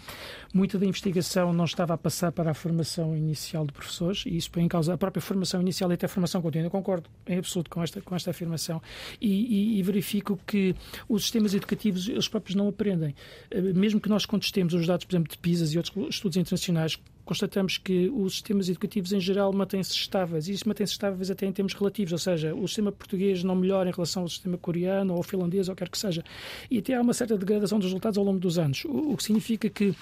muita 0.53 0.77
da 0.77 0.85
investigação 0.85 1.60
não 1.61 1.67
estava 1.67 1.95
a 1.95 1.99
passar 1.99 2.33
para 2.33 2.51
a 2.51 2.55
formação 2.55 3.15
inicial 3.17 3.67
de 3.67 3.73
professores, 3.73 4.25
e 4.27 4.37
isso 4.37 4.51
põe 4.51 4.65
em 4.65 4.69
causa 4.69 4.95
a 4.95 4.99
própria 4.99 5.21
formação 5.21 5.61
inicial 5.61 5.91
e 5.91 5.95
até 5.95 6.07
a 6.07 6.09
formação 6.09 6.41
contínua. 6.41 6.67
Eu 6.67 6.71
concordo 6.71 7.09
em 7.27 7.39
absoluto 7.39 7.71
com 7.71 7.83
esta, 7.83 8.01
com 8.01 8.17
esta 8.17 8.31
afirmação 8.31 8.81
e, 9.21 9.29
e, 9.29 9.79
e 9.79 9.83
verifico 9.83 10.39
que 10.47 10.75
os 11.09 11.23
sistemas 11.23 11.55
educativos, 11.55 12.09
eles 12.09 12.29
próprios 12.29 12.57
não 12.57 12.69
aprendem. 12.69 13.15
Eh, 13.51 13.61
mesmo 13.61 14.01
que 14.01 14.09
nós 14.09 14.25
contestemos 14.25 14.73
os 14.73 14.87
dados, 14.87 15.05
por 15.05 15.15
exemplo, 15.15 15.31
de 15.31 15.39
PISA 15.39 15.73
e 15.75 15.77
outros 15.77 15.95
estudos 16.09 16.37
internacionais, 16.39 16.99
constatamos 17.31 17.79
que 17.79 18.09
os 18.09 18.33
sistemas 18.33 18.69
educativos 18.69 19.13
em 19.13 19.21
geral 19.21 19.53
mantêm-se 19.53 19.93
estáveis, 19.93 20.49
e 20.49 20.53
isso 20.53 20.67
mantém-se 20.67 20.95
estáveis 20.95 21.31
até 21.31 21.47
em 21.47 21.53
termos 21.53 21.75
relativos, 21.75 22.11
ou 22.13 22.19
seja, 22.19 22.53
o 22.53 22.67
sistema 22.67 22.91
português 22.91 23.45
não 23.45 23.55
melhora 23.55 23.89
em 23.89 23.93
relação 23.93 24.23
ao 24.23 24.29
sistema 24.29 24.59
coreano 24.59 25.15
ou 25.15 25.23
finlandês, 25.23 25.69
ou 25.69 25.77
quer 25.77 25.89
que 25.89 25.97
seja, 25.97 26.25
e 26.69 26.79
até 26.79 26.95
há 26.95 27.01
uma 27.01 27.15
certa 27.15 27.39
degradação 27.39 27.79
dos 27.79 27.87
resultados 27.87 28.19
ao 28.19 28.25
longo 28.25 28.41
dos 28.41 28.59
anos, 28.59 28.85
o, 28.85 29.17
que 29.17 29.23
significa 29.23 29.71
que 29.71 29.95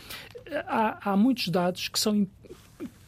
há, 0.67 1.11
há 1.11 1.17
muitos 1.17 1.49
dados 1.49 1.89
que 1.89 1.99
são 1.99 2.27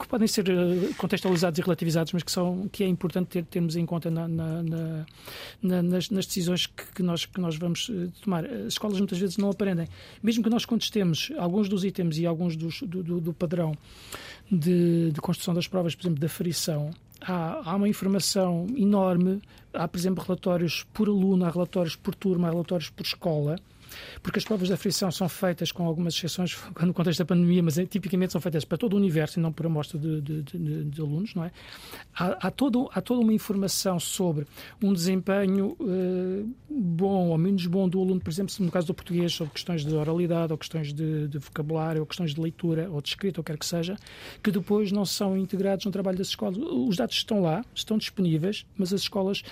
que 0.00 0.08
podem 0.08 0.26
ser 0.26 0.48
eh, 0.48 0.92
contextualizados 0.96 1.58
e 1.58 1.62
relativizados, 1.62 2.12
mas 2.12 2.22
que, 2.22 2.32
são, 2.32 2.68
que 2.72 2.82
é 2.82 2.88
importante 2.88 3.28
ter, 3.28 3.44
termos 3.44 3.76
em 3.76 3.84
conta 3.84 4.10
na, 4.10 4.26
na, 4.26 4.62
na, 4.62 5.82
nas, 5.82 6.10
nas, 6.10 6.26
decisões 6.26 6.66
que, 6.66 6.84
que, 6.94 7.02
nós, 7.02 7.26
que 7.26 7.40
nós 7.40 7.56
vamos 7.56 7.90
eh, 7.90 8.08
tomar. 8.22 8.44
As 8.46 8.72
escolas 8.72 8.98
muitas 8.98 9.18
vezes 9.18 9.36
não 9.36 9.50
aprendem. 9.50 9.86
Mesmo 10.22 10.42
que 10.42 10.50
nós 10.50 10.64
contestemos 10.64 11.30
alguns 11.38 11.68
dos 11.68 11.84
itens 11.84 12.18
e 12.18 12.26
alguns 12.26 12.56
dos, 12.56 12.80
do, 12.82 13.02
do, 13.02 13.20
do 13.20 13.32
padrão 13.32 13.76
de, 14.50 15.12
de, 15.12 15.20
construção 15.20 15.54
das 15.54 15.68
provas, 15.68 15.94
por 15.94 16.02
exemplo, 16.02 16.20
da 16.20 16.28
frição, 16.28 16.90
há, 17.20 17.70
há 17.70 17.76
uma 17.76 17.88
informação 17.88 18.66
enorme. 18.76 19.40
Há, 19.72 19.86
por 19.86 19.98
exemplo, 19.98 20.24
relatórios 20.24 20.84
por 20.92 21.08
aluno, 21.08 21.44
há 21.44 21.50
relatórios 21.50 21.94
por 21.94 22.14
turma, 22.14 22.48
há 22.48 22.50
relatórios 22.50 22.90
por 22.90 23.04
escola 23.04 23.56
porque 24.22 24.38
as 24.38 24.44
provas 24.44 24.68
de 24.68 24.74
aflição 24.74 25.10
são 25.10 25.28
feitas, 25.28 25.72
com 25.72 25.84
algumas 25.84 26.14
exceções 26.14 26.56
no 26.80 26.94
contexto 26.94 27.20
da 27.20 27.24
pandemia, 27.24 27.62
mas 27.62 27.78
é, 27.78 27.86
tipicamente 27.86 28.32
são 28.32 28.40
feitas 28.40 28.64
para 28.64 28.78
todo 28.78 28.94
o 28.94 28.96
universo 28.96 29.38
e 29.38 29.42
não 29.42 29.52
por 29.52 29.66
amostra 29.66 29.98
de, 29.98 30.20
de, 30.20 30.42
de, 30.42 30.84
de 30.84 31.00
alunos, 31.00 31.34
não 31.34 31.44
é? 31.44 31.50
Há, 32.14 32.48
há, 32.48 32.50
todo, 32.50 32.90
há 32.92 33.00
toda 33.00 33.20
uma 33.20 33.32
informação 33.32 33.98
sobre 33.98 34.46
um 34.82 34.92
desempenho 34.92 35.76
uh, 35.80 36.54
bom 36.68 37.28
ou 37.28 37.38
menos 37.38 37.66
bom 37.66 37.88
do 37.88 38.00
aluno, 38.00 38.20
por 38.20 38.30
exemplo, 38.30 38.54
no 38.60 38.70
caso 38.70 38.86
do 38.86 38.94
português, 38.94 39.32
sobre 39.32 39.52
questões 39.52 39.84
de 39.84 39.94
oralidade, 39.94 40.52
ou 40.52 40.58
questões 40.58 40.92
de, 40.92 41.28
de 41.28 41.38
vocabulário, 41.38 42.00
ou 42.00 42.06
questões 42.06 42.34
de 42.34 42.40
leitura, 42.40 42.88
ou 42.90 43.00
de 43.00 43.08
escrita, 43.08 43.40
ou 43.40 43.44
quer 43.44 43.56
que 43.58 43.66
seja, 43.66 43.96
que 44.42 44.50
depois 44.50 44.92
não 44.92 45.04
são 45.04 45.36
integrados 45.36 45.84
no 45.84 45.92
trabalho 45.92 46.18
das 46.18 46.28
escolas. 46.28 46.56
Os 46.58 46.96
dados 46.96 47.16
estão 47.16 47.40
lá, 47.40 47.64
estão 47.74 47.98
disponíveis, 47.98 48.66
mas 48.76 48.92
as 48.92 49.02
escolas 49.02 49.42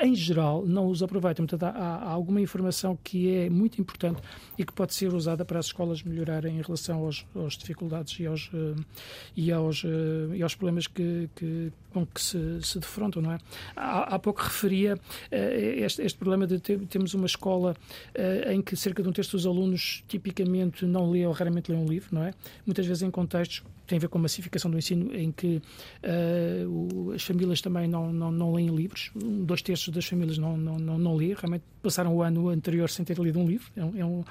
em 0.00 0.14
geral, 0.14 0.64
não 0.66 0.88
os 0.88 1.02
aproveitam. 1.02 1.46
Portanto, 1.46 1.64
há, 1.64 1.78
há, 1.78 2.10
alguma 2.10 2.40
informação 2.40 2.98
que 3.02 3.34
é 3.34 3.50
muito 3.50 3.80
importante 3.80 4.20
e 4.58 4.64
que 4.64 4.72
pode 4.72 4.94
ser 4.94 5.12
usada 5.12 5.44
para 5.44 5.58
as 5.58 5.66
escolas 5.66 6.02
melhorarem 6.02 6.58
em 6.58 6.62
relação 6.62 7.04
aos, 7.04 7.26
aos 7.34 7.56
dificuldades 7.56 8.18
e 8.18 8.26
aos, 8.26 8.50
uh, 8.52 8.76
e 9.36 9.52
aos, 9.52 9.84
uh, 9.84 10.34
e 10.34 10.42
aos 10.42 10.54
problemas 10.54 10.86
que, 10.86 11.28
que, 11.34 11.72
com 11.92 12.06
que 12.06 12.20
se, 12.20 12.60
se 12.62 12.78
defrontam, 12.78 13.22
não 13.22 13.32
é? 13.32 13.38
Há, 13.76 14.14
há 14.14 14.18
pouco 14.18 14.42
referia 14.42 14.94
uh, 14.94 15.00
este, 15.30 16.02
este, 16.02 16.18
problema 16.18 16.46
de 16.46 16.58
ter, 16.60 16.78
termos 16.86 17.14
uma 17.14 17.26
escola 17.26 17.76
em 18.50 18.62
que 18.62 18.76
cerca 18.76 19.02
de 19.02 19.08
um 19.08 19.12
terço 19.12 19.32
dos 19.32 19.46
alunos 19.46 20.02
tipicamente 20.08 20.84
não 20.84 21.10
lê 21.10 21.26
ou 21.26 21.32
raramente 21.32 21.70
lê 21.70 21.76
um 21.76 21.86
livro, 21.86 22.08
não 22.12 22.22
é? 22.22 22.32
Muitas 22.66 22.86
vezes 22.86 23.02
em 23.02 23.10
contextos 23.10 23.62
tem 23.86 23.98
a 23.98 24.00
ver 24.00 24.08
com 24.08 24.18
a 24.18 24.22
massificação 24.22 24.70
do 24.70 24.78
ensino, 24.78 25.14
em 25.14 25.30
que 25.30 25.60
uh, 26.02 27.12
as 27.12 27.22
famílias 27.22 27.60
também 27.60 27.86
não, 27.86 28.12
não, 28.12 28.30
não 28.30 28.52
leem 28.52 28.74
livros. 28.74 29.10
Dois 29.14 29.62
terços 29.62 29.83
das 29.90 30.06
famílias. 30.06 30.38
Não, 30.38 30.56
não, 30.56 30.78
não, 30.78 30.98
não 30.98 31.14
lê, 31.16 31.34
realmente 31.34 31.64
passaram 31.84 32.14
o 32.16 32.22
ano 32.22 32.48
anterior 32.48 32.88
sem 32.88 33.04
ter 33.04 33.18
lido 33.18 33.38
um 33.38 33.46
livro. 33.46 33.70
É 33.76 33.84
um, 33.84 33.96
é 33.98 34.04
um, 34.04 34.24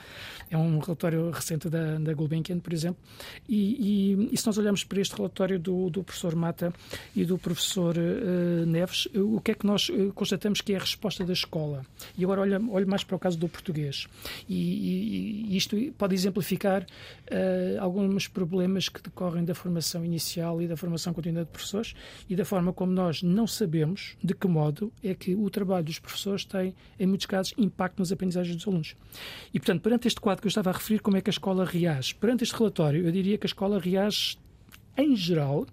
é 0.50 0.58
um 0.58 0.80
relatório 0.80 1.30
recente 1.30 1.70
da, 1.70 2.00
da 2.00 2.14
Gulbenkian, 2.14 2.60
por 2.60 2.74
exemplo. 2.74 3.02
E, 3.48 4.18
e, 4.20 4.30
e, 4.34 4.38
se 4.38 4.46
nós 4.48 4.58
olharmos 4.58 4.84
para 4.84 5.00
este 5.00 5.16
relatório 5.16 5.60
do, 5.60 5.90
do 5.92 6.04
professor 6.04 6.36
Mata 6.36 6.74
e 7.16 7.24
do 7.24 7.38
professor 7.38 7.96
uh, 7.96 8.66
Neves, 8.66 9.08
o 9.16 9.40
que 9.40 9.52
é 9.52 9.54
que 9.54 9.66
nós 9.66 9.90
eh, 9.94 10.12
constatamos 10.16 10.62
que 10.62 10.74
é 10.74 10.78
a 10.78 10.80
resposta 10.80 11.24
da 11.24 11.34
escola? 11.34 11.86
E 12.18 12.24
agora 12.24 12.42
olho, 12.42 12.72
olho 12.72 12.88
mais 12.88 13.04
para 13.04 13.16
o 13.16 13.20
caso 13.20 13.38
do 13.38 13.48
português. 13.48 14.08
E, 14.50 15.50
e 15.50 15.58
isto 15.58 15.78
pode 15.98 16.16
exemplificar 16.16 16.84
uh, 16.84 17.80
alguns 17.80 18.28
problemas 18.28 18.90
que 18.90 19.02
decorrem 19.02 19.46
da 19.46 19.54
formação 19.54 20.04
inicial 20.04 20.62
e 20.62 20.68
da 20.68 20.76
formação 20.76 21.14
contínua 21.14 21.44
de 21.44 21.52
professores 21.52 21.94
e 22.28 22.36
da 22.36 22.46
forma 22.46 22.74
como 22.74 22.92
nós 22.92 23.22
não 23.22 23.46
sabemos 23.46 24.16
de 24.24 24.34
que 24.34 24.48
modo 24.48 24.92
é 25.04 25.14
que 25.14 25.36
o 25.36 25.50
trabalho 25.50 25.84
dos 25.86 26.00
professores 26.00 26.46
tem, 26.46 26.74
em 27.00 27.06
muitos 27.06 27.26
casos, 27.26 27.43
impacto 27.58 28.00
nas 28.00 28.12
aprendizagens 28.12 28.56
dos 28.56 28.68
alunos. 28.68 28.96
E, 29.54 29.60
portanto, 29.60 29.82
perante 29.82 30.08
este 30.08 30.22
quadro 30.22 30.42
que 30.42 30.48
eu 30.48 30.50
estava 30.50 30.70
a 30.70 30.74
referir, 30.74 31.00
como 31.00 31.18
é 31.18 31.22
que 31.22 31.30
a 31.30 31.32
escola 31.32 31.66
reage? 31.66 32.16
Perante 32.16 32.44
este 32.44 32.56
relatório, 32.56 33.06
eu 33.06 33.12
diria 33.12 33.38
que 33.38 33.46
a 33.46 33.50
escola 33.50 33.80
reage, 33.80 34.38
em 34.98 35.16
geral, 35.16 35.66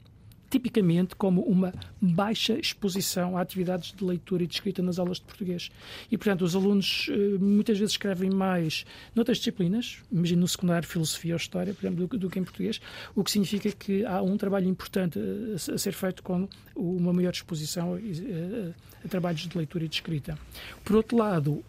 tipicamente 0.51 1.15
como 1.15 1.43
uma 1.43 1.73
baixa 2.01 2.59
exposição 2.59 3.37
a 3.37 3.41
atividades 3.41 3.95
de 3.97 4.05
leitura 4.05 4.43
e 4.43 4.47
de 4.47 4.55
escrita 4.55 4.83
nas 4.83 4.99
aulas 4.99 5.19
de 5.19 5.25
português. 5.25 5.71
E, 6.11 6.19
portanto, 6.19 6.43
os 6.43 6.57
alunos 6.57 7.09
eh, 7.11 7.39
muitas 7.39 7.79
vezes 7.79 7.93
escrevem 7.93 8.31
mais 8.31 8.85
noutras 9.15 9.39
disciplinas, 9.39 9.99
imagino 10.11 10.41
no 10.41 10.49
secundário, 10.49 10.87
filosofia 10.87 11.35
ou 11.35 11.37
história, 11.37 11.73
por 11.73 11.87
exemplo, 11.87 12.19
do, 12.19 12.29
que 12.29 12.39
em 12.39 12.45
português, 12.45 12.81
o 13.15 13.23
que 13.23 13.31
significa 13.31 13.71
que 13.71 14.05
há 14.05 14.21
um 14.21 14.37
trabalho 14.37 14.69
importante 14.69 15.19
a, 15.19 15.75
a 15.75 15.79
ser 15.79 15.93
feito 15.93 16.23
com 16.23 16.49
uma 16.75 17.13
maior 17.13 17.33
exposição 17.33 17.95
a, 17.95 19.07
a 19.07 19.09
trabalhos 19.09 19.47
de 19.47 19.57
leitura 19.57 19.85
e 19.85 19.89
de 19.89 19.95
escrita. 19.95 20.37
Por 20.85 20.97
outro 20.97 21.17
lado, 21.17 21.65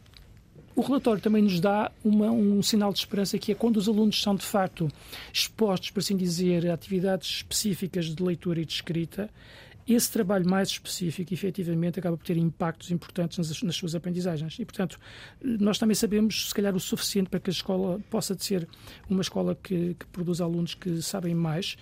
o 0.76 0.82
relatório 0.82 1.22
também 1.22 1.42
nos 1.42 1.60
dá 1.60 1.92
uma, 2.04 2.32
um 2.32 2.62
sinal 2.62 2.92
de 2.94 3.00
esperança 3.00 3.38
que 3.38 3.52
é 3.52 3.56
quando 3.56 3.78
os 3.78 3.88
alunos 3.88 4.22
são 4.22 4.36
de 4.36 4.46
facto 4.46 4.88
expostos, 5.34 5.92
por 5.92 6.00
assim 6.00 6.16
dizer, 6.16 6.70
a 6.70 6.74
atividades 6.74 7.30
específicas 7.30 8.06
de 8.06 8.24
leitura 8.24 8.62
e 8.62 8.66
de 8.66 8.74
escrita, 8.74 9.30
esse 9.88 10.12
trabalho 10.12 10.48
mais 10.48 10.70
específico, 10.70 11.34
efetivamente, 11.34 12.00
acaba 12.00 12.16
por 12.16 12.24
ter 12.24 12.38
impactos 12.38 12.92
importantes 12.92 13.38
nas, 13.38 13.64
nas, 13.64 13.76
suas 13.76 13.96
aprendizagens. 13.96 14.58
E, 14.60 14.66
portanto, 14.66 15.00
nós 15.44 15.78
também 15.78 15.96
sabemos, 15.96 16.50
se 16.50 16.54
calhar, 16.54 16.76
o 16.76 16.80
suficiente 16.80 17.30
para 17.30 17.40
que 17.40 17.50
a 17.50 17.54
escola 17.54 18.00
possa 18.10 18.38
ser 18.38 18.68
uma 19.10 19.22
escola 19.22 19.58
que, 19.62 19.96
que 19.96 20.06
produz 20.08 20.40
alunos 20.40 20.76
que 20.76 21.02
sabem 21.02 21.34
mais, 21.34 21.78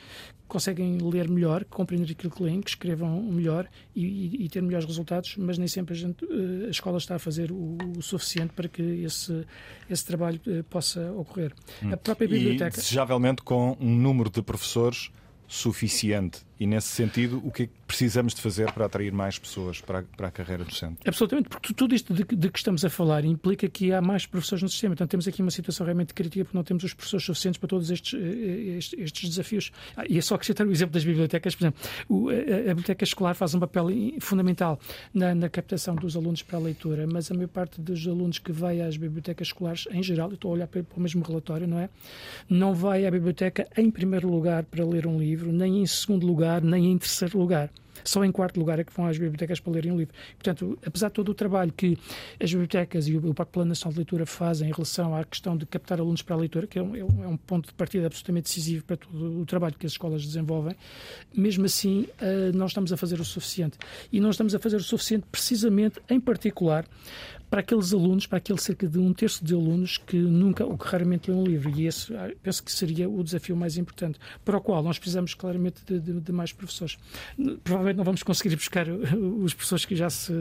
conseguem 0.50 0.97
ler 0.97 1.30
melhor, 1.30 1.64
compreender 1.64 2.12
aquilo 2.12 2.34
que 2.34 2.43
leem, 2.43 2.59
que 2.59 2.71
escrevam 2.71 3.21
melhor 3.21 3.70
e, 3.96 4.04
e, 4.04 4.46
e 4.46 4.50
ter 4.50 4.62
melhores 4.62 4.86
resultados, 4.86 5.36
mas 5.38 5.58
nem 5.58 5.67
sempre 5.67 5.93
a, 5.93 5.97
gente, 5.97 6.26
eh, 6.26 6.67
a 6.67 6.70
escola 6.70 6.97
está 6.97 7.16
a 7.16 7.20
fazer 7.20 7.51
o, 7.51 7.78
o, 7.96 8.01
suficiente 8.01 8.51
para 8.54 8.67
que 8.67 8.82
esse, 8.82 9.46
esse 9.89 10.04
trabalho 10.04 10.42
eh, 10.47 10.63
possa 10.63 11.12
ocorrer. 11.13 11.54
Hum. 11.84 11.93
A 11.93 11.97
própria 11.97 12.28
biblioteca. 12.28 12.76
E, 12.76 12.82
desejavelmente, 12.82 13.43
com 13.43 13.78
um 13.80 13.96
número 13.96 14.30
de 14.30 14.42
professores 14.42 15.12
suficiente 15.47 16.49
e, 16.60 16.68
nesse 16.68 16.90
sentido, 16.90 17.42
o 17.46 17.52
que 17.52 17.64
é 17.64 17.66
que 17.68 17.74
precisamos 17.88 18.34
de 18.34 18.42
fazer 18.42 18.70
para 18.74 18.86
atrair 18.86 19.14
mais 19.14 19.40
pessoas 19.40 19.80
para 19.80 20.00
a, 20.00 20.04
para 20.04 20.28
a 20.28 20.32
carreira 20.32 20.66
docente? 20.66 20.98
Absolutamente, 21.08 21.48
porque 21.48 21.74
tudo 21.74 21.96
isto 21.96 22.14
de, 22.14 22.26
de, 22.26 22.50
que 22.50 22.60
estamos 22.60 22.84
a 22.84 22.90
falar 22.90 23.24
implica 23.24 23.70
que 23.70 23.94
há 23.94 24.02
mais 24.02 24.26
professores 24.26 24.62
no 24.62 24.68
sistema. 24.68 24.94
Então 24.94 25.08
temos 25.08 25.26
aqui 25.26 25.42
uma 25.42 25.52
situação 25.52 25.86
realmente 25.86 26.14
crítica 26.14 26.44
porque 26.44 26.58
não 26.58 26.64
temos 26.66 26.84
os 26.84 26.94
professores 26.94 27.26
suficientes 27.26 27.58
para 27.58 27.70
todos 27.70 27.90
estes, 27.90 28.14
eh, 28.14 28.78
estes, 28.78 29.00
estes 29.00 29.30
desafios. 29.30 29.72
Ah, 29.96 30.04
e 30.10 30.18
é 30.18 30.22
só 30.22 30.36
acrescentar 30.36 30.68
o 30.68 30.72
exemplo 30.72 30.94
das 30.94 31.06
bibliotecas. 31.06 31.56
Por 31.56 31.64
exemplo, 31.64 31.82
o, 32.10 32.30
a, 32.30 32.34
a, 32.34 32.76
biblioteca 32.76 33.06
escolar 33.06 33.36
faz 33.36 33.56
um 33.56 33.60
papel 33.62 33.88
fundamental 34.20 34.78
na, 35.14 35.34
na, 35.34 35.48
captação 35.48 35.96
dos 35.96 36.18
alunos 36.18 36.44
para 36.44 36.58
a 36.58 36.62
leitura, 36.62 37.08
mas 37.08 37.32
a 37.32 37.34
maior 37.34 37.48
parte 37.48 37.80
dos 37.80 38.06
alunos 38.06 38.38
que 38.38 38.52
vai 38.52 38.82
às 38.82 38.98
bibliotecas 38.98 39.48
escolares, 39.48 39.88
em 39.92 40.04
geral, 40.04 40.28
eu 40.28 40.36
estou 40.36 40.52
a 40.52 40.56
olhar 40.56 40.68
para, 40.68 40.84
para 40.84 40.98
o 40.98 41.02
mesmo 41.02 41.24
relatório, 41.24 41.66
não 41.66 41.80
é? 41.80 41.90
Não 42.50 42.74
vai 42.74 43.06
à 43.06 43.12
biblioteca 43.12 43.66
em 43.78 43.90
primeiro 43.90 44.30
lugar 44.30 44.66
para 44.66 44.86
ler 44.86 45.08
um 45.08 45.18
livro, 45.18 45.54
nem 45.54 45.82
em 45.82 45.86
segundo 45.86 46.28
lugar 46.28 46.49
lugar, 46.50 46.62
nem 46.63 46.92
em 46.92 46.97
terceiro 46.97 47.38
lugar. 47.38 47.70
Só 48.04 48.24
em 48.24 48.32
quarto 48.32 48.58
lugar 48.58 48.80
é 48.80 48.84
que 48.84 48.93
vão 48.93 49.05
às 49.05 49.17
bibliotecas 49.17 49.59
para 49.59 49.74
lerem 49.74 49.92
um 49.92 49.97
livro. 49.97 50.13
Portanto, 50.36 50.80
apesar 50.86 51.09
de 51.09 51.13
todo 51.16 51.30
o 51.30 51.34
trabalho 51.34 51.71
que 51.71 51.97
as 52.42 52.50
bibliotecas 52.50 53.08
e 53.08 53.17
o 53.17 53.34
Parque 53.34 53.51
Plano 53.51 53.70
Nacional 53.70 53.92
de 53.92 54.00
Leitura 54.00 54.26
fazem 54.26 54.70
em 54.70 54.71
relação 54.71 55.16
à 55.16 55.24
questão 55.24 55.58
de 55.58 55.66
captar 55.66 56.00
alunos 56.00 56.21
para 56.21 56.36
a 56.36 56.39
leitura, 56.39 56.66
que 56.66 56.80
é 56.80 56.82
um, 56.82 56.96
é 56.96 57.04
um 57.04 57.34
é 57.34 57.39
ponto 57.46 57.67
de 57.67 57.74
partida 57.74 58.08
absolutamente 58.08 58.46
decisivo 58.46 58.86
para 58.86 58.97
todo 58.97 59.42
o 59.42 59.46
trabalho 59.46 59.76
que 59.78 59.86
as 59.86 59.92
escolas 59.92 60.26
desenvolvem, 60.26 60.76
mesmo 61.36 61.66
assim, 61.66 62.08
uh, 62.21 62.55
não 62.55 62.67
estamos 62.67 62.93
a 62.93 62.97
fazer 62.97 63.20
o 63.20 63.26
suficiente. 63.26 63.78
E 64.12 64.20
não 64.20 64.30
estamos 64.30 64.55
a 64.55 64.59
fazer 64.59 64.78
o 64.78 64.84
suficiente 64.84 65.26
precisamente, 65.30 66.00
em 66.09 66.20
particular, 66.20 66.86
para 67.50 67.62
aqueles 67.62 67.93
alunos, 67.93 68.28
para 68.28 68.38
aquele 68.38 68.59
cerca 68.59 68.88
de 68.88 69.00
um 69.00 69.12
terço 69.13 69.43
de 69.43 69.54
alunos 69.54 69.97
que 69.97 70.17
nunca 70.17 70.66
ou 70.66 70.78
que 70.78 70.86
raramente 70.88 71.32
lêem 71.32 71.42
um 71.42 71.46
livro. 71.46 71.70
E 71.76 71.88
esse 71.88 72.16
ah, 72.16 72.32
penso 72.43 72.63
que 72.63 72.71
seria 72.71 73.09
o 73.09 73.24
desafio 73.24 73.55
mais 73.55 73.78
importante, 73.78 74.20
para 74.46 74.58
o 74.58 74.62
qual 74.62 74.84
nós 74.84 75.00
precisamos 75.00 75.34
claramente 75.34 75.82
de, 75.86 76.00
de, 76.00 76.20
de 76.20 76.32
mais 76.32 76.54
professores. 76.54 76.97
Provavelmente 77.63 77.97
não 77.97 78.04
vamos 78.04 78.24
conseguir 78.24 78.55
buscar 78.55 78.88
os 79.42 79.54
professores 79.54 79.86
que 79.86 79.96
já, 79.96 80.09
se, 80.09 80.32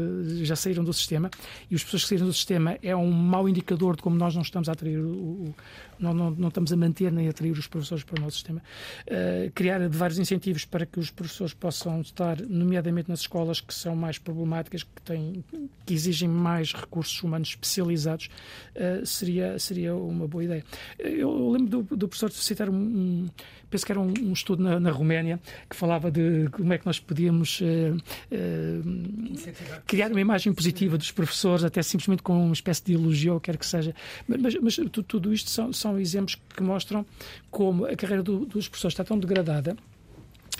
já 0.45 0.55
saíram 0.55 0.85
do 0.85 0.93
sistema, 0.93 1.31
e 1.71 1.75
os 1.75 1.83
professores 1.83 2.05
que 2.05 2.09
saíram 2.09 2.27
do 2.27 2.35
sistema 2.35 2.79
é 2.83 2.95
um 2.95 3.11
mau 3.11 3.49
indicador 3.49 3.97
de 3.97 4.03
como 4.03 4.17
nós 4.17 4.35
não 4.35 4.43
estamos 4.43 4.69
a 4.69 4.73
atrair 4.73 4.99
o, 4.99 5.55
não, 5.99 6.13
não, 6.13 6.31
não, 6.31 6.49
estamos 6.49 6.73
a 6.73 6.77
manter 6.77 7.11
nem 7.11 7.27
a 7.27 7.31
atrair 7.31 7.53
os 7.53 7.67
professores 7.67 8.05
para 8.05 8.21
o 8.21 8.23
nosso 8.23 8.37
sistema. 8.37 8.63
Uh, 9.07 9.51
criar 9.53 9.87
vários 9.89 10.19
incentivos 10.19 10.65
para 10.65 10.87
que 10.87 11.01
os 11.01 11.11
professores 11.11 11.55
possam 11.55 12.01
estar, 12.01 12.41
nomeadamente 12.43 13.09
nas 13.09 13.21
escolas 13.21 13.61
que 13.61 13.75
são 13.75 13.97
mais 13.97 14.19
problemáticas, 14.19 14.83
que, 14.83 15.03
têm, 15.03 15.45
que 15.85 15.95
exigem 15.95 16.29
mais 16.29 16.73
recursos 16.73 16.98
humanos 17.23 17.51
especializados, 17.51 18.29
uh, 18.75 19.05
seria, 19.05 19.59
seria 19.59 19.95
uma 19.95 20.27
boa 20.27 20.45
ideia. 20.45 20.65
Eu, 20.99 21.39
eu 21.39 21.51
lembro 21.51 21.83
do, 21.83 21.97
do 21.97 22.09
professor 22.09 22.31
citar 22.31 22.69
um, 22.69 22.75
um 22.75 23.29
penso 23.71 23.85
que 23.85 23.93
era 23.93 24.01
um, 24.01 24.13
um 24.23 24.33
estudo 24.33 24.63
na, 24.63 24.81
na, 24.81 24.91
Roménia 24.91 25.41
que 25.69 25.77
falava 25.77 26.11
de 26.11 26.49
como 26.51 26.73
é 26.73 26.79
que 26.79 26.87
nós 26.87 26.99
podíamos 26.99 27.61
uh, 27.61 27.97
uh, 28.33 29.81
criar 29.87 30.11
uma 30.11 30.21
imagem 30.21 30.53
positiva 30.53 30.97
dos 30.97 31.11
professores, 31.11 31.65
até 31.65 31.83
simplesmente 31.83 32.23
com 32.23 32.45
uma 32.45 32.53
espécie 32.53 32.85
de 32.85 32.95
elogio, 32.95 33.35
ou 33.35 33.41
quer 33.41 33.57
que 33.57 33.67
seja. 33.67 33.95
Mas, 34.27 34.55
mas 34.57 34.77
tudo, 34.77 35.03
tudo 35.03 35.33
isto 35.33 35.51
são, 35.51 35.73
são, 35.73 35.99
exemplos 35.99 36.37
que 36.55 36.63
mostram 36.63 37.05
como 37.51 37.85
a 37.85 37.95
carreira 37.97 38.23
do, 38.23 38.45
dos 38.47 38.69
professores 38.69 38.93
está 38.95 39.05
tão 39.05 39.19
degradada 39.19 39.77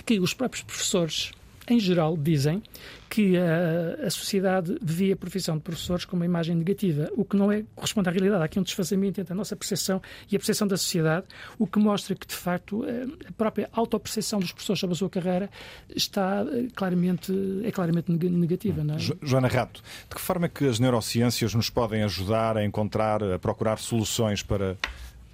que 0.05 0.19
os 0.19 0.33
próprios 0.33 0.63
professores 0.63 1.31
em 1.69 1.79
geral, 1.79 2.17
dizem 2.17 2.61
que 3.09 3.37
a, 3.37 4.05
a, 4.05 4.09
sociedade 4.09 4.77
vê 4.81 5.11
a 5.11 5.15
profissão 5.15 5.57
de 5.57 5.63
professores 5.63 6.05
como 6.05 6.21
uma 6.21 6.25
imagem 6.25 6.55
negativa, 6.55 7.09
o 7.15 7.25
que 7.25 7.35
não 7.35 7.51
é, 7.51 7.63
corresponde 7.75 8.09
à 8.09 8.11
realidade. 8.11 8.41
Há 8.41 8.45
aqui 8.45 8.59
um 8.59 8.63
desfazamento 8.63 9.19
entre 9.19 9.33
a 9.33 9.35
nossa 9.35 9.55
percepção 9.55 10.01
e 10.31 10.35
a 10.35 10.39
percepção 10.39 10.67
da 10.67 10.77
sociedade, 10.77 11.25
o 11.57 11.65
que 11.65 11.79
mostra 11.79 12.15
que, 12.15 12.27
de 12.27 12.35
facto, 12.35 12.83
a 13.27 13.31
própria 13.33 13.69
autopercepção 13.71 14.39
dos 14.39 14.51
professores 14.51 14.79
sobre 14.79 14.93
a 14.93 14.97
sua 14.97 15.09
carreira 15.09 15.49
está 15.95 16.45
eh, 16.51 16.67
claramente, 16.75 17.33
é 17.63 17.71
claramente 17.71 18.11
negativa. 18.11 18.83
Não 18.83 18.95
é? 18.95 18.97
Joana 19.21 19.47
Rato, 19.47 19.81
de 20.09 20.15
que 20.15 20.21
forma 20.21 20.45
é 20.45 20.49
que 20.49 20.65
as 20.67 20.79
neurociências 20.79 21.53
nos 21.53 21.69
podem 21.69 22.03
ajudar 22.03 22.57
a 22.57 22.65
encontrar, 22.65 23.23
a 23.23 23.39
procurar 23.39 23.77
soluções 23.79 24.43
para, 24.43 24.77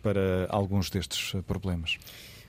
para 0.01 0.47
alguns 0.49 0.89
destes 0.89 1.33
problemas? 1.45 1.97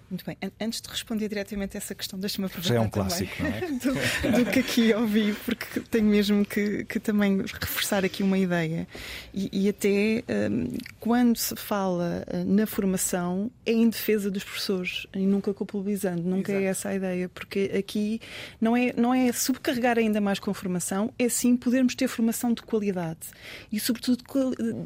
Muito 0.08 0.24
bem. 0.24 0.36
Antes 0.60 0.80
de 0.80 0.88
responder 0.88 1.28
diretamente 1.28 1.76
a 1.76 1.78
essa 1.78 1.94
questão, 1.94 2.18
deixa-me 2.18 2.46
aproveitar. 2.46 2.74
Já 2.74 2.80
é 2.80 2.84
um 2.84 2.88
clássico, 2.88 3.42
não 3.42 3.48
é? 3.48 3.60
do, 4.38 4.44
do, 4.44 4.50
que 4.50 4.60
aqui 4.60 4.94
ouvi, 4.94 5.34
porque 5.44 5.80
tenho 5.80 6.06
mesmo 6.06 6.44
que, 6.44 6.84
que 6.84 7.00
também 7.00 7.38
reforçar 7.38 8.04
aqui 8.04 8.22
uma 8.22 8.38
ideia. 8.38 8.86
E, 9.34 9.50
e 9.52 9.68
até 9.68 10.22
um, 10.48 10.76
quando 11.00 11.36
se 11.36 11.56
fala 11.56 12.24
uh, 12.32 12.44
na 12.44 12.66
formação, 12.66 13.50
é 13.64 13.72
em 13.72 13.88
defesa 13.88 14.30
dos 14.30 14.44
professores 14.44 15.06
e 15.12 15.26
nunca 15.26 15.52
culpabilizando. 15.52 16.22
Nunca 16.22 16.52
é 16.52 16.54
Exato. 16.54 16.66
é 16.66 16.70
essa 16.70 16.88
a 16.90 16.94
ideia, 16.94 17.28
porque 17.28 17.72
aqui 17.76 18.20
não 18.60 18.76
é, 18.76 18.92
não 18.96 19.12
é 19.12 19.32
subcarregar 19.32 19.98
ainda 19.98 20.20
mais 20.20 20.38
com 20.38 20.54
formação, 20.54 21.12
é 21.18 21.28
sim 21.28 21.56
podermos 21.56 21.96
ter 21.96 22.06
formação 22.06 22.52
de 22.52 22.62
qualidade 22.62 23.26
e, 23.72 23.80
sobretudo, 23.80 24.24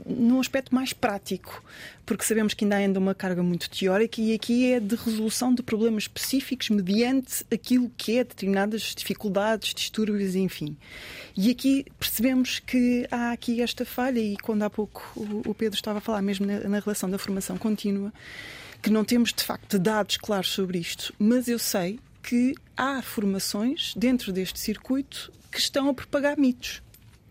num 0.06 0.40
aspecto 0.40 0.74
mais 0.74 0.94
prático, 0.94 1.62
porque 2.10 2.24
sabemos 2.24 2.54
que 2.54 2.64
ainda 2.64 2.74
há 2.74 2.78
ainda 2.80 2.98
uma 2.98 3.14
carga 3.14 3.40
muito 3.40 3.70
teórica 3.70 4.20
e 4.20 4.34
aqui 4.34 4.72
é 4.72 4.80
de 4.80 4.96
resolução 4.96 5.54
de 5.54 5.62
problemas 5.62 6.02
específicos 6.02 6.68
mediante 6.68 7.44
aquilo 7.54 7.88
que 7.96 8.18
é 8.18 8.24
determinadas 8.24 8.96
dificuldades, 8.96 9.72
distúrbios, 9.72 10.34
enfim. 10.34 10.76
E 11.36 11.52
aqui 11.52 11.86
percebemos 12.00 12.58
que 12.58 13.06
há 13.12 13.30
aqui 13.30 13.62
esta 13.62 13.84
falha, 13.84 14.18
e 14.18 14.36
quando 14.38 14.64
há 14.64 14.68
pouco 14.68 15.08
o 15.46 15.54
Pedro 15.54 15.76
estava 15.76 15.98
a 15.98 16.00
falar 16.00 16.20
mesmo 16.20 16.46
na, 16.46 16.58
na 16.68 16.80
relação 16.80 17.08
da 17.08 17.16
formação 17.16 17.56
contínua, 17.56 18.12
que 18.82 18.90
não 18.90 19.04
temos 19.04 19.32
de 19.32 19.44
facto 19.44 19.78
dados 19.78 20.16
claros 20.16 20.48
sobre 20.48 20.80
isto, 20.80 21.14
mas 21.16 21.46
eu 21.46 21.60
sei 21.60 22.00
que 22.24 22.56
há 22.76 23.00
formações 23.02 23.94
dentro 23.96 24.32
deste 24.32 24.58
circuito 24.58 25.32
que 25.48 25.60
estão 25.60 25.88
a 25.88 25.94
propagar 25.94 26.36
mitos 26.36 26.82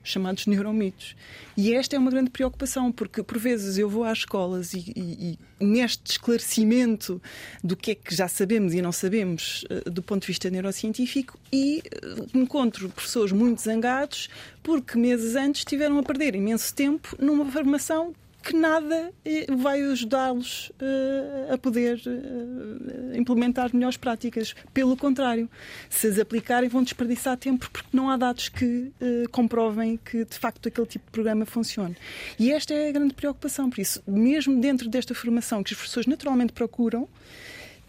chamados 0.03 0.47
neuromitos. 0.47 1.15
E 1.55 1.73
esta 1.73 1.95
é 1.95 1.99
uma 1.99 2.11
grande 2.11 2.29
preocupação, 2.29 2.91
porque 2.91 3.21
por 3.21 3.37
vezes 3.37 3.77
eu 3.77 3.89
vou 3.89 4.03
às 4.03 4.19
escolas 4.19 4.73
e, 4.73 4.93
e, 4.95 5.37
e 5.59 5.65
neste 5.65 6.11
esclarecimento 6.11 7.21
do 7.63 7.75
que 7.75 7.91
é 7.91 7.95
que 7.95 8.15
já 8.15 8.27
sabemos 8.27 8.73
e 8.73 8.81
não 8.81 8.91
sabemos 8.91 9.65
uh, 9.65 9.89
do 9.89 10.01
ponto 10.01 10.21
de 10.21 10.27
vista 10.27 10.49
neurocientífico 10.49 11.37
e 11.51 11.83
uh, 12.03 12.37
encontro 12.37 12.89
professores 12.89 13.31
muito 13.31 13.61
zangados 13.61 14.29
porque 14.63 14.97
meses 14.97 15.35
antes 15.35 15.61
estiveram 15.61 15.99
a 15.99 16.03
perder 16.03 16.35
imenso 16.35 16.73
tempo 16.73 17.15
numa 17.19 17.45
formação 17.51 18.13
que 18.41 18.55
nada 18.55 19.11
eh, 19.25 19.45
vai 19.49 19.81
ajudá-los 19.81 20.69
uh, 20.69 21.53
a 21.53 21.57
poder 21.57 22.01
uh, 22.05 23.17
implementar 23.17 23.69
melhores 23.73 23.97
práticas. 23.97 24.55
Pelo 24.73 24.95
contrário, 24.95 25.49
se 25.89 26.07
as 26.07 26.19
aplicarem, 26.19 26.69
vão 26.69 26.83
desperdiçar 26.83 27.37
tempo 27.37 27.69
porque 27.69 27.89
não 27.95 28.09
há 28.09 28.17
dados 28.17 28.49
que 28.49 28.65
uh, 28.65 29.29
comprovem 29.31 29.97
que 29.97 30.25
de 30.25 30.37
facto 30.37 30.67
aquele 30.67 30.87
tipo 30.87 31.05
de 31.05 31.11
programa 31.11 31.45
funcione. 31.45 31.95
E 32.37 32.51
esta 32.51 32.73
é 32.73 32.89
a 32.89 32.91
grande 32.91 33.13
preocupação. 33.13 33.69
Por 33.69 33.79
isso, 33.79 34.01
mesmo 34.07 34.59
dentro 34.59 34.89
desta 34.89 35.13
formação 35.13 35.61
que 35.63 35.73
as 35.73 35.79
pessoas 35.79 36.05
naturalmente 36.05 36.53
procuram, 36.53 37.07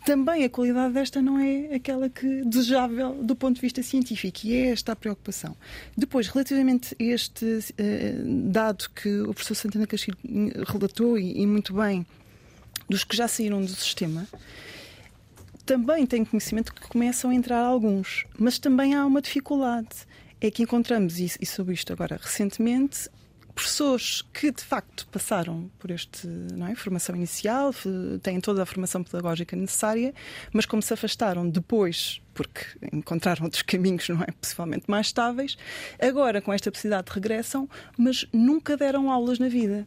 também 0.05 0.45
a 0.45 0.51
qualidade 0.51 0.95
desta 0.95 1.21
não 1.21 1.39
é 1.39 1.75
aquela 1.75 2.09
que 2.09 2.43
desejável 2.45 3.15
do 3.23 3.37
ponto 3.37 3.57
de 3.57 3.61
vista 3.61 3.83
científico 3.83 4.41
e 4.45 4.55
é 4.55 4.71
esta 4.71 4.93
a 4.93 4.97
preocupação. 4.97 5.57
Depois, 5.97 6.29
relativamente 6.29 6.97
a 6.99 7.03
este 7.03 7.45
uh, 7.45 8.51
dado 8.51 8.89
que 8.95 9.21
o 9.21 9.35
professor 9.35 9.55
Santana 9.55 9.87
Castilho 9.87 10.17
relatou 10.67 11.19
e, 11.19 11.41
e 11.41 11.47
muito 11.47 11.75
bem 11.75 12.07
dos 12.89 13.05
que 13.05 13.17
já 13.17 13.29
saíram 13.29 13.61
do 13.61 13.69
sistema, 13.69 14.27
também 15.65 16.05
tenho 16.05 16.27
conhecimento 16.27 16.75
que 16.75 16.81
começam 16.89 17.31
a 17.31 17.35
entrar 17.35 17.61
alguns, 17.61 18.25
mas 18.37 18.59
também 18.59 18.95
há 18.95 19.07
uma 19.07 19.23
dificuldade. 19.23 19.89
É 20.41 20.51
que 20.51 20.63
encontramos, 20.63 21.21
e, 21.21 21.31
e 21.41 21.47
sobre 21.47 21.75
isto 21.75 21.93
agora 21.93 22.19
recentemente, 22.21 23.09
professores 23.55 24.23
que 24.33 24.51
de 24.51 24.63
facto 24.63 25.07
passaram 25.09 25.71
por 25.79 25.91
este 25.91 26.27
não 26.27 26.67
é, 26.67 26.75
formação 26.75 27.15
inicial, 27.17 27.75
têm 28.23 28.41
toda 28.41 28.63
a 28.63 28.67
formação 28.67 29.03
pedagógica 29.03 29.57
necessária, 29.57 30.15
mas 30.53 30.67
como 30.67 30.83
se 30.83 30.93
afastaram 30.93 31.49
depois 31.49 32.21
porque 32.35 32.65
encontraram 32.93 33.45
outros 33.45 33.63
caminhos, 33.63 34.09
não 34.09 34.23
é? 34.23 34.33
Possivelmente 34.41 34.85
mais 34.89 35.07
estáveis. 35.09 35.57
Agora, 36.01 36.41
com 36.41 36.53
esta 36.53 36.71
possibilidade 36.71 37.09
de 37.09 37.13
regressam, 37.13 37.69
mas 37.99 38.27
nunca 38.33 38.77
deram 38.77 39.11
aulas 39.11 39.39
na 39.39 39.49
vida. 39.49 39.87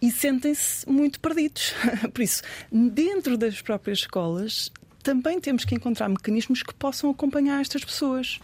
e 0.00 0.10
sentem-se 0.12 0.88
muito 0.88 1.18
perdidos. 1.18 1.74
Por 2.14 2.22
isso, 2.22 2.42
dentro 2.70 3.36
das 3.36 3.60
próprias 3.60 3.98
escolas, 3.98 4.70
também 5.08 5.40
temos 5.40 5.64
que 5.64 5.74
encontrar 5.74 6.06
mecanismos 6.06 6.62
que 6.62 6.74
possam 6.74 7.08
acompanhar 7.08 7.62
estas 7.62 7.82
pessoas. 7.82 8.38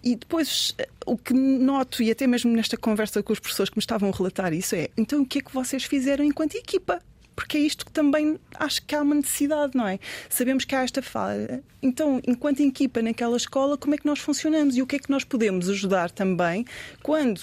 E 0.00 0.14
depois, 0.14 0.72
o 1.04 1.18
que 1.18 1.34
noto, 1.34 2.04
e 2.04 2.10
até 2.12 2.24
mesmo 2.24 2.52
nesta 2.52 2.76
conversa 2.76 3.20
com 3.20 3.32
os 3.32 3.40
professores 3.40 3.68
que 3.68 3.76
me 3.76 3.80
estavam 3.80 4.10
a 4.10 4.16
relatar 4.16 4.52
isso, 4.52 4.76
é 4.76 4.90
então 4.96 5.22
o 5.22 5.26
que 5.26 5.38
é 5.38 5.42
que 5.42 5.52
vocês 5.52 5.82
fizeram 5.82 6.24
enquanto 6.24 6.54
equipa? 6.54 7.02
Porque 7.34 7.58
é 7.58 7.60
isto 7.60 7.84
que 7.84 7.92
também 7.92 8.38
acho 8.54 8.84
que 8.84 8.94
há 8.94 9.02
uma 9.02 9.14
necessidade, 9.14 9.76
não 9.76 9.86
é? 9.86 9.98
Sabemos 10.28 10.64
que 10.64 10.74
há 10.74 10.82
esta 10.82 11.02
falha. 11.02 11.62
Então, 11.82 12.20
enquanto 12.26 12.60
equipa 12.60 13.02
naquela 13.02 13.36
escola, 13.36 13.76
como 13.76 13.94
é 13.94 13.98
que 13.98 14.06
nós 14.06 14.18
funcionamos 14.18 14.76
e 14.76 14.80
o 14.80 14.86
que 14.86 14.96
é 14.96 14.98
que 14.98 15.10
nós 15.10 15.22
podemos 15.22 15.68
ajudar 15.68 16.10
também 16.10 16.64
quando 17.02 17.40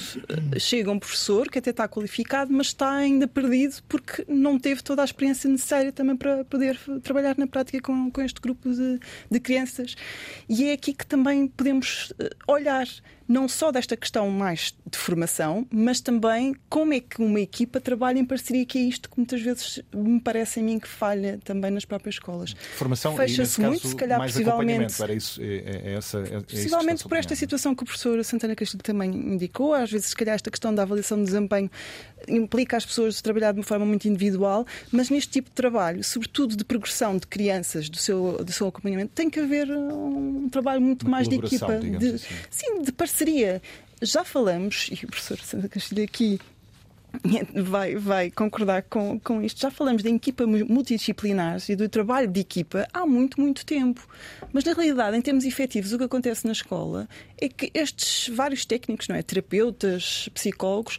eh, 0.55 0.59
chega 0.59 0.89
um 0.91 0.97
professor 0.97 1.47
que 1.47 1.59
até 1.59 1.69
está 1.69 1.87
qualificado, 1.87 2.51
mas 2.51 2.67
está 2.67 2.91
ainda 2.91 3.27
perdido 3.27 3.75
porque 3.87 4.25
não 4.27 4.57
teve 4.57 4.81
toda 4.81 5.03
a 5.03 5.05
experiência 5.05 5.47
necessária 5.47 5.91
também 5.91 6.15
para 6.15 6.43
poder 6.45 6.79
trabalhar 7.03 7.37
na 7.37 7.45
prática 7.45 7.79
com, 7.81 8.09
com 8.09 8.21
este 8.21 8.41
grupo 8.41 8.67
de, 8.73 8.99
de 9.29 9.39
crianças. 9.39 9.95
E 10.49 10.65
é 10.65 10.73
aqui 10.73 10.93
que 10.93 11.05
também 11.05 11.47
podemos 11.47 12.11
eh, 12.19 12.29
olhar 12.47 12.87
não 13.27 13.47
só 13.47 13.71
desta 13.71 13.95
questão 13.95 14.29
mais 14.29 14.75
de 14.89 14.97
formação, 14.97 15.65
mas 15.71 16.01
também 16.01 16.55
como 16.69 16.93
é 16.93 16.99
que 16.99 17.21
uma 17.21 17.39
equipa 17.39 17.79
trabalha 17.79 18.19
em 18.19 18.25
parceria, 18.25 18.65
que 18.65 18.77
é 18.77 18.81
isto 18.81 19.09
que 19.09 19.17
muitas 19.17 19.41
vezes 19.41 19.81
me 19.93 20.19
parece 20.19 20.59
a 20.59 20.63
mim 20.63 20.79
que 20.79 20.87
falha 20.87 21.39
também 21.43 21.71
nas 21.71 21.85
próprias 21.85 22.15
escolas. 22.15 22.55
Formação 22.75 23.15
Fecha-se 23.15 23.61
muito, 23.61 23.87
se 23.87 23.95
calhar, 23.95 24.19
possivelmente. 24.19 25.01
Era 25.01 25.13
isso, 25.13 25.41
é, 25.41 25.45
é 25.45 25.93
essa, 25.93 26.19
é, 26.19 26.39
possivelmente 26.41 27.03
por 27.07 27.17
esta 27.17 27.35
situação 27.35 27.73
que 27.73 27.83
o 27.83 27.85
professor 27.85 28.23
Santana 28.23 28.55
Castilho 28.55 28.83
também 28.83 29.09
indicou, 29.09 29.73
às 29.73 29.91
vezes, 29.91 30.07
se 30.07 30.15
calhar, 30.15 30.35
esta 30.35 30.51
questão 30.51 30.73
da 30.73 30.83
avaliação 30.83 31.17
de 31.17 31.25
desempenho 31.25 31.69
implica 32.27 32.77
as 32.77 32.85
pessoas 32.85 33.21
trabalhar 33.21 33.51
de 33.51 33.59
uma 33.59 33.63
forma 33.63 33.85
muito 33.85 34.07
individual, 34.07 34.65
mas 34.91 35.09
neste 35.09 35.31
tipo 35.31 35.49
de 35.49 35.55
trabalho, 35.55 36.03
sobretudo 36.03 36.55
de 36.55 36.63
progressão 36.63 37.17
de 37.17 37.27
crianças, 37.27 37.89
do 37.89 37.97
seu, 37.97 38.43
do 38.43 38.51
seu 38.51 38.67
acompanhamento, 38.67 39.11
tem 39.13 39.29
que 39.29 39.39
haver 39.39 39.69
um 39.71 40.49
trabalho 40.49 40.81
muito 40.81 41.03
uma 41.03 41.11
mais 41.11 41.27
de 41.27 41.35
equipa, 41.35 41.77
de, 41.79 42.15
assim. 42.15 42.35
sim, 42.49 42.81
de 42.81 42.91
parceria. 42.91 43.61
Já 44.01 44.23
falamos, 44.23 44.89
e 44.91 45.05
o 45.05 45.07
professor 45.07 45.37
Santa 45.39 45.69
Castilho 45.69 46.03
aqui 46.03 46.39
vai, 47.63 47.95
vai 47.95 48.31
concordar 48.31 48.83
com, 48.83 49.19
com 49.19 49.41
isto. 49.41 49.59
Já 49.59 49.69
falamos 49.69 50.01
de 50.01 50.09
equipa 50.09 50.45
multidisciplinares 50.45 51.69
e 51.69 51.75
do 51.75 51.87
trabalho 51.89 52.27
de 52.27 52.39
equipa 52.39 52.87
há 52.93 53.05
muito, 53.05 53.39
muito 53.39 53.65
tempo. 53.65 54.07
Mas, 54.53 54.63
na 54.63 54.73
realidade, 54.73 55.17
em 55.17 55.21
termos 55.21 55.45
efetivos, 55.45 55.93
o 55.93 55.97
que 55.97 56.03
acontece 56.03 56.45
na 56.45 56.53
escola 56.53 57.07
é 57.39 57.47
que 57.49 57.71
estes 57.73 58.33
vários 58.33 58.65
técnicos, 58.65 59.07
não 59.07 59.15
é? 59.15 59.21
terapeutas, 59.21 60.29
psicólogos, 60.33 60.97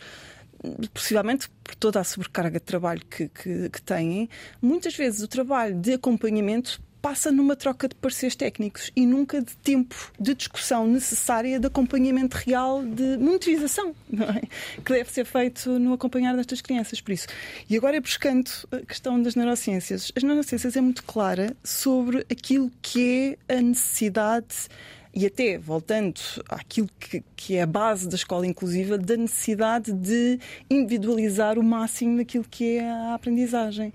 possivelmente 0.93 1.49
por 1.63 1.75
toda 1.75 2.01
a 2.01 2.05
sobrecarga 2.05 2.59
de 2.59 2.65
trabalho 2.65 3.03
que, 3.11 3.29
que, 3.29 3.69
que 3.69 3.83
têm, 3.83 4.29
muitas 4.61 4.95
vezes 4.95 5.23
o 5.23 5.29
trabalho 5.29 5.75
de 5.75 5.95
acompanhamento 5.95 6.81
passa 7.03 7.33
numa 7.33 7.57
troca 7.57 7.89
de 7.89 7.97
pareceres 7.97 8.37
técnicos 8.37 8.93
e 8.95 9.05
nunca 9.05 9.43
de 9.43 9.57
tempo 9.57 9.95
de 10.19 10.35
discussão 10.35 10.87
necessária 10.87 11.59
de 11.59 11.67
acompanhamento 11.67 12.37
real 12.37 12.85
de 12.85 13.19
monitorização, 13.19 13.93
é? 14.37 14.47
que 14.81 14.93
deve 14.93 15.11
ser 15.11 15.25
feito 15.25 15.81
no 15.81 15.93
acompanhar 15.93 16.37
destas 16.37 16.61
crianças. 16.61 17.01
Por 17.01 17.11
isso. 17.11 17.27
E 17.69 17.77
agora, 17.77 18.01
buscando 18.01 18.49
a 18.71 18.79
questão 18.87 19.21
das 19.21 19.35
neurociências, 19.35 20.13
as 20.15 20.23
neurociências 20.23 20.77
é 20.77 20.81
muito 20.81 21.03
clara 21.03 21.57
sobre 21.65 22.25
aquilo 22.31 22.71
que 22.81 23.37
é 23.49 23.57
a 23.57 23.61
necessidade 23.61 24.69
e 25.15 25.27
até 25.27 25.59
voltando 25.59 26.21
àquilo 26.49 26.89
que, 26.99 27.23
que, 27.37 27.57
é 27.57 27.63
a 27.63 27.67
base 27.67 28.09
da 28.09 28.15
escola 28.15 28.47
inclusiva, 28.47 28.97
da 28.97 29.17
necessidade 29.17 29.93
de 29.93 30.39
individualizar 30.71 31.59
o 31.59 31.63
máximo 31.63 32.17
daquilo 32.17 32.45
que 32.45 32.79
é 32.79 32.91
a 32.91 33.15
aprendizagem 33.15 33.93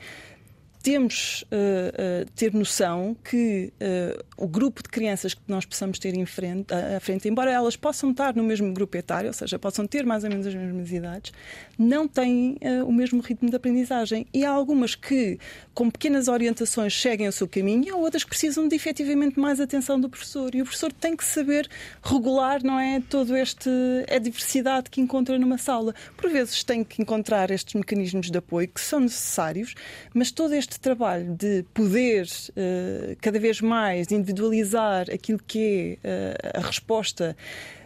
temos 0.81 1.43
uh, 1.43 2.25
uh, 2.25 2.31
ter 2.35 2.53
noção 2.53 3.15
que 3.23 3.73
uh, 3.81 4.23
o 4.37 4.47
grupo 4.47 4.81
de 4.81 4.89
crianças 4.89 5.33
que 5.33 5.41
nós 5.47 5.65
possamos 5.65 5.99
ter 5.99 6.15
em 6.15 6.25
frente, 6.25 6.73
à 6.73 6.99
frente, 6.99 7.27
embora 7.27 7.51
elas 7.51 7.75
possam 7.75 8.11
estar 8.11 8.35
no 8.35 8.43
mesmo 8.43 8.71
grupo 8.73 8.95
etário, 8.97 9.27
ou 9.27 9.33
seja, 9.33 9.59
possam 9.59 9.85
ter 9.85 10.05
mais 10.05 10.23
ou 10.23 10.29
menos 10.29 10.45
as 10.47 10.55
mesmas 10.55 10.91
idades, 10.91 11.33
não 11.77 12.07
têm 12.07 12.57
o 12.85 12.91
mesmo 12.91 13.21
ritmo 13.21 13.49
de 13.49 13.55
aprendizagem. 13.55 14.25
E 14.33 14.45
há 14.45 14.51
algumas 14.51 14.95
que, 14.95 15.39
com 15.73 15.89
pequenas 15.89 16.27
orientações, 16.27 16.99
seguem 16.99 17.27
o 17.27 17.31
seu 17.31 17.47
caminho, 17.47 17.85
e 17.85 17.89
há 17.89 17.95
outras 17.95 18.23
que 18.23 18.29
precisam 18.29 18.67
de 18.67 18.75
efetivamente 18.75 19.39
mais 19.39 19.59
atenção 19.59 19.99
do 19.99 20.09
professor. 20.09 20.53
E 20.53 20.61
o 20.61 20.65
professor 20.65 20.91
tem 20.93 21.15
que 21.15 21.25
saber 21.25 21.67
regular, 22.03 22.63
não 22.63 22.79
é? 22.79 23.01
Todo 23.09 23.35
este 23.35 23.69
a 24.09 24.19
diversidade 24.19 24.89
que 24.89 25.01
encontra 25.01 25.37
numa 25.39 25.57
sala. 25.57 25.93
Por 26.15 26.29
vezes 26.29 26.63
tem 26.63 26.83
que 26.83 27.01
encontrar 27.01 27.51
estes 27.51 27.73
mecanismos 27.73 28.29
de 28.29 28.37
apoio 28.37 28.67
que 28.67 28.81
são 28.81 28.99
necessários, 28.99 29.73
mas 30.13 30.31
todo 30.31 30.53
este 30.53 30.66
este 30.67 30.79
trabalho 30.81 31.33
de 31.33 31.63
poder 31.73 32.25
uh, 32.25 33.15
cada 33.21 33.39
vez 33.39 33.61
mais 33.61 34.11
individualizar 34.11 35.07
aquilo 35.09 35.39
que 35.47 35.97
é 36.03 36.27
uh, 36.55 36.59
a 36.59 36.67
resposta, 36.67 37.37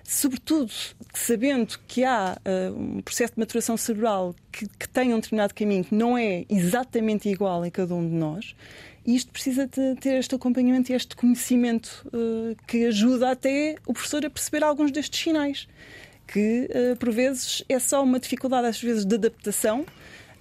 sobretudo 0.04 0.72
sabendo 1.14 1.80
que 1.88 2.04
há 2.04 2.38
uh, 2.44 2.76
um 2.76 3.02
processo 3.02 3.34
de 3.34 3.40
maturação 3.40 3.78
cerebral 3.78 4.36
que, 4.52 4.68
que, 4.68 4.90
tem 4.90 5.14
um 5.14 5.18
determinado 5.18 5.54
caminho 5.54 5.84
que 5.84 5.94
não 5.94 6.18
é 6.18 6.44
exatamente 6.50 7.30
igual 7.30 7.64
em 7.64 7.70
cada 7.70 7.94
um 7.94 8.08
de 8.08 8.16
nós. 8.16 8.56
E 9.06 9.16
isto 9.16 9.32
precisa 9.32 9.68
de 9.68 9.96
ter 9.96 10.16
este 10.16 10.34
acompanhamento 10.34 10.92
e 10.92 10.96
este 10.96 11.16
conhecimento 11.16 12.06
que 12.68 12.86
ajuda 12.86 13.32
até 13.32 13.76
o 13.88 13.94
professor 13.94 14.24
a 14.24 14.30
perceber 14.30 14.64
alguns 14.64 14.92
destes 14.92 15.20
sinais 15.20 15.68
que 16.28 16.70
por 17.00 17.12
vezes 17.12 17.64
é 17.68 17.80
só 17.80 18.04
uma 18.04 18.20
dificuldade 18.20 18.68
às 18.68 18.80
vezes 18.80 19.04
de 19.04 19.16
adaptação 19.16 19.88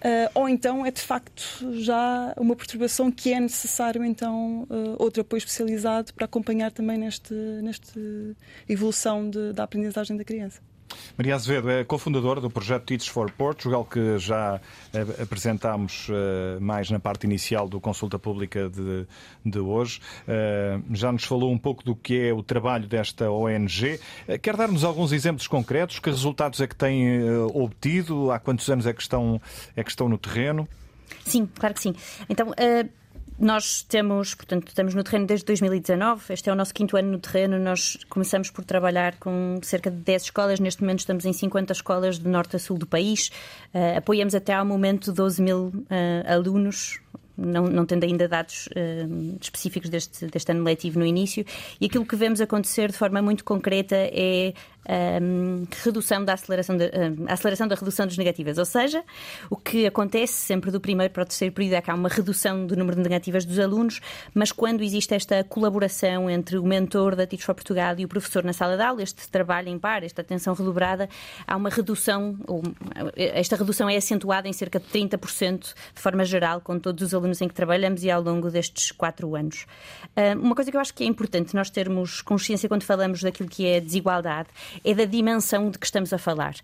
Uh, 0.00 0.30
ou 0.34 0.48
então 0.48 0.86
é 0.86 0.90
de 0.90 1.02
facto 1.02 1.42
já 1.74 2.32
uma 2.38 2.56
perturbação 2.56 3.12
que 3.12 3.34
é 3.34 3.38
necessário 3.38 4.02
então 4.02 4.62
uh, 4.62 4.96
outro 4.98 5.20
apoio 5.20 5.36
especializado 5.36 6.14
para 6.14 6.24
acompanhar 6.24 6.72
também 6.72 6.96
neste, 6.96 7.34
neste 7.34 8.34
evolução 8.66 9.28
de, 9.28 9.52
da 9.52 9.64
aprendizagem 9.64 10.16
da 10.16 10.24
criança. 10.24 10.62
Maria 11.16 11.34
Azevedo 11.34 11.70
é 11.70 11.84
cofundadora 11.84 12.40
do 12.40 12.48
projeto 12.48 12.84
Teach 12.84 13.10
for 13.10 13.30
Portugal, 13.30 13.84
que 13.84 14.18
já 14.18 14.60
eh, 14.92 15.22
apresentámos 15.22 16.08
eh, 16.08 16.58
mais 16.60 16.90
na 16.90 16.98
parte 16.98 17.24
inicial 17.24 17.68
do 17.68 17.80
Consulta 17.80 18.18
Pública 18.18 18.68
de, 18.68 19.06
de 19.44 19.58
hoje. 19.58 20.00
Eh, 20.26 20.78
já 20.92 21.12
nos 21.12 21.24
falou 21.24 21.52
um 21.52 21.58
pouco 21.58 21.84
do 21.84 21.94
que 21.94 22.28
é 22.28 22.32
o 22.32 22.42
trabalho 22.42 22.86
desta 22.86 23.30
ONG. 23.30 24.00
Quer 24.40 24.56
dar-nos 24.56 24.84
alguns 24.84 25.12
exemplos 25.12 25.46
concretos? 25.46 25.98
Que 25.98 26.10
resultados 26.10 26.60
é 26.60 26.66
que 26.66 26.76
tem 26.76 27.30
obtido? 27.52 28.30
Há 28.30 28.38
quantos 28.38 28.68
anos 28.70 28.86
é 28.86 28.92
que 28.92 29.02
estão, 29.02 29.40
é 29.76 29.84
que 29.84 29.90
estão 29.90 30.08
no 30.08 30.16
terreno? 30.16 30.66
Sim, 31.24 31.48
claro 31.54 31.74
que 31.74 31.82
sim. 31.82 31.94
Então, 32.28 32.52
nós 33.40 33.82
temos, 33.82 34.34
portanto, 34.34 34.68
estamos 34.68 34.94
no 34.94 35.02
terreno 35.02 35.26
desde 35.26 35.46
2019, 35.46 36.34
este 36.34 36.50
é 36.50 36.52
o 36.52 36.54
nosso 36.54 36.74
quinto 36.74 36.94
ano 36.94 37.12
no 37.12 37.18
terreno. 37.18 37.58
Nós 37.58 37.96
começamos 38.10 38.50
por 38.50 38.64
trabalhar 38.66 39.16
com 39.16 39.58
cerca 39.62 39.90
de 39.90 39.96
10 39.96 40.24
escolas, 40.24 40.60
neste 40.60 40.82
momento 40.82 41.00
estamos 41.00 41.24
em 41.24 41.32
50 41.32 41.72
escolas 41.72 42.18
de 42.18 42.28
norte 42.28 42.56
a 42.56 42.58
sul 42.58 42.76
do 42.76 42.86
país. 42.86 43.30
Uh, 43.72 43.96
apoiamos 43.96 44.34
até 44.34 44.52
ao 44.52 44.66
momento 44.66 45.10
12 45.10 45.40
mil 45.40 45.68
uh, 45.68 45.84
alunos 46.30 47.00
não, 47.40 47.64
não 47.64 47.86
tendo 47.86 48.04
ainda 48.04 48.28
dados 48.28 48.68
uh, 48.68 49.38
específicos 49.40 49.88
deste, 49.88 50.26
deste 50.26 50.52
ano 50.52 50.62
letivo 50.62 50.98
no 50.98 51.06
início, 51.06 51.44
e 51.80 51.86
aquilo 51.86 52.04
que 52.04 52.14
vemos 52.14 52.40
acontecer 52.40 52.90
de 52.90 52.98
forma 52.98 53.22
muito 53.22 53.44
concreta 53.44 53.96
é 53.96 54.52
um, 54.88 55.66
redução 55.82 56.24
da 56.24 56.34
aceleração, 56.34 56.76
de, 56.76 56.84
um, 56.84 57.26
aceleração 57.28 57.68
da 57.68 57.74
redução 57.74 58.06
dos 58.06 58.16
negativas. 58.16 58.58
Ou 58.58 58.64
seja, 58.64 59.04
o 59.48 59.56
que 59.56 59.86
acontece 59.86 60.32
sempre 60.32 60.70
do 60.70 60.80
primeiro 60.80 61.12
para 61.12 61.22
o 61.22 61.26
terceiro 61.26 61.54
período 61.54 61.74
é 61.74 61.82
que 61.82 61.90
há 61.90 61.94
uma 61.94 62.08
redução 62.08 62.66
do 62.66 62.76
número 62.76 62.96
de 62.96 63.02
negativas 63.02 63.44
dos 63.44 63.58
alunos, 63.58 64.00
mas 64.34 64.52
quando 64.52 64.82
existe 64.82 65.14
esta 65.14 65.44
colaboração 65.44 66.28
entre 66.30 66.58
o 66.58 66.64
mentor 66.64 67.14
da 67.14 67.26
Teach 67.26 67.44
for 67.44 67.54
Portugal 67.54 67.94
e 67.98 68.04
o 68.04 68.08
professor 68.08 68.42
na 68.44 68.52
sala 68.52 68.76
de 68.76 68.82
aula, 68.82 69.02
este 69.02 69.28
trabalho 69.28 69.68
em 69.68 69.78
par, 69.78 70.02
esta 70.02 70.22
atenção 70.22 70.54
redobrada, 70.54 71.08
há 71.46 71.56
uma 71.56 71.70
redução, 71.70 72.36
esta 73.16 73.56
redução 73.56 73.88
é 73.88 73.96
acentuada 73.96 74.48
em 74.48 74.52
cerca 74.52 74.78
de 74.78 74.86
30% 74.86 75.74
de 75.94 76.00
forma 76.00 76.24
geral 76.24 76.60
com 76.60 76.78
todos 76.78 77.02
os 77.04 77.14
alunos 77.14 77.40
em 77.40 77.48
que 77.48 77.54
trabalhamos 77.54 78.02
e 78.02 78.10
ao 78.10 78.22
longo 78.22 78.50
destes 78.50 78.92
quatro 78.92 79.34
anos. 79.34 79.66
Uma 80.40 80.54
coisa 80.54 80.70
que 80.70 80.76
eu 80.76 80.80
acho 80.80 80.94
que 80.94 81.04
é 81.04 81.06
importante 81.06 81.54
nós 81.54 81.70
termos 81.70 82.22
consciência 82.22 82.68
quando 82.68 82.82
falamos 82.82 83.22
daquilo 83.22 83.48
que 83.48 83.66
é 83.66 83.80
desigualdade 83.80 84.48
é 84.84 84.94
da 84.94 85.04
dimensão 85.04 85.70
de 85.70 85.78
que 85.78 85.86
estamos 85.86 86.12
a 86.12 86.18
falar. 86.18 86.54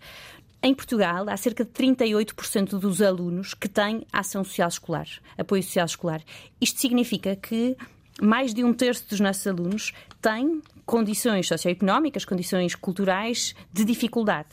Em 0.61 0.73
Portugal, 0.73 1.29
há 1.29 1.37
cerca 1.37 1.63
de 1.63 1.71
38% 1.71 2.79
dos 2.79 3.01
alunos 3.01 3.53
que 3.53 3.69
têm 3.69 4.05
ação 4.11 4.43
social 4.43 4.69
escolar, 4.69 5.07
apoio 5.37 5.61
social 5.61 5.85
escolar. 5.85 6.21
Isto 6.59 6.81
significa 6.81 7.35
que 7.35 7.77
mais 8.21 8.53
de 8.53 8.63
um 8.63 8.73
terço 8.73 9.07
dos 9.07 9.19
nossos 9.19 9.45
alunos 9.45 9.93
têm 10.21 10.61
condições 10.87 11.49
socioeconómicas, 11.49 12.23
condições 12.23 12.73
culturais 12.73 13.53
de 13.71 13.83
dificuldade. 13.83 14.47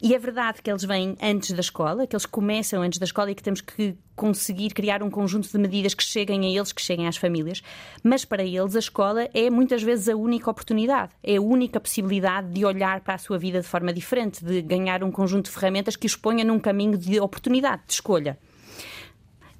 E 0.00 0.14
é 0.14 0.18
verdade 0.18 0.62
que 0.62 0.70
eles 0.70 0.84
vêm 0.84 1.16
antes 1.20 1.50
da 1.50 1.60
escola, 1.60 2.06
que 2.06 2.14
eles 2.14 2.24
começam 2.24 2.80
antes 2.82 3.00
da 3.00 3.04
escola 3.04 3.32
e 3.32 3.34
que 3.34 3.42
temos 3.42 3.60
que 3.60 3.96
conseguir 4.14 4.70
criar 4.70 5.02
um 5.02 5.10
conjunto 5.10 5.50
de 5.50 5.58
medidas 5.58 5.92
que 5.92 6.04
cheguem 6.04 6.46
a 6.46 6.56
eles, 6.56 6.72
que 6.72 6.80
cheguem 6.80 7.08
às 7.08 7.16
famílias. 7.16 7.62
Mas 8.00 8.24
para 8.24 8.44
eles 8.44 8.76
a 8.76 8.78
escola 8.78 9.28
é 9.34 9.50
muitas 9.50 9.82
vezes 9.82 10.08
a 10.08 10.14
única 10.14 10.48
oportunidade, 10.48 11.12
é 11.20 11.36
a 11.36 11.42
única 11.42 11.80
possibilidade 11.80 12.52
de 12.52 12.64
olhar 12.64 13.00
para 13.00 13.14
a 13.14 13.18
sua 13.18 13.36
vida 13.36 13.60
de 13.60 13.66
forma 13.66 13.92
diferente, 13.92 14.44
de 14.44 14.62
ganhar 14.62 15.02
um 15.02 15.10
conjunto 15.10 15.46
de 15.46 15.50
ferramentas 15.50 15.96
que 15.96 16.06
os 16.06 16.14
ponha 16.14 16.44
num 16.44 16.60
caminho 16.60 16.96
de 16.96 17.18
oportunidade, 17.18 17.82
de 17.88 17.94
escolha. 17.94 18.38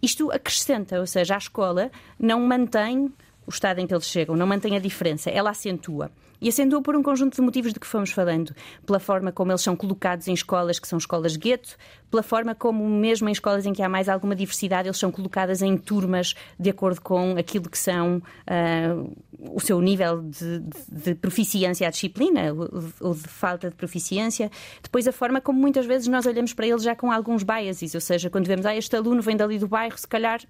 Isto 0.00 0.30
acrescenta, 0.30 1.00
ou 1.00 1.06
seja, 1.06 1.34
a 1.34 1.38
escola 1.38 1.90
não 2.18 2.40
mantém 2.40 3.12
estado 3.52 3.80
em 3.80 3.86
que 3.86 3.94
eles 3.94 4.06
chegam, 4.06 4.36
não 4.36 4.46
mantém 4.46 4.76
a 4.76 4.80
diferença, 4.80 5.30
ela 5.30 5.50
acentua. 5.50 6.10
E 6.42 6.48
acentua 6.48 6.82
por 6.82 6.96
um 6.96 7.04
conjunto 7.04 7.36
de 7.36 7.40
motivos 7.40 7.72
de 7.72 7.78
que 7.78 7.86
fomos 7.86 8.10
falando. 8.10 8.52
Pela 8.84 8.98
forma 8.98 9.30
como 9.30 9.52
eles 9.52 9.62
são 9.62 9.76
colocados 9.76 10.26
em 10.26 10.34
escolas 10.34 10.80
que 10.80 10.88
são 10.88 10.98
escolas 10.98 11.36
gueto, 11.36 11.76
pela 12.10 12.20
forma 12.20 12.52
como, 12.52 12.84
mesmo 12.84 13.28
em 13.28 13.32
escolas 13.32 13.64
em 13.64 13.72
que 13.72 13.80
há 13.80 13.88
mais 13.88 14.08
alguma 14.08 14.34
diversidade, 14.34 14.88
eles 14.88 14.98
são 14.98 15.12
colocadas 15.12 15.62
em 15.62 15.76
turmas 15.76 16.34
de 16.58 16.68
acordo 16.68 17.00
com 17.00 17.36
aquilo 17.38 17.70
que 17.70 17.78
são 17.78 18.16
uh, 18.16 19.16
o 19.38 19.60
seu 19.60 19.80
nível 19.80 20.20
de, 20.20 20.58
de, 20.58 21.04
de 21.04 21.14
proficiência 21.14 21.86
à 21.86 21.90
disciplina 21.90 22.52
ou 23.00 23.14
de 23.14 23.28
falta 23.28 23.70
de 23.70 23.76
proficiência. 23.76 24.50
Depois, 24.82 25.06
a 25.06 25.12
forma 25.12 25.40
como 25.40 25.60
muitas 25.60 25.86
vezes 25.86 26.08
nós 26.08 26.26
olhamos 26.26 26.52
para 26.52 26.66
eles 26.66 26.82
já 26.82 26.96
com 26.96 27.12
alguns 27.12 27.44
biases, 27.44 27.94
ou 27.94 28.00
seja, 28.00 28.28
quando 28.28 28.48
vemos, 28.48 28.66
ah, 28.66 28.74
este 28.74 28.96
aluno 28.96 29.22
vem 29.22 29.36
dali 29.36 29.60
do 29.60 29.68
bairro, 29.68 29.96
se 29.96 30.08
calhar 30.08 30.40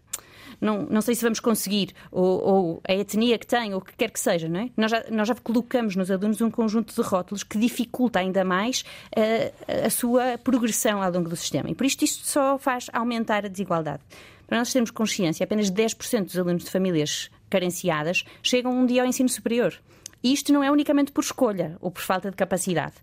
não, 0.62 0.86
não 0.88 1.00
sei 1.00 1.16
se 1.16 1.22
vamos 1.22 1.40
conseguir, 1.40 1.92
ou, 2.12 2.24
ou, 2.24 2.82
a 2.88 2.94
etnia 2.94 3.36
que 3.36 3.46
tem, 3.46 3.74
ou 3.74 3.80
o 3.80 3.84
que 3.84 3.94
quer 3.96 4.10
que 4.10 4.20
seja, 4.20 4.48
não 4.48 4.60
é? 4.60 4.70
Nós 4.76 4.92
já, 4.92 5.04
nós 5.10 5.26
já 5.26 5.34
colocamos 5.34 5.96
nos 5.96 6.08
alunos 6.08 6.40
um 6.40 6.50
conjunto 6.50 6.94
de 6.94 7.00
rótulos 7.02 7.42
que 7.42 7.58
dificulta 7.58 8.20
ainda 8.20 8.44
mais 8.44 8.84
a, 9.16 9.86
a 9.86 9.90
sua 9.90 10.38
progressão 10.38 11.02
ao 11.02 11.10
longo 11.10 11.28
do 11.28 11.36
sistema. 11.36 11.68
E 11.68 11.74
por 11.74 11.84
isto 11.84 12.04
isto 12.04 12.24
só 12.24 12.56
faz 12.58 12.86
aumentar 12.92 13.44
a 13.44 13.48
desigualdade. 13.48 14.02
Para 14.46 14.58
nós 14.58 14.72
termos 14.72 14.92
consciência, 14.92 15.42
apenas 15.42 15.68
10% 15.68 16.26
dos 16.26 16.38
alunos 16.38 16.62
de 16.62 16.70
famílias 16.70 17.28
carenciadas 17.50 18.24
chegam 18.40 18.72
um 18.72 18.86
dia 18.86 19.02
ao 19.02 19.08
ensino 19.08 19.28
superior. 19.28 19.74
E 20.22 20.32
isto 20.32 20.52
não 20.52 20.62
é 20.62 20.70
unicamente 20.70 21.10
por 21.10 21.24
escolha 21.24 21.76
ou 21.80 21.90
por 21.90 22.02
falta 22.02 22.30
de 22.30 22.36
capacidade. 22.36 22.94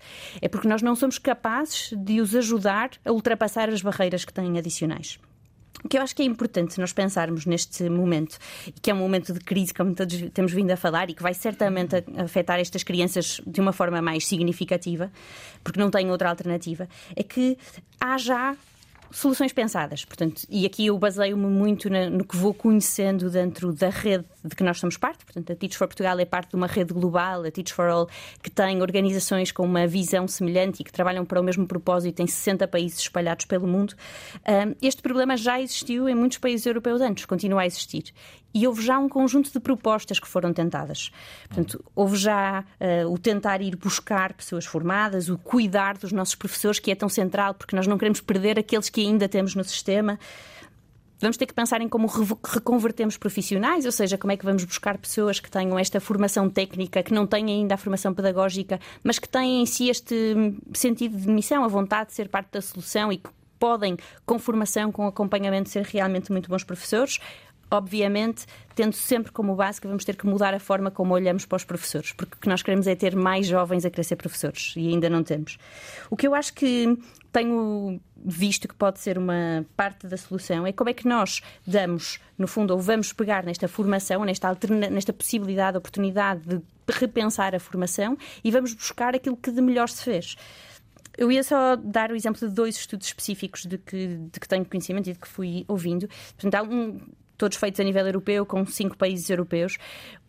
É 0.42 0.48
porque 0.48 0.68
nós 0.68 0.82
não 0.82 0.96
somos 0.96 1.18
capazes 1.18 1.92
de 1.98 2.22
os 2.22 2.34
ajudar 2.34 2.92
a 3.04 3.12
ultrapassar 3.12 3.68
as 3.68 3.82
barreiras 3.82 4.24
que 4.24 4.32
têm 4.32 4.58
adicionais. 4.58 5.20
O 5.84 5.88
que 5.88 5.98
eu 5.98 6.02
acho 6.02 6.16
que 6.16 6.22
é 6.22 6.26
importante 6.26 6.80
nós 6.80 6.92
pensarmos 6.92 7.46
neste 7.46 7.90
momento, 7.90 8.38
que 8.82 8.92
é 8.92 8.94
um 8.94 8.98
momento 8.98 9.34
de 9.34 9.40
crise, 9.40 9.74
como 9.74 9.96
todos 9.96 10.16
temos 10.34 10.52
vindo 10.52 10.72
a 10.72 10.78
falar, 10.78 11.10
e 11.10 11.14
que 11.14 11.24
vai 11.24 11.34
certamente 11.34 12.04
afetar 12.18 12.60
estas 12.60 12.84
crianças 12.84 13.42
de 13.46 13.62
uma 13.62 13.72
forma 13.72 14.02
mais 14.02 14.28
significativa, 14.28 15.12
porque 15.64 15.80
não 15.80 15.90
têm 15.90 16.12
outra 16.12 16.30
alternativa, 16.30 16.88
é 17.16 17.24
que 17.24 17.58
há 18.00 18.18
já 18.18 18.58
soluções 19.12 19.52
pensadas. 19.54 20.06
Portanto, 20.06 20.44
e 20.50 20.66
aqui 20.66 20.86
eu 20.88 20.98
baseio-me 20.98 21.48
muito 21.48 21.90
no 21.90 22.24
que 22.24 22.38
vou 22.38 22.54
conhecendo 22.54 23.30
dentro 23.30 23.74
da 23.74 23.90
rede 23.90 24.26
de 24.44 24.56
que 24.56 24.64
nós 24.64 24.80
somos 24.80 24.98
parte. 24.98 25.26
Portanto, 25.26 25.52
a 25.52 25.56
Teach 25.56 25.78
for 25.78 25.88
Portugal 25.88 26.20
é 26.20 26.26
parte 26.26 26.52
de 26.52 26.56
uma 26.56 26.68
rede 26.68 26.94
global, 26.94 27.44
a 27.44 27.52
Teach 27.52 27.74
for 27.74 27.88
All, 27.88 28.10
que 28.42 28.50
tem 28.50 28.82
organizações 28.82 29.52
com 29.52 29.64
uma 29.64 29.88
visão 29.88 30.28
semelhante 30.28 30.82
e 30.82 30.84
que 30.84 30.92
trabalham 30.92 31.26
para 31.26 31.40
o 31.40 31.44
mesmo 31.44 31.68
propósito 31.68 32.22
em 32.22 32.28
60 32.28 32.68
países 32.68 33.00
espalhados 33.00 33.46
pelo 33.46 33.68
mundo. 33.68 33.94
Este 34.82 35.02
problema 35.02 35.36
já 35.36 35.60
existiu 35.60 36.08
em 36.08 36.16
muitos 36.16 36.38
países 36.38 36.66
europeus 36.66 37.02
antes, 37.02 37.26
continua 37.26 37.62
a 37.62 37.66
existir 37.66 38.14
e 38.54 38.68
houve 38.68 38.82
já 38.82 38.98
um 38.98 39.08
conjunto 39.08 39.52
de 39.52 39.60
propostas 39.60 40.20
que 40.20 40.28
foram 40.28 40.52
tentadas. 40.54 41.12
Portanto, 41.48 41.84
houve 41.96 42.18
já 42.18 42.62
uh, 42.62 43.12
o 43.12 43.18
tentar 43.18 43.62
ir 43.62 43.76
buscar 43.76 44.34
pessoas 44.34 44.66
formadas, 44.66 45.30
o 45.30 45.38
cuidar 45.38 45.98
dos 45.98 46.12
nossos 46.12 46.36
professores, 46.36 46.80
que 46.80 46.92
é 46.92 46.96
tão 46.96 47.10
central, 47.10 47.54
porque 47.54 47.76
nós 47.76 47.86
não 47.86 47.98
queremos 47.98 48.22
perder 48.22 48.58
aqueles 48.58 48.90
que 48.90 49.02
ainda 49.02 49.28
temos 49.30 49.56
no 49.56 49.64
sistema. 49.64 50.20
Vamos 51.22 51.36
ter 51.36 51.46
que 51.46 51.54
pensar 51.54 51.82
em 51.82 51.90
como 51.90 52.08
reconvertemos 52.08 53.18
profissionais, 53.18 53.86
ou 53.86 53.92
seja, 53.92 54.18
como 54.18 54.32
é 54.32 54.38
que 54.38 54.46
vamos 54.46 54.64
buscar 54.64 54.98
pessoas 54.98 55.40
que 55.40 55.52
tenham 55.52 55.78
esta 55.78 56.00
formação 56.00 56.50
técnica, 56.50 57.04
que 57.04 57.14
não 57.14 57.28
têm 57.28 57.48
ainda 57.48 57.76
a 57.76 57.78
formação 57.78 58.14
pedagógica, 58.14 58.80
mas 59.04 59.20
que 59.20 59.28
têm 59.28 59.62
em 59.62 59.66
si 59.66 59.90
este 59.90 60.16
sentido 60.74 61.18
de 61.18 61.28
missão, 61.28 61.64
a 61.64 61.68
vontade 61.68 62.10
de 62.10 62.16
ser 62.16 62.30
parte 62.30 62.52
da 62.52 62.62
solução 62.62 63.12
e 63.12 63.18
que 63.18 63.30
podem, 63.60 63.98
com 64.26 64.40
formação, 64.40 64.92
com 64.92 65.06
acompanhamento, 65.06 65.68
ser 65.68 65.84
realmente 65.84 66.32
muito 66.32 66.50
bons 66.50 66.64
professores 66.64 67.20
obviamente, 67.72 68.46
tendo 68.76 68.94
sempre 68.94 69.32
como 69.32 69.56
base 69.56 69.80
que 69.80 69.88
vamos 69.88 70.04
ter 70.04 70.16
que 70.16 70.26
mudar 70.26 70.54
a 70.54 70.60
forma 70.60 70.90
como 70.90 71.14
olhamos 71.14 71.46
para 71.46 71.58
os 71.58 71.64
professores, 71.64 72.12
porque 72.14 72.36
o 72.36 72.40
que 72.40 72.50
nós 72.50 72.64
queremos 72.64 72.88
é 72.88 72.96
ter 72.96 73.16
mais 73.16 73.48
jovens 73.48 73.86
a 73.86 73.90
querer 73.90 74.04
ser 74.04 74.16
professores 74.16 74.74
e 74.76 74.88
ainda 74.88 75.10
não 75.10 75.24
temos. 75.24 75.58
O 76.10 76.16
que 76.16 76.28
eu 76.28 76.34
acho 76.34 76.54
que 76.54 76.98
tenho 77.32 78.00
visto 78.18 78.68
que 78.68 78.76
pode 78.76 79.00
ser 79.00 79.18
uma 79.18 79.66
parte 79.76 80.08
da 80.08 80.18
solução 80.18 80.66
é 80.66 80.72
como 80.72 80.90
é 80.90 80.94
que 80.94 81.08
nós 81.08 81.42
damos, 81.66 82.20
no 82.38 82.48
fundo, 82.48 82.72
ou 82.72 82.80
vamos 82.80 83.14
pegar 83.14 83.44
nesta 83.44 83.68
formação, 83.68 84.24
nesta, 84.26 84.58
nesta 84.90 85.14
possibilidade, 85.14 85.78
oportunidade 85.78 86.42
de 86.48 86.62
repensar 86.90 87.54
a 87.54 87.60
formação 87.60 88.18
e 88.44 88.52
vamos 88.52 88.74
buscar 88.74 89.16
aquilo 89.16 89.38
que 89.38 89.52
de 89.52 89.62
melhor 89.62 89.90
se 89.90 90.04
fez. 90.04 90.36
Eu 91.18 91.32
ia 91.32 91.44
só 91.44 91.76
dar 91.76 92.12
o 92.12 92.16
exemplo 92.16 92.48
de 92.48 92.54
dois 92.54 92.78
estudos 92.78 93.08
específicos 93.08 93.66
de 93.66 93.78
que, 93.78 94.08
de 94.32 94.40
que 94.40 94.48
tenho 94.48 94.64
conhecimento 94.64 95.10
e 95.10 95.14
de 95.14 95.20
que 95.20 95.28
fui 95.28 95.66
ouvindo. 95.68 96.08
Portanto, 96.38 96.56
há 96.56 96.64
um, 96.64 96.98
todos 97.40 97.58
feitos 97.58 97.80
a 97.80 97.84
nível 97.84 98.06
europeu, 98.06 98.46
com 98.46 98.64
cinco 98.66 98.98
países 98.98 99.28
europeus. 99.30 99.78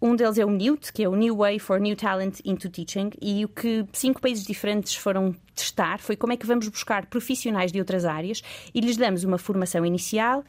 Um 0.00 0.14
deles 0.16 0.38
é 0.38 0.44
o 0.46 0.50
NEWT, 0.50 0.92
que 0.92 1.02
é 1.02 1.08
o 1.08 1.14
New 1.14 1.36
Way 1.36 1.58
for 1.58 1.78
New 1.80 1.96
Talent 1.96 2.38
into 2.44 2.70
Teaching, 2.70 3.10
e 3.20 3.44
o 3.44 3.48
que 3.48 3.84
cinco 3.92 4.20
países 4.20 4.44
diferentes 4.46 4.94
foram 4.94 5.34
testar 5.54 5.98
foi 5.98 6.16
como 6.16 6.32
é 6.32 6.36
que 6.36 6.46
vamos 6.46 6.68
buscar 6.68 7.06
profissionais 7.06 7.72
de 7.72 7.80
outras 7.80 8.04
áreas 8.04 8.40
e 8.72 8.80
lhes 8.80 8.96
damos 8.96 9.24
uma 9.24 9.36
formação 9.36 9.84
inicial, 9.84 10.44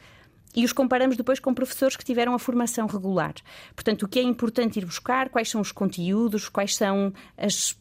e 0.54 0.64
os 0.64 0.72
comparamos 0.72 1.16
depois 1.16 1.40
com 1.40 1.52
professores 1.52 1.96
que 1.96 2.04
tiveram 2.04 2.34
a 2.34 2.38
formação 2.38 2.86
regular. 2.86 3.34
Portanto, 3.74 4.04
o 4.04 4.08
que 4.08 4.18
é 4.18 4.22
importante 4.22 4.78
ir 4.78 4.84
buscar, 4.84 5.30
quais 5.30 5.50
são 5.50 5.60
os 5.60 5.72
conteúdos, 5.72 6.48
quais 6.48 6.76
são 6.76 7.12
as 7.36 7.76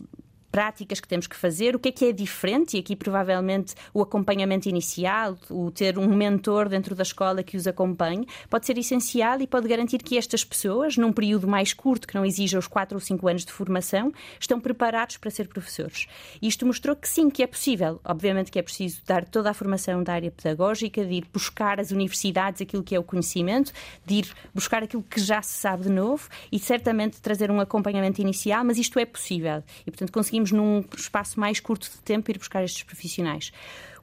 práticas 0.52 1.00
que 1.00 1.08
temos 1.08 1.28
que 1.28 1.36
fazer, 1.36 1.76
o 1.76 1.80
que 1.80 1.90
é 1.90 1.92
que 1.92 2.06
é 2.06 2.12
diferente, 2.12 2.76
e 2.76 2.80
aqui 2.80 2.96
provavelmente 2.96 3.74
o 3.94 4.02
acompanhamento 4.02 4.68
inicial, 4.68 5.38
o 5.50 5.72
ter 5.72 5.98
um 5.98 6.14
mentor 6.14 6.68
dentro 6.68 6.94
da 6.94 7.04
escola 7.04 7.42
que 7.42 7.56
os 7.56 7.68
acompanhe, 7.68 8.28
pode 8.50 8.66
ser 8.66 8.78
essencial 8.78 9.40
e 9.42 9.48
pode 9.48 9.68
garantir 9.68 10.00
que 10.00 10.18
estas 10.18 10.44
pessoas, 10.44 10.98
num 10.98 11.14
período 11.14 11.48
mais 11.48 11.74
curto, 11.74 12.08
que 12.08 12.16
não 12.16 12.26
exija 12.26 12.60
os 12.60 12.68
4 12.68 12.96
ou 12.96 13.00
5 13.00 13.28
anos 13.28 13.46
de 13.46 13.52
formação, 13.52 14.12
estão 14.40 14.60
preparados 14.60 15.18
para 15.18 15.32
ser 15.32 15.48
professores. 15.48 16.08
Isto 16.42 16.66
mostrou 16.66 16.96
que 16.96 17.08
sim, 17.08 17.30
que 17.30 17.44
é 17.44 17.48
possível. 17.48 18.00
Obviamente 18.04 18.52
que 18.52 18.60
é 18.60 18.62
preciso 18.62 19.02
dar 19.06 19.26
toda 19.26 19.50
a 19.50 19.54
formação 19.54 20.04
da 20.04 20.14
área 20.14 20.32
pedagógica, 20.32 21.06
de 21.06 21.14
ir 21.14 21.26
buscar 21.32 21.80
as 21.80 21.92
universidades 21.92 22.62
aquilo 22.62 22.84
que 22.84 22.96
é 22.96 23.00
o 23.00 23.04
conhecimento, 23.04 23.72
de 24.06 24.16
ir 24.16 24.32
buscar 24.54 24.84
aquilo 24.84 25.04
que 25.04 25.20
já 25.20 25.42
se 25.42 25.54
sabe 25.54 25.84
de 25.84 25.90
novo 25.90 26.28
e 26.52 26.60
certamente 26.60 27.22
trazer 27.22 27.52
um 27.52 27.60
acompanhamento 27.60 28.22
inicial, 28.22 28.64
mas 28.64 28.78
isto 28.78 29.00
é 29.00 29.06
possível. 29.06 29.64
E, 29.86 29.92
portanto, 29.92 30.12
conseguimos 30.12 30.41
conseguimos, 30.42 30.52
num 30.52 30.84
espaço 30.96 31.40
mais 31.40 31.60
curto 31.60 31.90
de 31.90 32.02
tempo, 32.02 32.32
ir 32.32 32.38
buscar 32.38 32.64
estes 32.64 32.84
profissionais. 32.84 33.52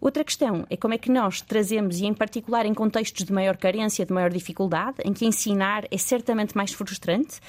Outra 0.00 0.22
questão 0.22 0.64
é 0.70 0.76
como 0.76 0.94
é 0.94 0.98
que 0.98 1.10
nós 1.10 1.40
trazemos, 1.40 1.98
e 2.00 2.06
em 2.06 2.14
particular 2.14 2.64
em 2.64 2.74
contextos 2.74 3.24
de 3.24 3.32
maior 3.32 3.56
carência, 3.56 4.06
de 4.06 4.12
maior 4.12 4.30
dificuldade, 4.30 4.98
em 5.04 5.12
que 5.12 5.26
ensinar 5.26 5.84
é 5.90 5.98
certamente 5.98 6.56
mais 6.56 6.72
frustrante, 6.72 7.40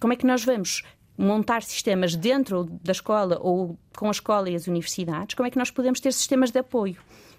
como 0.00 0.12
é 0.12 0.16
que 0.16 0.26
nós 0.26 0.44
vamos 0.44 0.82
montar 1.16 1.62
sistemas 1.62 2.14
dentro 2.14 2.64
da 2.82 2.92
escola 2.92 3.38
ou 3.40 3.78
com 3.96 4.08
a 4.08 4.10
escola 4.10 4.50
e 4.50 4.54
as 4.54 4.66
universidades, 4.66 5.34
como 5.34 5.46
é 5.46 5.50
que 5.50 5.58
nós 5.58 5.70
podemos 5.70 6.00
ter 6.00 6.12
sistemas 6.12 6.50
de 6.50 6.58
apoio? 6.58 6.96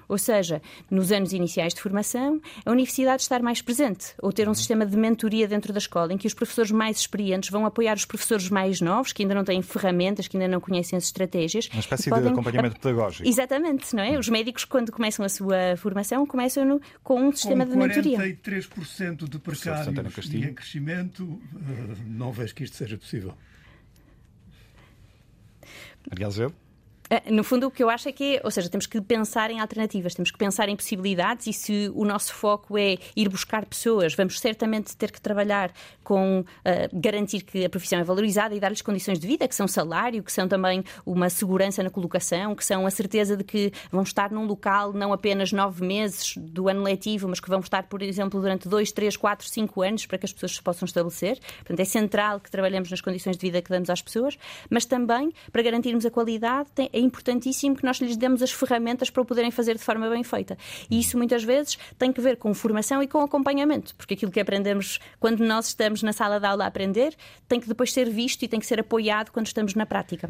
Ou 0.08 0.18
seja, 0.18 0.62
nos 0.90 1.12
anos 1.12 1.34
iniciais 1.34 1.74
de 1.74 1.82
formação, 1.82 2.42
a 2.66 2.72
universidade 2.72 3.22
estar 3.22 3.42
mais 3.42 3.62
presente, 3.62 4.14
ou 4.22 4.32
ter 4.32 4.48
um 4.48 4.52
uhum. 4.52 4.56
sistema 4.56 4.86
de 4.86 4.96
mentoria 4.96 5.48
dentro 5.48 5.74
da 5.74 5.80
escola, 5.80 6.14
em 6.14 6.18
que 6.18 6.28
os 6.28 6.34
professores 6.34 6.72
mais 6.72 6.98
experientes 7.00 7.50
vão 7.50 7.66
apoiar 7.66 7.96
os 7.96 8.06
professores 8.06 8.50
mais 8.50 8.82
novos, 8.82 9.12
que 9.12 9.24
ainda 9.24 9.36
não 9.36 9.44
têm 9.44 9.62
ferramentas, 9.62 10.28
que 10.28 10.38
ainda 10.38 10.48
não 10.48 10.60
conhecem 10.60 10.98
as 10.98 11.06
estratégias. 11.06 11.70
Uma 11.72 11.80
espécie 11.80 12.10
podem... 12.10 12.26
de 12.26 12.32
acompanhamento 12.32 12.80
pedagógico. 12.80 13.28
Exatamente, 13.28 13.96
não 13.96 14.04
é? 14.04 14.18
Os 14.18 14.30
médicos, 14.30 14.66
quando 14.66 14.92
começam 14.92 15.26
a 15.26 15.30
sua 15.30 15.76
formação, 15.78 16.26
começam 16.26 16.66
no, 16.66 16.82
com 17.04 17.22
um 17.22 17.32
sistema 17.32 17.66
com 17.66 17.72
de 17.72 17.78
mentoria. 17.78 18.18
43% 18.18 19.30
de 19.30 19.40
precários 19.40 20.34
e 20.34 20.38
em 20.38 20.54
crescimento, 20.54 21.40
eh, 21.56 21.96
não 22.06 22.32
vejo 22.32 22.54
que 22.56 22.64
isto 22.64 22.76
seja 22.76 22.98
possível. 22.98 23.34
Ariel 26.12 26.32
Zé? 26.32 26.52
Eh, 27.10 27.32
no 27.32 27.44
fundo, 27.44 27.68
o 27.68 27.72
que 27.72 27.84
eu 27.84 27.90
acho 27.90 28.10
é 28.10 28.12
que, 28.12 28.38
é, 28.38 28.42
ou 28.44 28.52
seja, 28.52 28.70
temos 28.70 28.86
que 28.86 29.00
pensar 29.02 29.50
em 29.52 29.60
alternativas, 29.60 30.14
temos 30.14 30.32
que 30.32 30.38
pensar 30.38 30.70
em 30.70 30.76
possibilidades 30.76 31.48
e 31.48 31.54
se 31.54 31.92
o 31.94 32.06
nosso 32.06 32.34
foco 32.34 32.78
é 32.78 32.98
ir 33.16 33.30
buscar 33.30 33.66
pessoas, 33.66 34.14
vamos 34.14 34.40
certamente 34.40 34.96
ter 34.96 35.12
que 35.12 35.22
trabalhar 35.22 35.72
com 36.04 36.42
uh, 36.42 36.46
garantir 36.94 37.42
que 37.42 37.66
a 37.66 37.70
profissão 37.70 38.00
é 38.00 38.04
valorizada 38.04 38.56
e 38.56 38.60
dar-lhes 38.60 38.82
condições 38.82 39.20
de 39.20 39.28
vida, 39.28 39.48
que 39.48 39.56
são 39.56 39.68
salário, 39.68 40.24
que 40.24 40.32
são 40.32 40.48
também 40.48 40.84
uma 41.06 41.30
segurança 41.30 41.84
na 41.84 41.90
colocação, 41.90 42.56
que 42.56 42.64
são 42.64 42.86
a 42.86 42.92
certeza 42.92 43.36
de 43.36 43.44
que 43.44 43.72
vão 43.92 44.04
estar 44.04 44.32
num 44.32 44.46
local 44.46 44.94
não 44.94 45.12
apenas 45.12 45.52
nove 45.52 45.86
meses 45.86 46.36
do 46.38 46.70
ano 46.70 46.84
letivo, 46.84 47.28
mas 47.28 47.40
que 47.40 47.50
vão 47.50 47.60
estar, 47.60 47.84
por 47.84 48.02
exemplo, 48.02 48.40
durante 48.40 48.68
dois, 48.68 48.92
três, 48.92 49.18
quatro, 49.18 49.48
cinco 49.48 49.82
anos 49.82 50.06
para 50.06 50.18
que 50.18 50.26
as 50.26 50.34
pessoas 50.34 50.56
se 50.56 50.62
possam 50.62 50.86
estabelecer. 50.86 51.40
Portanto, 51.58 51.80
é 51.80 51.86
central 51.86 52.40
que 52.40 52.50
trabalhemos 52.50 52.90
nas 52.90 53.02
condições 53.02 53.38
de 53.38 53.46
vida 53.46 53.62
que 53.62 53.70
damos 53.70 53.90
às 53.90 54.02
pessoas, 54.02 54.38
mas 54.70 54.86
também 54.86 55.32
para 55.52 55.62
garantirmos 55.62 56.06
a 56.06 56.12
qualidade 56.12 56.70
é 56.98 57.00
importantíssimo 57.00 57.76
que 57.76 57.86
nós 57.86 57.98
lhes 57.98 58.18
demos 58.18 58.42
as 58.42 58.52
ferramentas 58.52 59.10
para 59.10 59.22
o 59.22 59.26
poderem 59.26 59.52
fazer 59.52 59.76
de 59.76 59.84
forma 59.84 60.10
bem 60.10 60.24
feita. 60.24 60.58
E 60.90 61.00
isso 61.00 61.18
muitas 61.18 61.44
vezes 61.44 61.78
tem 61.98 62.12
que 62.12 62.20
ver 62.20 62.38
com 62.38 62.54
formação 62.54 63.02
e 63.04 63.08
com 63.08 63.22
acompanhamento, 63.22 63.96
porque 63.96 64.16
aquilo 64.16 64.32
que 64.32 64.40
aprendemos 64.40 65.00
quando 65.20 65.42
nós 65.46 65.68
estamos 65.68 66.02
na 66.02 66.12
sala 66.12 66.40
de 66.40 66.46
aula 66.46 66.64
a 66.64 66.68
aprender 66.68 67.16
tem 67.48 67.60
que 67.60 67.68
depois 67.68 67.94
ser 67.94 68.10
visto 68.10 68.44
e 68.44 68.48
tem 68.48 68.60
que 68.60 68.66
ser 68.66 68.80
apoiado 68.80 69.32
quando 69.32 69.46
estamos 69.46 69.76
na 69.76 69.86
prática. 69.86 70.30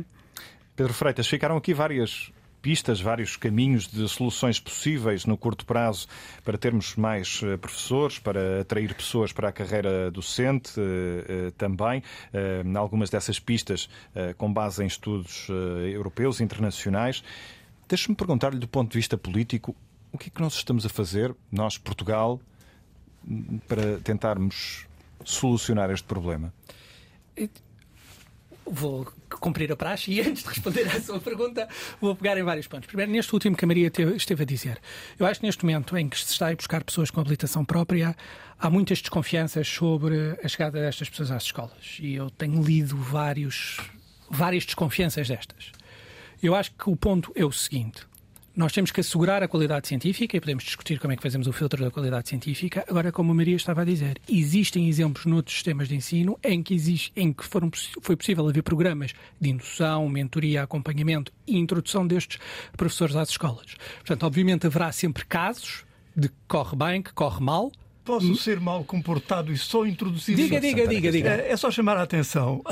Pedro 0.75 0.93
Freitas, 0.93 1.27
ficaram 1.27 1.57
aqui 1.57 1.73
várias 1.73 2.31
pistas, 2.67 2.99
vários 2.99 3.37
caminhos 3.37 3.87
de 3.87 4.09
soluções 4.09 4.59
possíveis 4.59 5.25
no 5.25 5.37
curto 5.37 5.65
prazo 5.65 6.05
para 6.43 6.57
termos 6.57 6.97
mais 6.97 7.39
eh, 7.41 7.55
professores, 7.55 8.19
para 8.19 8.59
atrair 8.59 8.93
pessoas 8.93 9.31
para 9.31 9.47
a 9.47 9.53
carreira 9.53 10.11
docente 10.11 10.73
eh, 10.77 11.47
eh, 11.47 11.51
também. 11.57 12.03
Algumas 12.77 13.09
dessas 13.09 13.39
pistas 13.39 13.89
com 14.37 14.51
base 14.51 14.83
em 14.83 14.87
estudos 14.87 15.47
europeus, 15.93 16.41
internacionais. 16.41 17.23
Deixe-me 17.87 18.15
perguntar-lhe, 18.15 18.59
do 18.59 18.67
ponto 18.67 18.91
de 18.91 18.97
vista 18.97 19.17
político, 19.17 19.73
o 20.11 20.17
que 20.17 20.27
é 20.27 20.29
que 20.29 20.41
nós 20.41 20.53
estamos 20.53 20.85
a 20.85 20.89
fazer, 20.89 21.33
nós, 21.49 21.77
Portugal, 21.77 22.41
para 23.65 23.97
tentarmos 23.99 24.85
solucionar 25.23 25.89
este 25.89 26.05
problema? 26.05 26.53
Vou 28.69 29.07
cumprir 29.39 29.71
a 29.71 29.75
praxe 29.75 30.11
e 30.11 30.21
antes 30.27 30.43
de 30.43 30.49
responder 30.49 30.87
à 30.87 31.01
sua 31.01 31.19
pergunta, 31.19 31.67
vou 31.99 32.15
pegar 32.15 32.37
em 32.37 32.43
vários 32.43 32.67
pontos. 32.67 32.87
Primeiro, 32.87 33.11
neste 33.11 33.33
último 33.33 33.55
que 33.55 33.65
a 33.65 33.67
Maria 33.67 33.91
esteve 34.15 34.43
a 34.43 34.45
dizer, 34.45 34.79
eu 35.19 35.25
acho 35.25 35.39
que 35.39 35.45
neste 35.45 35.63
momento 35.63 35.97
em 35.97 36.07
que 36.07 36.17
se 36.17 36.31
está 36.31 36.49
a 36.49 36.55
buscar 36.55 36.83
pessoas 36.83 37.11
com 37.11 37.19
habilitação 37.21 37.63
própria, 37.63 38.15
há 38.59 38.69
muitas 38.69 38.99
desconfianças 38.99 39.67
sobre 39.67 40.37
a 40.43 40.47
chegada 40.47 40.79
destas 40.79 41.09
pessoas 41.09 41.31
às 41.31 41.43
escolas. 41.43 41.97
E 41.99 42.15
eu 42.15 42.29
tenho 42.29 42.61
lido 42.61 42.97
vários, 42.97 43.77
várias 44.29 44.65
desconfianças 44.65 45.27
destas. 45.27 45.71
Eu 46.41 46.55
acho 46.55 46.71
que 46.71 46.89
o 46.89 46.95
ponto 46.95 47.31
é 47.35 47.43
o 47.43 47.51
seguinte: 47.51 48.05
nós 48.57 48.73
temos 48.73 48.89
que 48.89 48.99
assegurar 48.99 49.43
a 49.43 49.47
qualidade 49.47 49.87
científica 49.87 50.35
e 50.35 50.39
podemos 50.39 50.63
discutir 50.63 50.99
como 50.99 51.13
é 51.13 51.15
que 51.15 51.21
fazemos 51.21 51.45
o 51.45 51.53
filtro 51.53 51.83
da 51.83 51.91
qualidade 51.91 52.27
científica. 52.27 52.83
Agora, 52.89 53.11
como 53.11 53.31
a 53.31 53.35
Maria 53.35 53.55
estava 53.55 53.83
a 53.83 53.85
dizer, 53.85 54.19
existem 54.27 54.89
exemplos 54.89 55.27
noutros 55.27 55.53
sistemas 55.53 55.87
de 55.87 55.95
ensino 55.95 56.39
em 56.43 56.63
que, 56.63 56.73
existe, 56.73 57.11
em 57.15 57.31
que 57.31 57.45
foram, 57.45 57.69
foi 58.01 58.15
possível 58.15 58.49
haver 58.49 58.63
programas 58.63 59.13
de 59.39 59.51
indução, 59.51 60.09
mentoria, 60.09 60.63
acompanhamento 60.63 61.31
e 61.45 61.55
introdução 61.55 62.07
destes 62.07 62.39
professores 62.75 63.15
às 63.15 63.29
escolas. 63.29 63.75
Portanto, 63.97 64.23
obviamente 64.23 64.65
haverá 64.65 64.91
sempre 64.91 65.23
casos 65.23 65.85
de 66.15 66.27
que 66.27 66.35
corre 66.47 66.75
bem, 66.75 67.01
que 67.03 67.13
corre 67.13 67.43
mal, 67.43 67.71
Posso 68.03 68.31
hum? 68.31 68.35
ser 68.35 68.59
mal 68.59 68.85
comportado 68.85 69.51
e 69.51 69.57
só 69.57 69.85
introduzir 69.85 70.33
Diga, 70.35 70.61
diga, 70.61 70.87
diga, 70.87 71.11
diga. 71.11 71.29
É, 71.29 71.51
é 71.51 71.57
só 71.57 71.69
chamar 71.69 71.97
a 71.97 72.03
atenção 72.03 72.63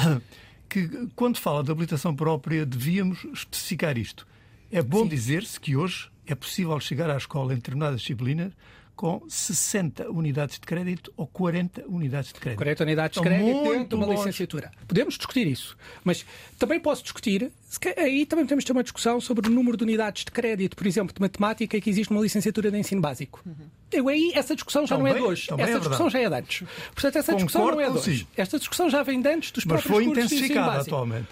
que, 0.67 1.09
quando 1.13 1.37
fala 1.37 1.61
de 1.61 1.69
habilitação 1.69 2.15
própria, 2.15 2.65
devíamos 2.65 3.25
especificar 3.25 3.97
isto. 3.97 4.25
É 4.71 4.81
bom 4.81 5.07
dizer-se 5.07 5.59
que 5.59 5.75
hoje 5.75 6.09
é 6.25 6.35
possível 6.35 6.79
chegar 6.79 7.09
à 7.09 7.17
escola 7.17 7.53
em 7.53 7.57
determinadas 7.57 8.01
disciplinas 8.01 8.51
com 8.95 9.21
60 9.27 10.09
unidades 10.09 10.55
de 10.57 10.61
crédito 10.61 11.13
ou 11.17 11.27
40 11.27 11.83
unidades 11.87 12.31
de 12.31 12.39
crédito. 12.39 12.57
40 12.57 12.83
unidades 12.83 13.21
de 13.21 13.27
crédito 13.27 13.63
dentro 13.63 13.89
de 13.89 13.95
uma 13.95 14.05
longe. 14.05 14.19
licenciatura. 14.19 14.71
Podemos 14.87 15.15
discutir 15.15 15.45
isso, 15.45 15.77
mas 16.03 16.25
também 16.57 16.79
posso 16.79 17.03
discutir, 17.03 17.51
aí 17.97 18.25
também 18.25 18.45
temos 18.45 18.63
de 18.63 18.67
ter 18.67 18.71
uma 18.71 18.83
discussão 18.83 19.19
sobre 19.19 19.49
o 19.49 19.51
número 19.51 19.75
de 19.75 19.83
unidades 19.83 20.23
de 20.23 20.31
crédito, 20.31 20.77
por 20.77 20.87
exemplo, 20.87 21.13
de 21.13 21.21
matemática 21.21 21.79
que 21.79 21.89
existe 21.89 22.11
numa 22.11 22.23
licenciatura 22.23 22.71
de 22.71 22.77
ensino 22.77 23.01
básico. 23.01 23.41
Uhum. 23.45 23.53
Eu 23.91 24.07
aí, 24.07 24.31
essa 24.33 24.55
discussão 24.55 24.87
já 24.87 24.95
também, 24.95 25.11
não 25.11 25.19
é 25.19 25.21
de 25.21 25.27
hoje. 25.27 25.47
Essa 25.57 25.71
é 25.71 25.79
discussão 25.79 26.09
já 26.09 26.19
é 26.19 26.29
de 26.29 26.35
antes. 26.35 26.67
Portanto, 26.93 27.15
essa 27.17 27.31
Concordo 27.33 27.45
discussão 27.45 27.71
não 27.71 27.81
é 27.81 27.89
de 27.89 27.97
hoje. 27.97 28.27
Esta 28.37 28.57
discussão 28.57 28.89
já 28.89 29.03
vem 29.03 29.21
de 29.21 29.29
antes 29.29 29.51
dos 29.51 29.65
mas 29.65 29.81
próprios 29.81 29.93
foi 29.93 30.03
intensificada 30.05 30.81
atualmente. 30.81 31.27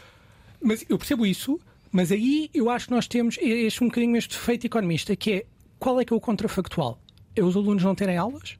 Mas 0.61 0.85
eu 0.87 0.97
percebo 0.97 1.25
isso, 1.25 1.59
mas 1.93 2.11
aí 2.11 2.49
eu 2.55 2.71
acho 2.71 2.87
que 2.87 2.91
nós 2.91 3.07
temos 3.07 3.37
este 3.39 3.83
um 3.83 3.87
bocadinho 3.87 4.17
este 4.17 4.33
defeito 4.33 4.65
economista, 4.65 5.15
que 5.15 5.31
é 5.31 5.45
qual 5.77 6.01
é 6.01 6.03
que 6.03 6.11
é 6.11 6.15
o 6.15 6.19
contrafactual? 6.19 6.99
É 7.35 7.43
os 7.43 7.55
alunos 7.55 7.83
não 7.83 7.93
terem 7.93 8.17
aulas? 8.17 8.57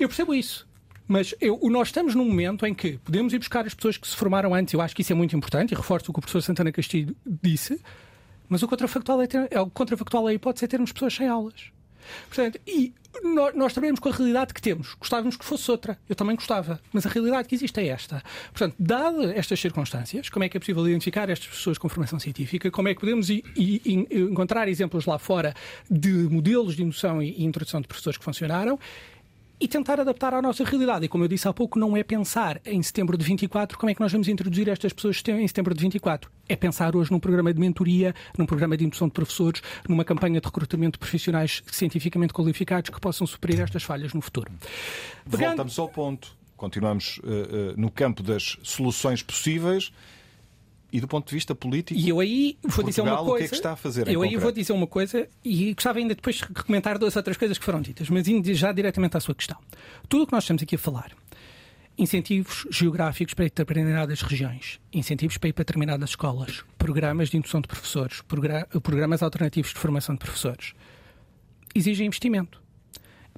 Eu 0.00 0.08
percebo 0.08 0.34
isso. 0.34 0.68
Mas 1.06 1.32
eu, 1.40 1.60
nós 1.70 1.88
estamos 1.88 2.16
num 2.16 2.24
momento 2.24 2.66
em 2.66 2.74
que 2.74 2.98
podemos 2.98 3.32
ir 3.32 3.38
buscar 3.38 3.64
as 3.66 3.74
pessoas 3.74 3.96
que 3.96 4.06
se 4.06 4.16
formaram 4.16 4.52
antes, 4.52 4.74
eu 4.74 4.80
acho 4.80 4.96
que 4.96 5.02
isso 5.02 5.12
é 5.12 5.14
muito 5.14 5.36
importante, 5.36 5.70
e 5.70 5.76
reforço 5.76 6.10
o 6.10 6.12
que 6.12 6.18
o 6.18 6.22
professor 6.22 6.42
Santana 6.42 6.72
Castilho 6.72 7.16
disse, 7.24 7.80
mas 8.48 8.64
o 8.64 8.68
contrafactual, 8.68 9.22
é 9.22 9.28
ter, 9.28 9.46
é, 9.48 9.60
o 9.60 9.70
contrafactual 9.70 10.26
aí 10.26 10.38
pode 10.38 10.58
ser 10.58 10.66
termos 10.66 10.90
pessoas 10.90 11.14
sem 11.14 11.28
aulas. 11.28 11.70
Portanto, 12.28 12.60
e 12.66 12.92
nós, 13.22 13.54
nós 13.54 13.72
trabalhamos 13.72 14.00
com 14.00 14.08
a 14.08 14.12
realidade 14.12 14.54
que 14.54 14.62
temos. 14.62 14.94
Gostávamos 14.94 15.36
que 15.36 15.44
fosse 15.44 15.70
outra. 15.70 15.98
Eu 16.08 16.14
também 16.14 16.36
gostava. 16.36 16.80
Mas 16.92 17.04
a 17.06 17.08
realidade 17.08 17.48
que 17.48 17.54
existe 17.54 17.78
é 17.80 17.88
esta. 17.88 18.22
Portanto, 18.52 18.76
dadas 18.78 19.30
estas 19.32 19.60
circunstâncias, 19.60 20.28
como 20.28 20.44
é 20.44 20.48
que 20.48 20.56
é 20.56 20.60
possível 20.60 20.86
identificar 20.88 21.28
estas 21.28 21.48
pessoas 21.48 21.76
com 21.76 21.88
formação 21.88 22.18
científica? 22.18 22.70
Como 22.70 22.88
é 22.88 22.94
que 22.94 23.00
podemos 23.00 23.28
i, 23.28 23.42
i, 23.56 24.06
encontrar 24.10 24.68
exemplos 24.68 25.06
lá 25.06 25.18
fora 25.18 25.54
de 25.90 26.10
modelos 26.10 26.76
de 26.76 26.82
indução 26.82 27.22
e 27.22 27.44
introdução 27.44 27.80
de 27.80 27.88
professores 27.88 28.16
que 28.16 28.24
funcionaram? 28.24 28.78
E 29.60 29.68
tentar 29.68 30.00
adaptar 30.00 30.32
à 30.32 30.40
nossa 30.40 30.64
realidade. 30.64 31.04
E 31.04 31.08
como 31.08 31.24
eu 31.24 31.28
disse 31.28 31.46
há 31.46 31.52
pouco, 31.52 31.78
não 31.78 31.96
é 31.96 32.02
pensar 32.02 32.60
em 32.64 32.82
setembro 32.82 33.18
de 33.18 33.24
24 33.24 33.78
como 33.78 33.90
é 33.90 33.94
que 33.94 34.00
nós 34.00 34.10
vamos 34.10 34.26
introduzir 34.26 34.68
estas 34.68 34.92
pessoas 34.92 35.22
em 35.28 35.46
setembro 35.46 35.74
de 35.74 35.82
24. 35.82 36.30
É 36.48 36.56
pensar 36.56 36.96
hoje 36.96 37.12
num 37.12 37.20
programa 37.20 37.52
de 37.52 37.60
mentoria, 37.60 38.14
num 38.38 38.46
programa 38.46 38.76
de 38.76 38.84
indução 38.84 39.06
de 39.06 39.12
professores, 39.12 39.62
numa 39.86 40.04
campanha 40.04 40.40
de 40.40 40.46
recrutamento 40.46 40.92
de 40.92 40.98
profissionais 40.98 41.62
cientificamente 41.70 42.32
qualificados 42.32 42.90
que 42.90 43.00
possam 43.00 43.26
suprir 43.26 43.60
estas 43.60 43.82
falhas 43.82 44.14
no 44.14 44.22
futuro. 44.22 44.50
Voltamos 45.26 45.78
ao 45.78 45.88
ponto. 45.88 46.40
Continuamos 46.56 47.18
uh, 47.18 47.22
uh, 47.22 47.74
no 47.76 47.90
campo 47.90 48.22
das 48.22 48.58
soluções 48.62 49.22
possíveis 49.22 49.92
e 50.92 51.00
do 51.00 51.08
ponto 51.08 51.28
de 51.28 51.34
vista 51.34 51.54
político. 51.54 51.98
E 51.98 52.08
eu 52.08 52.20
aí 52.20 52.58
vou 52.62 52.84
dizer 52.84 53.00
uma 53.02 53.16
coisa. 53.16 53.30
O 53.30 53.36
que 53.38 53.44
é 53.44 53.48
que 53.48 53.54
está 53.54 53.72
a 53.72 53.76
fazer? 53.76 54.08
Eu 54.08 54.22
aí 54.22 54.36
vou 54.36 54.52
dizer 54.52 54.72
uma 54.72 54.86
coisa 54.86 55.28
e 55.44 55.74
gostava 55.74 55.98
ainda 55.98 56.14
depois 56.14 56.36
de 56.36 56.46
comentar 56.46 56.98
duas 56.98 57.16
outras 57.16 57.36
coisas 57.36 57.58
que 57.58 57.64
foram 57.64 57.80
ditas, 57.80 58.08
mas 58.10 58.26
indo 58.28 58.52
já 58.54 58.72
diretamente 58.72 59.16
à 59.16 59.20
sua 59.20 59.34
questão. 59.34 59.58
Tudo 60.08 60.24
o 60.24 60.26
que 60.26 60.32
nós 60.32 60.44
estamos 60.44 60.62
aqui 60.62 60.74
a 60.74 60.78
falar, 60.78 61.12
incentivos 61.96 62.66
geográficos 62.70 63.34
para 63.34 63.44
ir 63.44 63.50
para 63.50 63.64
determinadas 63.64 64.22
regiões, 64.22 64.80
incentivos 64.92 65.36
para 65.38 65.48
ir 65.48 65.52
para 65.52 65.64
determinadas 65.64 66.10
escolas, 66.10 66.64
programas 66.78 67.28
de 67.28 67.36
indução 67.36 67.60
de 67.60 67.68
professores, 67.68 68.22
programas 68.82 69.22
alternativos 69.22 69.72
de 69.72 69.78
formação 69.78 70.14
de 70.14 70.20
professores, 70.20 70.72
exigem 71.74 72.06
investimento. 72.06 72.60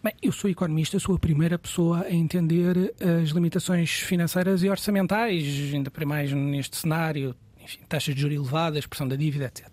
Bem, 0.02 0.14
eu 0.20 0.32
sou 0.32 0.50
economista, 0.50 0.98
sou 0.98 1.14
a 1.14 1.18
primeira 1.18 1.56
pessoa 1.56 2.00
a 2.00 2.12
entender 2.12 2.92
as 3.22 3.28
limitações 3.28 4.00
financeiras 4.00 4.64
e 4.64 4.68
orçamentais, 4.68 5.72
ainda 5.72 5.92
para 5.92 6.04
mais 6.04 6.32
neste 6.32 6.76
cenário, 6.76 7.36
enfim, 7.60 7.78
taxas 7.88 8.12
de 8.12 8.20
juros 8.20 8.36
elevadas, 8.36 8.84
pressão 8.84 9.06
da 9.06 9.14
dívida, 9.14 9.44
etc. 9.44 9.68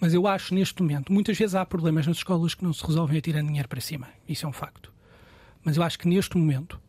Mas 0.00 0.14
eu 0.14 0.26
acho, 0.26 0.54
neste 0.54 0.82
momento, 0.82 1.12
muitas 1.12 1.36
vezes 1.36 1.54
há 1.54 1.66
problemas 1.66 2.06
nas 2.06 2.16
escolas 2.16 2.54
que 2.54 2.64
não 2.64 2.72
se 2.72 2.86
resolvem 2.86 3.18
atirando 3.18 3.48
dinheiro 3.48 3.68
para 3.68 3.82
cima. 3.82 4.08
Isso 4.26 4.46
é 4.46 4.48
um 4.48 4.52
facto. 4.52 4.90
Mas 5.62 5.76
eu 5.76 5.82
acho 5.82 5.98
que, 5.98 6.08
neste 6.08 6.38
momento, 6.38 6.80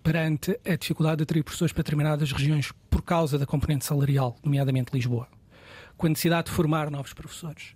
perante 0.00 0.56
a 0.64 0.76
dificuldade 0.76 1.16
de 1.16 1.22
atrair 1.24 1.42
professores 1.42 1.72
para 1.72 1.82
determinadas 1.82 2.30
regiões 2.30 2.70
por 2.88 3.02
causa 3.02 3.36
da 3.36 3.46
componente 3.46 3.84
salarial, 3.84 4.36
nomeadamente 4.44 4.92
Lisboa, 4.94 5.26
com 5.96 6.06
a 6.06 6.10
necessidade 6.10 6.50
de 6.50 6.52
formar 6.52 6.88
novos 6.88 7.12
professores, 7.12 7.74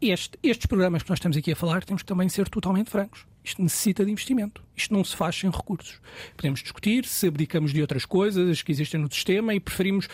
este, 0.00 0.38
estes 0.42 0.66
programas 0.66 1.02
que 1.02 1.10
nós 1.10 1.18
estamos 1.18 1.36
aqui 1.36 1.52
a 1.52 1.56
falar 1.56 1.84
temos 1.84 2.02
que 2.02 2.06
também 2.06 2.28
ser 2.28 2.48
totalmente 2.48 2.90
francos. 2.90 3.26
Isto 3.44 3.62
necessita 3.62 4.04
de 4.04 4.10
investimento. 4.10 4.62
Isto 4.76 4.94
não 4.94 5.04
se 5.04 5.16
faz 5.16 5.36
sem 5.36 5.50
recursos. 5.50 6.00
Podemos 6.36 6.62
discutir 6.62 7.04
se 7.04 7.26
abdicamos 7.26 7.72
de 7.72 7.80
outras 7.80 8.04
coisas 8.04 8.62
que 8.62 8.72
existem 8.72 9.00
no 9.00 9.12
sistema 9.12 9.54
e 9.54 9.60
preferimos 9.60 10.08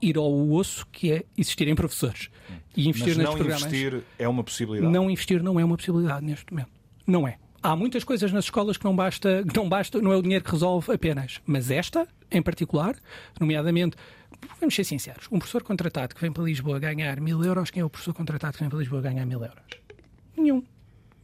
ir 0.00 0.16
ao 0.16 0.50
osso, 0.50 0.86
que 0.92 1.12
é 1.12 1.24
existir 1.36 1.68
em 1.68 1.74
professores. 1.74 2.28
E 2.76 2.88
investir 2.88 3.16
Mas 3.16 3.26
não 3.26 3.38
investir 3.38 4.02
é 4.18 4.28
uma 4.28 4.44
possibilidade? 4.44 4.92
Não 4.92 5.10
investir 5.10 5.42
não 5.42 5.60
é 5.60 5.64
uma 5.64 5.76
possibilidade 5.76 6.24
neste 6.24 6.52
momento. 6.52 6.70
Não 7.06 7.28
é. 7.28 7.38
Há 7.64 7.74
muitas 7.74 8.04
coisas 8.04 8.30
nas 8.30 8.44
escolas 8.44 8.76
que 8.76 8.84
não 8.84 8.94
basta, 8.94 9.42
que 9.48 9.56
não 9.56 9.66
basta, 9.66 9.98
não 9.98 10.12
é 10.12 10.16
o 10.18 10.20
dinheiro 10.20 10.44
que 10.44 10.50
resolve 10.50 10.92
apenas. 10.92 11.40
Mas 11.46 11.70
esta, 11.70 12.06
em 12.30 12.42
particular, 12.42 12.94
nomeadamente 13.40 13.96
vamos 14.60 14.74
ser 14.74 14.84
sinceros, 14.84 15.26
um 15.32 15.38
professor 15.38 15.62
contratado 15.62 16.14
que 16.14 16.20
vem 16.20 16.30
para 16.30 16.42
Lisboa 16.42 16.78
ganhar 16.78 17.18
mil 17.22 17.42
euros, 17.42 17.70
quem 17.70 17.80
é 17.80 17.84
o 17.84 17.88
professor 17.88 18.12
contratado 18.12 18.52
que 18.52 18.60
vem 18.60 18.68
para 18.68 18.78
Lisboa 18.78 19.00
ganhar 19.00 19.24
mil 19.24 19.42
euros? 19.42 19.64
Nenhum. 20.36 20.62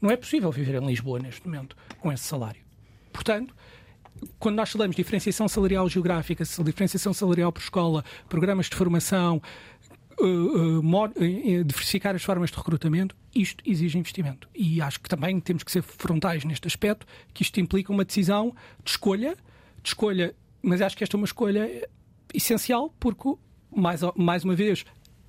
Não 0.00 0.10
é 0.10 0.16
possível 0.16 0.50
viver 0.50 0.76
em 0.76 0.86
Lisboa 0.86 1.18
neste 1.18 1.46
momento 1.46 1.76
com 2.00 2.10
esse 2.10 2.24
salário. 2.24 2.62
Portanto, 3.12 3.54
quando 4.38 4.56
nós 4.56 4.70
falamos 4.70 4.96
de 4.96 5.02
diferenciação 5.02 5.46
salarial 5.46 5.90
geográfica, 5.90 6.42
diferenciação 6.64 7.12
salarial 7.12 7.52
por 7.52 7.60
escola, 7.60 8.02
programas 8.30 8.70
de 8.70 8.76
formação, 8.76 9.42
uh, 10.18 10.78
uh, 10.78 11.64
diversificar 11.64 12.14
as 12.14 12.22
formas 12.22 12.50
de 12.50 12.56
recrutamento, 12.56 13.16
isto 13.34 13.62
exige 13.66 13.98
investimento. 13.98 14.48
E 14.54 14.80
acho 14.80 15.00
que 15.00 15.08
também 15.08 15.38
temos 15.40 15.62
que 15.62 15.70
ser 15.70 15.82
frontais 15.82 16.44
neste 16.44 16.66
aspecto, 16.66 17.06
que 17.32 17.42
isto 17.42 17.60
implica 17.60 17.92
uma 17.92 18.04
decisão 18.04 18.54
de 18.84 18.90
escolha, 18.90 19.36
de 19.82 19.88
escolha, 19.88 20.34
mas 20.62 20.80
acho 20.80 20.96
que 20.96 21.04
esta 21.04 21.16
é 21.16 21.18
uma 21.18 21.26
escolha 21.26 21.88
essencial, 22.34 22.94
porque, 22.98 23.34
mais, 23.74 24.00
mais 24.16 24.44
uma 24.44 24.54
vez, 24.54 24.84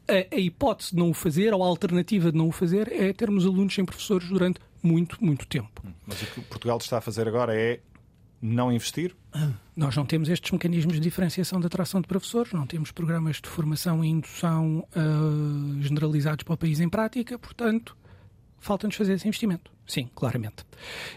a, 0.08 0.36
a 0.36 0.40
hipótese 0.40 0.91
de 0.91 0.98
não 0.98 1.12
o 1.12 1.14
fazer, 1.14 1.53
ou 1.53 1.64
a 1.64 1.68
alternativa 1.68 2.32
de 2.32 2.38
não 2.38 2.48
o 2.48 2.52
fazer, 2.52 2.91
é 2.91 3.14
termos 3.14 3.45
alunos 3.45 3.74
sem 3.74 3.86
professores 3.86 4.28
durante 4.30 4.60
muito, 4.84 5.24
muito 5.24 5.45
tempo. 5.48 5.84
Mas 6.06 6.22
o 6.22 6.26
que 6.26 6.41
Portugal 6.41 6.78
está 6.78 6.98
a 6.98 7.02
fazer 7.02 7.28
agora 7.28 7.56
é 7.56 7.80
não 8.41 8.72
investir? 8.72 9.15
Nós 9.76 9.95
não 9.95 10.05
temos 10.05 10.30
estes 10.30 10.51
mecanismos 10.51 10.95
de 10.95 10.99
diferenciação 10.99 11.59
de 11.59 11.68
atração 11.68 12.01
de 12.01 12.07
professores, 12.07 12.51
não 12.53 12.65
temos 12.65 12.91
programas 12.91 13.38
de 13.38 13.47
formação 13.47 14.03
e 14.03 14.07
indução 14.07 14.88
uh, 14.95 15.81
generalizados 15.81 16.43
para 16.43 16.53
o 16.53 16.57
país 16.57 16.80
em 16.80 16.89
prática, 16.89 17.38
portanto, 17.38 17.95
falta-nos 18.59 18.95
fazer 18.95 19.13
esse 19.13 19.27
investimento. 19.27 19.72
Sim, 19.85 20.09
claramente. 20.15 20.63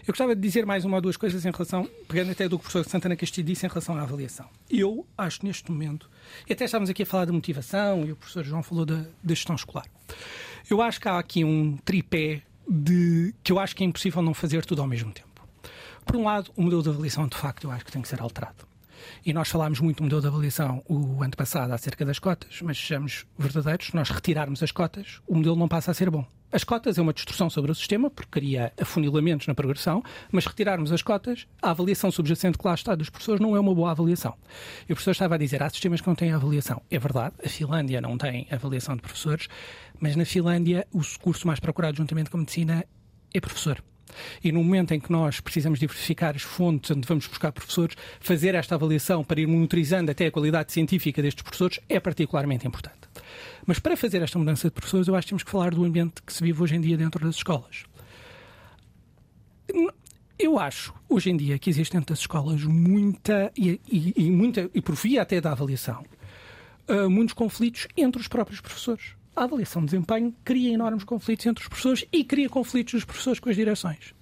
Eu 0.01 0.07
gostava 0.07 0.35
de 0.35 0.41
dizer 0.41 0.65
mais 0.65 0.83
uma 0.83 0.97
ou 0.97 1.01
duas 1.01 1.15
coisas 1.15 1.45
em 1.45 1.51
relação, 1.51 1.89
pegando 2.07 2.31
até 2.31 2.49
do 2.49 2.57
que 2.57 2.65
o 2.67 2.69
professor 2.69 2.89
Santana 2.89 3.15
Castilho 3.15 3.47
disse 3.47 3.65
em 3.65 3.69
relação 3.69 3.97
à 3.97 4.01
avaliação. 4.01 4.49
Eu 4.69 5.07
acho 5.17 5.45
neste 5.45 5.71
momento, 5.71 6.09
e 6.47 6.53
até 6.53 6.65
estávamos 6.65 6.89
aqui 6.89 7.03
a 7.03 7.05
falar 7.05 7.25
de 7.25 7.31
motivação, 7.31 8.05
e 8.05 8.11
o 8.11 8.15
professor 8.15 8.43
João 8.43 8.63
falou 8.63 8.85
da, 8.85 8.97
da 9.23 9.33
gestão 9.33 9.55
escolar. 9.55 9.85
Eu 10.69 10.81
acho 10.81 10.99
que 10.99 11.07
há 11.07 11.17
aqui 11.19 11.43
um 11.45 11.77
tripé 11.77 12.41
de 12.67 13.33
que 13.43 13.51
eu 13.51 13.59
acho 13.59 13.75
que 13.75 13.83
é 13.83 13.87
impossível 13.87 14.21
não 14.21 14.33
fazer 14.33 14.65
tudo 14.65 14.81
ao 14.81 14.87
mesmo 14.87 15.11
tempo. 15.11 15.34
Por 16.05 16.15
um 16.15 16.23
lado, 16.23 16.51
o 16.55 16.61
modelo 16.61 16.83
de 16.83 16.89
avaliação, 16.89 17.27
de 17.27 17.35
facto, 17.35 17.65
eu 17.65 17.71
acho 17.71 17.83
que 17.83 17.91
tem 17.91 18.01
que 18.01 18.07
ser 18.07 18.21
alterado. 18.21 18.67
E 19.25 19.33
nós 19.33 19.49
falámos 19.49 19.79
muito 19.79 19.97
do 19.97 20.03
modelo 20.03 20.21
de 20.21 20.27
avaliação 20.27 20.83
o 20.87 21.21
ano 21.21 21.35
passado 21.35 21.71
acerca 21.71 22.05
das 22.05 22.19
cotas, 22.19 22.61
mas 22.61 22.77
sejamos 22.77 23.25
verdadeiros, 23.37 23.87
se 23.87 23.95
nós 23.95 24.09
retirarmos 24.09 24.63
as 24.63 24.71
cotas, 24.71 25.19
o 25.27 25.35
modelo 25.35 25.55
não 25.55 25.67
passa 25.67 25.91
a 25.91 25.93
ser 25.93 26.09
bom. 26.09 26.25
As 26.51 26.63
cotas 26.63 26.97
é 26.97 27.01
uma 27.01 27.11
destrução 27.11 27.49
sobre 27.49 27.71
o 27.71 27.75
sistema, 27.75 28.09
porque 28.09 28.39
cria 28.39 28.71
afunilamentos 28.79 29.45
na 29.45 29.53
progressão, 29.53 30.01
mas 30.31 30.45
retirarmos 30.45 30.91
as 30.91 31.01
cotas, 31.01 31.47
a 31.61 31.71
avaliação 31.71 32.09
subjacente 32.11 32.57
que 32.57 32.65
lá 32.65 32.73
está 32.73 32.95
dos 32.95 33.09
professores 33.09 33.41
não 33.41 33.55
é 33.55 33.59
uma 33.59 33.75
boa 33.75 33.91
avaliação. 33.91 34.35
E 34.87 34.93
o 34.93 34.95
professor 34.95 35.11
estava 35.11 35.35
a 35.35 35.37
dizer, 35.37 35.61
há 35.61 35.69
sistemas 35.69 35.99
que 35.99 36.07
não 36.07 36.15
têm 36.15 36.31
avaliação. 36.31 36.81
É 36.89 36.97
verdade, 36.97 37.35
a 37.43 37.49
Finlândia 37.49 37.99
não 37.99 38.17
tem 38.17 38.47
avaliação 38.49 38.95
de 38.95 39.01
professores, 39.01 39.49
mas 39.99 40.15
na 40.15 40.23
Finlândia 40.23 40.87
o 40.93 41.01
curso 41.19 41.45
mais 41.45 41.59
procurado 41.59 41.97
juntamente 41.97 42.29
com 42.29 42.37
a 42.37 42.39
medicina 42.39 42.85
é 43.33 43.41
professor. 43.41 43.83
E 44.43 44.51
no 44.51 44.63
momento 44.63 44.93
em 44.93 44.99
que 44.99 45.11
nós 45.11 45.39
precisamos 45.39 45.79
diversificar 45.79 46.35
as 46.35 46.41
fontes 46.41 46.91
onde 46.91 47.07
vamos 47.07 47.27
buscar 47.27 47.51
professores, 47.51 47.95
fazer 48.19 48.55
esta 48.55 48.75
avaliação 48.75 49.23
para 49.23 49.41
ir 49.41 49.47
monitorizando 49.47 50.11
até 50.11 50.27
a 50.27 50.31
qualidade 50.31 50.71
científica 50.71 51.21
destes 51.21 51.43
professores 51.43 51.79
é 51.89 51.99
particularmente 51.99 52.67
importante. 52.67 53.05
Mas 53.65 53.79
para 53.79 53.97
fazer 53.97 54.21
esta 54.21 54.37
mudança 54.37 54.67
de 54.67 54.73
professores, 54.73 55.07
eu 55.07 55.15
acho 55.15 55.25
que 55.25 55.31
temos 55.31 55.43
que 55.43 55.51
falar 55.51 55.73
do 55.73 55.83
ambiente 55.83 56.21
que 56.21 56.31
se 56.31 56.43
vive 56.43 56.61
hoje 56.61 56.75
em 56.75 56.81
dia 56.81 56.97
dentro 56.97 57.25
das 57.25 57.35
escolas. 57.35 57.83
Eu 60.37 60.59
acho, 60.59 60.93
hoje 61.09 61.29
em 61.29 61.37
dia, 61.37 61.57
que 61.57 61.69
existe 61.69 61.93
dentro 61.93 62.13
das 62.13 62.19
escolas 62.19 62.63
muita, 62.63 63.51
e, 63.57 63.79
e, 63.89 64.13
e 64.17 64.29
muita, 64.29 64.69
e 64.73 64.81
por 64.81 64.95
via 64.95 65.21
até 65.21 65.39
da 65.39 65.51
avaliação, 65.51 66.03
uh, 66.89 67.09
muitos 67.09 67.33
conflitos 67.33 67.87
entre 67.95 68.21
os 68.21 68.27
próprios 68.27 68.59
professores 68.59 69.15
a 69.35 69.43
avaliação 69.43 69.81
de 69.81 69.91
desempenho 69.91 70.33
cria 70.43 70.73
enormes 70.73 71.03
conflitos 71.03 71.45
entre 71.45 71.61
os 71.61 71.67
professores 71.67 72.05
e 72.11 72.23
cria 72.23 72.49
conflitos 72.49 72.93
dos 72.93 73.05
professores 73.05 73.39
com 73.39 73.49
as 73.49 73.55
direções. 73.55 74.13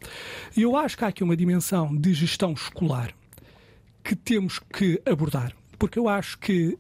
E 0.55 0.61
eu 0.61 0.75
acho 0.75 0.97
que 0.97 1.05
há 1.05 1.07
aqui 1.07 1.23
uma 1.23 1.37
dimensão 1.37 1.95
de 1.95 2.13
gestão 2.13 2.53
escolar 2.53 3.13
que 4.03 4.15
temos 4.15 4.59
que 4.59 5.01
abordar, 5.05 5.53
porque 5.77 5.99
eu 5.99 6.09
acho 6.09 6.37
que 6.39 6.77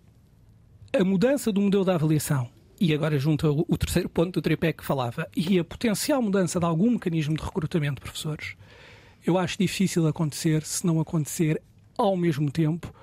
a 0.91 1.03
mudança 1.03 1.51
do 1.51 1.61
modelo 1.61 1.85
da 1.85 1.95
avaliação 1.95 2.49
e 2.83 2.93
agora 2.93 3.17
junto 3.17 3.65
o 3.65 3.77
terceiro 3.77 4.09
ponto 4.09 4.33
do 4.33 4.41
tripé 4.41 4.73
que 4.73 4.83
falava, 4.83 5.25
e 5.37 5.57
a 5.57 5.63
potencial 5.63 6.21
mudança 6.21 6.59
de 6.59 6.65
algum 6.65 6.91
mecanismo 6.91 7.33
de 7.33 7.41
recrutamento 7.41 7.95
de 7.95 8.01
professores, 8.01 8.57
eu 9.25 9.37
acho 9.37 9.57
difícil 9.57 10.05
acontecer 10.05 10.63
se 10.63 10.85
não 10.85 10.99
acontecer 10.99 11.61
ao 11.97 12.17
mesmo 12.17 12.51
tempo 12.51 12.93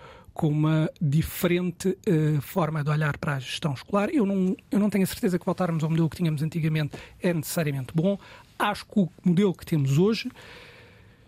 com 0.40 0.48
uma 0.48 0.90
diferente 0.98 1.88
uh, 1.90 2.40
forma 2.40 2.82
de 2.82 2.88
olhar 2.88 3.18
para 3.18 3.34
a 3.34 3.38
gestão 3.38 3.74
escolar. 3.74 4.08
Eu 4.08 4.24
não, 4.24 4.56
eu 4.70 4.78
não 4.78 4.88
tenho 4.88 5.04
a 5.04 5.06
certeza 5.06 5.38
que 5.38 5.44
voltarmos 5.44 5.84
ao 5.84 5.90
modelo 5.90 6.08
que 6.08 6.16
tínhamos 6.16 6.42
antigamente 6.42 6.96
é 7.20 7.34
necessariamente 7.34 7.92
bom. 7.94 8.18
Acho 8.58 8.86
que 8.86 9.00
o 9.00 9.08
modelo 9.22 9.52
que 9.52 9.66
temos 9.66 9.98
hoje 9.98 10.30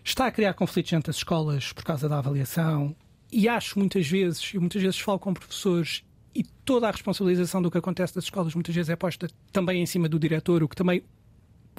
está 0.03 0.25
a 0.25 0.31
criar 0.31 0.55
conflitos 0.55 0.91
entre 0.93 1.11
as 1.11 1.17
escolas 1.17 1.71
por 1.71 1.83
causa 1.83 2.09
da 2.09 2.17
avaliação 2.17 2.95
e 3.31 3.47
acho 3.47 3.77
muitas 3.77 4.07
vezes, 4.07 4.51
eu 4.51 4.59
muitas 4.59 4.81
vezes 4.81 4.99
falo 4.99 5.19
com 5.19 5.31
professores 5.31 6.03
e 6.33 6.41
toda 6.43 6.87
a 6.87 6.91
responsabilização 6.91 7.61
do 7.61 7.69
que 7.69 7.77
acontece 7.77 8.15
das 8.15 8.23
escolas 8.23 8.55
muitas 8.55 8.73
vezes 8.73 8.89
é 8.89 8.95
posta 8.95 9.27
também 9.51 9.79
em 9.79 9.85
cima 9.85 10.09
do 10.09 10.17
diretor, 10.17 10.63
o 10.63 10.67
que 10.67 10.75
também 10.75 11.03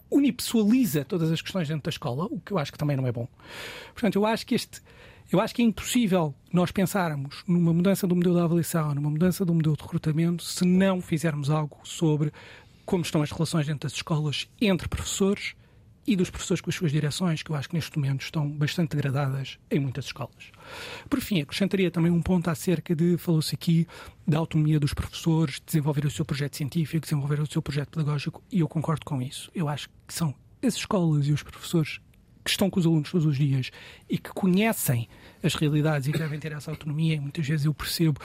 unipessoaliza 0.08 1.04
todas 1.04 1.32
as 1.32 1.42
questões 1.42 1.66
dentro 1.66 1.82
da 1.82 1.90
escola, 1.90 2.26
o 2.26 2.38
que 2.38 2.52
eu 2.52 2.58
acho 2.58 2.70
que 2.70 2.78
também 2.78 2.96
não 2.96 3.08
é 3.08 3.10
bom. 3.10 3.26
Portanto, 3.92 4.14
eu 4.14 4.24
acho 4.24 4.46
que 4.46 4.54
este 4.54 4.80
eu 5.30 5.40
acho 5.40 5.54
que 5.54 5.62
é 5.62 5.64
impossível 5.64 6.34
nós 6.52 6.70
pensarmos 6.70 7.42
numa 7.46 7.72
mudança 7.72 8.06
do 8.06 8.14
modelo 8.14 8.36
de 8.36 8.42
avaliação, 8.42 8.94
numa 8.94 9.10
mudança 9.10 9.44
do 9.44 9.54
modelo 9.54 9.76
de 9.76 9.82
recrutamento, 9.82 10.44
se 10.44 10.64
não 10.64 11.00
fizermos 11.00 11.50
algo 11.50 11.78
sobre 11.82 12.32
como 12.84 13.02
estão 13.02 13.22
as 13.22 13.30
relações 13.30 13.66
dentro 13.66 13.88
das 13.88 13.92
escolas 13.92 14.48
entre 14.60 14.88
professores 14.88 15.54
e 16.06 16.16
dos 16.16 16.30
professores 16.30 16.60
com 16.60 16.70
as 16.70 16.76
suas 16.76 16.92
direções, 16.92 17.42
que 17.42 17.50
eu 17.50 17.56
acho 17.56 17.68
que 17.68 17.74
neste 17.74 17.96
momento 17.98 18.22
estão 18.22 18.48
bastante 18.48 18.90
degradadas 18.90 19.58
em 19.70 19.80
muitas 19.80 20.04
escolas. 20.06 20.52
Por 21.08 21.20
fim, 21.20 21.40
acrescentaria 21.40 21.90
também 21.90 22.12
um 22.12 22.20
ponto 22.20 22.48
acerca 22.50 22.94
de, 22.94 23.16
falou-se 23.16 23.54
aqui, 23.54 23.86
da 24.26 24.38
autonomia 24.38 24.78
dos 24.78 24.92
professores, 24.92 25.60
desenvolver 25.64 26.04
o 26.04 26.10
seu 26.10 26.24
projeto 26.24 26.56
científico, 26.56 27.00
desenvolver 27.00 27.40
o 27.40 27.50
seu 27.50 27.62
projeto 27.62 27.90
pedagógico, 27.90 28.42
e 28.52 28.60
eu 28.60 28.68
concordo 28.68 29.04
com 29.04 29.20
isso. 29.22 29.50
Eu 29.54 29.68
acho 29.68 29.88
que 30.06 30.12
são 30.12 30.34
as 30.62 30.74
escolas 30.74 31.26
e 31.26 31.32
os 31.32 31.42
professores 31.42 32.00
que 32.44 32.50
estão 32.50 32.68
com 32.68 32.78
os 32.78 32.86
alunos 32.86 33.10
todos 33.10 33.26
os 33.26 33.36
dias 33.36 33.70
e 34.08 34.18
que 34.18 34.30
conhecem 34.30 35.08
as 35.42 35.54
realidades 35.54 36.08
e 36.08 36.12
que 36.12 36.18
devem 36.18 36.38
ter 36.38 36.52
essa 36.52 36.70
autonomia, 36.70 37.14
e 37.14 37.20
muitas 37.20 37.46
vezes 37.46 37.66
eu 37.66 37.74
percebo 37.74 38.20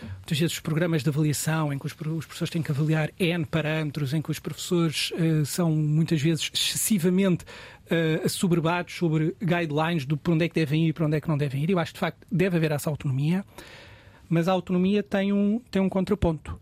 muitas 0.00 0.38
vezes 0.38 0.54
os 0.54 0.60
programas 0.60 1.02
de 1.02 1.08
avaliação 1.08 1.72
em 1.72 1.78
que 1.78 1.86
os, 1.86 1.92
professores 1.92 2.50
têm 2.50 2.62
que 2.62 2.70
avaliar 2.70 3.10
N 3.18 3.44
parâmetros, 3.44 4.14
em 4.14 4.22
que 4.22 4.30
os 4.30 4.38
professores 4.38 5.10
uh, 5.12 5.44
são 5.44 5.70
muitas 5.72 6.20
vezes 6.20 6.50
excessivamente 6.52 7.44
uh, 7.44 8.24
assoberbados 8.24 8.94
sobre 8.94 9.34
guidelines 9.40 10.04
do 10.06 10.16
para 10.16 10.34
onde 10.34 10.44
é 10.44 10.48
que 10.48 10.54
devem 10.54 10.86
ir 10.86 10.88
e 10.88 10.92
para 10.92 11.06
onde 11.06 11.16
é 11.16 11.20
que 11.20 11.28
não 11.28 11.38
devem 11.38 11.62
ir. 11.62 11.70
Eu 11.70 11.78
acho 11.78 11.92
que 11.92 11.96
de 11.96 12.00
facto 12.00 12.26
deve 12.30 12.56
haver 12.56 12.72
essa 12.72 12.90
autonomia, 12.90 13.44
mas 14.28 14.48
a 14.48 14.52
autonomia 14.52 15.02
tem 15.02 15.32
um, 15.32 15.60
tem 15.70 15.80
um 15.80 15.88
contraponto, 15.88 16.60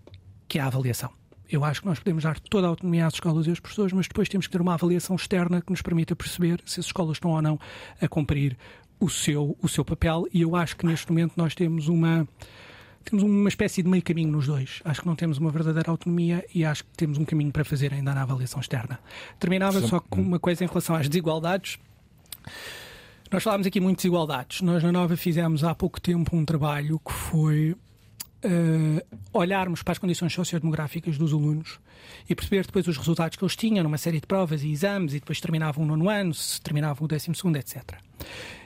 que 0.48 0.59
é 0.59 0.62
a 0.62 0.66
avaliação. 0.66 1.10
Eu 1.48 1.64
acho 1.64 1.81
que 1.81 1.86
nós 1.86 1.98
podemos 1.98 2.24
dar 2.24 2.39
toda 2.40 2.66
a 2.66 2.70
autonomia 2.70 3.06
às 3.06 3.14
escolas 3.14 3.47
e 3.47 3.51
aos 3.51 3.60
professores, 3.60 3.93
mas 3.93 4.09
depois 4.09 4.28
temos 4.28 4.47
que 4.47 4.52
ter 4.52 4.60
uma 4.60 4.74
avaliação 4.74 5.14
externa 5.14 5.60
que 5.60 5.70
nos 5.70 5.81
permita 5.81 6.16
perceber 6.16 6.60
se 6.64 6.81
as 6.81 6.86
escolas 6.86 7.16
estão 7.16 7.31
ou 7.31 7.43
não 7.43 7.59
a 8.01 8.09
cumprir 8.09 8.56
o 8.98 9.09
seu, 9.09 9.56
o 9.62 9.68
seu 9.68 9.85
papel. 9.85 10.27
E 10.32 10.43
eu 10.43 10.56
acho 10.56 10.77
que 10.77 10.86
neste 10.86 11.09
momento 11.10 11.35
nós 11.36 11.55
temos 11.55 11.89
uma 11.89 12.27
temos 13.05 13.23
uma 13.23 13.48
espécie 13.48 13.85
de 13.85 13.89
meio 13.89 14.02
caminho 14.02 14.32
nos 14.32 14.48
dois. 14.48 14.81
Acho 14.85 15.02
que 15.02 15.06
não 15.06 15.14
temos 15.14 15.39
uma 15.39 15.51
verdadeira 15.52 15.93
autonomia 15.93 16.44
e 16.52 16.64
acho 16.64 16.82
que 16.82 16.90
temos 16.97 17.18
um 17.18 17.24
caminho 17.24 17.52
para 17.52 17.64
fazer 17.64 17.94
ainda 17.94 18.12
na 18.12 18.23
avaliação 18.23 18.60
externa. 18.60 18.98
Terminava 19.39 19.81
só 19.81 20.01
com 20.01 20.20
uma 20.20 20.40
coisa 20.40 20.64
em 20.64 20.66
relação 20.66 20.97
às 20.97 21.09
desigualdades. 21.09 21.78
Nós 23.31 23.44
falámos 23.44 23.64
aqui 23.64 23.78
muito 23.78 23.98
de 23.98 24.02
desigualdades. 24.02 24.60
Nós 24.60 24.82
na 24.82 24.90
Nova 24.90 25.16
fizemos 25.16 25.62
há 25.62 25.73
pouco 25.73 26.01
tempo 26.01 26.36
um 26.36 26.44
trabalho 26.44 26.98
que 26.98 27.12
foi 27.12 27.77
uh, 28.47 29.18
olharmos 29.32 29.82
para 29.82 29.93
as 29.93 29.98
condições 29.98 30.32
sociodemográficas 30.32 31.18
dos 31.18 31.32
alunos 31.32 31.78
e 32.28 32.35
perceber 32.35 32.64
depois 32.64 32.86
os 32.86 32.97
resultados 32.97 33.36
que 33.36 33.44
eles 33.44 33.56
tinham 33.56 33.82
numa 33.82 33.98
série 33.98 34.20
de 34.20 34.27
provas 34.27 34.62
e 34.62 34.70
exames 34.70 35.12
e 35.12 35.20
depois 35.20 35.40
terminavam 35.40 35.85
o 35.85 35.86
nono 35.86 36.09
ano, 36.09 36.32
se 36.32 36.60
terminavam 36.60 37.05
o 37.05 37.09
décimo 37.09 37.35
segundo, 37.35 37.56
etc. 37.56 37.82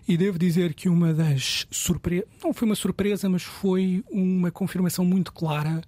E 0.07 0.16
devo 0.16 0.39
dizer 0.39 0.74
que 0.74 0.89
uma 0.89 1.15
das 1.15 1.66
surpresas, 1.70 2.28
não 2.43 2.52
foi 2.52 2.66
uma 2.66 2.74
surpresa, 2.74 3.28
mas 3.28 3.43
foi 3.43 4.05
uma 4.11 4.51
confirmação 4.51 5.05
muito 5.05 5.32
clara. 5.32 5.82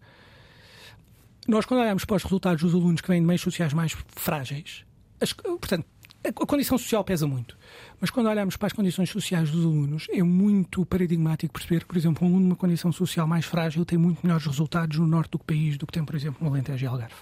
Nós, 1.46 1.66
quando 1.66 1.80
olhamos 1.80 2.04
para 2.04 2.16
os 2.16 2.22
resultados 2.22 2.62
dos 2.62 2.74
alunos 2.74 3.00
que 3.00 3.08
vêm 3.08 3.20
de 3.20 3.26
meios 3.26 3.42
sociais 3.42 3.72
mais 3.72 3.96
frágeis, 4.08 4.84
as, 5.20 5.32
portanto, 5.32 5.86
a 6.24 6.46
condição 6.46 6.78
social 6.78 7.02
pesa 7.02 7.26
muito. 7.26 7.56
Mas 8.00 8.10
quando 8.10 8.28
olhamos 8.28 8.56
para 8.56 8.68
as 8.68 8.72
condições 8.72 9.10
sociais 9.10 9.50
dos 9.50 9.64
alunos, 9.64 10.06
é 10.10 10.22
muito 10.22 10.86
paradigmático 10.86 11.52
perceber 11.52 11.80
que, 11.80 11.86
por 11.86 11.96
exemplo, 11.96 12.26
um 12.26 12.30
aluno 12.30 12.46
numa 12.46 12.56
condição 12.56 12.92
social 12.92 13.26
mais 13.26 13.44
frágil 13.44 13.84
tem 13.84 13.98
muito 13.98 14.20
melhores 14.22 14.46
resultados 14.46 14.98
no 14.98 15.06
norte 15.06 15.32
do 15.32 15.38
país 15.38 15.76
do 15.76 15.86
que 15.86 15.92
tem, 15.92 16.04
por 16.04 16.14
exemplo, 16.14 16.38
no 16.40 16.50
Alentejo 16.50 16.84
e 16.84 16.88
Algarve. 16.88 17.14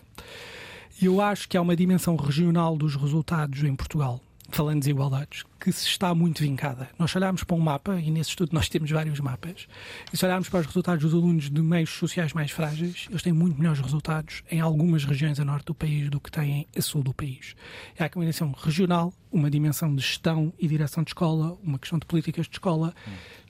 E 1.01 1.06
eu 1.06 1.20
acho 1.20 1.48
que 1.48 1.56
há 1.56 1.62
uma 1.62 1.74
dimensão 1.74 2.14
regional 2.14 2.77
dos 2.77 2.94
resultados 2.94 3.62
em 3.64 3.74
Portugal 3.74 4.20
falando 4.51 4.77
de 4.77 4.81
desigualdades, 4.81 5.44
que 5.59 5.70
se 5.72 5.86
está 5.86 6.14
muito 6.14 6.43
vincada. 6.43 6.89
Nós 6.98 7.14
olhamos 7.14 7.44
para 7.44 7.56
um 7.56 7.60
mapa, 7.60 8.01
e 8.01 8.10
nesse 8.10 8.31
estudo 8.31 8.51
nós 8.52 8.68
temos 8.68 8.90
vários 8.90 9.20
mapas, 9.20 9.66
e 10.12 10.16
se 10.16 10.24
olharmos 10.24 10.48
para 10.48 10.60
os 10.60 10.66
resultados 10.66 11.02
dos 11.02 11.14
alunos 11.14 11.51
de 11.51 11.62
meios 11.62 11.90
sociais 11.90 12.32
mais 12.32 12.51
frágeis, 12.51 13.06
eles 13.10 13.22
têm 13.22 13.32
muito 13.32 13.59
melhores 13.59 13.81
resultados 13.81 14.43
em 14.51 14.60
algumas 14.60 15.05
regiões 15.05 15.39
a 15.39 15.44
norte 15.44 15.66
do 15.66 15.74
país 15.74 16.09
do 16.09 16.20
que 16.20 16.31
têm 16.31 16.66
a 16.77 16.82
sul 16.82 17.02
do 17.02 17.14
país. 17.14 17.55
Há 17.98 18.05
aqui 18.05 18.16
uma 18.16 18.24
dimensão 18.24 18.52
regional, 18.52 19.12
uma 19.31 19.51
dimensão 19.51 19.94
de 19.94 20.02
gestão 20.02 20.52
e 20.59 20.66
direção 20.66 21.02
de 21.05 21.10
escola, 21.10 21.56
uma 21.62 21.78
questão 21.78 21.98
de 21.98 22.06
políticas 22.06 22.47
de 22.47 22.52
escola, 22.52 22.94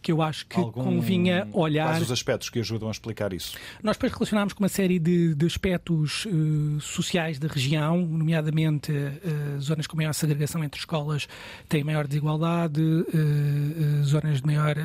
que 0.02 0.10
eu 0.10 0.22
acho 0.22 0.47
que 0.47 0.59
Algum... 0.59 0.85
convinha 0.85 1.47
olhar. 1.52 1.89
Quais 1.89 2.02
os 2.02 2.12
aspectos 2.12 2.48
que 2.48 2.59
ajudam 2.59 2.89
a 2.89 2.90
explicar 2.90 3.32
isso? 3.32 3.56
Nós 3.82 3.97
depois 3.97 4.12
relacionámos 4.12 4.52
com 4.52 4.62
uma 4.62 4.68
série 4.68 4.98
de, 4.98 5.35
de 5.35 5.47
aspectos 5.47 6.27
uh, 6.27 6.81
sociais 6.81 7.39
da 7.39 7.48
região, 7.48 7.98
nomeadamente 7.98 8.93
uh, 8.93 9.60
zonas 9.60 9.86
com 9.86 9.97
maior 9.97 10.12
segregação 10.12 10.64
entre 10.64 10.78
escolas 10.81 11.28
têm 11.68 11.85
maior 11.85 12.06
desigualdade, 12.06 12.81
uh, 12.81 14.05
zonas 14.05 14.40
de 14.40 14.47
maior, 14.47 14.77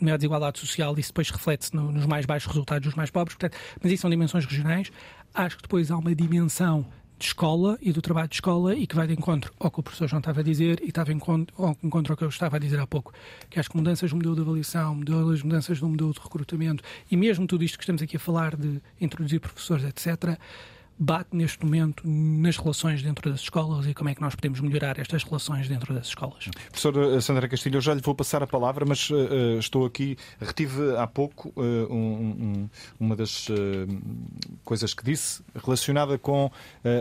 maior 0.00 0.16
desigualdade 0.16 0.58
social, 0.58 0.96
isso 0.98 1.08
depois 1.10 1.30
reflete-se 1.30 1.74
no, 1.74 1.90
nos 1.90 2.06
mais 2.06 2.26
baixos 2.26 2.48
resultados 2.48 2.86
dos 2.86 2.94
mais 2.94 3.10
pobres. 3.10 3.36
Portanto, 3.36 3.58
mas 3.82 3.92
isso 3.92 4.02
são 4.02 4.10
dimensões 4.10 4.44
regionais. 4.44 4.90
Acho 5.34 5.56
que 5.56 5.62
depois 5.62 5.90
há 5.90 5.96
uma 5.96 6.14
dimensão 6.14 6.86
de 7.24 7.28
escola 7.28 7.78
e 7.80 7.90
do 7.90 8.02
trabalho 8.02 8.28
de 8.28 8.34
escola 8.34 8.74
e 8.74 8.86
que 8.86 8.94
vai 8.94 9.06
de 9.06 9.14
encontro 9.14 9.50
ao 9.58 9.70
que 9.70 9.80
o 9.80 9.82
professor 9.82 10.06
João 10.06 10.18
estava 10.20 10.40
a 10.40 10.42
dizer 10.42 10.78
e 10.82 10.88
estava 10.88 11.10
encontro, 11.10 11.54
ao 11.56 11.74
encontro 11.82 12.12
ao 12.12 12.16
que 12.18 12.22
eu 12.22 12.28
estava 12.28 12.56
a 12.56 12.58
dizer 12.58 12.78
há 12.78 12.86
pouco, 12.86 13.14
que 13.48 13.58
acho 13.58 13.70
que 13.70 13.76
mudanças 13.78 14.12
no 14.12 14.18
modelo 14.18 14.34
de 14.34 14.42
avaliação, 14.42 15.00
as 15.32 15.42
mudanças 15.42 15.80
no 15.80 15.88
modelo 15.88 16.12
de 16.12 16.20
recrutamento 16.20 16.84
e 17.10 17.16
mesmo 17.16 17.46
tudo 17.46 17.64
isto 17.64 17.78
que 17.78 17.84
estamos 17.84 18.02
aqui 18.02 18.18
a 18.18 18.20
falar 18.20 18.54
de 18.54 18.78
introduzir 19.00 19.40
professores, 19.40 19.84
etc., 19.84 20.38
bate 20.98 21.36
neste 21.36 21.64
momento 21.64 22.02
nas 22.06 22.56
relações 22.56 23.02
dentro 23.02 23.30
das 23.30 23.40
escolas 23.40 23.86
e 23.86 23.94
como 23.94 24.08
é 24.08 24.14
que 24.14 24.20
nós 24.20 24.34
podemos 24.34 24.60
melhorar 24.60 24.98
estas 24.98 25.24
relações 25.24 25.68
dentro 25.68 25.92
das 25.92 26.08
escolas. 26.08 26.48
Professora 26.68 27.20
Sandra 27.20 27.48
Castilho, 27.48 27.78
eu 27.78 27.80
já 27.80 27.94
lhe 27.94 28.00
vou 28.00 28.14
passar 28.14 28.42
a 28.42 28.46
palavra, 28.46 28.84
mas 28.86 29.10
uh, 29.10 29.58
estou 29.58 29.84
aqui, 29.84 30.16
retive 30.40 30.96
há 30.96 31.06
pouco 31.06 31.52
uh, 31.56 31.92
um, 31.92 31.96
um, 31.98 32.68
uma 33.00 33.16
das 33.16 33.48
uh, 33.48 33.54
coisas 34.64 34.94
que 34.94 35.04
disse 35.04 35.42
relacionada 35.54 36.18
com 36.18 36.50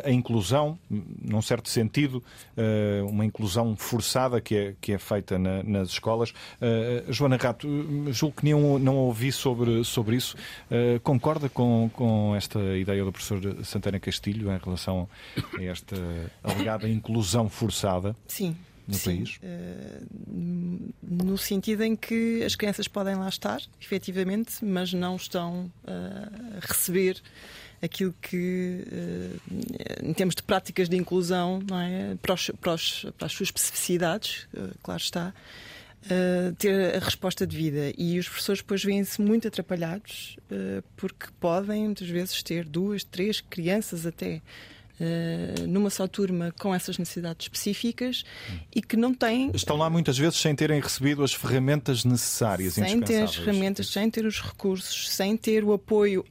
a 0.06 0.12
inclusão, 0.12 0.78
num 0.90 1.42
certo 1.42 1.70
sentido, 1.70 2.24
uma 3.08 3.26
inclusão 3.26 3.76
forçada 3.76 4.40
que 4.40 4.56
é, 4.56 4.76
que 4.80 4.94
é 4.94 4.98
feita 4.98 5.38
na, 5.38 5.62
nas 5.64 5.90
escolas. 5.90 6.34
Joana 7.10 7.38
Rato, 7.38 7.68
julgo 8.12 8.42
que 8.42 8.52
não, 8.52 8.80
não 8.80 8.96
ouvi 8.96 9.32
sobre, 9.32 9.84
sobre 9.84 10.16
isso. 10.16 10.36
concorda 11.04 11.50
com, 11.50 11.90
com 11.94 12.36
esta 12.36 12.60
ideia 12.78 13.04
do 13.04 13.12
professor 13.12 13.40
Sandra 13.64 13.83
Santana 13.84 14.00
Castilho 14.00 14.52
em 14.52 14.58
relação 14.58 15.10
a 15.58 15.64
esta 15.64 15.96
alegada 16.42 16.88
inclusão 16.88 17.50
forçada? 17.50 18.16
Sim. 18.28 18.56
No 18.88 18.96
Sim, 18.96 19.18
país? 19.18 19.40
Uh, 19.42 20.94
no 21.02 21.38
sentido 21.38 21.84
em 21.84 21.96
que 21.96 22.44
as 22.44 22.54
crianças 22.56 22.88
podem 22.88 23.16
lá 23.16 23.30
estar, 23.30 23.62
efetivamente, 23.82 24.64
mas 24.64 24.92
não 24.94 25.16
estão 25.16 25.72
uh, 25.86 26.58
a 26.58 26.68
receber 26.68 27.22
aquilo 27.82 28.14
que, 28.22 28.86
uh, 28.86 30.06
em 30.06 30.14
termos 30.14 30.36
de 30.36 30.44
práticas 30.44 30.90
de 30.90 30.98
inclusão, 30.98 31.62
não 31.66 31.80
é? 31.80 32.16
para, 32.22 32.34
os, 32.34 32.52
para, 32.60 32.74
os, 32.74 33.06
para 33.18 33.26
as 33.26 33.32
suas 33.32 33.48
especificidades, 33.48 34.48
claro 34.82 35.02
está, 35.02 35.34
uh, 36.06 36.56
ter 36.56 36.96
a 36.96 37.00
resposta 37.00 37.46
de 37.46 37.56
vida. 37.56 37.94
E 37.98 38.20
os 38.20 38.28
professores 38.28 38.62
depois 38.62 38.84
vêm-se 38.84 39.22
muito 39.22 39.48
atrapalhados 39.48 40.38
uh, 40.52 40.84
porque 40.96 41.28
podem 41.40 41.86
muitas 41.86 42.08
vezes 42.08 42.42
ter 42.44 42.66
duas, 42.66 43.04
três 43.04 43.42
crianças 43.42 44.06
até. 44.06 44.42
Uh, 44.94 45.68
numa 45.68 45.90
só 45.90 46.08
turma 46.08 46.54
com 46.60 46.74
essas 46.74 47.00
necessidades 47.00 47.46
específicas 47.46 48.24
e 48.74 48.80
que 48.80 48.96
não 48.96 49.12
têm. 49.12 49.50
Estão 49.54 49.76
lá 49.76 49.90
muitas 49.90 50.20
vezes 50.20 50.40
sem 50.40 50.56
terem 50.56 50.80
recebido 50.80 51.24
as 51.24 51.34
ferramentas 51.34 52.06
necessárias, 52.06 52.76
sem 52.76 53.02
ter 53.02 53.24
as 53.24 53.36
ferramentas, 53.36 53.88
sem 53.88 54.08
ter 54.12 54.24
os 54.24 54.40
recursos, 54.40 55.10
sem 55.10 55.36
ter 55.36 55.64
o 55.64 55.74
apoio 55.74 56.24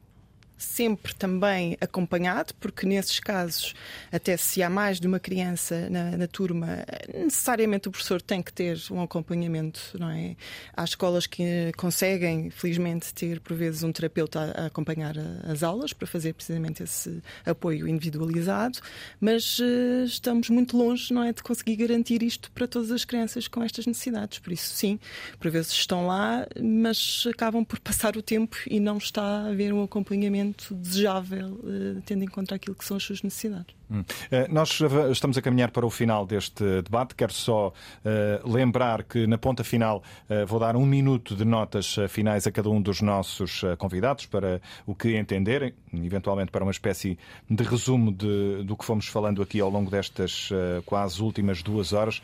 sempre 0.63 1.15
também 1.15 1.77
acompanhado, 1.81 2.55
porque 2.61 2.87
nesses 2.87 3.19
casos, 3.19 3.75
até 4.11 4.37
se 4.37 4.63
há 4.63 4.71
mais 4.71 5.01
de 5.01 5.07
uma 5.07 5.19
criança 5.19 5.91
na, 5.91 6.17
na, 6.17 6.27
turma, 6.27 6.85
necessariamente 7.13 7.89
o 7.89 7.91
professor 7.91 8.23
tem 8.23 8.41
que 8.41 8.53
ter 8.53 8.79
um 8.91 9.03
acompanhamento, 9.03 9.81
não 9.99 10.09
é? 10.09 10.37
Há 10.75 10.85
escolas 10.85 11.27
que 11.27 11.73
conseguem, 11.77 12.51
felizmente, 12.51 13.13
ter 13.13 13.41
por 13.41 13.57
vezes 13.57 13.83
um 13.83 13.93
terapeuta 13.93 14.41
a, 14.41 14.63
a 14.63 14.67
acompanhar 14.67 15.15
as 15.45 15.63
aulas 15.63 15.93
para 15.93 16.07
fazer 16.07 16.33
precisamente 16.33 16.83
esse 16.83 17.23
apoio 17.45 17.89
individualizado, 17.89 18.79
mas 19.21 19.59
uh, 19.59 20.05
estamos 20.05 20.49
muito 20.49 20.77
longe, 20.77 21.13
não 21.13 21.25
é, 21.25 21.33
de 21.33 21.43
conseguir 21.43 21.77
garantir 21.77 22.23
isto 22.23 22.51
para 22.53 22.69
todas 22.69 22.91
as 22.91 23.05
crianças 23.05 23.49
com 23.49 23.63
estas 23.63 23.87
necessidades. 23.87 24.39
Por 24.39 24.53
isso, 24.53 24.73
sim, 24.75 24.99
por 25.41 25.51
vezes 25.51 25.73
estão 25.73 26.07
lá, 26.07 26.47
mas 26.63 27.25
acabam 27.29 27.65
por 27.65 27.79
passar 27.81 28.17
o 28.17 28.23
tempo 28.23 28.57
e 28.69 28.79
não 28.79 28.99
está 28.99 29.23
a 29.23 29.49
haver 29.49 29.73
um 29.73 29.83
acompanhamento 29.83 30.52
desejável, 30.71 31.61
eh, 31.65 32.01
tendo 32.05 32.25
em 32.25 32.29
conta 32.29 32.55
aquilo 32.55 32.75
que 32.75 32.85
são 32.85 32.97
as 32.97 33.03
suas 33.03 33.23
necessidades. 33.23 33.75
Hum. 33.93 34.03
Eh, 34.31 34.49
nós 34.49 34.81
estamos 35.11 35.37
a 35.37 35.43
caminhar 35.43 35.71
para 35.71 35.85
o 35.85 35.91
final 35.91 36.25
deste 36.25 36.65
debate. 36.81 37.15
Quero 37.15 37.33
só 37.33 37.69
uh, 37.69 38.51
lembrar 38.51 39.03
que 39.03 39.27
na 39.27 39.37
ponta 39.37 39.63
final 39.63 40.03
uh, 40.31 40.47
vou 40.47 40.59
dar 40.59 40.77
um 40.77 40.87
minuto 40.87 41.37
de 41.37 41.45
notas 41.45 41.97
finais 42.09 42.47
a 42.47 42.51
cada 42.51 42.71
um 42.71 42.81
dos 42.81 43.03
nossos 43.03 43.63
convidados 43.77 44.25
para 44.25 44.63
o 44.87 44.95
que 44.95 45.19
entenderem, 45.19 45.75
eventualmente 45.93 46.51
para 46.51 46.65
uma 46.65 46.71
espécie 46.71 47.19
de 47.51 47.63
resumo 47.65 48.11
de, 48.11 48.63
do 48.65 48.77
que 48.77 48.85
fomos 48.85 49.07
falando 49.09 49.43
aqui 49.43 49.61
ao 49.61 49.69
longo 49.69 49.91
destas 49.91 50.51
uh, 50.51 50.83
quase 50.87 51.23
últimas 51.23 51.63
duas 51.63 51.93
horas. 51.93 52.23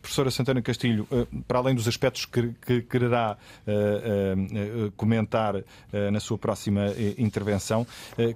professora 0.00 0.30
Santana 0.30 0.62
Castilho, 0.62 1.08
para 1.48 1.58
além 1.58 1.74
dos 1.74 1.88
aspectos 1.88 2.26
que, 2.26 2.52
que 2.64 2.82
quererá 2.82 3.36
comentar 4.96 5.54
na 6.12 6.20
sua 6.20 6.38
próxima 6.38 6.86
intervenção, 7.18 7.86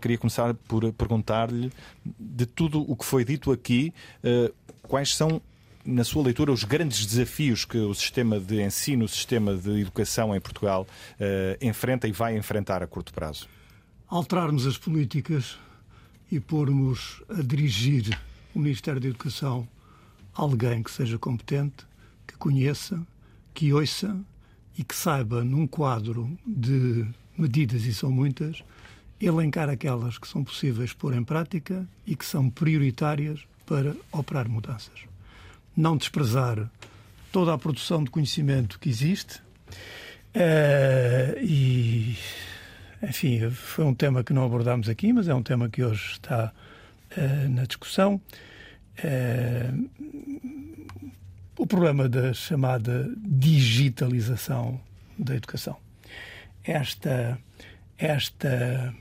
queria 0.01 0.19
começar 0.19 0.55
por 0.55 0.93
perguntar-lhe 0.93 1.71
de 2.19 2.47
tudo 2.57 2.91
o 2.91 2.97
que 2.97 3.05
foi 3.05 3.25
dito 3.25 3.53
aqui, 3.53 3.93
eh, 4.25 4.51
quais 4.83 5.15
são 5.15 5.41
na 5.85 6.03
sua 6.03 6.25
leitura, 6.25 6.51
os 6.51 6.65
grandes 6.65 7.07
desafios 7.07 7.65
que 7.65 7.79
o 7.79 7.95
sistema 7.95 8.41
de 8.41 8.61
ensino, 8.61 9.05
o 9.05 9.09
sistema 9.09 9.55
de 9.57 9.81
educação 9.81 10.35
em 10.35 10.41
Portugal 10.41 10.85
uh, 10.85 11.65
enfrenta 11.65 12.09
e 12.09 12.13
vai 12.13 12.37
enfrentar 12.37 12.83
a 12.83 12.89
curto 12.89 13.15
prazo? 13.15 13.47
Alterarmos 14.09 14.67
as 14.67 14.77
políticas 14.77 15.57
e 16.31 16.41
pormos 16.41 17.23
a 17.29 17.41
dirigir 17.41 18.19
o 18.53 18.59
Ministério 18.59 19.01
da 19.01 19.07
Educação 19.07 19.69
alguém 20.35 20.83
que 20.83 20.91
seja 20.91 21.19
competente, 21.19 21.87
que 22.27 22.37
conheça, 22.37 23.01
que 23.55 23.73
ouça 23.73 24.19
e 24.77 24.83
que 24.83 24.95
saiba, 24.95 25.45
num 25.45 25.67
quadro 25.67 26.37
de 26.45 27.07
medidas, 27.39 27.85
e 27.85 27.95
são 27.95 28.11
muitas, 28.11 28.63
elencar 29.21 29.69
aquelas 29.69 30.19
que 30.19 30.29
são 30.29 30.45
possíveis 30.45 30.93
pôr 30.93 31.15
em 31.15 31.25
prática 31.25 31.87
e 32.07 32.15
que 32.15 32.25
são 32.25 32.51
prioritárias 32.51 33.41
para 33.65 33.95
operar 34.13 34.49
mudanças. 34.49 35.05
Não 35.77 35.97
desprezar 35.97 36.71
toda 37.33 37.53
a 37.53 37.59
produção 37.59 38.05
de 38.05 38.11
conhecimento 38.11 38.79
que 38.79 38.89
existe. 38.89 39.41
Uh, 40.35 41.39
e, 41.41 42.17
enfim, 43.03 43.51
foi 43.51 43.85
um 43.85 43.95
tema 43.95 44.23
que 44.23 44.33
não 44.33 44.45
abordámos 44.45 44.89
aqui, 44.89 45.13
mas 45.13 45.29
é 45.29 45.35
um 45.35 45.43
tema 45.43 45.69
que 45.69 45.83
hoje 45.83 46.13
está 46.13 46.53
uh, 47.17 47.49
na 47.49 47.65
discussão. 47.65 48.21
Uh, 48.99 49.91
o 51.59 51.67
problema 51.67 52.09
da 52.09 52.33
chamada 52.35 53.11
digitalização 53.19 54.81
da 55.19 55.35
educação. 55.35 55.77
Esta, 56.63 57.39
esta 57.97 58.95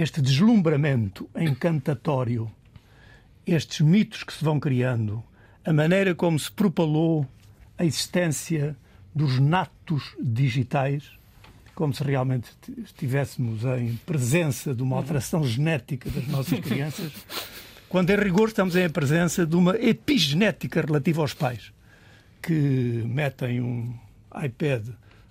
este 0.00 0.22
deslumbramento 0.22 1.28
encantatório, 1.36 2.50
estes 3.46 3.80
mitos 3.80 4.24
que 4.24 4.32
se 4.32 4.42
vão 4.42 4.58
criando, 4.58 5.22
a 5.62 5.74
maneira 5.74 6.14
como 6.14 6.38
se 6.38 6.50
propalou 6.50 7.28
a 7.76 7.84
existência 7.84 8.74
dos 9.14 9.38
natos 9.38 10.16
digitais, 10.18 11.10
como 11.74 11.92
se 11.92 12.02
realmente 12.02 12.50
estivéssemos 12.78 13.62
em 13.78 13.94
presença 14.06 14.74
de 14.74 14.82
uma 14.82 14.96
alteração 14.96 15.44
genética 15.44 16.08
das 16.08 16.26
nossas 16.28 16.60
crianças, 16.64 17.12
quando 17.86 18.08
em 18.08 18.16
rigor 18.16 18.48
estamos 18.48 18.76
em 18.76 18.88
presença 18.88 19.44
de 19.44 19.54
uma 19.54 19.76
epigenética 19.76 20.80
relativa 20.80 21.20
aos 21.20 21.34
pais, 21.34 21.74
que 22.40 23.02
metem 23.04 23.60
um 23.60 23.94
iPad 24.42 24.88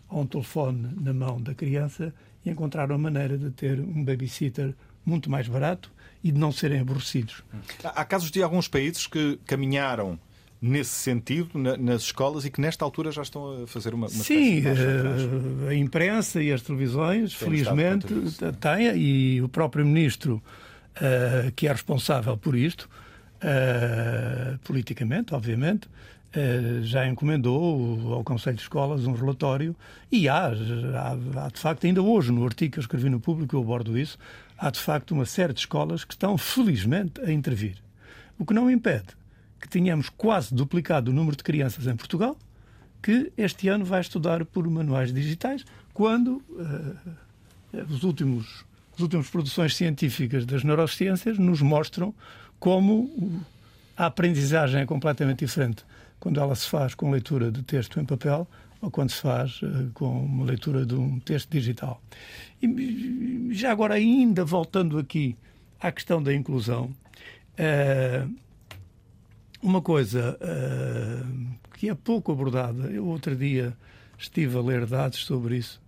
ou 0.07 0.21
um 0.21 0.27
telefone 0.27 0.89
na 1.01 1.13
mão 1.13 1.41
da 1.41 1.55
criança 1.55 2.13
e 2.49 2.51
encontraram 2.51 2.95
a 2.95 2.97
maneira 2.97 3.37
de 3.37 3.49
ter 3.51 3.79
um 3.79 4.03
babysitter 4.03 4.73
muito 5.05 5.29
mais 5.29 5.47
barato 5.47 5.91
e 6.23 6.31
de 6.31 6.39
não 6.39 6.51
serem 6.51 6.79
aborrecidos. 6.79 7.43
Há 7.83 8.03
casos 8.03 8.29
de 8.31 8.43
alguns 8.43 8.67
países 8.67 9.07
que 9.07 9.39
caminharam 9.45 10.19
nesse 10.61 10.91
sentido 10.91 11.57
nas 11.57 12.01
escolas 12.03 12.43
e 12.43 12.51
que 12.51 12.59
nesta 12.59 12.83
altura 12.83 13.11
já 13.11 13.21
estão 13.21 13.63
a 13.63 13.67
fazer 13.67 13.93
uma, 13.93 14.07
uma 14.07 14.23
Sim, 14.23 14.61
eh, 14.65 15.69
a 15.69 15.73
imprensa 15.73 16.43
e 16.43 16.51
as 16.51 16.61
televisões, 16.61 17.33
Tem 17.33 17.47
felizmente, 17.47 18.07
têm, 18.59 18.97
e 18.97 19.41
o 19.41 19.47
próprio 19.47 19.85
ministro, 19.85 20.43
uh, 20.97 21.51
que 21.55 21.65
é 21.67 21.71
responsável 21.71 22.35
por 22.35 22.57
isto, 22.57 22.89
uh, 23.37 24.59
politicamente, 24.59 25.33
obviamente, 25.33 25.87
já 26.83 27.07
encomendou 27.07 28.13
ao 28.13 28.23
Conselho 28.23 28.55
de 28.55 28.61
Escolas 28.61 29.05
um 29.05 29.13
relatório 29.13 29.75
e 30.11 30.29
há, 30.29 30.47
há, 30.47 31.45
há, 31.45 31.49
de 31.49 31.59
facto, 31.59 31.85
ainda 31.85 32.01
hoje, 32.01 32.31
no 32.31 32.45
artigo 32.45 32.73
que 32.73 32.79
eu 32.79 32.81
escrevi 32.81 33.09
no 33.09 33.19
público, 33.19 33.55
eu 33.55 33.61
abordo 33.61 33.97
isso, 33.97 34.17
há 34.57 34.69
de 34.69 34.79
facto 34.79 35.11
uma 35.11 35.25
série 35.25 35.53
de 35.53 35.59
escolas 35.61 36.03
que 36.03 36.13
estão 36.13 36.37
felizmente 36.37 37.19
a 37.21 37.31
intervir. 37.31 37.77
O 38.37 38.45
que 38.45 38.53
não 38.53 38.69
impede 38.69 39.17
que 39.59 39.67
tenhamos 39.67 40.09
quase 40.09 40.53
duplicado 40.53 41.11
o 41.11 41.13
número 41.13 41.35
de 41.35 41.43
crianças 41.43 41.87
em 41.87 41.95
Portugal 41.95 42.37
que 43.01 43.31
este 43.37 43.67
ano 43.67 43.85
vai 43.85 44.01
estudar 44.01 44.45
por 44.45 44.69
manuais 44.69 45.13
digitais, 45.13 45.65
quando 45.93 46.43
uh, 46.49 46.97
os 47.89 48.03
últimos, 48.03 48.65
as 48.93 48.99
últimas 48.99 49.29
produções 49.29 49.75
científicas 49.75 50.45
das 50.45 50.63
neurociências 50.63 51.37
nos 51.37 51.61
mostram 51.61 52.13
como 52.59 53.41
a 53.95 54.05
aprendizagem 54.05 54.81
é 54.81 54.85
completamente 54.85 55.39
diferente 55.39 55.85
quando 56.19 56.39
ela 56.39 56.55
se 56.55 56.67
faz 56.67 56.93
com 56.93 57.11
leitura 57.11 57.51
de 57.51 57.63
texto 57.63 57.99
em 57.99 58.05
papel 58.05 58.47
ou 58.81 58.89
quando 58.89 59.09
se 59.09 59.21
faz 59.21 59.61
uh, 59.61 59.91
com 59.93 60.25
uma 60.25 60.45
leitura 60.45 60.85
de 60.85 60.95
um 60.95 61.19
texto 61.19 61.49
digital. 61.49 62.01
E 62.61 63.49
já 63.51 63.71
agora, 63.71 63.95
ainda 63.95 64.45
voltando 64.45 64.97
aqui 64.97 65.37
à 65.79 65.91
questão 65.91 66.21
da 66.21 66.33
inclusão, 66.33 66.93
uh, 67.55 68.33
uma 69.61 69.81
coisa 69.81 70.37
uh, 70.41 71.77
que 71.77 71.89
é 71.89 71.95
pouco 71.95 72.31
abordada, 72.31 72.89
eu 72.91 73.05
outro 73.05 73.35
dia 73.35 73.75
estive 74.17 74.57
a 74.57 74.61
ler 74.61 74.85
dados 74.85 75.25
sobre 75.25 75.57
isso. 75.57 75.81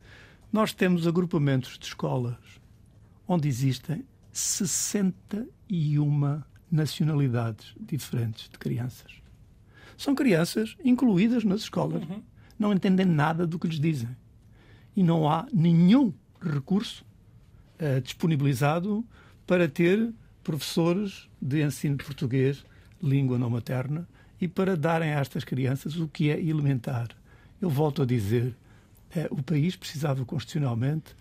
Nós 0.51 0.73
temos 0.73 1.07
agrupamentos 1.07 1.79
de 1.79 1.85
escolas 1.85 2.35
onde 3.27 3.47
existem 3.47 4.03
61 4.33 6.41
nacionalidades 6.69 7.73
diferentes 7.79 8.49
de 8.49 8.57
crianças. 8.57 9.20
São 10.01 10.15
crianças 10.15 10.75
incluídas 10.83 11.43
nas 11.43 11.61
escolas. 11.61 12.01
Uhum. 12.01 12.23
Não 12.57 12.73
entendem 12.73 13.05
nada 13.05 13.45
do 13.45 13.59
que 13.59 13.67
lhes 13.67 13.79
dizem. 13.79 14.09
E 14.95 15.03
não 15.03 15.29
há 15.29 15.45
nenhum 15.53 16.11
recurso 16.41 17.05
uh, 17.79 18.01
disponibilizado 18.01 19.05
para 19.45 19.69
ter 19.69 20.11
professores 20.43 21.29
de 21.39 21.63
ensino 21.63 21.97
de 21.97 22.03
português, 22.03 22.65
língua 22.99 23.37
não 23.37 23.51
materna, 23.51 24.09
e 24.41 24.47
para 24.47 24.75
darem 24.75 25.13
a 25.13 25.19
estas 25.19 25.43
crianças 25.43 25.95
o 25.95 26.07
que 26.07 26.31
é 26.31 26.41
elementar. 26.41 27.09
Eu 27.61 27.69
volto 27.69 28.01
a 28.01 28.05
dizer, 28.05 28.55
uh, 29.15 29.27
o 29.29 29.43
país 29.43 29.75
precisava 29.75 30.25
constitucionalmente 30.25 31.15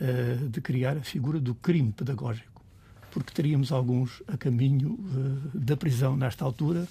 uh, 0.00 0.48
de 0.48 0.58
criar 0.62 0.96
a 0.96 1.02
figura 1.02 1.38
do 1.38 1.54
crime 1.54 1.92
pedagógico, 1.92 2.64
porque 3.10 3.30
teríamos 3.34 3.70
alguns 3.70 4.22
a 4.26 4.38
caminho 4.38 4.98
da 5.52 5.76
prisão 5.76 6.16
nesta 6.16 6.46
altura, 6.46 6.88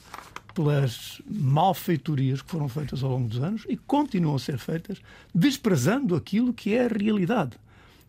pelas 0.54 1.22
malfeitorias 1.30 2.42
que 2.42 2.50
foram 2.50 2.68
feitas 2.68 3.04
ao 3.04 3.12
longo 3.12 3.28
dos 3.28 3.40
anos 3.40 3.64
e 3.68 3.78
continuam 3.78 4.36
a 4.36 4.40
ser 4.40 4.58
feitas, 4.58 5.02
desprezando 5.34 6.16
aquilo 6.16 6.54
que 6.54 6.76
é 6.76 6.86
a 6.86 6.88
realidade. 6.88 7.58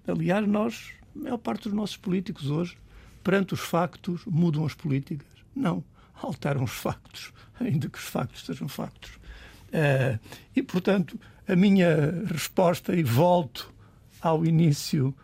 Aliás, 0.07 0.47
nós, 0.47 0.91
a 1.15 1.19
maior 1.19 1.39
parte 1.39 1.65
dos 1.65 1.73
nossos 1.73 1.97
políticos 1.97 2.51
hoje, 2.51 2.77
perante 3.23 3.55
os 3.55 3.61
factos, 3.61 4.23
mudam 4.27 4.67
as 4.67 4.75
políticas. 4.75 5.29
Não, 5.55 5.85
alteram 6.15 6.65
os 6.65 6.73
factos, 6.73 7.33
ainda 7.61 7.89
que 7.89 7.99
os 7.99 8.05
factos 8.05 8.45
sejam 8.45 8.69
factos. 8.69 9.13
Uh, 9.69 10.19
e, 10.55 10.63
portanto, 10.63 11.19
a 11.49 11.57
minha 11.57 12.25
resposta, 12.27 12.95
e 12.95 13.03
volto 13.03 13.73
ao 14.21 14.45
início 14.45 15.15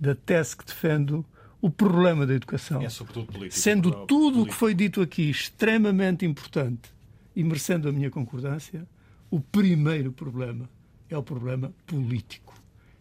da 0.00 0.14
tese 0.14 0.56
que 0.56 0.64
defendo, 0.64 1.24
o 1.62 1.70
problema 1.70 2.26
da 2.26 2.34
educação. 2.34 2.82
É 2.82 2.88
sobretudo 2.88 3.32
político. 3.32 3.58
Sendo 3.58 4.04
tudo 4.04 4.42
o 4.42 4.46
que 4.46 4.52
foi 4.52 4.74
dito 4.74 5.00
aqui 5.00 5.30
extremamente 5.30 6.26
importante 6.26 6.92
e 7.36 7.44
merecendo 7.44 7.88
a 7.88 7.92
minha 7.92 8.10
concordância, 8.10 8.84
o 9.30 9.40
primeiro 9.40 10.10
problema 10.10 10.68
é 11.08 11.16
o 11.16 11.22
problema 11.22 11.72
político. 11.86 12.52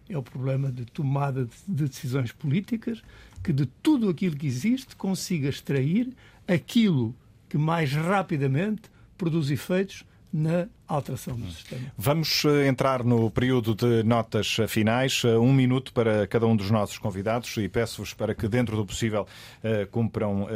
É 0.07 0.15
o 0.15 0.21
problema 0.21 0.71
de 0.71 0.85
tomada 0.85 1.49
de 1.67 1.85
decisões 1.87 2.31
políticas 2.31 3.01
que 3.43 3.51
de 3.51 3.65
tudo 3.65 4.09
aquilo 4.09 4.35
que 4.35 4.45
existe 4.45 4.95
consiga 4.95 5.49
extrair 5.49 6.13
aquilo 6.47 7.15
que 7.49 7.57
mais 7.57 7.93
rapidamente 7.93 8.83
produz 9.17 9.49
efeitos 9.49 10.05
na 10.33 10.67
alteração 10.87 11.35
do 11.35 11.49
sistema. 11.51 11.91
Vamos 11.97 12.43
eh, 12.45 12.67
entrar 12.67 13.03
no 13.03 13.29
período 13.29 13.75
de 13.75 14.03
notas 14.03 14.57
finais. 14.67 15.23
Eh, 15.25 15.37
um 15.37 15.53
minuto 15.53 15.93
para 15.93 16.25
cada 16.27 16.47
um 16.47 16.55
dos 16.55 16.71
nossos 16.71 16.97
convidados 16.97 17.55
e 17.57 17.67
peço-vos 17.67 18.13
para 18.13 18.33
que, 18.33 18.47
dentro 18.47 18.75
do 18.75 18.85
possível, 18.85 19.27
eh, 19.63 19.85
cumpram 19.91 20.47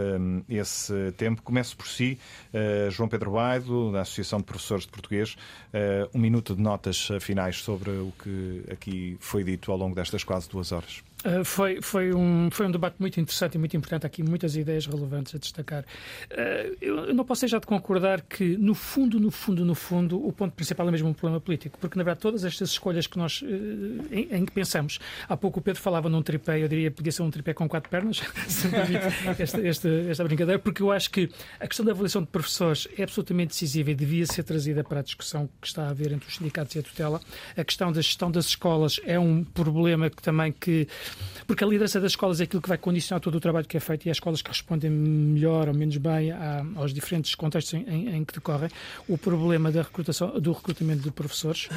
esse 0.48 1.12
tempo. 1.18 1.42
Começo 1.42 1.76
por 1.76 1.88
si, 1.88 2.18
João 2.92 3.10
Pedro 3.10 3.32
Baido, 3.32 3.92
da 3.92 4.02
Associação 4.02 4.40
de 4.40 4.46
Professores 4.46 4.86
de 4.86 4.92
Português. 4.92 5.36
Um 6.14 6.20
minuto 6.20 6.56
de 6.56 6.62
notas 6.62 7.10
finais 7.20 7.58
sobre 7.62 7.92
o 7.92 8.14
que 8.22 8.64
aqui 8.72 9.18
foi 9.20 9.44
dito 9.44 9.72
ao 9.72 9.78
longo 9.78 9.96
destas 9.96 10.24
quase 10.24 10.50
duas 10.50 10.72
horas. 10.72 11.04
Uh, 11.26 11.44
foi, 11.44 11.82
foi, 11.82 12.14
um, 12.14 12.50
foi 12.52 12.68
um 12.68 12.72
debate 12.72 12.98
muito 13.00 13.20
interessante 13.20 13.56
e 13.56 13.58
muito 13.58 13.76
importante. 13.76 14.06
Aqui 14.06 14.22
muitas 14.22 14.56
ideias 14.56 14.86
relevantes 14.86 15.34
a 15.34 15.38
destacar. 15.40 15.84
Uh, 16.32 16.78
eu, 16.80 17.14
não 17.14 17.26
posso 17.26 17.42
deixar 17.42 17.60
de 17.60 17.66
concordar 17.66 18.22
que, 18.22 18.56
no 18.58 18.76
fundo, 18.76 19.20
no 19.20 19.32
fundo, 19.32 19.66
no 19.66 19.74
fundo, 19.74 20.26
o 20.26 20.32
ponto 20.32 20.54
principal 20.54 20.88
é 20.88 20.92
mesmo 20.92 21.10
um 21.10 21.14
problema 21.14 21.42
político, 21.42 21.80
porque, 21.80 21.98
na 21.98 22.04
verdade, 22.04 22.22
todas 22.22 22.46
estas 22.46 22.70
escolhas 22.70 23.08
que 23.08 23.18
nós, 23.18 23.42
uh, 23.42 23.46
em, 24.12 24.28
em, 24.32 24.46
que 24.46 24.52
pensamos, 24.52 25.00
há 25.28 25.36
pouco 25.36 25.60
o 25.60 25.62
Pedro 25.62 25.82
falava 25.82 26.08
num 26.10 26.22
tripé, 26.22 26.62
eu 26.62 26.68
diria 26.68 26.92
podia 26.92 27.12
ser 27.12 27.24
um 27.24 27.32
tripé 27.32 27.54
com 27.54 27.68
quatro 27.68 27.90
pernas, 27.90 28.22
se 28.48 28.68
me 28.68 28.76
esta, 29.40 29.68
esta, 29.68 29.90
esta 29.90 30.24
brincadeira, 30.24 30.60
porque 30.60 30.82
eu 30.82 30.92
acho 30.92 31.10
que 31.10 31.30
a 31.60 31.68
questão 31.68 31.86
da 31.86 31.92
avaliação 31.92 32.22
de 32.22 32.28
professores 32.28 32.88
é 32.98 33.04
absolutamente 33.04 33.50
decisiva 33.50 33.92
e 33.92 33.96
devia 33.96 34.26
ser 34.26 34.44
trazida 34.44 34.84
para 34.84 35.00
a 35.00 35.04
discussão 35.04 35.50
que 35.60 35.68
está 35.68 35.88
a 35.88 35.90
haver 35.90 36.12
entre 36.12 36.28
os 36.30 36.36
sindicatos 36.36 36.76
e 36.76 36.80
a 36.80 36.84
tutela. 36.84 37.22
A 37.58 37.64
questão 37.64 37.92
da 37.92 38.02
gestão 38.02 38.30
das 38.30 38.46
escolas 38.46 39.00
é 39.06 39.20
um 39.20 39.44
problema 39.44 40.10
que 40.10 40.22
também 40.22 40.52
que 40.52 40.88
porque 41.48 41.64
a 41.64 41.68
liderança 41.68 42.00
das 42.00 42.12
escolas 42.12 42.42
é 42.42 42.44
aquilo 42.44 42.62
que 42.62 42.70
vai 42.70 42.78
condicionar 42.78 43.22
todo 43.22 43.36
o 43.36 43.40
trabalho 43.40 43.66
que 43.66 43.78
é 43.78 43.80
feito 43.80 44.06
e 44.06 44.10
as 44.10 44.18
escolas 44.18 44.42
que 44.42 44.50
respondem 44.50 44.90
melhor 44.90 45.68
ou 45.68 45.74
menos 45.74 45.98
bem 45.98 46.32
aos 46.76 46.94
diferentes 46.94 47.36
contextos 47.36 47.74
em, 47.74 47.84
em, 47.88 48.16
em 48.18 48.26
que 48.26 48.34
decorrem. 48.34 48.70
O 49.08 49.18
problema 49.18 49.72
da 49.72 49.82
recrutação, 49.82 50.40
do 50.40 50.52
recrutamento 50.52 51.04
de 51.04 51.12
professores 51.12 51.70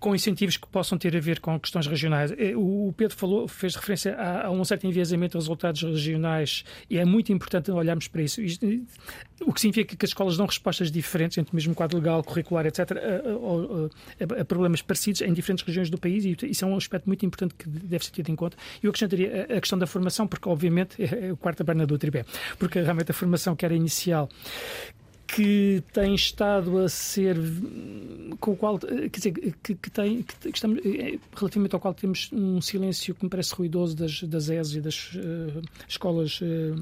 com 0.00 0.14
incentivos 0.14 0.56
que 0.56 0.66
possam 0.66 0.98
ter 0.98 1.14
a 1.14 1.20
ver 1.20 1.38
com 1.40 1.60
questões 1.60 1.86
regionais. 1.86 2.32
É, 2.32 2.56
o 2.56 2.92
Pedro 2.96 3.16
falou, 3.16 3.46
fez 3.46 3.76
referência 3.76 4.14
a, 4.16 4.46
a 4.46 4.50
um 4.50 4.64
certo 4.64 4.86
enviesamento 4.86 5.36
aos 5.36 5.44
resultados 5.44 5.82
regionais 5.82 6.64
e 6.88 6.98
é 6.98 7.04
muito 7.04 7.32
importante 7.32 7.70
olharmos 7.70 8.08
para 8.08 8.22
isso. 8.22 8.40
Isto, 8.40 8.66
o 9.42 9.52
que 9.52 9.60
significa 9.60 9.94
que 9.94 10.04
as 10.04 10.10
escolas 10.10 10.36
dão 10.36 10.46
respostas 10.46 10.90
diferentes, 10.90 11.38
entre 11.38 11.52
o 11.52 11.56
mesmo 11.56 11.74
quadro 11.74 11.98
legal, 11.98 12.24
curricular, 12.24 12.66
etc., 12.66 12.90
a, 12.92 14.36
a, 14.36 14.40
a, 14.40 14.44
problemas 14.44 14.82
parecidos 14.82 15.20
em 15.20 15.32
diferentes 15.32 15.64
regiões 15.64 15.90
do 15.90 15.98
país 15.98 16.24
e 16.24 16.36
isso 16.42 16.64
é 16.64 16.68
um 16.68 16.76
aspecto 16.76 17.06
muito 17.06 17.24
importante 17.24 17.54
que 17.54 17.68
deve 17.68 18.04
ser 18.04 18.10
tido 18.10 18.30
em 18.30 18.36
conta. 18.36 18.56
Eu 18.82 18.90
acrescentaria 18.90 19.44
a, 19.44 19.60
questão 19.60 19.78
da 19.78 19.86
formação, 19.86 20.26
porque 20.26 20.48
obviamente 20.48 20.96
é, 21.02 21.28
é 21.28 21.32
o 21.32 21.36
quarto 21.36 21.64
perna 21.64 21.86
do 21.86 21.98
tripé, 21.98 22.24
porque 22.58 22.80
realmente 22.80 23.10
a 23.10 23.14
formação 23.14 23.54
que 23.54 23.64
era 23.64 23.74
inicial 23.74 24.28
que 25.34 25.82
tem 25.92 26.14
estado 26.14 26.78
a 26.78 26.88
ser 26.88 27.36
com 28.40 28.52
o 28.52 28.56
qual 28.56 28.78
quer 28.78 29.08
dizer 29.10 29.32
que, 29.62 29.74
que 29.74 29.90
tem 29.90 30.22
que, 30.22 30.48
estamos 30.48 30.80
é, 30.84 31.18
relativamente 31.36 31.74
ao 31.74 31.80
qual 31.80 31.94
temos 31.94 32.30
um 32.32 32.60
silêncio 32.60 33.14
que 33.14 33.24
me 33.24 33.30
parece 33.30 33.54
ruidoso 33.54 33.96
das 33.96 34.22
das 34.24 34.48
ES 34.48 34.74
e 34.74 34.80
das 34.80 35.12
uh, 35.14 35.62
escolas 35.88 36.40
uh, 36.40 36.74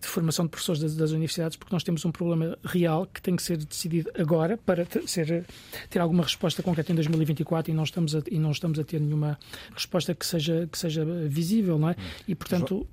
de 0.00 0.06
formação 0.06 0.44
de 0.44 0.50
professores 0.50 0.80
das, 0.80 0.94
das, 0.94 1.10
universidades 1.12 1.56
porque 1.56 1.74
nós 1.74 1.82
temos 1.82 2.04
um 2.04 2.12
problema 2.12 2.58
real 2.64 3.06
que 3.06 3.22
tem 3.22 3.34
que 3.34 3.42
ser 3.42 3.56
decidido 3.56 4.10
agora 4.18 4.58
para 4.58 4.86
ser 5.06 5.46
ter 5.88 6.00
alguma 6.00 6.22
resposta 6.22 6.62
concreta 6.62 6.92
em 6.92 6.94
2024 6.94 7.72
e 7.72 7.74
não 7.74 7.84
estamos 7.84 8.14
a, 8.14 8.22
e 8.30 8.38
não 8.38 8.50
estamos 8.50 8.78
a 8.78 8.84
ter 8.84 9.00
nenhuma 9.00 9.38
resposta 9.74 10.14
que 10.14 10.26
seja 10.26 10.68
que 10.70 10.78
seja 10.78 11.04
visível 11.04 11.78
não 11.78 11.88
é? 11.88 11.96
E 12.28 12.34
portanto 12.34 12.86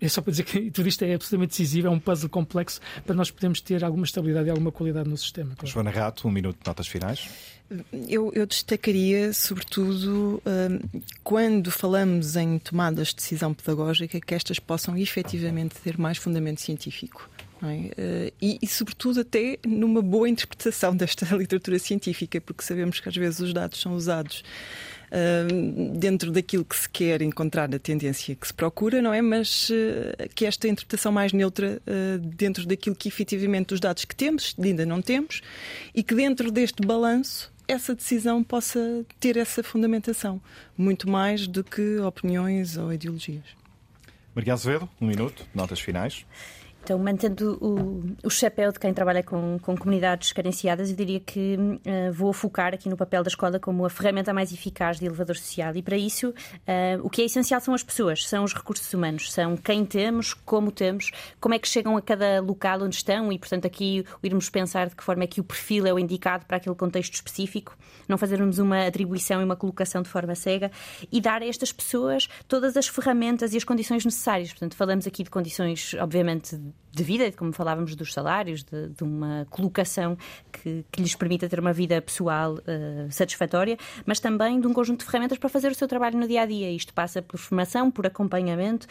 é 0.00 0.08
só 0.08 0.20
para 0.20 0.30
dizer 0.30 0.44
que 0.44 0.70
tudo 0.72 0.88
isto 0.88 1.04
é 1.04 1.14
absolutamente 1.14 1.50
decisivo, 1.50 1.88
é 1.88 1.90
um 1.90 1.98
puzzle 1.98 2.28
complexo 2.28 2.80
para 3.04 3.14
nós 3.14 3.30
podermos 3.30 3.60
ter 3.60 3.84
alguma 3.84 4.04
estabilidade 4.04 4.48
e 4.48 4.50
alguma 4.50 4.72
qualidade 4.72 5.08
no 5.08 5.16
sistema. 5.16 5.54
Claro. 5.54 5.66
Joana 5.66 5.90
Rato, 5.90 6.28
um 6.28 6.30
minuto 6.30 6.58
de 6.62 6.66
notas 6.66 6.86
finais. 6.86 7.28
Eu, 8.08 8.32
eu 8.34 8.46
destacaria, 8.46 9.32
sobretudo, 9.34 10.42
um, 10.46 11.00
quando 11.22 11.70
falamos 11.70 12.34
em 12.34 12.58
tomadas 12.58 13.08
de 13.08 13.16
decisão 13.16 13.52
pedagógica, 13.52 14.18
que 14.18 14.34
estas 14.34 14.58
possam 14.58 14.96
efetivamente 14.96 15.74
ter 15.82 15.98
mais 15.98 16.16
fundamento 16.16 16.62
científico. 16.62 17.28
É? 17.62 17.66
Uh, 17.66 18.32
e, 18.40 18.58
e, 18.62 18.66
sobretudo, 18.66 19.20
até 19.20 19.58
numa 19.66 20.00
boa 20.00 20.28
interpretação 20.28 20.94
desta 20.96 21.26
literatura 21.36 21.78
científica, 21.78 22.40
porque 22.40 22.62
sabemos 22.62 23.00
que 23.00 23.08
às 23.08 23.16
vezes 23.16 23.40
os 23.40 23.52
dados 23.52 23.80
são 23.80 23.94
usados 23.94 24.42
dentro 25.94 26.30
daquilo 26.30 26.64
que 26.64 26.76
se 26.76 26.88
quer 26.88 27.22
encontrar 27.22 27.74
a 27.74 27.78
tendência 27.78 28.34
que 28.34 28.46
se 28.46 28.54
procura, 28.54 29.00
não 29.00 29.12
é? 29.12 29.22
Mas 29.22 29.70
uh, 29.70 30.28
que 30.34 30.44
esta 30.44 30.68
interpretação 30.68 31.10
mais 31.10 31.32
neutra 31.32 31.80
uh, 31.86 32.18
dentro 32.18 32.66
daquilo 32.66 32.94
que 32.94 33.08
efetivamente 33.08 33.74
os 33.74 33.80
dados 33.80 34.04
que 34.04 34.14
temos, 34.14 34.54
ainda 34.62 34.84
não 34.84 35.00
temos, 35.00 35.40
e 35.94 36.02
que 36.02 36.14
dentro 36.14 36.50
deste 36.50 36.86
balanço 36.86 37.52
essa 37.66 37.94
decisão 37.94 38.42
possa 38.42 39.04
ter 39.20 39.36
essa 39.36 39.62
fundamentação, 39.62 40.40
muito 40.76 41.08
mais 41.08 41.46
do 41.46 41.62
que 41.62 41.98
opiniões 41.98 42.76
ou 42.78 42.92
ideologias. 42.92 43.44
Maria 44.34 44.54
Azevedo, 44.54 44.88
um 45.00 45.06
minuto, 45.06 45.46
notas 45.54 45.80
finais. 45.80 46.24
Então, 46.88 46.98
mantendo 46.98 47.58
o, 47.60 48.26
o 48.26 48.30
chapéu 48.30 48.72
de 48.72 48.80
quem 48.80 48.94
trabalha 48.94 49.22
com, 49.22 49.58
com 49.58 49.76
comunidades 49.76 50.32
carenciadas, 50.32 50.88
eu 50.88 50.96
diria 50.96 51.20
que 51.20 51.54
uh, 51.54 52.10
vou 52.14 52.32
focar 52.32 52.72
aqui 52.72 52.88
no 52.88 52.96
papel 52.96 53.22
da 53.22 53.28
escola 53.28 53.60
como 53.60 53.84
a 53.84 53.90
ferramenta 53.90 54.32
mais 54.32 54.54
eficaz 54.54 54.98
de 54.98 55.04
elevador 55.04 55.36
social. 55.36 55.76
E 55.76 55.82
para 55.82 55.98
isso, 55.98 56.30
uh, 56.30 56.34
o 57.02 57.10
que 57.10 57.20
é 57.20 57.26
essencial 57.26 57.60
são 57.60 57.74
as 57.74 57.82
pessoas, 57.82 58.26
são 58.26 58.42
os 58.42 58.54
recursos 58.54 58.90
humanos, 58.94 59.30
são 59.30 59.54
quem 59.54 59.84
temos, 59.84 60.32
como 60.32 60.72
temos, 60.72 61.10
como 61.38 61.54
é 61.54 61.58
que 61.58 61.68
chegam 61.68 61.94
a 61.94 62.00
cada 62.00 62.40
local 62.40 62.80
onde 62.80 62.94
estão 62.94 63.30
e, 63.30 63.38
portanto, 63.38 63.66
aqui 63.66 64.02
irmos 64.22 64.48
pensar 64.48 64.88
de 64.88 64.96
que 64.96 65.04
forma 65.04 65.24
é 65.24 65.26
que 65.26 65.42
o 65.42 65.44
perfil 65.44 65.86
é 65.86 65.92
o 65.92 65.98
indicado 65.98 66.46
para 66.46 66.56
aquele 66.56 66.74
contexto 66.74 67.12
específico, 67.12 67.76
não 68.08 68.16
fazermos 68.16 68.58
uma 68.58 68.86
atribuição 68.86 69.42
e 69.42 69.44
uma 69.44 69.56
colocação 69.56 70.00
de 70.00 70.08
forma 70.08 70.34
cega 70.34 70.72
e 71.12 71.20
dar 71.20 71.42
a 71.42 71.46
estas 71.46 71.70
pessoas 71.70 72.30
todas 72.48 72.78
as 72.78 72.88
ferramentas 72.88 73.52
e 73.52 73.58
as 73.58 73.64
condições 73.64 74.06
necessárias. 74.06 74.48
Portanto, 74.52 74.74
falamos 74.74 75.06
aqui 75.06 75.22
de 75.22 75.28
condições, 75.28 75.92
obviamente, 76.00 76.58
de 76.98 77.04
vida, 77.04 77.30
como 77.32 77.52
falávamos 77.52 77.94
dos 77.94 78.12
salários, 78.12 78.64
de, 78.64 78.88
de 78.88 79.04
uma 79.04 79.46
colocação 79.50 80.16
que, 80.50 80.84
que, 80.90 81.00
lhes 81.00 81.14
permita 81.14 81.48
ter 81.48 81.60
uma 81.60 81.72
vida 81.72 82.00
pessoal 82.00 82.54
uh, 82.54 83.10
satisfatória, 83.10 83.76
mas 84.04 84.18
também 84.18 84.60
de 84.60 84.66
um 84.66 84.72
conjunto 84.72 85.00
de 85.00 85.06
ferramentas 85.06 85.38
para 85.38 85.48
fazer 85.48 85.70
o 85.70 85.74
seu 85.74 85.86
trabalho 85.86 86.18
no 86.18 86.26
dia 86.26 86.42
a 86.42 86.46
dia. 86.46 86.70
Isto 86.70 86.92
passa 86.92 87.22
por 87.22 87.38
formação, 87.38 87.90
por 87.90 88.06
acompanhamento, 88.06 88.86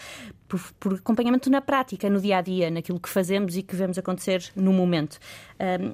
por, 0.47 0.61
por 0.80 0.93
acompanhamento 0.93 1.49
na 1.49 1.59
prática, 1.59 2.09
no 2.09 2.22
dia 2.22 2.38
a 2.38 2.41
dia, 2.41 2.69
naquilo 2.69 2.99
que 2.99 3.09
fazemos 3.09 3.57
e 3.57 3.64
que 3.64 3.76
vemos 3.76 3.97
acontecer 3.97 4.51
no 4.55 4.72
momento. 4.72 5.19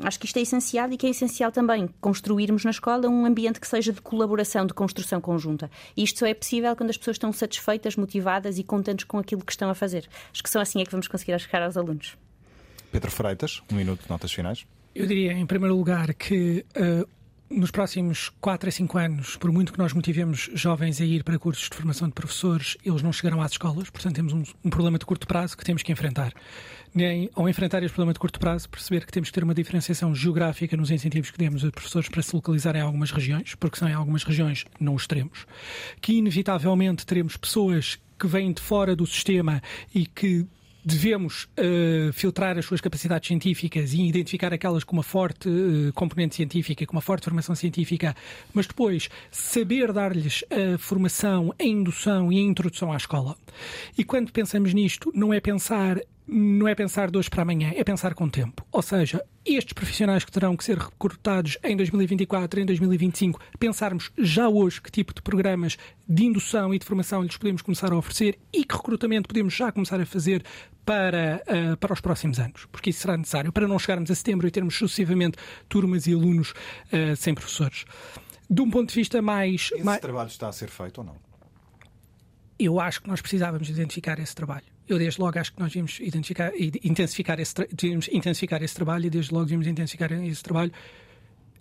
Acho 0.04 0.20
que 0.20 0.26
isto 0.26 0.38
é 0.38 0.42
essencial 0.42 0.92
e 0.92 0.98
que 0.98 1.08
é 1.08 1.10
essencial 1.10 1.52
também 1.52 1.90
construirmos 2.00 2.64
na 2.64 2.72
escola 2.72 3.08
um 3.08 3.26
ambiente 3.26 3.60
que 3.60 3.68
seja 3.68 3.92
de 3.92 4.02
colaboração, 4.02 4.66
de 4.66 4.74
construção 4.74 5.22
conjunta. 5.22 5.72
E 5.96 6.04
isto 6.04 6.20
só 6.20 6.26
é 6.26 6.34
possível 6.34 6.76
quando 6.76 6.90
as 6.90 6.98
pessoas 6.98 7.16
estão 7.16 7.32
satisfeitas, 7.32 7.96
motivadas 7.96 8.60
e 8.60 8.64
contentes 8.64 9.06
com 9.06 9.18
aquilo 9.18 9.44
que 9.44 9.52
estão 9.52 9.70
a 9.70 9.76
fazer. 9.76 10.08
Acho 10.32 10.44
que 10.44 10.50
só 10.50 10.60
assim 10.60 10.82
é 10.82 10.86
que 10.86 10.92
vamos 10.92 11.08
conseguir 11.08 11.40
chegar 11.40 11.64
aos 11.64 11.73
alunos. 11.78 12.18
Pedro 12.92 13.12
Freitas, 13.12 13.62
um 13.72 13.76
minuto 13.76 14.04
de 14.04 14.10
notas 14.10 14.32
finais. 14.32 14.66
Eu 14.94 15.08
diria, 15.08 15.34
em 15.34 15.46
primeiro 15.46 15.76
lugar, 15.76 16.14
que 16.14 16.64
uh, 16.78 17.08
nos 17.50 17.72
próximos 17.72 18.30
4 18.42 18.70
a 18.70 18.72
5 18.72 18.98
anos, 18.98 19.38
por 19.38 19.52
muito 19.52 19.72
que 19.72 19.80
nós 19.80 19.94
motivemos 19.94 20.50
jovens 20.54 21.00
a 21.00 21.06
ir 21.06 21.24
para 21.24 21.38
cursos 21.38 21.70
de 21.70 21.76
formação 21.76 22.08
de 22.08 22.14
professores, 22.14 22.78
eles 22.84 23.02
não 23.02 23.14
chegarão 23.14 23.42
às 23.42 23.52
escolas, 23.52 23.90
portanto 23.90 24.16
temos 24.16 24.34
um, 24.34 24.44
um 24.64 24.70
problema 24.70 24.98
de 24.98 25.06
curto 25.06 25.28
prazo 25.28 25.58
que 25.58 25.64
temos 25.64 25.84
que 25.84 25.92
enfrentar. 25.92 26.34
Nem, 26.94 27.30
ao 27.34 27.48
enfrentar 27.48 27.82
este 27.84 27.94
problema 27.94 28.14
de 28.14 28.20
curto 28.20 28.40
prazo, 28.40 28.70
perceber 28.70 29.06
que 29.06 29.12
temos 29.12 29.30
que 29.30 29.34
ter 29.34 29.44
uma 29.44 29.54
diferenciação 29.54 30.14
geográfica 30.14 30.76
nos 30.76 30.92
incentivos 30.92 31.32
que 31.32 31.38
demos 31.38 31.64
a 31.64 31.72
professores 31.72 32.10
para 32.10 32.22
se 32.22 32.36
localizarem 32.36 32.82
em 32.82 32.86
algumas 32.86 33.12
regiões, 33.12 33.56
porque 33.56 33.78
são 33.78 33.88
em 33.88 33.94
algumas 33.94 34.24
regiões 34.24 34.66
não 34.80 34.96
os 34.96 35.08
teremos. 35.08 35.46
Que 36.02 36.14
inevitavelmente 36.14 37.06
teremos 37.06 37.38
pessoas 37.38 38.00
que 38.20 38.28
vêm 38.28 38.54
de 38.54 38.62
fora 38.62 38.96
do 38.96 39.06
sistema 39.06 39.62
e 39.94 40.06
que 40.06 40.48
devemos 40.86 41.44
uh, 41.44 42.12
filtrar 42.14 42.58
as 42.58 42.66
suas 42.66 42.82
capacidades 42.82 43.28
científicas 43.28 43.94
e 43.94 44.02
identificar 44.02 44.54
aquelas 44.54 44.84
com 44.84 44.94
uma 44.94 45.04
forte 45.04 45.48
uh, 45.48 45.94
componente 45.94 46.36
científica, 46.36 46.86
com 46.86 46.94
uma 46.94 47.02
forte 47.02 47.24
formação 47.26 47.56
científica, 47.56 48.16
mas 48.54 48.68
depois 48.68 49.10
saber 49.32 49.94
dar-lhes 49.94 50.44
a 50.50 50.78
formação, 50.78 51.54
a 51.60 51.64
indução 51.64 52.32
e 52.32 52.38
a 52.38 52.42
introdução 52.42 52.92
à 52.92 52.98
escola. 52.98 53.38
E 53.98 54.04
quando 54.04 54.32
pensamos 54.32 54.74
nisto, 54.74 55.12
não 55.16 55.34
é 55.34 55.40
pensar 55.40 56.00
não 56.28 56.68
é 56.68 56.76
pensar 56.76 57.12
de 57.12 57.18
hoje 57.18 57.30
para 57.30 57.42
amanhã, 57.42 57.72
é 57.76 57.84
pensar 57.84 58.14
com 58.14 58.30
tempo. 58.30 58.66
Ou 58.72 58.82
seja, 58.82 59.24
estes 59.46 59.74
profissionais 59.74 60.24
que 60.24 60.32
terão 60.32 60.56
que 60.56 60.64
ser 60.64 60.78
recrutados 60.78 61.58
em 61.64 61.76
2024, 61.76 62.62
em 62.62 62.66
2025, 62.66 63.40
pensarmos 63.60 64.12
já 64.18 64.48
hoje 64.48 64.82
que 64.82 64.92
tipo 64.92 65.14
de 65.14 65.22
programas 65.22 65.78
de 66.08 66.26
indução 66.26 66.74
e 66.74 66.80
de 66.80 66.86
formação 66.86 67.24
lhes 67.24 67.38
podemos 67.38 67.62
começar 67.62 67.92
a 67.92 67.96
oferecer 67.96 68.40
e 68.52 68.64
que 68.64 68.76
recrutamento 68.76 69.28
podemos 69.28 69.54
já 69.54 69.72
começar 69.72 70.00
a 70.00 70.06
fazer 70.06 70.44
para, 70.86 71.42
uh, 71.48 71.78
para 71.78 71.94
os 71.94 72.02
próximos 72.02 72.40
anos, 72.40 72.66
porque 72.72 72.90
isso 72.90 73.02
será 73.02 73.18
necessário 73.18 73.52
para 73.52 73.68
não 73.68 73.80
chegarmos 73.80 74.12
a 74.12 74.16
setembro 74.16 74.48
e 74.48 74.52
termos 74.52 74.76
sucessivamente 74.76 75.38
turmas 75.70 76.08
e 76.08 76.14
alunos 76.14 76.52
uh, 76.52 77.16
sem 77.16 77.34
professores. 77.34 77.86
De 78.50 78.62
um 78.62 78.70
ponto 78.70 78.90
de 78.90 78.96
vista 78.96 79.22
mais. 79.22 79.70
Esse 79.74 79.84
mais... 79.84 80.00
trabalho 80.02 80.28
está 80.28 80.48
a 80.48 80.52
ser 80.52 80.70
feito 80.70 81.00
ou 81.00 81.06
não? 81.06 81.16
Eu 82.60 82.80
acho 82.80 83.02
que 83.02 83.08
nós 83.08 83.22
precisávamos 83.22 83.70
identificar 83.70 84.20
esse 84.20 84.36
trabalho. 84.36 84.73
Eu, 84.94 85.00
desde 85.00 85.20
logo, 85.20 85.40
acho 85.40 85.52
que 85.52 85.60
nós 85.60 85.70
devíamos 85.70 86.00
identificar, 86.00 86.52
intensificar, 86.84 87.40
esse 87.40 87.56
intensificar 88.12 88.62
esse 88.62 88.76
trabalho 88.76 89.08
e, 89.08 89.10
desde 89.10 89.34
logo, 89.34 89.46
devíamos 89.46 89.66
intensificar 89.66 90.12
esse 90.12 90.44
trabalho 90.44 90.72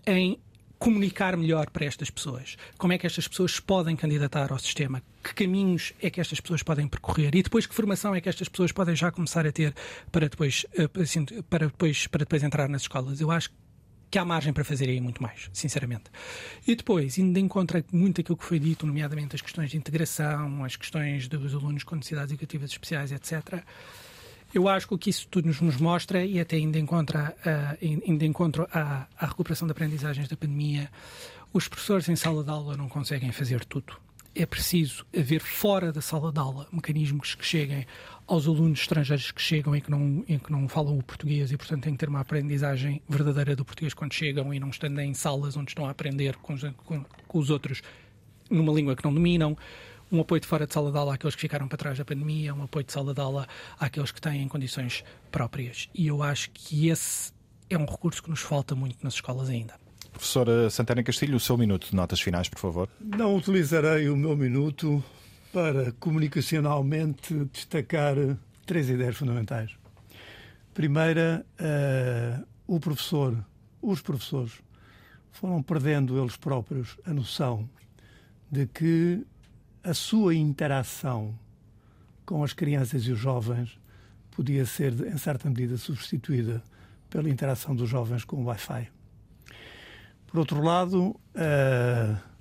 em 0.06 0.38
comunicar 0.78 1.34
melhor 1.34 1.70
para 1.70 1.86
estas 1.86 2.10
pessoas. 2.10 2.58
Como 2.76 2.92
é 2.92 2.98
que 2.98 3.06
estas 3.06 3.26
pessoas 3.26 3.58
podem 3.58 3.96
candidatar 3.96 4.52
ao 4.52 4.58
sistema? 4.58 5.02
Que 5.24 5.32
caminhos 5.32 5.94
é 6.02 6.10
que 6.10 6.20
estas 6.20 6.40
pessoas 6.40 6.62
podem 6.62 6.86
percorrer? 6.86 7.34
E 7.34 7.42
depois 7.42 7.64
que 7.64 7.74
formação 7.74 8.14
é 8.14 8.20
que 8.20 8.28
estas 8.28 8.50
pessoas 8.50 8.70
podem 8.70 8.94
já 8.94 9.10
começar 9.10 9.46
a 9.46 9.52
ter 9.52 9.74
para 10.10 10.28
depois, 10.28 10.66
eh, 10.76 10.90
assim, 11.00 11.24
para 11.48 11.68
depois, 11.68 12.06
para 12.08 12.18
depois 12.18 12.42
entrar 12.42 12.68
nas 12.68 12.82
escolas? 12.82 13.18
Eu 13.18 13.30
acho 13.30 13.48
que 13.48 13.56
há 14.18 14.24
margem 14.24 14.52
para 14.52 14.64
fazer 14.64 14.88
aí 14.88 15.00
muito 15.00 15.22
mais, 15.22 15.48
sinceramente. 15.52 16.04
E 16.66 16.74
depois, 16.74 17.18
ainda 17.18 17.40
encontra 17.40 17.84
muito 17.92 18.20
aquilo 18.20 18.36
que 18.36 18.44
foi 18.44 18.58
dito, 18.58 18.86
nomeadamente 18.86 19.34
as 19.34 19.40
questões 19.42 19.70
de 19.70 19.76
integração, 19.76 20.64
as 20.64 20.76
questões 20.76 21.28
dos 21.28 21.54
alunos 21.54 21.84
com 21.84 21.96
necessidades 21.96 22.32
educativas 22.32 22.70
especiais, 22.70 23.12
etc. 23.12 23.62
Eu 24.54 24.68
acho 24.68 24.86
que 24.86 24.94
o 24.94 24.98
que 24.98 25.10
isso 25.10 25.26
tudo 25.28 25.46
nos 25.46 25.78
mostra, 25.78 26.24
e 26.24 26.38
até 26.38 26.56
ainda 26.56 26.78
encontra, 26.78 27.34
uh, 27.40 28.08
ainda 28.08 28.24
encontro 28.24 28.68
a, 28.72 29.06
a 29.18 29.26
recuperação 29.26 29.66
de 29.66 29.72
aprendizagens 29.72 30.28
da 30.28 30.36
pandemia, 30.36 30.90
os 31.52 31.68
professores 31.68 32.08
em 32.08 32.16
sala 32.16 32.44
de 32.44 32.50
aula 32.50 32.76
não 32.76 32.88
conseguem 32.88 33.32
fazer 33.32 33.64
tudo 33.64 33.96
é 34.34 34.46
preciso 34.46 35.04
haver 35.16 35.40
fora 35.40 35.92
da 35.92 36.00
sala 36.00 36.32
de 36.32 36.38
aula 36.38 36.66
mecanismos 36.72 37.34
que 37.34 37.44
cheguem 37.44 37.86
aos 38.26 38.46
alunos 38.46 38.80
estrangeiros 38.80 39.30
que 39.30 39.42
chegam 39.42 39.74
e 39.74 39.80
que 39.80 39.90
não, 39.90 40.24
e 40.28 40.38
que 40.38 40.50
não 40.50 40.68
falam 40.68 40.98
o 40.98 41.02
português 41.02 41.50
e, 41.52 41.56
portanto, 41.56 41.82
têm 41.82 41.92
que 41.92 41.98
ter 41.98 42.08
uma 42.08 42.20
aprendizagem 42.20 43.02
verdadeira 43.08 43.56
do 43.56 43.64
português 43.64 43.94
quando 43.94 44.14
chegam 44.14 44.52
e 44.54 44.60
não 44.60 44.70
estando 44.70 45.00
em 45.00 45.12
salas 45.14 45.56
onde 45.56 45.70
estão 45.70 45.86
a 45.86 45.90
aprender 45.90 46.36
com 46.36 46.54
os, 46.54 46.62
com, 46.84 47.04
com 47.26 47.38
os 47.38 47.50
outros 47.50 47.82
numa 48.48 48.72
língua 48.72 48.94
que 48.96 49.04
não 49.04 49.12
dominam. 49.12 49.56
Um 50.10 50.20
apoio 50.20 50.40
de 50.40 50.46
fora 50.46 50.66
de 50.66 50.74
sala 50.74 50.92
de 50.92 50.98
aula 50.98 51.14
àqueles 51.14 51.34
que 51.34 51.40
ficaram 51.40 51.66
para 51.66 51.78
trás 51.78 51.96
da 51.96 52.04
pandemia, 52.04 52.54
um 52.54 52.62
apoio 52.62 52.84
de 52.84 52.92
sala 52.92 53.14
de 53.14 53.20
aula 53.20 53.48
àqueles 53.78 54.12
que 54.12 54.20
têm 54.20 54.46
condições 54.46 55.02
próprias. 55.30 55.88
E 55.94 56.06
eu 56.06 56.22
acho 56.22 56.50
que 56.50 56.88
esse 56.88 57.32
é 57.70 57.78
um 57.78 57.86
recurso 57.86 58.22
que 58.22 58.28
nos 58.28 58.40
falta 58.40 58.74
muito 58.74 59.02
nas 59.02 59.14
escolas 59.14 59.48
ainda. 59.48 59.74
Professora 60.12 60.68
Santana 60.68 61.02
Castilho, 61.02 61.36
o 61.36 61.40
seu 61.40 61.56
minuto 61.56 61.88
de 61.88 61.96
notas 61.96 62.20
finais, 62.20 62.48
por 62.48 62.58
favor. 62.58 62.88
Não 63.00 63.34
utilizarei 63.34 64.10
o 64.10 64.16
meu 64.16 64.36
minuto 64.36 65.02
para 65.52 65.92
comunicacionalmente 65.92 67.44
destacar 67.52 68.16
três 68.64 68.88
ideias 68.88 69.16
fundamentais. 69.16 69.70
Primeira, 70.72 71.44
uh, 71.60 72.46
o 72.66 72.80
professor, 72.80 73.44
os 73.82 74.00
professores 74.00 74.52
foram 75.30 75.62
perdendo 75.62 76.18
eles 76.18 76.36
próprios 76.36 76.96
a 77.04 77.12
noção 77.12 77.68
de 78.50 78.66
que 78.66 79.26
a 79.84 79.92
sua 79.92 80.34
interação 80.34 81.38
com 82.24 82.42
as 82.42 82.54
crianças 82.54 83.02
e 83.02 83.12
os 83.12 83.18
jovens 83.18 83.78
podia 84.30 84.64
ser, 84.64 84.92
em 85.06 85.18
certa 85.18 85.48
medida, 85.48 85.76
substituída 85.76 86.62
pela 87.10 87.28
interação 87.28 87.76
dos 87.76 87.90
jovens 87.90 88.24
com 88.24 88.36
o 88.36 88.44
Wi-Fi. 88.44 88.88
Por 90.26 90.38
outro 90.38 90.62
lado, 90.62 91.08
uh, 91.08 92.31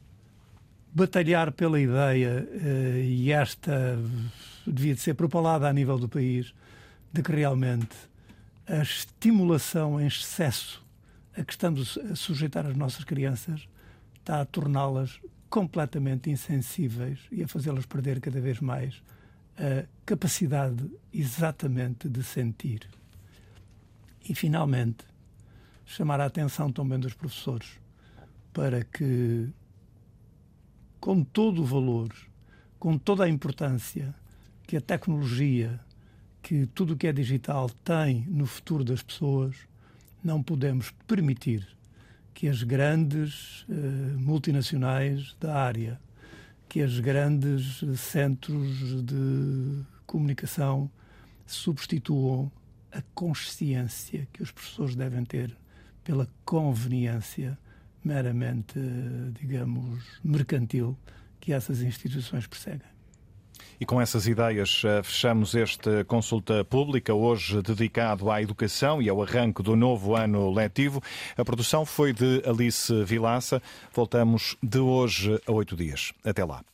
batalhar 0.93 1.51
pela 1.51 1.79
ideia, 1.79 2.47
uh, 2.49 2.97
e 2.97 3.31
esta 3.31 3.97
devia 4.65 4.93
de 4.93 5.01
ser 5.01 5.13
propalada 5.13 5.67
a 5.67 5.73
nível 5.73 5.97
do 5.97 6.07
país, 6.07 6.53
de 7.11 7.21
que 7.21 7.31
realmente 7.31 7.95
a 8.67 8.81
estimulação 8.81 9.99
em 9.99 10.07
excesso 10.07 10.81
a 11.35 11.43
que 11.43 11.53
estamos 11.53 11.97
a 11.97 12.15
sujeitar 12.15 12.65
as 12.65 12.75
nossas 12.75 13.03
crianças 13.03 13.67
está 14.19 14.41
a 14.41 14.45
torná-las 14.45 15.19
completamente 15.49 16.29
insensíveis 16.29 17.19
e 17.31 17.43
a 17.43 17.47
fazê-las 17.47 17.85
perder 17.85 18.19
cada 18.19 18.39
vez 18.39 18.59
mais 18.59 19.01
a 19.57 19.85
capacidade 20.05 20.89
exatamente 21.13 22.07
de 22.07 22.23
sentir. 22.23 22.87
E, 24.27 24.35
finalmente, 24.35 25.03
chamar 25.85 26.21
a 26.21 26.25
atenção 26.25 26.71
também 26.71 26.99
dos 26.99 27.13
professores 27.13 27.79
para 28.53 28.83
que, 28.83 29.49
com 31.01 31.23
todo 31.23 31.63
o 31.63 31.65
valor, 31.65 32.13
com 32.79 32.95
toda 32.95 33.25
a 33.25 33.29
importância 33.29 34.13
que 34.67 34.77
a 34.77 34.81
tecnologia, 34.81 35.79
que 36.43 36.67
tudo 36.67 36.93
o 36.93 36.95
que 36.95 37.07
é 37.07 37.11
digital 37.11 37.69
tem 37.83 38.23
no 38.29 38.45
futuro 38.45 38.83
das 38.83 39.01
pessoas, 39.01 39.55
não 40.23 40.43
podemos 40.43 40.91
permitir 41.07 41.67
que 42.35 42.47
as 42.47 42.61
grandes 42.61 43.65
eh, 43.67 43.73
multinacionais 44.17 45.35
da 45.39 45.55
área, 45.55 45.99
que 46.69 46.81
as 46.81 46.99
grandes 46.99 47.83
centros 47.97 49.03
de 49.03 49.83
comunicação 50.05 50.89
substituam 51.47 52.51
a 52.91 53.01
consciência 53.15 54.27
que 54.31 54.43
os 54.43 54.51
professores 54.51 54.95
devem 54.95 55.25
ter 55.25 55.57
pela 56.03 56.27
conveniência 56.45 57.57
meramente, 58.03 58.79
digamos, 59.39 60.03
mercantil 60.23 60.97
que 61.39 61.53
essas 61.53 61.81
instituições 61.81 62.47
perseguem. 62.47 62.91
E 63.79 63.85
com 63.85 63.99
essas 63.99 64.27
ideias 64.27 64.83
fechamos 65.03 65.55
esta 65.55 66.05
consulta 66.05 66.63
pública, 66.63 67.13
hoje 67.15 67.61
dedicado 67.63 68.29
à 68.29 68.39
educação 68.39 69.01
e 69.01 69.09
ao 69.09 69.23
arranque 69.23 69.63
do 69.63 69.75
novo 69.75 70.15
ano 70.15 70.51
letivo. 70.51 71.01
A 71.35 71.43
produção 71.43 71.83
foi 71.83 72.13
de 72.13 72.43
Alice 72.45 73.03
Vilaça. 73.03 73.59
Voltamos 73.91 74.55
de 74.61 74.77
hoje 74.77 75.39
a 75.47 75.51
oito 75.51 75.75
dias. 75.75 76.13
Até 76.23 76.45
lá. 76.45 76.63